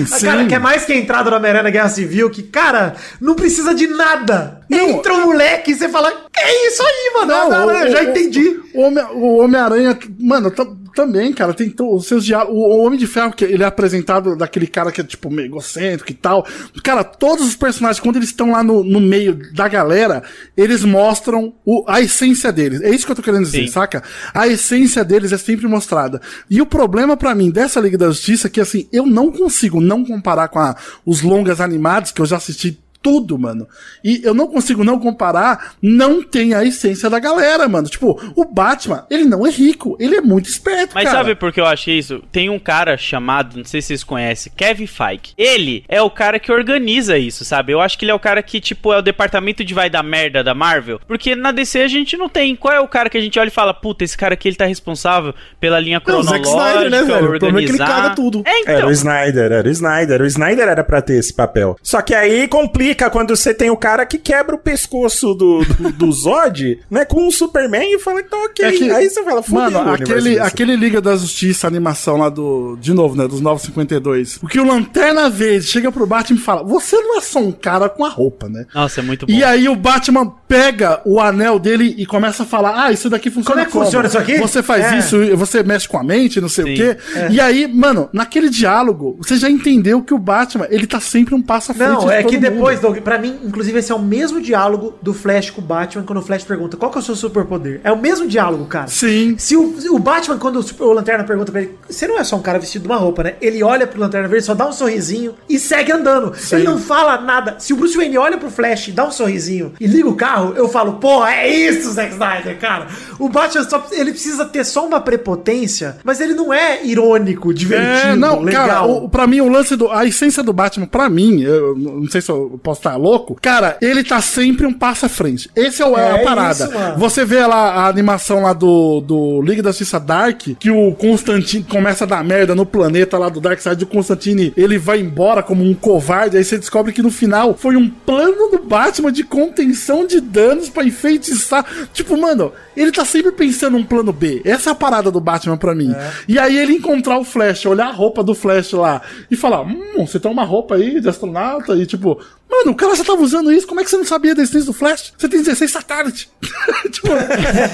porra. 0.04 0.06
sim. 0.18 0.26
Cara, 0.26 0.44
que 0.46 0.54
é 0.54 0.58
mais 0.58 0.84
que 0.86 0.92
a 0.92 0.96
entrada 0.96 1.30
do 1.30 1.36
Homem-Aranha 1.36 1.64
na 1.64 1.70
Guerra 1.70 1.88
Civil, 1.90 2.30
que, 2.30 2.42
cara, 2.42 2.94
não 3.20 3.34
precisa 3.34 3.74
de 3.74 3.86
nada. 3.86 4.61
Entra 4.74 5.14
um 5.14 5.26
moleque 5.26 5.70
e 5.72 5.74
você 5.74 5.88
fala, 5.88 6.10
é 6.36 6.68
isso 6.68 6.82
aí, 6.82 7.12
mano. 7.14 7.26
Não, 7.32 7.50
Não, 7.50 7.66
não, 7.66 7.72
eu 7.78 7.88
o- 7.88 7.92
já 7.92 8.04
entendi. 8.04 8.60
O 8.74 8.80
Homem- 8.82 9.04
o 9.12 9.36
Homem-Aranha, 9.38 9.98
mano, 10.18 10.50
tam- 10.50 10.80
também, 10.94 11.32
cara, 11.32 11.54
tem 11.54 11.74
os 11.80 12.06
seus 12.06 12.22
diálogos. 12.24 12.54
O 12.54 12.68
Homem 12.84 12.98
de 12.98 13.06
Ferro, 13.06 13.32
que 13.32 13.44
ele 13.44 13.62
é 13.62 13.66
apresentado 13.66 14.36
daquele 14.36 14.66
cara 14.66 14.92
que 14.92 15.00
é, 15.00 15.04
tipo, 15.04 15.30
meio 15.30 15.46
egocêntrico 15.46 16.10
e 16.10 16.14
tal. 16.14 16.46
Cara, 16.84 17.02
todos 17.02 17.46
os 17.46 17.56
personagens, 17.56 17.98
quando 18.00 18.16
eles 18.16 18.28
estão 18.28 18.50
lá 18.52 18.62
no, 18.62 18.84
no 18.84 19.00
meio 19.00 19.38
da 19.54 19.68
galera, 19.68 20.22
eles 20.56 20.84
mostram 20.84 21.54
o- 21.64 21.82
a 21.88 22.00
essência 22.02 22.52
deles. 22.52 22.82
É 22.82 22.90
isso 22.90 23.06
que 23.06 23.12
eu 23.12 23.16
tô 23.16 23.22
querendo 23.22 23.44
dizer, 23.44 23.66
Sim. 23.66 23.72
saca? 23.72 24.02
A 24.34 24.46
essência 24.48 25.02
deles 25.04 25.32
é 25.32 25.38
sempre 25.38 25.66
mostrada. 25.66 26.20
E 26.50 26.60
o 26.60 26.66
problema 26.66 27.16
pra 27.16 27.34
mim 27.34 27.50
dessa 27.50 27.80
Liga 27.80 27.96
da 27.96 28.06
Justiça 28.08 28.46
é 28.48 28.50
que, 28.50 28.60
assim, 28.60 28.86
eu 28.92 29.06
não 29.06 29.32
consigo 29.32 29.80
não 29.80 30.04
comparar 30.04 30.48
com 30.48 30.58
a- 30.58 30.76
os 31.06 31.22
longas 31.22 31.60
animados 31.60 32.10
que 32.12 32.20
eu 32.20 32.26
já 32.26 32.36
assisti 32.36 32.78
tudo, 33.02 33.38
mano. 33.38 33.66
E 34.04 34.20
eu 34.22 34.32
não 34.32 34.46
consigo 34.46 34.84
não 34.84 34.98
comparar, 34.98 35.74
não 35.82 36.22
tem 36.22 36.54
a 36.54 36.64
essência 36.64 37.10
da 37.10 37.18
galera, 37.18 37.68
mano. 37.68 37.88
Tipo, 37.88 38.20
o 38.36 38.44
Batman, 38.44 39.04
ele 39.10 39.24
não 39.24 39.46
é 39.46 39.50
rico, 39.50 39.96
ele 39.98 40.16
é 40.16 40.20
muito 40.20 40.48
esperto, 40.48 40.92
Mas 40.94 41.04
cara. 41.04 41.18
sabe 41.18 41.34
por 41.34 41.52
que 41.52 41.60
eu 41.60 41.66
achei 41.66 41.98
isso? 41.98 42.22
Tem 42.30 42.48
um 42.48 42.58
cara 42.58 42.96
chamado, 42.96 43.56
não 43.58 43.64
sei 43.64 43.80
se 43.82 43.88
vocês 43.88 44.04
conhecem, 44.04 44.52
Kevin 44.56 44.86
Feige. 44.86 45.34
Ele 45.36 45.84
é 45.88 46.00
o 46.00 46.10
cara 46.10 46.38
que 46.38 46.52
organiza 46.52 47.18
isso, 47.18 47.44
sabe? 47.44 47.72
Eu 47.72 47.80
acho 47.80 47.98
que 47.98 48.04
ele 48.04 48.12
é 48.12 48.14
o 48.14 48.20
cara 48.20 48.42
que, 48.42 48.60
tipo, 48.60 48.92
é 48.92 48.98
o 48.98 49.02
departamento 49.02 49.64
de 49.64 49.74
vai 49.74 49.90
da 49.90 50.02
merda 50.02 50.44
da 50.44 50.54
Marvel. 50.54 51.00
Porque 51.06 51.34
na 51.34 51.50
DC 51.50 51.80
a 51.80 51.88
gente 51.88 52.16
não 52.16 52.28
tem. 52.28 52.54
Qual 52.54 52.72
é 52.72 52.80
o 52.80 52.88
cara 52.88 53.10
que 53.10 53.18
a 53.18 53.20
gente 53.20 53.38
olha 53.38 53.48
e 53.48 53.50
fala, 53.50 53.74
puta, 53.74 54.04
esse 54.04 54.16
cara 54.16 54.34
aqui 54.34 54.48
ele 54.48 54.56
tá 54.56 54.64
responsável 54.66 55.34
pela 55.58 55.80
linha 55.80 56.00
Não, 56.06 56.18
o 56.18 56.22
Zack 56.22 56.42
cronológica, 56.42 56.72
Snyder, 56.74 56.90
né, 56.90 57.02
velho? 57.02 57.24
O 57.24 57.28
problema 57.28 57.58
é 57.58 57.62
que 57.64 57.70
ele 57.70 57.82
organizar. 57.82 58.02
caga 58.02 58.14
tudo. 58.14 58.42
É, 58.46 58.60
Era 58.62 58.78
então. 58.78 58.88
o 58.88 58.92
Snyder, 58.92 59.52
era 59.52 59.68
o 59.68 59.70
Snyder. 59.70 60.22
O 60.22 60.26
Snyder 60.26 60.68
era 60.68 60.84
pra 60.84 61.02
ter 61.02 61.14
esse 61.14 61.34
papel. 61.34 61.76
Só 61.82 62.00
que 62.02 62.14
aí 62.14 62.46
complica 62.48 62.91
quando 62.94 63.34
você 63.36 63.52
tem 63.54 63.70
o 63.70 63.76
cara 63.76 64.04
que 64.06 64.18
quebra 64.18 64.54
o 64.54 64.58
pescoço 64.58 65.34
do, 65.34 65.64
do, 65.64 65.92
do 65.92 66.12
Zod, 66.12 66.80
né, 66.90 67.04
com 67.04 67.26
o 67.26 67.32
Superman 67.32 67.94
e 67.94 67.98
fala 67.98 68.22
que 68.22 68.28
tá 68.30 68.36
ok. 68.36 68.64
É 68.64 68.72
que- 68.72 68.90
aí 68.90 69.08
você 69.08 69.22
fala, 69.22 69.42
fudeu 69.42 69.70
Mano, 69.70 69.92
aquele, 69.92 70.38
aquele 70.38 70.76
Liga 70.76 71.00
da 71.00 71.16
Justiça, 71.16 71.66
a 71.66 71.68
animação 71.68 72.16
lá 72.16 72.28
do. 72.28 72.76
De 72.80 72.92
novo, 72.92 73.16
né? 73.16 73.26
Dos 73.28 73.40
952. 73.40 74.38
O 74.42 74.46
que 74.46 74.58
o 74.60 74.64
Lanterna 74.64 75.28
Verde 75.30 75.66
chega 75.66 75.90
pro 75.92 76.06
Batman 76.06 76.38
e 76.38 76.42
fala: 76.42 76.62
Você 76.62 76.96
não 76.96 77.18
é 77.18 77.20
só 77.20 77.38
um 77.40 77.52
cara 77.52 77.88
com 77.88 78.04
a 78.04 78.08
roupa, 78.08 78.48
né? 78.48 78.66
Nossa, 78.74 79.00
é 79.00 79.02
muito 79.02 79.26
bom. 79.26 79.32
E 79.32 79.42
aí 79.44 79.68
o 79.68 79.76
Batman 79.76 80.32
pega 80.48 81.00
o 81.04 81.20
anel 81.20 81.58
dele 81.58 81.94
e 81.98 82.06
começa 82.06 82.42
a 82.42 82.46
falar: 82.46 82.84
Ah, 82.84 82.92
isso 82.92 83.08
daqui 83.08 83.30
funciona 83.30 83.52
Como 83.54 83.60
é 83.60 83.64
que 83.66 83.72
funciona 83.72 84.08
isso 84.08 84.18
aqui? 84.18 84.38
Você 84.38 84.62
faz 84.62 84.92
É. 84.92 84.98
isso, 84.98 85.36
você 85.36 85.62
mexe 85.62 85.88
com 85.88 85.98
a 85.98 86.02
mente, 86.04 86.40
não 86.40 86.48
sei 86.48 86.64
Sim. 86.64 86.72
o 86.72 86.76
quê. 86.76 86.96
E 87.30 87.40
aí, 87.40 87.66
mano, 87.66 88.08
naquele 88.12 88.48
diálogo, 88.50 89.16
você 89.20 89.36
já 89.36 89.48
entendeu 89.50 90.02
que 90.02 90.14
o 90.14 90.18
Batman, 90.18 90.66
ele 90.70 90.86
tá 90.86 91.00
sempre 91.00 91.34
um 91.34 91.42
passo 91.42 91.72
à 91.72 91.74
frente. 91.74 91.88
Não, 91.90 92.06
de 92.06 92.12
é 92.12 92.22
todo 92.22 92.30
que 92.30 92.36
mundo. 92.36 92.50
depois, 92.50 92.80
Doug, 92.82 92.98
pra 92.98 93.18
mim, 93.18 93.38
inclusive, 93.44 93.78
esse 93.78 93.90
é 93.90 93.94
o 93.94 93.98
mesmo 93.98 94.40
diálogo 94.40 94.94
do 95.00 95.14
Flash 95.14 95.50
com 95.50 95.60
o 95.60 95.64
Batman 95.64 96.02
quando 96.04 96.18
o 96.18 96.22
Flash 96.22 96.44
pergunta 96.44 96.76
qual 96.76 96.90
que 96.90 96.98
é 96.98 97.00
o 97.00 97.04
seu 97.04 97.16
superpoder. 97.16 97.80
É 97.84 97.90
o 97.90 97.98
mesmo 97.98 98.26
diálogo, 98.28 98.66
cara. 98.66 98.88
Sim. 98.88 99.34
Se 99.38 99.56
o, 99.56 99.74
o 99.92 99.98
Batman, 99.98 100.36
quando 100.38 100.56
o, 100.56 100.62
Super- 100.62 100.84
o 100.84 100.92
Lanterna 100.92 101.24
pergunta 101.24 101.50
pra 101.50 101.62
ele, 101.62 101.78
você 101.88 102.06
não 102.06 102.18
é 102.18 102.24
só 102.24 102.36
um 102.36 102.42
cara 102.42 102.58
vestido 102.58 102.82
de 102.82 102.88
uma 102.88 102.96
roupa, 102.96 103.22
né? 103.22 103.34
Ele 103.40 103.62
olha 103.62 103.86
pro 103.86 104.00
Lanterna 104.00 104.28
Verde, 104.28 104.44
só 104.44 104.54
dá 104.54 104.66
um 104.68 104.72
sorrisinho 104.72 105.34
e 105.48 105.58
segue 105.58 105.92
andando. 105.92 106.32
Ele 106.52 106.64
não 106.64 106.78
fala 106.78 107.20
nada. 107.20 107.56
Se 107.58 107.72
o 107.72 107.76
Bruce 107.76 107.96
Wayne 107.96 108.18
olha 108.18 108.36
pro 108.36 108.50
Flash, 108.50 108.88
dá 108.90 109.06
um 109.06 109.10
sorrisinho 109.10 109.72
e 109.80 109.86
liga 109.86 110.08
o 110.08 110.14
carro, 110.16 110.54
eu 110.56 110.68
falo, 110.68 110.94
porra, 110.94 111.32
é 111.32 111.48
isso, 111.48 111.90
Zack 111.92 112.12
Snyder, 112.12 112.58
cara. 112.58 112.88
O 113.18 113.28
Batman 113.28 113.68
só, 113.68 113.86
ele 113.92 114.10
precisa 114.12 114.44
ter 114.44 114.64
só 114.64 114.86
uma 114.86 115.00
prepotência, 115.00 115.96
mas 116.04 116.20
ele 116.20 116.34
não 116.34 116.52
é 116.52 116.84
irônico, 116.84 117.52
divertido, 117.54 118.08
É, 118.12 118.16
não, 118.16 118.40
legal. 118.40 118.66
cara, 118.66 118.82
o, 118.84 119.08
pra 119.08 119.26
mim, 119.26 119.40
o 119.40 119.48
lance 119.48 119.76
do. 119.76 119.90
A 119.90 120.04
essência 120.04 120.42
do 120.42 120.52
Batman, 120.52 120.86
pra 120.86 121.08
mim, 121.08 121.42
eu 121.42 121.76
não 121.76 122.08
sei 122.10 122.20
se 122.20 122.30
eu 122.30 122.58
posso 122.62 122.71
estar 122.72 122.96
louco, 122.96 123.36
cara, 123.40 123.76
ele 123.80 124.02
tá 124.04 124.20
sempre 124.20 124.66
um 124.66 124.72
passo 124.72 125.06
à 125.06 125.08
frente. 125.08 125.50
Esse 125.54 125.82
é, 125.82 125.86
o, 125.86 125.96
é 125.96 126.02
É 126.18 126.22
a 126.22 126.24
parada. 126.24 126.64
isso. 126.64 126.98
Você 126.98 127.24
vê 127.24 127.44
lá 127.46 127.72
a 127.72 127.88
animação 127.88 128.42
lá 128.42 128.52
do, 128.52 129.00
do 129.00 129.42
Liga 129.42 129.62
da 129.62 129.70
Justiça 129.70 129.98
Dark, 129.98 130.42
que 130.58 130.70
o 130.70 130.92
Constantine 130.94 131.64
começa 131.64 132.04
a 132.04 132.06
dar 132.06 132.24
merda 132.24 132.54
no 132.54 132.66
planeta 132.66 133.18
lá 133.18 133.28
do 133.28 133.40
Darkseid, 133.40 133.82
o 133.84 133.86
Constantine 133.86 134.52
ele 134.56 134.78
vai 134.78 135.00
embora 135.00 135.42
como 135.42 135.64
um 135.64 135.74
covarde, 135.74 136.36
aí 136.36 136.44
você 136.44 136.58
descobre 136.58 136.92
que 136.92 137.02
no 137.02 137.10
final 137.10 137.54
foi 137.54 137.76
um 137.76 137.88
plano 137.88 138.50
do 138.50 138.58
Batman 138.58 139.12
de 139.12 139.24
contenção 139.24 140.06
de 140.06 140.20
danos 140.20 140.68
pra 140.68 140.84
enfeitiçar. 140.84 141.64
Tipo, 141.92 142.16
mano, 142.16 142.52
ele 142.76 142.92
tá 142.92 143.04
sempre 143.04 143.32
pensando 143.32 143.76
um 143.76 143.84
plano 143.84 144.12
B. 144.12 144.42
Essa 144.44 144.70
é 144.70 144.72
a 144.72 144.76
parada 144.76 145.10
do 145.10 145.20
Batman 145.20 145.56
pra 145.56 145.74
mim. 145.74 145.94
E 146.28 146.38
aí 146.38 146.56
ele 146.58 146.74
encontrar 146.74 147.18
o 147.18 147.24
Flash, 147.24 147.66
olhar 147.66 147.88
a 147.88 147.92
roupa 147.92 148.22
do 148.22 148.34
Flash 148.34 148.72
lá 148.72 149.02
e 149.30 149.36
falar: 149.36 149.62
Hum, 149.62 150.06
você 150.06 150.18
tem 150.18 150.30
uma 150.30 150.44
roupa 150.44 150.74
aí 150.76 151.00
de 151.00 151.08
astronauta 151.08 151.74
e 151.74 151.86
tipo. 151.86 152.18
Mano, 152.52 152.72
o 152.72 152.74
cara 152.74 152.94
já 152.94 153.02
tava 153.02 153.22
usando 153.22 153.50
isso, 153.50 153.66
como 153.66 153.80
é 153.80 153.84
que 153.84 153.88
você 153.88 153.96
não 153.96 154.04
sabia 154.04 154.34
da 154.34 154.42
existência 154.42 154.66
do 154.66 154.74
Flash? 154.74 155.14
Você 155.16 155.26
tem 155.26 155.42
16 155.42 155.70
satélite. 155.70 156.30
tipo, 156.92 157.08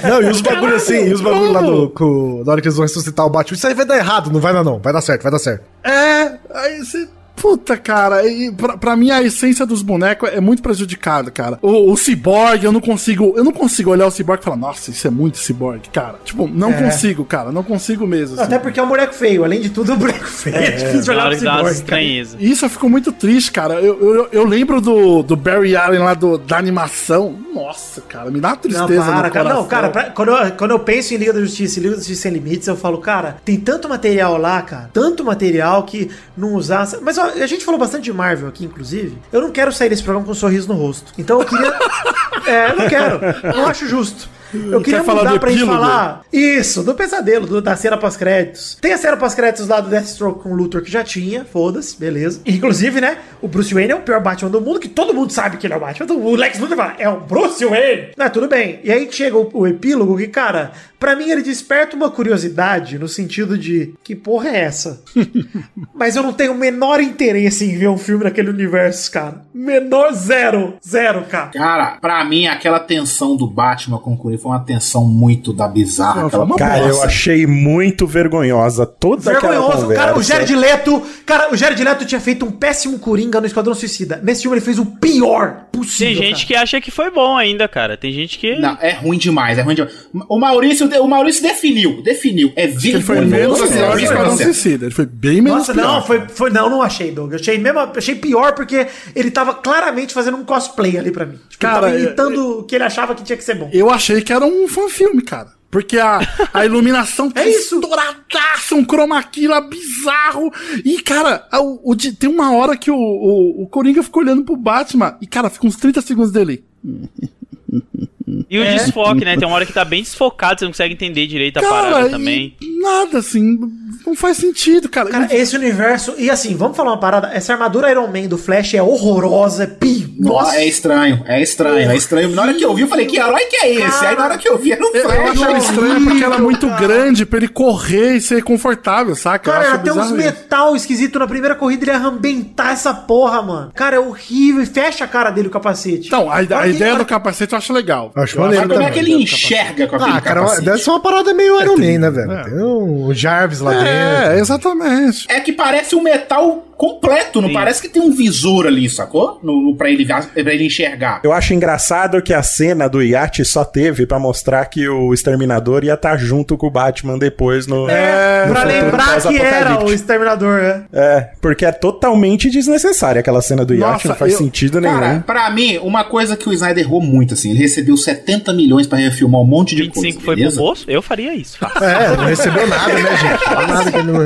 Não, 0.09 0.23
e 0.23 0.31
os 0.31 0.41
bagulho 0.41 0.77
assim, 0.77 1.09
e 1.09 1.13
os 1.13 1.21
bagulho 1.21 1.51
lá 1.51 1.61
do. 1.61 1.91
Com, 1.91 2.45
na 2.47 2.53
hora 2.53 2.61
que 2.63 2.69
eles 2.69 2.77
vão 2.77 2.85
ressuscitar 2.85 3.27
o 3.27 3.31
Batman. 3.31 3.57
Isso 3.57 3.67
aí 3.67 3.75
vai 3.75 3.85
dar 3.85 3.97
errado, 3.99 4.31
não 4.31 4.39
vai 4.39 4.53
dar 4.53 4.63
não. 4.63 4.79
Vai 4.79 4.93
dar 4.93 5.01
certo, 5.01 5.25
vai 5.25 5.33
dar 5.33 5.41
certo. 5.41 5.65
É, 5.83 6.39
aí 6.55 6.79
você. 6.79 7.09
Puta, 7.41 7.77
cara, 7.77 8.27
e 8.27 8.51
pra, 8.53 8.77
pra 8.77 8.97
mim 8.97 9.11
a 9.11 9.23
essência 9.23 9.65
dos 9.65 9.83
bonecos 9.83 10.29
é 10.31 10.41
muito 10.41 10.63
prejudicada, 10.63 11.31
cara. 11.31 11.59
O, 11.63 11.93
o 11.93 11.97
Cyborg, 11.97 12.65
eu 12.65 12.73
não 12.73 12.81
consigo. 12.81 13.35
Eu 13.37 13.45
não 13.45 13.53
consigo 13.53 13.91
olhar 13.91 14.07
o 14.07 14.11
Cyborg 14.11 14.41
e 14.41 14.45
falar, 14.45 14.57
nossa, 14.57 14.91
isso 14.91 15.07
é 15.07 15.11
muito 15.11 15.39
Cyborg, 15.39 15.89
cara. 15.93 16.17
Tipo, 16.25 16.49
não 16.49 16.71
É. 16.71 16.83
consigo, 16.83 17.25
cara. 17.25 17.53
Não 17.53 17.63
consigo 17.63 18.07
mesmo. 18.07 18.35
assim. 18.35 18.45
Até 18.45 18.59
porque 18.59 18.81
é 18.81 18.83
um 18.83 18.89
boneco 18.89 19.15
feio. 19.15 19.45
Além 19.45 19.61
de 19.61 19.71
tudo, 19.71 19.93
é 19.93 19.95
um 19.95 19.99
boneco 19.99 20.27
feio. 20.27 20.57
É, 20.57 20.71
difícil 20.73 21.15
Na 21.15 21.25
olhar 21.27 21.27
umas 21.29 21.39
Cyborg, 21.77 21.83
cara. 21.85 22.03
Isso 22.03 22.65
eu 22.65 22.71
fico 22.71 22.89
muito 22.89 23.13
triste, 23.13 23.53
cara. 23.53 23.75
Eu, 23.75 24.01
eu, 24.15 24.29
eu 24.33 24.45
lembro 24.45 24.81
do, 24.81 25.23
do 25.23 25.37
Barry 25.37 25.77
Allen 25.77 26.01
lá 26.01 26.15
do, 26.15 26.39
da 26.39 26.59
animação. 26.59 27.37
Nossa, 27.55 28.01
cara, 28.03 28.31
me 28.31 28.41
dá 28.41 28.49
uma 28.49 28.55
Não, 28.55 28.61
tristeza 28.63 29.03
para, 29.05 29.15
no 29.15 29.21
cara. 29.23 29.31
coração. 29.31 29.57
Não, 29.63 29.69
cara, 29.69 29.89
pra- 29.91 30.11
quando, 30.11 30.29
eu, 30.31 30.51
quando 30.53 30.71
eu 30.73 30.79
penso 30.81 31.15
em 31.15 31.17
Liga 31.17 31.33
da 31.33 31.41
Justiça 31.41 31.79
e 31.79 31.83
Liga 31.83 31.95
da 31.95 32.01
Justiça 32.01 32.23
Sem 32.23 32.33
Limites, 32.33 32.67
eu 32.69 32.77
falo, 32.77 32.99
cara, 32.99 33.37
tem 33.45 33.57
tanto 33.59 33.89
material 33.89 34.37
lá, 34.39 34.61
cara. 34.63 34.91
Tanto 34.93 35.25
material 35.25 35.83
que 35.85 36.11
não 36.37 36.55
usar. 36.55 36.89
Mas 37.03 37.19
ó, 37.19 37.28
a 37.29 37.47
gente 37.47 37.65
falou 37.65 37.79
bastante 37.79 38.05
de 38.05 38.13
Marvel 38.13 38.49
aqui, 38.49 38.65
inclusive. 38.65 39.19
Eu 39.33 39.41
não 39.41 39.51
quero 39.51 39.73
sair 39.73 39.89
desse 39.89 40.03
programa 40.03 40.27
com 40.27 40.33
um 40.33 40.35
sorriso 40.35 40.69
no 40.69 40.75
rosto. 40.75 41.13
Então 41.19 41.41
eu 41.41 41.47
queria. 41.47 41.73
é, 42.47 42.71
eu 42.71 42.77
não 42.77 42.89
quero. 42.89 43.21
Não 43.57 43.67
acho 43.67 43.87
justo. 43.89 44.29
Eu 44.55 44.81
queria 44.81 45.01
Quer 45.01 45.05
falar 45.07 45.21
mudar 45.21 45.35
do 45.35 45.41
pra 45.41 45.51
gente 45.51 45.63
epílogo? 45.63 45.81
falar 45.83 46.23
isso, 46.33 46.83
do 46.83 46.95
pesadelo, 46.95 47.47
do- 47.47 47.61
da 47.63 47.77
cena 47.77 47.97
pós-créditos. 47.97 48.77
Tem 48.81 48.93
a 48.93 48.99
cena 48.99 49.17
pós-créditos 49.17 49.69
lá 49.69 49.81
do 49.81 49.89
Deathstroke 49.91 50.43
com 50.43 50.53
o 50.53 50.55
Luthor 50.57 50.83
que 50.83 50.91
já 50.91 51.05
tinha, 51.05 51.45
foda-se, 51.45 51.99
beleza. 51.99 52.41
Inclusive, 52.47 53.01
né, 53.01 53.19
o 53.43 53.49
Bruce 53.49 53.73
Wayne 53.75 53.93
é 53.93 53.95
o 53.97 54.01
pior 54.01 54.21
Batman 54.23 54.51
do 54.51 54.61
mundo, 54.61 54.81
que 54.81 54.89
todo 54.89 55.13
mundo 55.15 55.33
sabe 55.33 55.57
que 55.57 55.67
ele 55.67 55.75
é 55.75 55.77
o 55.77 55.81
Batman. 55.81 56.07
O 56.15 56.35
Lex 56.37 56.59
Luthor 56.59 56.77
fala, 56.77 56.95
é 56.99 57.09
o 57.09 57.21
Bruce 57.21 57.65
Wayne. 57.65 58.09
Ah, 58.19 58.31
tudo 58.31 58.49
bem. 58.49 58.81
E 58.83 58.91
aí 58.93 59.09
chega 59.11 59.37
o, 59.37 59.49
o 59.53 59.67
epílogo 59.67 60.17
que, 60.17 60.27
cara, 60.29 60.73
pra 60.99 61.15
mim 61.15 61.31
ele 61.31 61.43
desperta 61.43 61.95
uma 61.97 62.11
curiosidade 62.11 62.99
no 62.99 63.09
sentido 63.09 63.57
de, 63.59 63.95
que 64.03 64.15
porra 64.17 64.49
é 64.51 64.61
essa? 64.61 65.03
Mas 65.95 66.17
eu 66.17 66.23
não 66.23 66.33
tenho 66.33 66.53
o 66.53 66.59
menor 66.59 67.01
interesse 67.01 67.65
em 67.65 67.77
ver 67.77 67.89
um 67.89 67.99
filme 67.99 68.25
naquele 68.25 68.51
universo, 68.51 69.11
cara. 69.11 69.43
Menor 69.53 70.13
zero. 70.13 70.75
Zero, 70.87 71.23
cara. 71.25 71.51
Cara, 71.51 71.87
pra 72.01 72.25
mim, 72.25 72.47
aquela 72.47 72.79
tensão 72.81 73.37
do 73.37 73.47
Batman 73.47 73.99
com 73.99 74.13
o 74.15 74.17
Coringa 74.39 74.43
foi 74.43 74.51
uma 74.51 74.61
tensão 74.61 75.05
muito 75.07 75.53
da 75.53 75.67
bizarra. 75.69 76.21
Não, 76.23 76.27
aquela 76.29 76.57
Cara, 76.57 76.87
eu 76.87 77.03
achei 77.03 77.47
muito 77.47 78.07
vergonhosa 78.07 78.87
toda 78.87 79.31
aquela 79.33 79.53
Vergonhoso. 79.53 79.83
conversa. 79.83 80.05
Cara, 80.05 80.19
o 80.19 80.23
Jared 80.23 80.55
Leto. 80.57 81.03
Cara, 81.27 81.53
o 81.53 81.57
Jared 81.57 81.83
Leto 81.83 82.05
tinha 82.05 82.21
feito 82.21 82.45
um 82.45 82.51
péssimo 82.51 82.99
Coringa 82.99 83.41
no 83.41 83.47
Esquadrão 83.47 83.75
Suicida. 83.75 84.21
Nesse 84.23 84.43
filme 84.43 84.57
ele 84.57 84.65
fez 84.65 84.79
o 84.79 84.87
pior 84.87 85.65
possível. 85.73 86.15
Tem 86.21 86.31
gente 86.31 86.47
que 86.47 86.55
acha 86.55 86.81
que 86.81 86.91
foi 86.91 87.11
bom 87.11 87.37
ainda, 87.37 87.69
cara. 87.69 87.97
Tem 87.97 88.13
gente 88.13 88.39
que. 88.39 88.57
Não, 88.59 88.77
é 88.81 88.93
ruim 88.93 89.19
demais, 89.19 89.59
é 89.59 89.63
ruim 89.63 89.75
demais. 89.75 89.95
O 90.29 90.39
Maurício, 90.39 90.89
o 91.03 91.09
Maurício 91.09 91.43
definiu, 91.43 92.03
definiu. 92.03 92.53
É 92.57 92.65
Ele 92.65 93.01
foi 93.01 93.21
menos 93.21 93.59
pior 93.61 93.69
que 93.69 93.79
o 93.79 94.01
é 94.01 94.03
Esquadrão. 94.05 94.37
Suicida. 94.37 94.87
Ele 94.87 94.95
foi 94.95 95.07
bem 95.07 95.41
menos 95.41 95.61
Nossa, 95.61 95.75
pior. 95.75 95.83
não, 95.87 96.03
foi, 96.03 96.23
foi. 96.29 96.51
Não, 96.51 96.71
não 96.71 96.83
achei, 96.83 97.11
Doug. 97.11 97.33
Eu 97.33 97.39
achei 97.39 97.59
mesmo. 97.59 97.79
Achei 97.79 98.15
pior 98.15 98.53
porque 98.55 98.87
ele 99.15 99.31
tava 99.31 99.55
claramente 99.55 100.13
fazendo 100.15 100.37
um 100.37 100.45
cosplay 100.45 100.97
ali 100.99 101.11
pra 101.11 101.27
mim. 101.27 101.39
Tipo, 101.49 101.61
Cara, 101.61 101.89
ele 101.89 102.09
tava 102.09 102.29
é- 102.29 102.29
imitando 102.29 102.59
o 102.61 102.63
que 102.65 102.75
ele 102.75 102.85
achava 102.85 103.15
que 103.15 103.23
tinha 103.23 103.37
que 103.37 103.45
ser 103.45 103.55
bom. 103.55 103.69
Eu 103.73 103.91
achei 103.91 104.21
que 104.21 104.28
era 104.33 104.45
um 104.45 104.69
fanfilme, 104.69 105.23
cara. 105.23 105.57
Porque 105.71 105.99
a, 105.99 106.21
a 106.53 106.65
iluminação 106.65 107.31
É 107.37 107.49
isso. 107.49 107.75
estouradaça, 107.75 108.75
um 108.75 108.85
chroma 108.85 109.23
key 109.23 109.47
lá 109.47 109.61
bizarro. 109.61 110.51
E, 110.85 111.01
cara, 111.03 111.47
o, 111.55 111.93
o 111.93 111.97
tem 111.97 112.29
uma 112.29 112.53
hora 112.53 112.77
que 112.77 112.91
o, 112.91 112.97
o, 112.97 113.63
o 113.63 113.67
Coringa 113.69 114.03
fica 114.03 114.19
olhando 114.19 114.45
pro 114.45 114.57
Batman 114.57 115.17
e, 115.21 115.27
cara, 115.27 115.51
fica 115.51 115.67
uns 115.67 115.77
30 115.77 116.01
segundos 116.01 116.33
dele. 116.33 116.65
E 118.51 118.59
o 118.59 118.63
É. 118.63 118.75
desfoque, 118.75 119.25
né? 119.25 119.37
Tem 119.37 119.47
uma 119.47 119.55
hora 119.55 119.67
que 119.67 119.73
tá 119.73 119.85
bem 119.85 120.03
desfocado, 120.03 120.59
você 120.59 120.65
não 120.65 120.73
consegue 120.73 120.95
entender 120.95 121.27
direito 121.27 121.59
a 121.59 121.61
Cara, 121.63 121.73
parada 121.91 122.11
também. 122.11 122.55
nada, 122.81 123.19
assim. 123.19 123.59
Não 124.07 124.15
faz 124.15 124.37
sentido, 124.39 124.89
cara. 124.89 125.11
Cara, 125.11 125.35
esse 125.35 125.57
universo. 125.57 126.15
E 126.19 126.31
assim, 126.31 126.55
vamos 126.57 126.77
falar 126.77 126.93
uma 126.93 127.01
parada. 127.01 127.31
Essa 127.33 127.53
armadura 127.53 127.91
Iron 127.91 128.07
Man 128.07 128.27
do 128.29 128.39
Flash 128.39 128.75
é 128.75 128.83
horrorosa, 128.83 129.65
é 129.65 129.67
pi. 129.67 130.15
Nossa, 130.19 130.57
é 130.57 130.67
estranho, 130.67 131.23
é 131.27 131.41
estranho, 131.43 131.91
é 131.91 131.97
estranho. 131.97 132.29
Na 132.31 132.43
hora 132.43 132.55
que 132.55 132.65
eu 132.65 132.75
vi, 132.75 132.83
eu 132.83 132.89
falei, 132.89 133.07
que 133.07 133.19
herói 133.19 133.45
que 133.47 133.57
é 133.57 133.75
esse? 133.75 134.05
Aí 134.05 134.17
na 134.17 134.25
hora 134.25 134.39
que 134.39 134.49
eu 134.49 134.59
vi, 134.59 134.73
era 134.73 134.83
um 134.85 134.89
Eu, 134.89 134.95
eu 134.95 135.03
Flash. 135.03 135.31
acho 135.31 135.45
ela 135.45 135.59
estranha 135.59 136.01
porque 136.01 136.25
ela 136.25 136.37
é 136.37 136.41
muito 136.41 136.67
grande 136.77 137.25
pra 137.27 137.39
ele 137.39 137.49
correr 137.49 138.17
e 138.17 138.21
ser 138.21 138.43
confortável, 138.43 139.15
saca? 139.15 139.51
Cara, 139.53 139.65
ela 139.67 139.79
tem 139.79 139.93
uns 139.93 140.11
metal 140.11 140.75
esquisito 140.75 141.19
na 141.19 141.27
primeira 141.27 141.55
corrida, 141.55 141.85
ele 141.85 141.91
ia 141.93 141.97
arrebentar 141.99 142.73
essa 142.73 142.93
porra, 142.95 143.43
mano. 143.43 143.73
Cara, 143.75 143.97
é 143.97 144.01
horrível. 144.01 144.63
E 144.63 144.67
fecha 144.67 145.05
a 145.05 145.09
cara 145.09 145.31
dele 145.31 145.49
o 145.49 145.51
capacete. 145.51 146.07
Então, 146.09 146.31
a, 146.31 146.39
a 146.39 146.45
que- 146.47 146.69
ideia 146.71 146.97
do 146.97 147.05
capacete 147.05 147.53
eu 147.53 147.59
acho 147.59 147.73
legal. 147.73 148.11
Acho 148.23 148.37
Eu 148.37 148.43
maneiro 148.43 148.69
Mas 148.69 148.77
como 148.77 148.89
é 148.89 148.91
que 148.93 148.99
ele 148.99 149.13
enxerga 149.15 149.87
com 149.87 149.97
aquele 149.97 150.11
Ah, 150.11 150.21
cara, 150.21 150.41
capacete? 150.41 150.65
deve 150.65 150.79
ser 150.79 150.91
uma 150.91 151.01
parada 151.01 151.35
meio 151.35 151.61
Iron 151.61 151.77
Man, 151.77 151.99
né, 151.99 152.11
velho? 152.11 152.45
Tem 152.45 152.55
o 152.63 153.13
Jarvis 153.15 153.61
lá 153.61 153.75
É, 153.75 154.21
dentro. 154.25 154.39
exatamente. 154.41 155.27
É 155.29 155.41
que 155.41 155.53
parece 155.53 155.95
um 155.95 156.03
metal 156.03 156.65
completo, 156.79 157.41
não 157.43 157.53
parece 157.53 157.83
que 157.83 157.89
tem 157.89 158.01
um 158.01 158.13
visor 158.13 158.65
ali, 158.65 158.89
sacou? 158.89 159.41
No, 159.43 159.61
no, 159.61 159.75
pra, 159.77 159.91
ele, 159.91 160.07
pra 160.07 160.55
ele 160.55 160.67
enxergar. 160.67 161.21
Eu 161.25 161.33
acho 161.33 161.53
engraçado 161.53 162.23
que 162.23 162.33
a 162.33 162.41
cena 162.41 162.89
do 162.89 163.03
iate 163.03 163.45
só 163.45 163.65
teve 163.65 164.07
pra 164.07 164.17
mostrar 164.21 164.65
que 164.67 164.89
o 164.89 165.13
Exterminador 165.13 165.83
ia 165.83 165.95
estar 165.95 166.17
junto 166.17 166.57
com 166.57 166.69
o 166.69 166.71
Batman 166.71 167.19
depois 167.19 167.67
no. 167.67 167.91
É, 167.91 168.47
no 168.47 168.53
pra 168.55 168.63
lembrar 168.63 169.21
que 169.21 169.37
era 169.39 169.85
o. 169.85 169.93
Exterminador, 169.93 170.61
né? 170.63 170.83
É, 170.93 171.29
porque 171.41 171.65
é 171.67 171.73
totalmente 171.73 172.49
desnecessária 172.49 173.19
aquela 173.19 173.43
cena 173.43 173.65
do 173.65 173.75
iate, 173.75 173.93
Nossa, 173.95 174.09
não 174.09 174.15
faz 174.15 174.33
eu- 174.35 174.39
sentido 174.39 174.81
Cara, 174.81 175.09
nenhum. 175.09 175.21
pra 175.23 175.51
mim, 175.51 175.79
uma 175.79 176.05
coisa 176.05 176.37
que 176.37 176.49
o 176.49 176.53
Snyder 176.53 176.85
errou 176.85 177.01
muito, 177.01 177.35
assim, 177.35 177.51
ele 177.51 177.59
recebeu 177.59 177.97
70 178.09 178.53
milhões 178.53 178.87
pra 178.87 178.99
refilmar 178.99 179.41
um 179.41 179.45
monte 179.45 179.75
de 179.77 179.83
25 179.83 180.23
coisa, 180.23 180.25
foi 180.25 180.37
pro 180.37 180.57
bolso? 180.57 180.85
Eu 180.89 181.03
faria 181.03 181.35
isso. 181.35 181.59
É, 181.83 182.17
não 182.17 182.25
recebeu 182.25 182.67
nada, 182.67 182.93
né, 182.95 183.17
gente? 183.17 183.51
Nada 183.69 183.91
que 183.91 183.97
ele 183.99 184.13
não... 184.13 184.19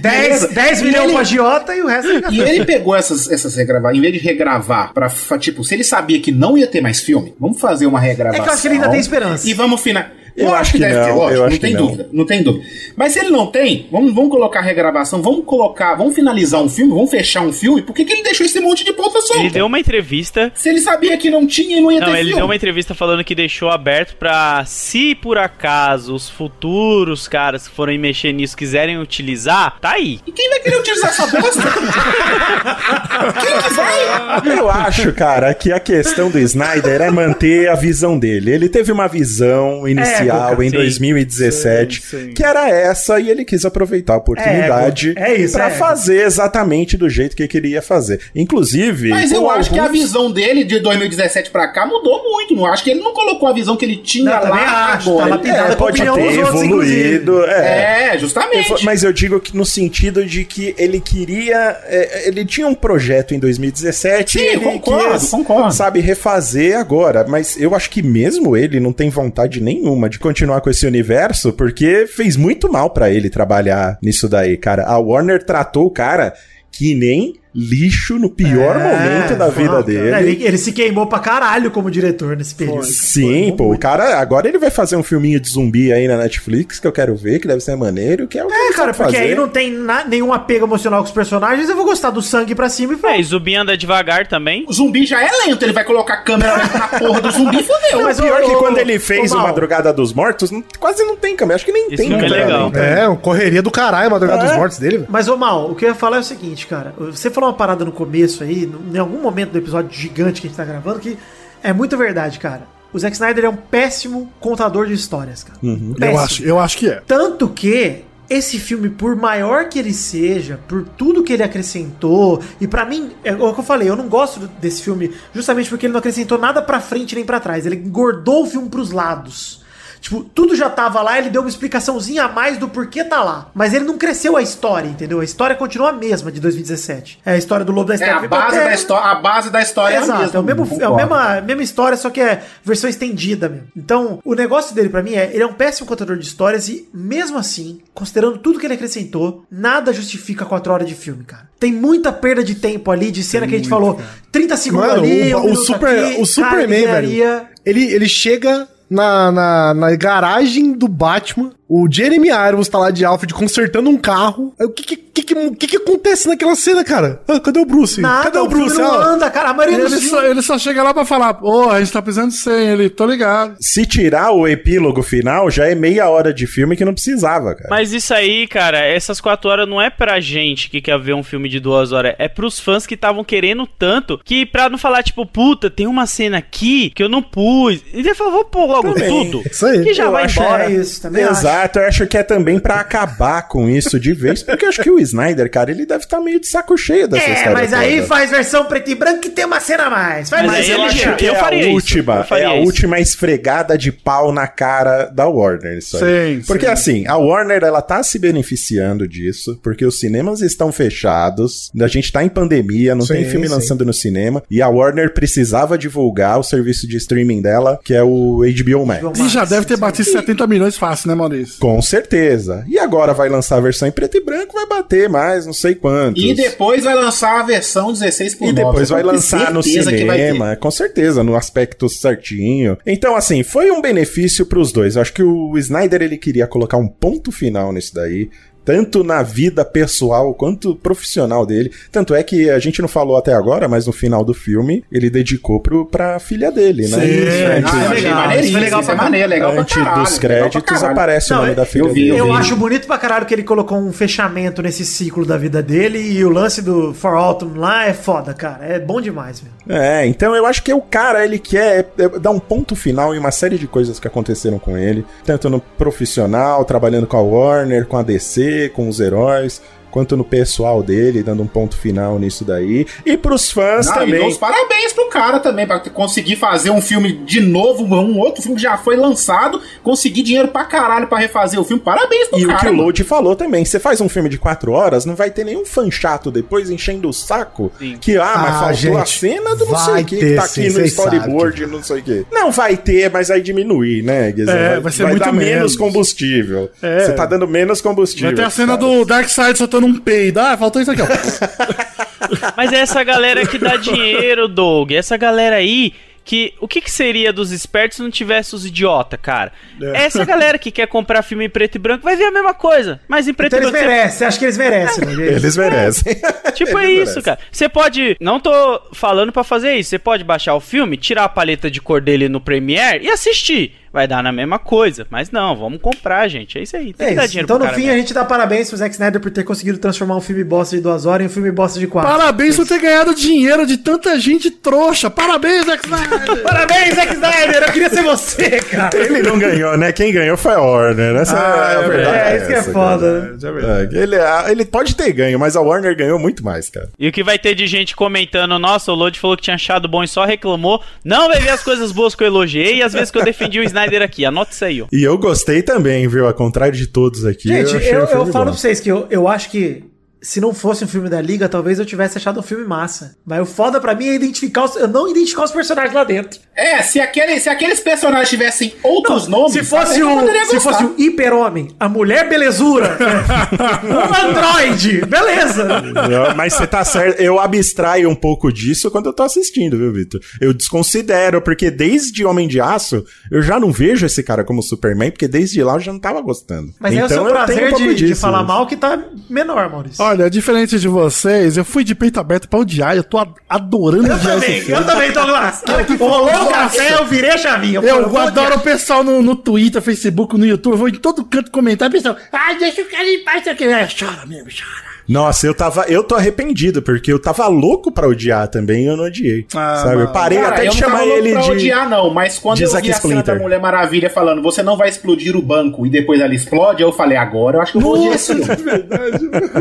10, 0.00 0.48
10 0.50 0.80
E 0.80 0.84
milhões 0.84 1.04
ele- 1.04 1.12
pra 1.14 1.24
Giota 1.24 1.74
e 1.74 1.82
o 1.82 1.86
resto 1.86 2.10
ele 2.10 2.24
E 2.30 2.40
ele 2.40 2.64
pegou 2.64 2.94
essas, 2.94 3.30
essas 3.30 3.54
regravações, 3.56 3.98
em 3.98 4.00
vez 4.00 4.12
de 4.12 4.18
regravar 4.18 4.92
pra, 4.92 5.08
tipo, 5.38 5.64
se 5.64 5.74
ele 5.74 5.84
sabia 5.84 6.20
que 6.20 6.30
não 6.32 6.56
ia 6.58 6.66
ter 6.66 6.80
mais 6.80 7.00
filme, 7.00 7.34
vamos 7.38 7.60
fazer 7.60 7.86
uma 7.86 8.00
regravação. 8.00 8.40
É 8.40 8.44
que 8.44 8.48
eu 8.50 8.52
acho 8.52 8.62
que 8.62 8.68
ele 8.68 8.74
ainda 8.74 8.88
tem 8.90 9.00
esperança. 9.00 9.48
E 9.48 9.54
vamos 9.54 9.80
final. 9.80 10.04
Eu 10.36 10.54
acho 10.54 10.72
que 10.72 10.78
deve 10.78 10.94
não, 10.94 11.04
ter, 11.04 11.12
lógico, 11.12 11.42
eu 11.42 11.50
não 11.50 11.58
tem 11.58 11.60
que 11.60 11.70
não. 11.70 11.86
dúvida, 11.86 12.08
não 12.12 12.26
tem 12.26 12.42
dúvida. 12.42 12.66
Mas 12.94 13.12
se 13.12 13.20
ele 13.20 13.30
não 13.30 13.46
tem, 13.46 13.86
vamos, 13.90 14.14
vamos 14.14 14.30
colocar 14.30 14.60
regravação, 14.60 15.22
vamos 15.22 15.44
colocar, 15.44 15.94
vamos 15.94 16.14
finalizar 16.14 16.60
um 16.62 16.68
filme, 16.68 16.92
vamos 16.92 17.10
fechar 17.10 17.40
um 17.40 17.52
filme, 17.52 17.80
por 17.82 17.94
que, 17.94 18.04
que 18.04 18.12
ele 18.12 18.22
deixou 18.22 18.44
esse 18.44 18.60
monte 18.60 18.84
de 18.84 18.92
ponta 18.92 19.20
solta? 19.20 19.40
Ele 19.42 19.50
deu 19.50 19.66
uma 19.66 19.80
entrevista. 19.80 20.52
Se 20.54 20.68
ele 20.68 20.80
sabia 20.80 21.16
que 21.16 21.30
não 21.30 21.46
tinha 21.46 21.78
e 21.78 21.80
não 21.80 21.90
ia 21.90 22.00
Não, 22.00 22.06
ter 22.08 22.12
ele 22.12 22.24
filme. 22.24 22.36
deu 22.36 22.44
uma 22.44 22.56
entrevista 22.56 22.94
falando 22.94 23.24
que 23.24 23.34
deixou 23.34 23.70
aberto 23.70 24.16
pra 24.16 24.62
se 24.66 25.14
por 25.14 25.38
acaso 25.38 26.14
os 26.14 26.28
futuros 26.28 27.26
caras 27.26 27.66
que 27.66 27.74
forem 27.74 27.98
mexer 27.98 28.32
nisso 28.32 28.56
quiserem 28.56 28.98
utilizar, 28.98 29.78
tá 29.80 29.92
aí. 29.92 30.20
E 30.26 30.32
quem 30.32 30.50
vai 30.50 30.60
querer 30.60 30.78
utilizar 30.80 31.10
essa 31.10 31.26
bosta? 31.28 31.62
quem 33.40 33.62
que 33.62 33.74
vai? 33.74 34.58
Eu 34.58 34.70
acho, 34.70 35.12
cara, 35.12 35.54
que 35.54 35.72
a 35.72 35.80
questão 35.80 36.30
do 36.30 36.38
Snyder 36.38 37.00
é 37.00 37.10
manter 37.10 37.68
a 37.68 37.74
visão 37.74 38.18
dele. 38.18 38.50
Ele 38.50 38.68
teve 38.68 38.92
uma 38.92 39.06
visão 39.08 39.86
inicial 39.88 40.25
Em 40.62 40.70
sim. 40.70 40.76
2017, 40.76 42.02
Sim, 42.02 42.18
sim. 42.28 42.32
que 42.34 42.42
era 42.42 42.68
essa, 42.68 43.18
e 43.20 43.30
ele 43.30 43.44
quis 43.44 43.64
aproveitar 43.64 44.14
a 44.14 44.16
oportunidade 44.18 45.14
É. 45.16 45.42
É 45.44 45.48
pra 45.48 45.66
é 45.68 45.70
fazer 45.70 46.24
exatamente 46.24 46.96
do 46.96 47.08
jeito 47.08 47.36
que 47.36 47.46
queria 47.48 47.80
fazer. 47.82 48.20
Inclusive, 48.34 49.08
Mas 49.10 49.32
eu 49.32 49.50
acho 49.50 49.70
que 49.72 49.78
a 49.78 49.88
visão 49.88 50.30
dele 50.30 50.64
de 50.64 50.78
2017 50.80 51.50
pra 51.50 51.68
cá 51.68 51.86
mudou 51.86 52.22
muito. 52.22 52.54
Não 52.54 52.66
acho 52.66 52.82
que 52.84 52.90
ele 52.90 53.00
não 53.00 53.12
colocou 53.12 53.48
a 53.48 53.52
visão 53.52 53.76
que 53.76 53.84
ele 53.84 53.96
tinha 53.96 54.24
Não, 54.40 54.48
lá 54.50 54.94
acho, 54.94 55.10
agora. 55.10 55.28
tá 55.28 55.34
lapidado. 55.36 55.64
Ele- 55.66 55.72
É, 55.72 55.76
pode 55.76 56.02
ter 56.02 56.10
outros, 56.10 56.36
evoluído. 56.36 57.44
É. 57.44 58.14
É, 58.14 58.18
justamente. 58.18 58.84
Mas 58.84 59.02
eu 59.02 59.12
digo 59.12 59.40
que 59.40 59.56
no 59.56 59.64
sentido 59.64 60.24
de 60.24 60.44
que 60.44 60.74
ele 60.78 61.00
queria. 61.00 61.76
é, 61.84 62.28
ele 62.28 62.44
tinha 62.44 62.66
um 62.66 62.74
projeto 62.74 63.34
em 63.34 63.38
2017 63.38 64.38
Sim, 64.38 64.44
e 64.44 64.48
ele 64.48 64.60
concordo, 64.60 65.18
quis, 65.18 65.30
concordo. 65.30 65.72
sabe, 65.74 66.00
refazer 66.00 66.76
agora. 66.78 67.24
Mas 67.28 67.56
eu 67.60 67.74
acho 67.74 67.90
que 67.90 68.02
mesmo 68.02 68.56
ele 68.56 68.80
não 68.80 68.92
tem 68.92 69.08
vontade 69.10 69.60
nenhuma 69.60 70.08
de 70.08 70.15
continuar 70.18 70.60
com 70.60 70.70
esse 70.70 70.86
universo, 70.86 71.52
porque 71.52 72.06
fez 72.06 72.36
muito 72.36 72.70
mal 72.70 72.90
pra 72.90 73.10
ele 73.10 73.30
trabalhar 73.30 73.98
nisso 74.02 74.28
daí, 74.28 74.56
cara. 74.56 74.84
A 74.84 74.98
Warner 74.98 75.44
tratou 75.44 75.86
o 75.86 75.90
cara 75.90 76.34
que 76.70 76.94
nem 76.94 77.34
lixo 77.56 78.18
no 78.18 78.28
pior 78.28 78.76
É, 78.76 78.82
momento 78.82 79.34
da 79.38 79.50
foi, 79.50 79.62
vida 79.62 79.82
dele. 79.82 80.30
Ele, 80.30 80.44
ele 80.44 80.58
se 80.58 80.72
queimou 80.72 81.06
pra 81.06 81.18
caralho 81.18 81.70
como 81.70 81.90
diretor 81.90 82.36
nesse 82.36 82.54
período. 82.54 82.84
Sim, 82.84 83.54
pô, 83.56 83.72
o 83.72 83.78
cara 83.78 84.18
agora 84.20 84.46
ele 84.48 84.58
vai 84.58 84.70
fazer 84.70 84.96
um 84.96 85.02
filminho 85.02 85.40
de 85.40 85.48
zumbi 85.48 85.92
aí 85.92 86.06
na 86.06 86.18
Netflix 86.18 86.78
que 86.78 86.86
eu 86.86 86.92
quero 86.92 87.16
ver, 87.16 87.38
que 87.38 87.48
deve 87.48 87.60
ser 87.60 87.74
maneiro, 87.76 88.26
que 88.26 88.38
é 88.38 88.44
o 88.44 88.48
que 88.48 88.54
É, 88.54 88.66
ele 88.66 88.74
cara, 88.74 88.92
porque 88.92 89.12
fazer. 89.14 89.24
aí 89.24 89.34
não 89.34 89.48
tem 89.48 89.70
na- 89.72 90.04
nenhum 90.04 90.32
apego 90.32 90.66
emocional 90.66 91.00
com 91.00 91.06
os 91.06 91.12
personagens, 91.14 91.68
eu 91.70 91.76
vou 91.76 91.84
gostar 91.86 92.10
do 92.10 92.20
sangue 92.20 92.54
pra 92.54 92.68
cima 92.68 92.92
e 92.92 92.96
É, 92.96 92.98
pronto. 92.98 93.20
e 93.20 93.24
Zumbi 93.24 93.54
anda 93.54 93.76
devagar 93.76 94.26
também. 94.26 94.64
O 94.68 94.72
zumbi 94.72 95.06
já 95.06 95.22
é 95.22 95.30
lento, 95.46 95.62
ele 95.62 95.72
vai 95.72 95.84
colocar 95.84 96.14
a 96.14 96.22
câmera 96.22 96.56
na 96.58 96.88
porra 96.98 97.20
do 97.22 97.30
zumbi, 97.30 97.62
fodeu. 97.62 98.02
Mas, 98.02 98.20
Pior 98.20 98.42
ô, 98.42 98.46
que 98.48 98.54
quando 98.56 98.78
ele 98.78 98.98
fez 98.98 99.32
ô, 99.32 99.38
o 99.38 99.42
Madrugada 99.42 99.92
dos 99.92 100.12
Mortos, 100.12 100.50
não- 100.50 100.62
quase 100.78 101.02
não 101.04 101.16
tem 101.16 101.34
câmera. 101.36 101.56
Acho 101.56 101.64
que 101.64 101.72
nem 101.72 101.86
Esse 101.86 101.96
tem 101.96 102.08
filme 102.08 102.24
é 102.24 102.28
câmera. 102.28 102.46
legal. 102.46 102.72
É, 102.74 103.08
uma 103.08 103.16
correria 103.16 103.62
do 103.62 103.70
caralho, 103.70 104.10
Madrugada 104.10 104.44
É. 104.44 104.48
dos 104.48 104.56
Mortos 104.56 104.78
dele. 104.78 105.04
Mas, 105.08 105.28
ô 105.28 105.36
Mal, 105.36 105.70
o 105.70 105.74
que 105.74 105.84
eu 105.84 105.88
ia 105.90 105.94
falar 105.94 106.18
é 106.18 106.20
o 106.20 106.24
seguinte, 106.24 106.66
cara. 106.66 106.92
Você 106.98 107.30
falou 107.30 107.45
uma 107.46 107.54
parada 107.54 107.84
no 107.84 107.92
começo 107.92 108.42
aí, 108.42 108.70
em 108.92 108.98
algum 108.98 109.20
momento 109.20 109.52
do 109.52 109.58
episódio 109.58 109.90
gigante 109.92 110.40
que 110.40 110.46
a 110.46 110.50
gente 110.50 110.56
tá 110.56 110.64
gravando, 110.64 111.00
que 111.00 111.16
é 111.62 111.72
muito 111.72 111.96
verdade, 111.96 112.38
cara. 112.38 112.62
O 112.92 112.98
Zack 112.98 113.14
Snyder 113.14 113.44
é 113.44 113.48
um 113.48 113.56
péssimo 113.56 114.32
contador 114.40 114.86
de 114.86 114.94
histórias, 114.94 115.44
cara. 115.44 115.58
Uhum. 115.62 115.94
Eu 116.00 116.18
acho, 116.18 116.42
eu 116.44 116.58
acho 116.58 116.78
que 116.78 116.88
é. 116.88 117.02
Tanto 117.06 117.48
que 117.48 118.04
esse 118.28 118.58
filme, 118.58 118.88
por 118.88 119.14
maior 119.14 119.68
que 119.68 119.78
ele 119.78 119.92
seja, 119.92 120.58
por 120.66 120.84
tudo 120.96 121.22
que 121.22 121.32
ele 121.32 121.42
acrescentou, 121.42 122.42
e 122.60 122.66
pra 122.66 122.84
mim, 122.84 123.12
é 123.22 123.34
o 123.34 123.52
que 123.54 123.60
eu 123.60 123.64
falei, 123.64 123.88
eu 123.88 123.96
não 123.96 124.08
gosto 124.08 124.48
desse 124.60 124.82
filme 124.82 125.12
justamente 125.34 125.68
porque 125.68 125.86
ele 125.86 125.92
não 125.92 125.98
acrescentou 125.98 126.38
nada 126.38 126.60
pra 126.60 126.80
frente 126.80 127.14
nem 127.14 127.24
pra 127.24 127.40
trás. 127.40 127.66
Ele 127.66 127.76
engordou 127.76 128.44
o 128.44 128.46
filme 128.46 128.68
pros 128.68 128.90
lados. 128.90 129.64
Tipo, 130.06 130.22
tudo 130.22 130.54
já 130.54 130.70
tava 130.70 131.02
lá, 131.02 131.18
ele 131.18 131.30
deu 131.30 131.42
uma 131.42 131.48
explicaçãozinha 131.48 132.26
a 132.26 132.28
mais 132.28 132.58
do 132.58 132.68
porquê 132.68 133.02
tá 133.02 133.24
lá. 133.24 133.50
Mas 133.52 133.74
ele 133.74 133.84
não 133.84 133.98
cresceu 133.98 134.36
a 134.36 134.40
história, 134.42 134.86
entendeu? 134.88 135.18
A 135.18 135.24
história 135.24 135.56
continua 135.56 135.88
a 135.90 135.92
mesma 135.92 136.30
de 136.30 136.38
2017. 136.40 137.18
É 137.26 137.32
a 137.32 137.36
história 137.36 137.64
do 137.64 137.72
Lobo 137.72 137.88
da 137.88 137.94
É, 137.94 137.96
Steppe. 137.96 138.24
a 138.26 138.28
base, 138.28 138.56
da 138.56 138.72
histó- 138.74 138.96
a 138.98 139.14
base 139.16 139.50
da 139.50 139.60
história 139.60 139.96
é 139.96 139.98
a 139.98 140.02
Exato, 140.02 140.20
mesma. 140.22 140.36
é, 140.36 140.40
o 140.40 140.44
mesmo, 140.44 140.80
é 140.80 140.84
a 140.84 140.90
mesma, 140.94 141.40
mesma 141.40 141.62
história, 141.64 141.96
só 141.98 142.08
que 142.08 142.20
é 142.20 142.40
versão 142.64 142.88
estendida 142.88 143.48
mesmo. 143.48 143.66
Então, 143.76 144.20
o 144.24 144.32
negócio 144.36 144.76
dele 144.76 144.88
pra 144.90 145.02
mim 145.02 145.14
é, 145.14 145.28
ele 145.34 145.42
é 145.42 145.46
um 145.46 145.52
péssimo 145.54 145.88
contador 145.88 146.16
de 146.16 146.24
histórias 146.24 146.68
e, 146.68 146.88
mesmo 146.94 147.36
assim, 147.36 147.80
considerando 147.92 148.38
tudo 148.38 148.60
que 148.60 148.66
ele 148.66 148.74
acrescentou, 148.74 149.44
nada 149.50 149.92
justifica 149.92 150.44
4 150.44 150.72
horas 150.72 150.86
de 150.86 150.94
filme, 150.94 151.24
cara. 151.24 151.48
Tem 151.58 151.72
muita 151.72 152.12
perda 152.12 152.44
de 152.44 152.54
tempo 152.54 152.92
ali, 152.92 153.10
de 153.10 153.24
cena 153.24 153.44
que 153.48 153.56
a 153.56 153.58
gente 153.58 153.68
falou, 153.68 154.00
30 154.30 154.56
segundos 154.56 154.86
Mano, 154.86 155.02
ali, 155.02 155.34
o, 155.34 155.38
um 155.40 155.50
o 155.50 155.56
Super, 155.56 155.98
aqui, 156.04 156.20
o 156.20 156.24
Superman, 156.26 156.84
cara, 156.84 157.00
velho. 157.02 157.46
Ele, 157.64 157.84
ele 157.92 158.08
chega 158.08 158.68
na, 158.88 159.32
na, 159.32 159.74
na 159.74 159.96
garagem 159.96 160.72
do 160.72 160.88
Batman. 160.88 161.52
O 161.68 161.88
Jeremy 161.90 162.28
Irons 162.28 162.68
tá 162.68 162.78
lá 162.78 162.90
de 162.90 163.04
Alfred 163.04 163.34
consertando 163.34 163.90
um 163.90 163.96
carro. 163.96 164.54
Aí, 164.58 164.66
O 164.66 164.70
que 164.70 164.84
que, 164.84 164.96
que, 165.24 165.50
que, 165.50 165.66
que 165.66 165.76
acontece 165.76 166.28
naquela 166.28 166.54
cena, 166.54 166.84
cara? 166.84 167.20
Ah, 167.26 167.40
cadê 167.40 167.58
o 167.58 167.64
Bruce? 167.64 168.00
Nada, 168.00 168.24
cadê 168.24 168.38
o 168.38 168.46
Bruce? 168.46 168.76
não 168.78 168.92
Ah, 168.92 169.04
anda, 169.06 169.30
cara. 169.30 169.50
A 169.50 169.54
maioria 169.54 169.84
Ele 169.84 169.96
só, 169.96 170.24
ele 170.24 170.42
só 170.42 170.58
chega 170.58 170.82
lá 170.82 170.92
pra 170.94 171.04
falar, 171.04 171.38
ô, 171.42 171.70
a 171.70 171.80
gente 171.80 171.92
tá 171.92 172.00
precisando 172.02 172.30
de 172.30 172.36
100, 172.36 172.68
ele, 172.68 172.90
tô 172.90 173.06
ligado. 173.06 173.56
Se 173.60 173.84
tirar 173.86 174.30
o 174.32 174.46
epílogo 174.46 175.02
final, 175.02 175.50
já 175.50 175.66
é 175.66 175.74
meia 175.74 176.08
hora 176.08 176.32
de 176.32 176.46
filme 176.46 176.76
que 176.76 176.84
não 176.84 176.92
precisava, 176.94 177.54
cara. 177.54 177.68
Mas 177.70 177.92
isso 177.92 178.12
aí, 178.14 178.46
cara, 178.46 178.78
essas 178.78 179.20
quatro 179.20 179.50
horas 179.50 179.68
não 179.68 179.80
é 179.80 179.90
pra 179.90 180.20
gente 180.20 180.70
que 180.70 180.80
quer 180.80 180.98
ver 181.00 181.14
um 181.14 181.22
filme 181.24 181.48
de 181.48 181.58
duas 181.58 181.92
horas, 181.92 182.14
é 182.18 182.28
pros 182.28 182.60
fãs 182.60 182.86
que 182.86 182.94
estavam 182.94 183.24
querendo 183.24 183.66
tanto 183.66 184.20
que 184.24 184.44
pra 184.46 184.68
não 184.68 184.78
falar, 184.78 185.02
tipo, 185.02 185.24
puta, 185.26 185.68
tem 185.70 185.86
uma 185.86 186.06
cena 186.06 186.38
aqui 186.38 186.90
que 186.94 187.02
eu 187.02 187.08
não 187.08 187.22
pus. 187.22 187.82
E 187.92 187.98
ele 188.00 188.14
falou, 188.14 188.32
vou 188.34 188.44
pôr 188.44 188.66
logo 188.66 188.92
Também. 188.92 189.08
tudo. 189.08 189.42
Isso 189.50 189.66
aí. 189.66 189.82
Que 189.82 189.94
já 189.94 190.04
Eu 190.04 190.12
vai 190.12 190.26
embora. 190.26 190.64
É 190.64 190.72
isso, 190.72 191.02
também 191.02 191.24
acho. 191.24 191.40
Exato, 191.56 191.78
eu 191.78 191.84
acho 191.86 192.06
que 192.06 192.16
é 192.18 192.22
também 192.22 192.58
pra 192.58 192.76
acabar 192.80 193.42
com 193.48 193.68
isso 193.68 193.98
de 193.98 194.12
vez, 194.12 194.42
porque 194.42 194.64
eu 194.64 194.68
acho 194.68 194.82
que 194.82 194.90
o 194.90 194.98
Snyder, 194.98 195.50
cara, 195.50 195.70
ele 195.70 195.86
deve 195.86 196.04
estar 196.04 196.20
meio 196.20 196.38
de 196.40 196.46
saco 196.46 196.76
cheio 196.76 197.08
dessa 197.08 197.24
É, 197.24 197.32
história. 197.32 197.52
mas 197.52 197.72
aí 197.72 197.96
toda. 197.96 198.06
faz 198.08 198.30
versão 198.30 198.64
preto 198.66 198.90
e 198.90 198.94
branco 198.94 199.26
e 199.26 199.30
tem 199.30 199.44
uma 199.44 199.60
cena 199.60 199.84
a 199.84 199.90
mais. 199.90 200.28
Faz 200.30 200.46
Mas 200.46 200.56
aí 200.56 200.72
a 200.72 200.88
já- 200.88 201.06
mais. 201.06 201.16
que 201.16 201.24
eu 201.24 201.34
é 201.34 201.38
faria 201.38 201.58
a 201.58 201.62
isso, 201.66 201.74
última, 201.74 202.14
eu 202.16 202.24
faria 202.24 202.44
é 202.44 202.46
a 202.48 202.54
isso. 202.56 202.64
última 202.66 203.00
esfregada 203.00 203.78
de 203.78 203.90
pau 203.92 204.32
na 204.32 204.46
cara 204.46 205.06
da 205.06 205.26
Warner, 205.26 205.78
isso 205.78 205.96
aí. 206.04 206.36
Sim, 206.36 206.42
Porque 206.46 206.66
sim. 206.66 206.72
assim, 206.72 207.06
a 207.06 207.16
Warner 207.16 207.62
ela 207.64 207.80
tá 207.82 208.02
se 208.02 208.18
beneficiando 208.18 209.08
disso, 209.08 209.58
porque 209.62 209.84
os 209.84 209.98
cinemas 209.98 210.40
estão 210.42 210.70
fechados, 210.70 211.70
a 211.80 211.86
gente 211.88 212.12
tá 212.12 212.22
em 212.22 212.28
pandemia, 212.28 212.94
não 212.94 213.06
Sim, 213.06 213.14
tem 213.14 213.24
filme 213.24 213.48
sim. 213.48 213.54
lançando 213.54 213.84
no 213.84 213.92
cinema, 213.92 214.42
e 214.50 214.60
a 214.60 214.68
Warner 214.68 215.12
precisava 215.14 215.78
divulgar 215.78 216.38
o 216.38 216.42
serviço 216.42 216.86
de 216.86 216.96
streaming 216.96 217.40
dela, 217.42 217.78
que 217.84 217.94
é 217.94 218.02
o 218.02 218.42
HBO 218.44 218.84
Max. 218.86 219.18
E 219.18 219.28
já 219.28 219.44
deve 219.44 219.66
ter 219.66 219.76
batido 219.76 220.08
70 220.10 220.46
milhões 220.46 220.76
fácil, 220.76 221.08
né, 221.08 221.14
Maurício? 221.14 221.45
2. 221.46 221.58
Com 221.58 221.80
certeza. 221.80 222.64
E 222.68 222.78
agora 222.78 223.12
vai 223.12 223.28
lançar 223.28 223.56
a 223.56 223.60
versão 223.60 223.88
em 223.88 223.92
preto 223.92 224.16
e 224.16 224.20
branco, 224.24 224.54
vai 224.54 224.66
bater 224.66 225.08
mais, 225.08 225.46
não 225.46 225.52
sei 225.52 225.74
quantos. 225.74 226.22
E 226.22 226.34
depois 226.34 226.84
vai 226.84 226.94
lançar 226.94 227.40
a 227.40 227.42
versão 227.42 227.92
16 227.92 228.34
por 228.34 228.44
E 228.48 228.52
9. 228.52 228.64
depois 228.64 228.88
vai 228.88 229.02
lançar 229.02 229.52
no 229.52 229.62
cinema, 229.62 230.56
com 230.56 230.70
certeza, 230.70 231.22
no 231.22 231.36
aspecto 231.36 231.88
certinho. 231.88 232.76
Então, 232.86 233.16
assim, 233.16 233.42
foi 233.42 233.70
um 233.70 233.80
benefício 233.80 234.46
pros 234.46 234.72
dois. 234.72 234.96
Eu 234.96 235.02
acho 235.02 235.12
que 235.12 235.22
o 235.22 235.56
Snyder 235.58 236.02
ele 236.02 236.16
queria 236.16 236.46
colocar 236.46 236.76
um 236.76 236.88
ponto 236.88 237.30
final 237.32 237.72
nisso 237.72 237.94
daí. 237.94 238.28
Tanto 238.66 239.02
na 239.04 239.22
vida 239.22 239.64
pessoal 239.64 240.34
quanto 240.34 240.74
profissional 240.74 241.46
dele. 241.46 241.70
Tanto 241.92 242.14
é 242.14 242.22
que 242.22 242.50
a 242.50 242.58
gente 242.58 242.82
não 242.82 242.88
falou 242.88 243.16
até 243.16 243.32
agora, 243.32 243.68
mas 243.68 243.86
no 243.86 243.92
final 243.92 244.24
do 244.24 244.34
filme 244.34 244.84
ele 244.92 245.08
dedicou 245.08 245.60
pro, 245.60 245.86
pra 245.86 246.18
filha 246.18 246.50
dele, 246.50 246.88
né? 246.88 246.98
Sim, 246.98 247.64
Ah, 247.64 247.84
eu 247.84 247.92
achei 247.92 248.10
maneiríssimo, 248.10 248.48
Isso 248.48 248.56
é 248.58 248.60
legal 248.60 248.80
isso 248.80 248.90
é 248.90 248.94
pra 248.94 249.04
maneiro, 249.04 249.28
legal 249.28 249.52
pra 249.52 249.60
Antes 249.62 249.74
caralho, 249.76 250.02
dos 250.02 250.18
legal 250.18 250.20
pra 250.20 250.50
créditos 250.50 250.82
aparece 250.82 251.32
o 251.32 251.36
Não, 251.36 251.42
nome 251.44 251.54
da 251.54 251.64
filha 251.64 251.82
eu 251.84 251.92
vi, 251.92 252.04
dele. 252.10 252.18
Eu 252.18 252.26
vi. 252.26 252.32
acho 252.32 252.56
bonito 252.56 252.86
pra 252.88 252.98
caralho 252.98 253.24
que 253.24 253.32
ele 253.34 253.44
colocou 253.44 253.78
um 253.78 253.92
fechamento 253.92 254.60
nesse 254.60 254.84
ciclo 254.84 255.24
da 255.24 255.36
vida 255.38 255.62
dele 255.62 255.98
e 256.00 256.24
o 256.24 256.28
lance 256.30 256.60
do 256.60 256.92
For 256.92 257.14
Autumn 257.14 257.54
lá 257.56 257.86
é 257.86 257.92
foda, 257.94 258.34
cara. 258.34 258.64
É 258.66 258.80
bom 258.80 259.00
demais, 259.00 259.40
meu. 259.42 259.76
É, 259.78 260.04
então 260.06 260.34
eu 260.34 260.44
acho 260.44 260.62
que 260.64 260.72
o 260.72 260.80
cara, 260.80 261.24
ele 261.24 261.38
quer 261.38 261.88
é, 261.98 262.08
dar 262.18 262.30
um 262.32 262.40
ponto 262.40 262.74
final 262.74 263.14
em 263.14 263.18
uma 263.18 263.30
série 263.30 263.58
de 263.58 263.68
coisas 263.68 264.00
que 264.00 264.08
aconteceram 264.08 264.58
com 264.58 264.76
ele, 264.76 265.04
tanto 265.24 265.48
no 265.48 265.60
profissional, 265.60 266.64
trabalhando 266.64 267.06
com 267.06 267.16
a 267.16 267.22
Warner, 267.22 267.86
com 267.86 267.96
a 267.96 268.02
DC, 268.02 268.55
com 268.74 268.88
os 268.88 269.00
heróis, 269.00 269.60
quanto 269.96 270.14
no 270.14 270.24
pessoal 270.24 270.82
dele, 270.82 271.22
dando 271.22 271.42
um 271.42 271.46
ponto 271.46 271.74
final 271.74 272.18
nisso 272.18 272.44
daí. 272.44 272.86
E 273.06 273.16
pros 273.16 273.50
fãs 273.50 273.86
Não, 273.86 273.94
e 273.94 273.98
também. 274.00 274.20
dou 274.20 274.28
os 274.28 274.36
parabéns 274.36 274.92
pro 274.92 275.08
cara 275.08 275.40
também, 275.40 275.66
pra 275.66 275.80
conseguir 275.80 276.36
fazer 276.36 276.68
um 276.68 276.82
filme 276.82 277.12
de 277.24 277.40
novo, 277.40 277.82
um 277.82 278.18
outro 278.18 278.42
filme 278.42 278.56
que 278.56 278.62
já 278.62 278.76
foi 278.76 278.94
lançado, 278.94 279.58
conseguir 279.82 280.20
dinheiro 280.22 280.48
pra 280.48 280.64
caralho 280.66 281.06
pra 281.06 281.16
refazer 281.16 281.58
o 281.58 281.64
filme. 281.64 281.82
Parabéns 281.82 282.28
pro 282.28 282.38
E 282.38 282.44
cara. 282.44 282.58
o 282.58 282.60
que 282.60 282.66
o 282.66 282.70
mano. 282.72 282.82
Load 282.82 283.04
falou 283.04 283.34
também, 283.34 283.64
você 283.64 283.80
faz 283.80 283.98
um 284.02 284.08
filme 284.10 284.28
de 284.28 284.36
quatro 284.36 284.72
horas, 284.72 285.06
não 285.06 285.14
vai 285.16 285.30
ter 285.30 285.44
nenhum 285.44 285.64
fã 285.64 285.90
chato 285.90 286.30
depois 286.30 286.68
enchendo 286.68 287.08
o 287.08 287.12
saco 287.14 287.72
que, 287.98 288.18
ah, 288.18 288.34
mas 288.36 288.36
Ah, 288.36 288.52
faltou 288.52 288.68
a 288.68 288.72
gente, 289.04 289.18
cena 289.18 289.56
do 289.56 289.64
não 289.64 289.78
sei 289.78 289.92
vai 289.94 290.02
o 290.02 290.04
que, 290.04 290.16
que 290.18 290.34
tá 290.34 290.42
sim, 290.42 290.66
aqui 290.66 290.78
no 290.78 290.84
storyboard, 290.84 291.66
não 291.68 291.82
sei 291.82 292.00
o 292.00 292.02
que. 292.02 292.26
Não 292.30 292.50
vai 292.52 292.76
ter, 292.76 293.10
mas 293.10 293.28
vai 293.28 293.40
diminuir, 293.40 294.02
né, 294.02 294.30
Guizão? 294.30 294.54
É, 294.54 294.78
vai 294.78 294.92
ser 294.92 295.06
muito 295.06 295.20
dar 295.20 295.32
menos 295.32 295.46
menos. 295.54 295.76
combustível. 295.76 296.70
É. 296.82 297.00
Você 297.06 297.12
tá 297.14 297.24
dando 297.24 297.48
menos 297.48 297.80
combustível. 297.80 298.28
Vai 298.28 298.36
ter 298.36 298.44
a 298.44 298.50
cena 298.50 298.76
cara. 298.76 298.80
do 298.98 299.04
Darkseid 299.06 299.56
soltando 299.56 299.85
um 299.86 299.98
peido. 299.98 300.38
Ah, 300.40 300.56
faltou 300.56 300.80
isso 300.82 300.90
aqui, 300.90 301.02
ó. 301.02 301.06
Mas 302.56 302.72
é 302.72 302.78
essa 302.80 303.02
galera 303.04 303.46
que 303.46 303.58
dá 303.58 303.76
dinheiro, 303.76 304.48
Doug. 304.48 304.92
Essa 304.92 305.16
galera 305.16 305.56
aí 305.56 305.92
que. 306.24 306.54
O 306.60 306.66
que, 306.66 306.80
que 306.80 306.90
seria 306.90 307.32
dos 307.32 307.52
espertos 307.52 307.96
se 307.96 308.02
não 308.02 308.10
tivesse 308.10 308.54
os 308.54 308.66
idiota, 308.66 309.16
cara? 309.16 309.52
É. 309.80 310.04
Essa 310.04 310.24
galera 310.24 310.58
que 310.58 310.70
quer 310.70 310.86
comprar 310.88 311.22
filme 311.22 311.44
em 311.44 311.50
preto 311.50 311.76
e 311.76 311.78
branco 311.78 312.02
vai 312.04 312.16
ver 312.16 312.24
a 312.24 312.30
mesma 312.32 312.52
coisa. 312.54 313.00
Mas 313.06 313.28
em 313.28 313.34
preto 313.34 313.54
Então 313.54 313.60
e 313.60 313.62
eles 313.62 313.70
branco. 313.72 313.86
você- 313.86 313.96
merecem, 313.96 314.18
você 314.18 314.24
acha 314.24 314.38
que 314.38 314.44
eles 314.44 314.58
merecem, 314.58 315.04
né? 315.04 315.12
Eles 315.36 315.56
merecem. 315.56 316.14
Tipo, 316.54 316.78
é 316.78 316.84
Eles 316.84 316.94
isso, 317.10 317.20
merecem. 317.20 317.22
cara. 317.22 317.38
Você 317.52 317.68
pode. 317.68 318.16
Não 318.20 318.40
tô 318.40 318.80
falando 318.92 319.30
pra 319.32 319.44
fazer 319.44 319.74
isso. 319.74 319.90
Você 319.90 319.98
pode 319.98 320.24
baixar 320.24 320.54
o 320.54 320.60
filme, 320.60 320.96
tirar 320.96 321.24
a 321.24 321.28
paleta 321.28 321.70
de 321.70 321.80
cor 321.80 322.00
dele 322.00 322.28
no 322.28 322.40
Premiere 322.40 323.04
e 323.04 323.10
assistir. 323.10 323.74
Vai 323.96 324.06
dar 324.06 324.22
na 324.22 324.30
mesma 324.30 324.58
coisa. 324.58 325.06
Mas 325.08 325.30
não, 325.30 325.56
vamos 325.56 325.80
comprar, 325.80 326.28
gente. 326.28 326.58
É 326.58 326.62
isso 326.62 326.76
aí. 326.76 326.92
Tem 326.92 327.06
É 327.06 327.10
que 327.12 327.16
dar 327.16 327.26
dinheiro 327.26 327.46
Então, 327.46 327.56
pro 327.56 327.64
no 327.64 327.70
cara 327.70 327.76
fim, 327.80 327.86
mesmo. 327.86 327.94
a 327.96 327.98
gente 328.02 328.12
dá 328.12 328.26
parabéns 328.26 328.68
pro 328.68 328.76
Zack 328.76 328.92
Snyder 328.94 329.18
por 329.22 329.30
ter 329.30 329.42
conseguido 329.42 329.78
transformar 329.78 330.16
um 330.16 330.20
filme 330.20 330.44
bosta 330.44 330.76
de 330.76 330.82
duas 330.82 331.06
horas 331.06 331.24
em 331.24 331.30
um 331.30 331.32
filme 331.32 331.50
bosta 331.50 331.80
de 331.80 331.86
quatro. 331.86 332.10
Parabéns 332.10 332.56
por 332.56 332.66
ter 332.66 332.78
ganhado 332.78 333.14
dinheiro 333.14 333.64
de 333.66 333.78
tanta 333.78 334.20
gente 334.20 334.50
trouxa. 334.50 335.08
Parabéns, 335.08 335.64
Zack 335.64 335.82
Snyder. 335.86 336.42
Parabéns, 336.44 336.94
Zack 336.94 337.14
Snyder! 337.14 337.62
Eu 337.62 337.72
queria 337.72 337.88
ser 337.88 338.02
você, 338.02 338.50
cara! 338.70 338.90
Ele 338.94 339.22
não 339.22 339.38
ganhou, 339.38 339.78
né? 339.78 339.90
Quem 339.92 340.12
ganhou 340.12 340.36
foi 340.36 340.52
a 340.52 340.60
Warner. 340.60 341.16
Essa 341.16 341.38
Ah, 341.38 341.72
é 341.72 341.76
a 341.76 341.80
é 341.80 341.88
verdade. 341.88 342.18
é, 342.18 342.36
isso 342.36 342.46
que 342.48 342.52
é 342.52 342.56
essa, 342.58 342.72
foda, 342.72 343.34
cara. 343.40 343.88
É, 343.94 343.98
ele, 344.02 344.16
ele 344.50 344.64
pode 344.66 344.94
ter 344.94 345.10
ganho, 345.14 345.38
mas 345.38 345.56
a 345.56 345.62
Warner 345.62 345.96
ganhou 345.96 346.18
muito 346.18 346.44
mais, 346.44 346.68
cara. 346.68 346.90
E 346.98 347.08
o 347.08 347.12
que 347.12 347.22
vai 347.22 347.38
ter 347.38 347.54
de 347.54 347.66
gente 347.66 347.96
comentando, 347.96 348.58
nossa, 348.58 348.92
o 348.92 348.94
Lodi 348.94 349.18
falou 349.18 349.38
que 349.38 349.42
tinha 349.44 349.54
achado 349.56 349.88
bom 349.88 350.04
e 350.04 350.08
só 350.08 350.26
reclamou. 350.26 350.82
Não 351.02 351.28
vai 351.28 351.40
ver 351.40 351.48
as 351.48 351.62
coisas 351.62 351.92
boas 351.92 352.14
que 352.14 352.22
eu 352.22 352.26
elogiei 352.26 352.76
e 352.76 352.82
as 352.82 352.92
vezes 352.92 353.10
que 353.10 353.16
eu 353.16 353.24
defendi 353.24 353.58
o 353.58 353.62
Snyder 353.62 353.85
aqui. 354.02 354.24
Anota 354.24 354.52
isso 354.52 354.64
aí, 354.64 354.82
ó. 354.82 354.86
E 354.92 355.02
eu 355.02 355.16
gostei 355.18 355.62
também, 355.62 356.06
viu? 356.08 356.26
Ao 356.26 356.34
contrário 356.34 356.76
de 356.76 356.86
todos 356.86 357.24
aqui. 357.24 357.48
Gente, 357.48 357.76
achei 357.76 357.94
eu, 357.94 358.00
eu, 358.00 358.06
filme 358.06 358.32
falo 358.32 358.44
bom. 358.44 358.50
pra 358.50 358.58
vocês 358.58 358.80
que 358.80 358.90
eu, 358.90 359.06
eu 359.10 359.28
acho 359.28 359.50
que 359.50 359.84
se 360.26 360.40
não 360.40 360.52
fosse 360.52 360.84
um 360.84 360.88
filme 360.88 361.08
da 361.08 361.20
Liga, 361.20 361.48
talvez 361.48 361.78
eu 361.78 361.86
tivesse 361.86 362.18
achado 362.18 362.40
um 362.40 362.42
filme 362.42 362.64
massa. 362.64 363.16
Mas 363.24 363.40
o 363.40 363.46
foda 363.46 363.80
pra 363.80 363.94
mim 363.94 364.08
é 364.08 364.14
identificar 364.14 364.64
os, 364.64 364.74
eu 364.74 364.88
não 364.88 365.08
identificar 365.08 365.44
os 365.44 365.52
personagens 365.52 365.94
lá 365.94 366.02
dentro. 366.02 366.40
É, 366.56 366.82
se, 366.82 366.98
aquele, 366.98 367.38
se 367.38 367.48
aqueles 367.48 367.78
personagens 367.78 368.28
tivessem 368.28 368.74
outros 368.82 369.28
nomes. 369.28 369.52
Se 369.52 369.62
fosse 369.62 370.02
o, 370.02 370.46
se 370.46 370.58
fosse 370.58 370.84
o 370.84 370.94
hiper-homem, 370.98 371.68
a 371.78 371.88
mulher 371.88 372.28
belezura, 372.28 372.98
um 373.86 374.28
androide, 374.28 375.04
beleza. 375.06 375.64
Não, 375.64 376.34
Mas 376.34 376.54
você 376.54 376.66
tá 376.66 376.84
certo. 376.84 377.20
Eu 377.20 377.38
abstraio 377.38 378.10
um 378.10 378.16
pouco 378.16 378.52
disso 378.52 378.90
quando 378.90 379.06
eu 379.06 379.12
tô 379.12 379.22
assistindo, 379.22 379.78
viu, 379.78 379.92
Vitor? 379.92 380.20
Eu 380.40 380.52
desconsidero, 380.52 381.40
porque 381.40 381.70
desde 381.70 382.24
Homem 382.24 382.48
de 382.48 382.60
Aço, 382.60 383.04
eu 383.30 383.42
já 383.42 383.60
não 383.60 383.70
vejo 383.70 384.04
esse 384.04 384.24
cara 384.24 384.42
como 384.42 384.60
Superman, 384.60 385.12
porque 385.12 385.28
desde 385.28 385.62
lá 385.62 385.74
eu 385.74 385.80
já 385.80 385.92
não 385.92 386.00
tava 386.00 386.20
gostando. 386.20 386.72
Mas 386.80 386.96
é 386.96 387.04
o 387.04 387.08
seu 387.08 387.18
Então 387.18 387.28
eu 387.28 387.46
tenho 387.46 387.46
prazer 387.46 387.66
um 387.68 387.70
pouco 387.70 387.84
de, 387.84 387.94
de 387.94 388.06
disso. 388.08 388.20
falar 388.20 388.42
mal 388.42 388.66
que 388.66 388.76
tá 388.76 389.04
menor, 389.30 389.70
Maurício. 389.70 390.02
Olha, 390.02 390.15
diferente 390.30 390.78
de 390.78 390.88
vocês, 390.88 391.56
eu 391.56 391.64
fui 391.64 391.84
de 391.84 391.94
peito 391.94 392.18
aberto 392.18 392.48
pra 392.48 392.58
odiar. 392.58 392.96
Eu 392.96 393.04
tô 393.04 393.18
adorando 393.48 394.08
Eu 394.08 394.18
também, 394.18 394.68
eu 394.68 394.84
também, 394.84 395.12
Douglas. 395.12 395.62
Rolou 395.98 396.44
o 396.44 396.48
café, 396.48 396.94
eu 396.94 397.06
virei 397.06 397.30
a 397.30 397.38
chavinha. 397.38 397.80
Eu 397.80 398.08
vou 398.08 398.20
adoro 398.20 398.46
odiar. 398.46 398.58
o 398.58 398.60
pessoal 398.60 399.04
no, 399.04 399.22
no 399.22 399.36
Twitter, 399.36 399.80
Facebook, 399.82 400.36
no 400.36 400.46
YouTube, 400.46 400.72
eu 400.72 400.78
vou 400.78 400.88
em 400.88 400.94
todo 400.94 401.24
canto 401.24 401.50
comentar, 401.50 401.90
pessoal, 401.90 402.16
ah, 402.32 402.52
deixa 402.58 402.82
o 402.82 402.86
cara 402.86 403.04
em 403.04 403.24
paz. 403.24 403.46
É, 403.46 403.88
chora 403.88 404.26
mesmo, 404.26 404.48
chora. 404.50 404.95
Nossa, 405.08 405.46
eu 405.46 405.54
tava. 405.54 405.84
Eu 405.88 406.02
tô 406.02 406.14
arrependido, 406.14 406.82
porque 406.82 407.12
eu 407.12 407.18
tava 407.18 407.46
louco 407.46 407.90
pra 407.92 408.08
odiar 408.08 408.48
também 408.48 408.84
e 408.84 408.86
eu 408.86 408.96
não 408.96 409.04
odiei. 409.04 409.46
Ah, 409.54 409.82
sabe? 409.84 410.02
Eu 410.02 410.08
parei 410.08 410.38
Cara, 410.38 410.54
até 410.56 410.66
de 410.66 410.76
chamar 410.76 411.06
ele 411.06 411.32
pra 411.32 411.40
de. 411.42 411.50
odiar, 411.52 411.88
não, 411.88 412.10
mas 412.12 412.38
quando 412.38 412.60
eu 412.60 412.68
vi 412.80 412.90
a 412.90 412.94
cena 412.94 413.22
da. 413.22 413.34
Mulher 413.36 413.60
Maravilha 413.60 414.10
falando, 414.10 414.42
você 414.42 414.62
não 414.62 414.76
vai 414.76 414.88
explodir 414.88 415.36
o 415.36 415.42
banco 415.42 415.86
e 415.86 415.90
depois 415.90 416.20
ela 416.20 416.34
explode, 416.34 416.82
eu 416.82 416.92
falei, 416.92 417.16
agora 417.16 417.58
eu 417.58 417.62
acho 417.62 417.72
que 417.72 417.78
eu 417.78 417.82
vou 417.82 417.94
odiar 417.94 418.14
esse 418.14 418.34
filme. 418.34 418.46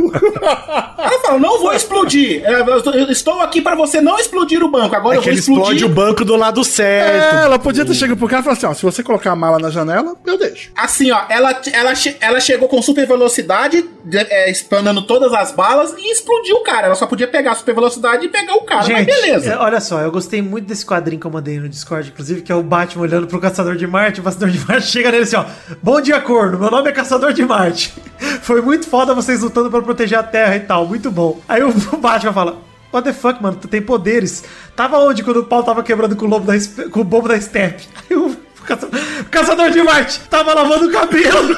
Ela 0.98 1.20
falou, 1.22 1.40
não 1.40 1.60
vou 1.62 1.74
explodir. 1.74 2.44
É, 2.44 2.62
Eu 2.62 3.12
estou 3.12 3.40
aqui 3.42 3.62
pra 3.62 3.76
você 3.76 4.02
não 4.02 4.18
explodir 4.18 4.64
o 4.64 4.70
banco. 4.70 4.96
Agora 4.96 5.16
É 5.16 5.18
eu 5.18 5.22
vou 5.22 5.32
ele 5.32 5.40
explodir. 5.40 5.64
explode 5.76 5.86
o 5.86 5.90
banco 5.90 6.26
do 6.26 6.36
lado 6.36 6.62
É, 6.62 6.64
certo. 6.64 7.36
ela 7.38 7.60
podia 7.60 7.86
ter 7.86 7.94
chegado 7.94 8.18
pro 8.18 8.28
cara 8.28 8.42
e 8.42 8.44
falado 8.44 8.58
assim, 8.58 8.66
ó, 8.68 8.74
se 8.74 8.82
você 8.84 9.04
colocar 9.04 9.32
a 9.32 9.36
mala 9.36 9.60
na 9.60 9.70
janela, 9.70 10.16
eu 10.26 10.38
deixo. 10.38 10.72
Assim, 10.76 11.12
ó, 11.12 11.22
ela, 11.30 11.60
ela, 11.74 11.94
ela 12.22 12.40
chegou 12.40 12.68
com 12.68 12.82
super 12.82 13.06
velocidade, 13.08 13.86
de- 14.04 14.18
é, 14.18 14.50
explanando 14.50 15.02
todas 15.06 15.34
as 15.42 15.52
balas 15.52 15.94
e 15.98 16.12
explodiu 16.12 16.58
o 16.58 16.64
cara. 16.64 16.88
Ela 16.88 16.96
só 16.96 17.06
podia 17.08 17.28
pegar 17.28 17.52
a 17.52 17.56
super 17.56 17.76
velocidade 17.76 18.26
e 18.26 18.30
pegar 18.30 18.56
o 18.56 18.62
cara, 18.62 18.82
mas 18.82 18.88
Gente, 18.88 19.06
beleza. 19.06 19.54
é, 19.54 19.58
olha 19.58 19.80
só, 19.80 20.00
eu 20.02 20.12
gostei 20.12 20.42
muito 20.42 20.66
desse 20.66 20.86
quadrinho 20.86 21.20
que 21.20 21.28
eu 21.28 21.32
mandei 21.32 21.60
no 21.60 21.68
Discord, 21.70 22.10
inclusive, 22.10 22.42
que 22.42 22.52
é 22.52 22.56
o 22.56 22.64
Batman 22.64 23.04
olhando 23.04 23.28
pro 23.28 23.40
Caçador 23.40 23.76
de 23.76 23.86
Marte. 23.88 24.20
O 24.20 24.24
Caçador 24.24 24.50
de 24.50 24.60
Marte 24.66 24.88
chega 24.92 25.12
nele 25.12 25.24
assim, 25.24 25.36
ó. 25.36 25.46
Bom 25.82 26.00
dia, 26.02 26.20
corno. 26.22 26.58
Meu 26.60 26.72
nome 26.72 26.90
é 26.90 26.92
Caçador 26.92 27.34
de 27.34 27.44
Marte. 27.46 27.94
Foi 28.42 28.62
muito 28.62 28.88
foda 28.88 29.14
vocês 29.14 29.42
lutando 29.42 29.70
pra 29.70 29.82
proteger 29.82 30.18
a 30.20 30.24
Terra 30.24 30.56
e 30.56 30.62
tal. 30.62 30.86
Muito 30.86 31.12
bom. 31.12 31.40
Aí 31.48 31.64
o 31.64 31.72
Batman 31.98 32.34
fala. 32.34 32.58
What 32.94 33.06
the 33.06 33.14
fuck, 33.14 33.44
mano? 33.44 33.58
Tu 33.60 33.68
tem 33.68 33.82
poderes. 33.82 34.44
Tava 34.74 34.98
onde 35.00 35.22
quando 35.22 35.38
o 35.38 35.44
pau 35.44 35.62
tava 35.64 35.84
quebrando 35.84 36.16
com 36.16 36.26
o, 36.26 36.30
lobo 36.30 36.46
da, 36.46 36.54
com 36.90 37.02
o 37.02 37.04
bobo 37.04 37.28
da 37.28 37.40
Steppe? 37.42 37.84
Aí 38.10 38.16
o 38.16 38.38
caça- 38.66 38.88
o 39.22 39.26
Caçador 39.26 39.70
de 39.72 39.82
Marte 39.84 40.20
tava 40.30 40.54
lavando 40.54 40.88
o 40.88 40.92
cabelo. 40.92 41.56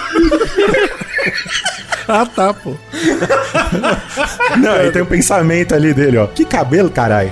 Ah, 2.08 2.26
tá, 2.26 2.54
pô. 2.54 2.74
Não, 4.58 4.72
aí 4.74 4.92
tem 4.92 5.02
um 5.02 5.06
pensamento 5.06 5.76
ali 5.76 5.94
dele, 5.94 6.18
ó. 6.18 6.28
Que 6.28 6.46
cabelo, 6.46 6.90
caralho. 6.90 7.32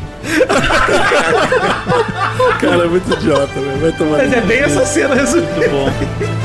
Cara, 2.59 2.83
é 2.83 2.87
muito 2.87 3.13
idiota, 3.13 3.53
velho. 3.53 3.77
Vai 3.79 3.91
tomar. 3.93 4.17
Mas 4.17 4.33
é 4.33 4.41
bem 4.41 4.59
essa 4.59 4.85
cena 4.85 5.15
resumida. 5.15 5.47
Muito 5.55 5.69
bom. 5.69 6.44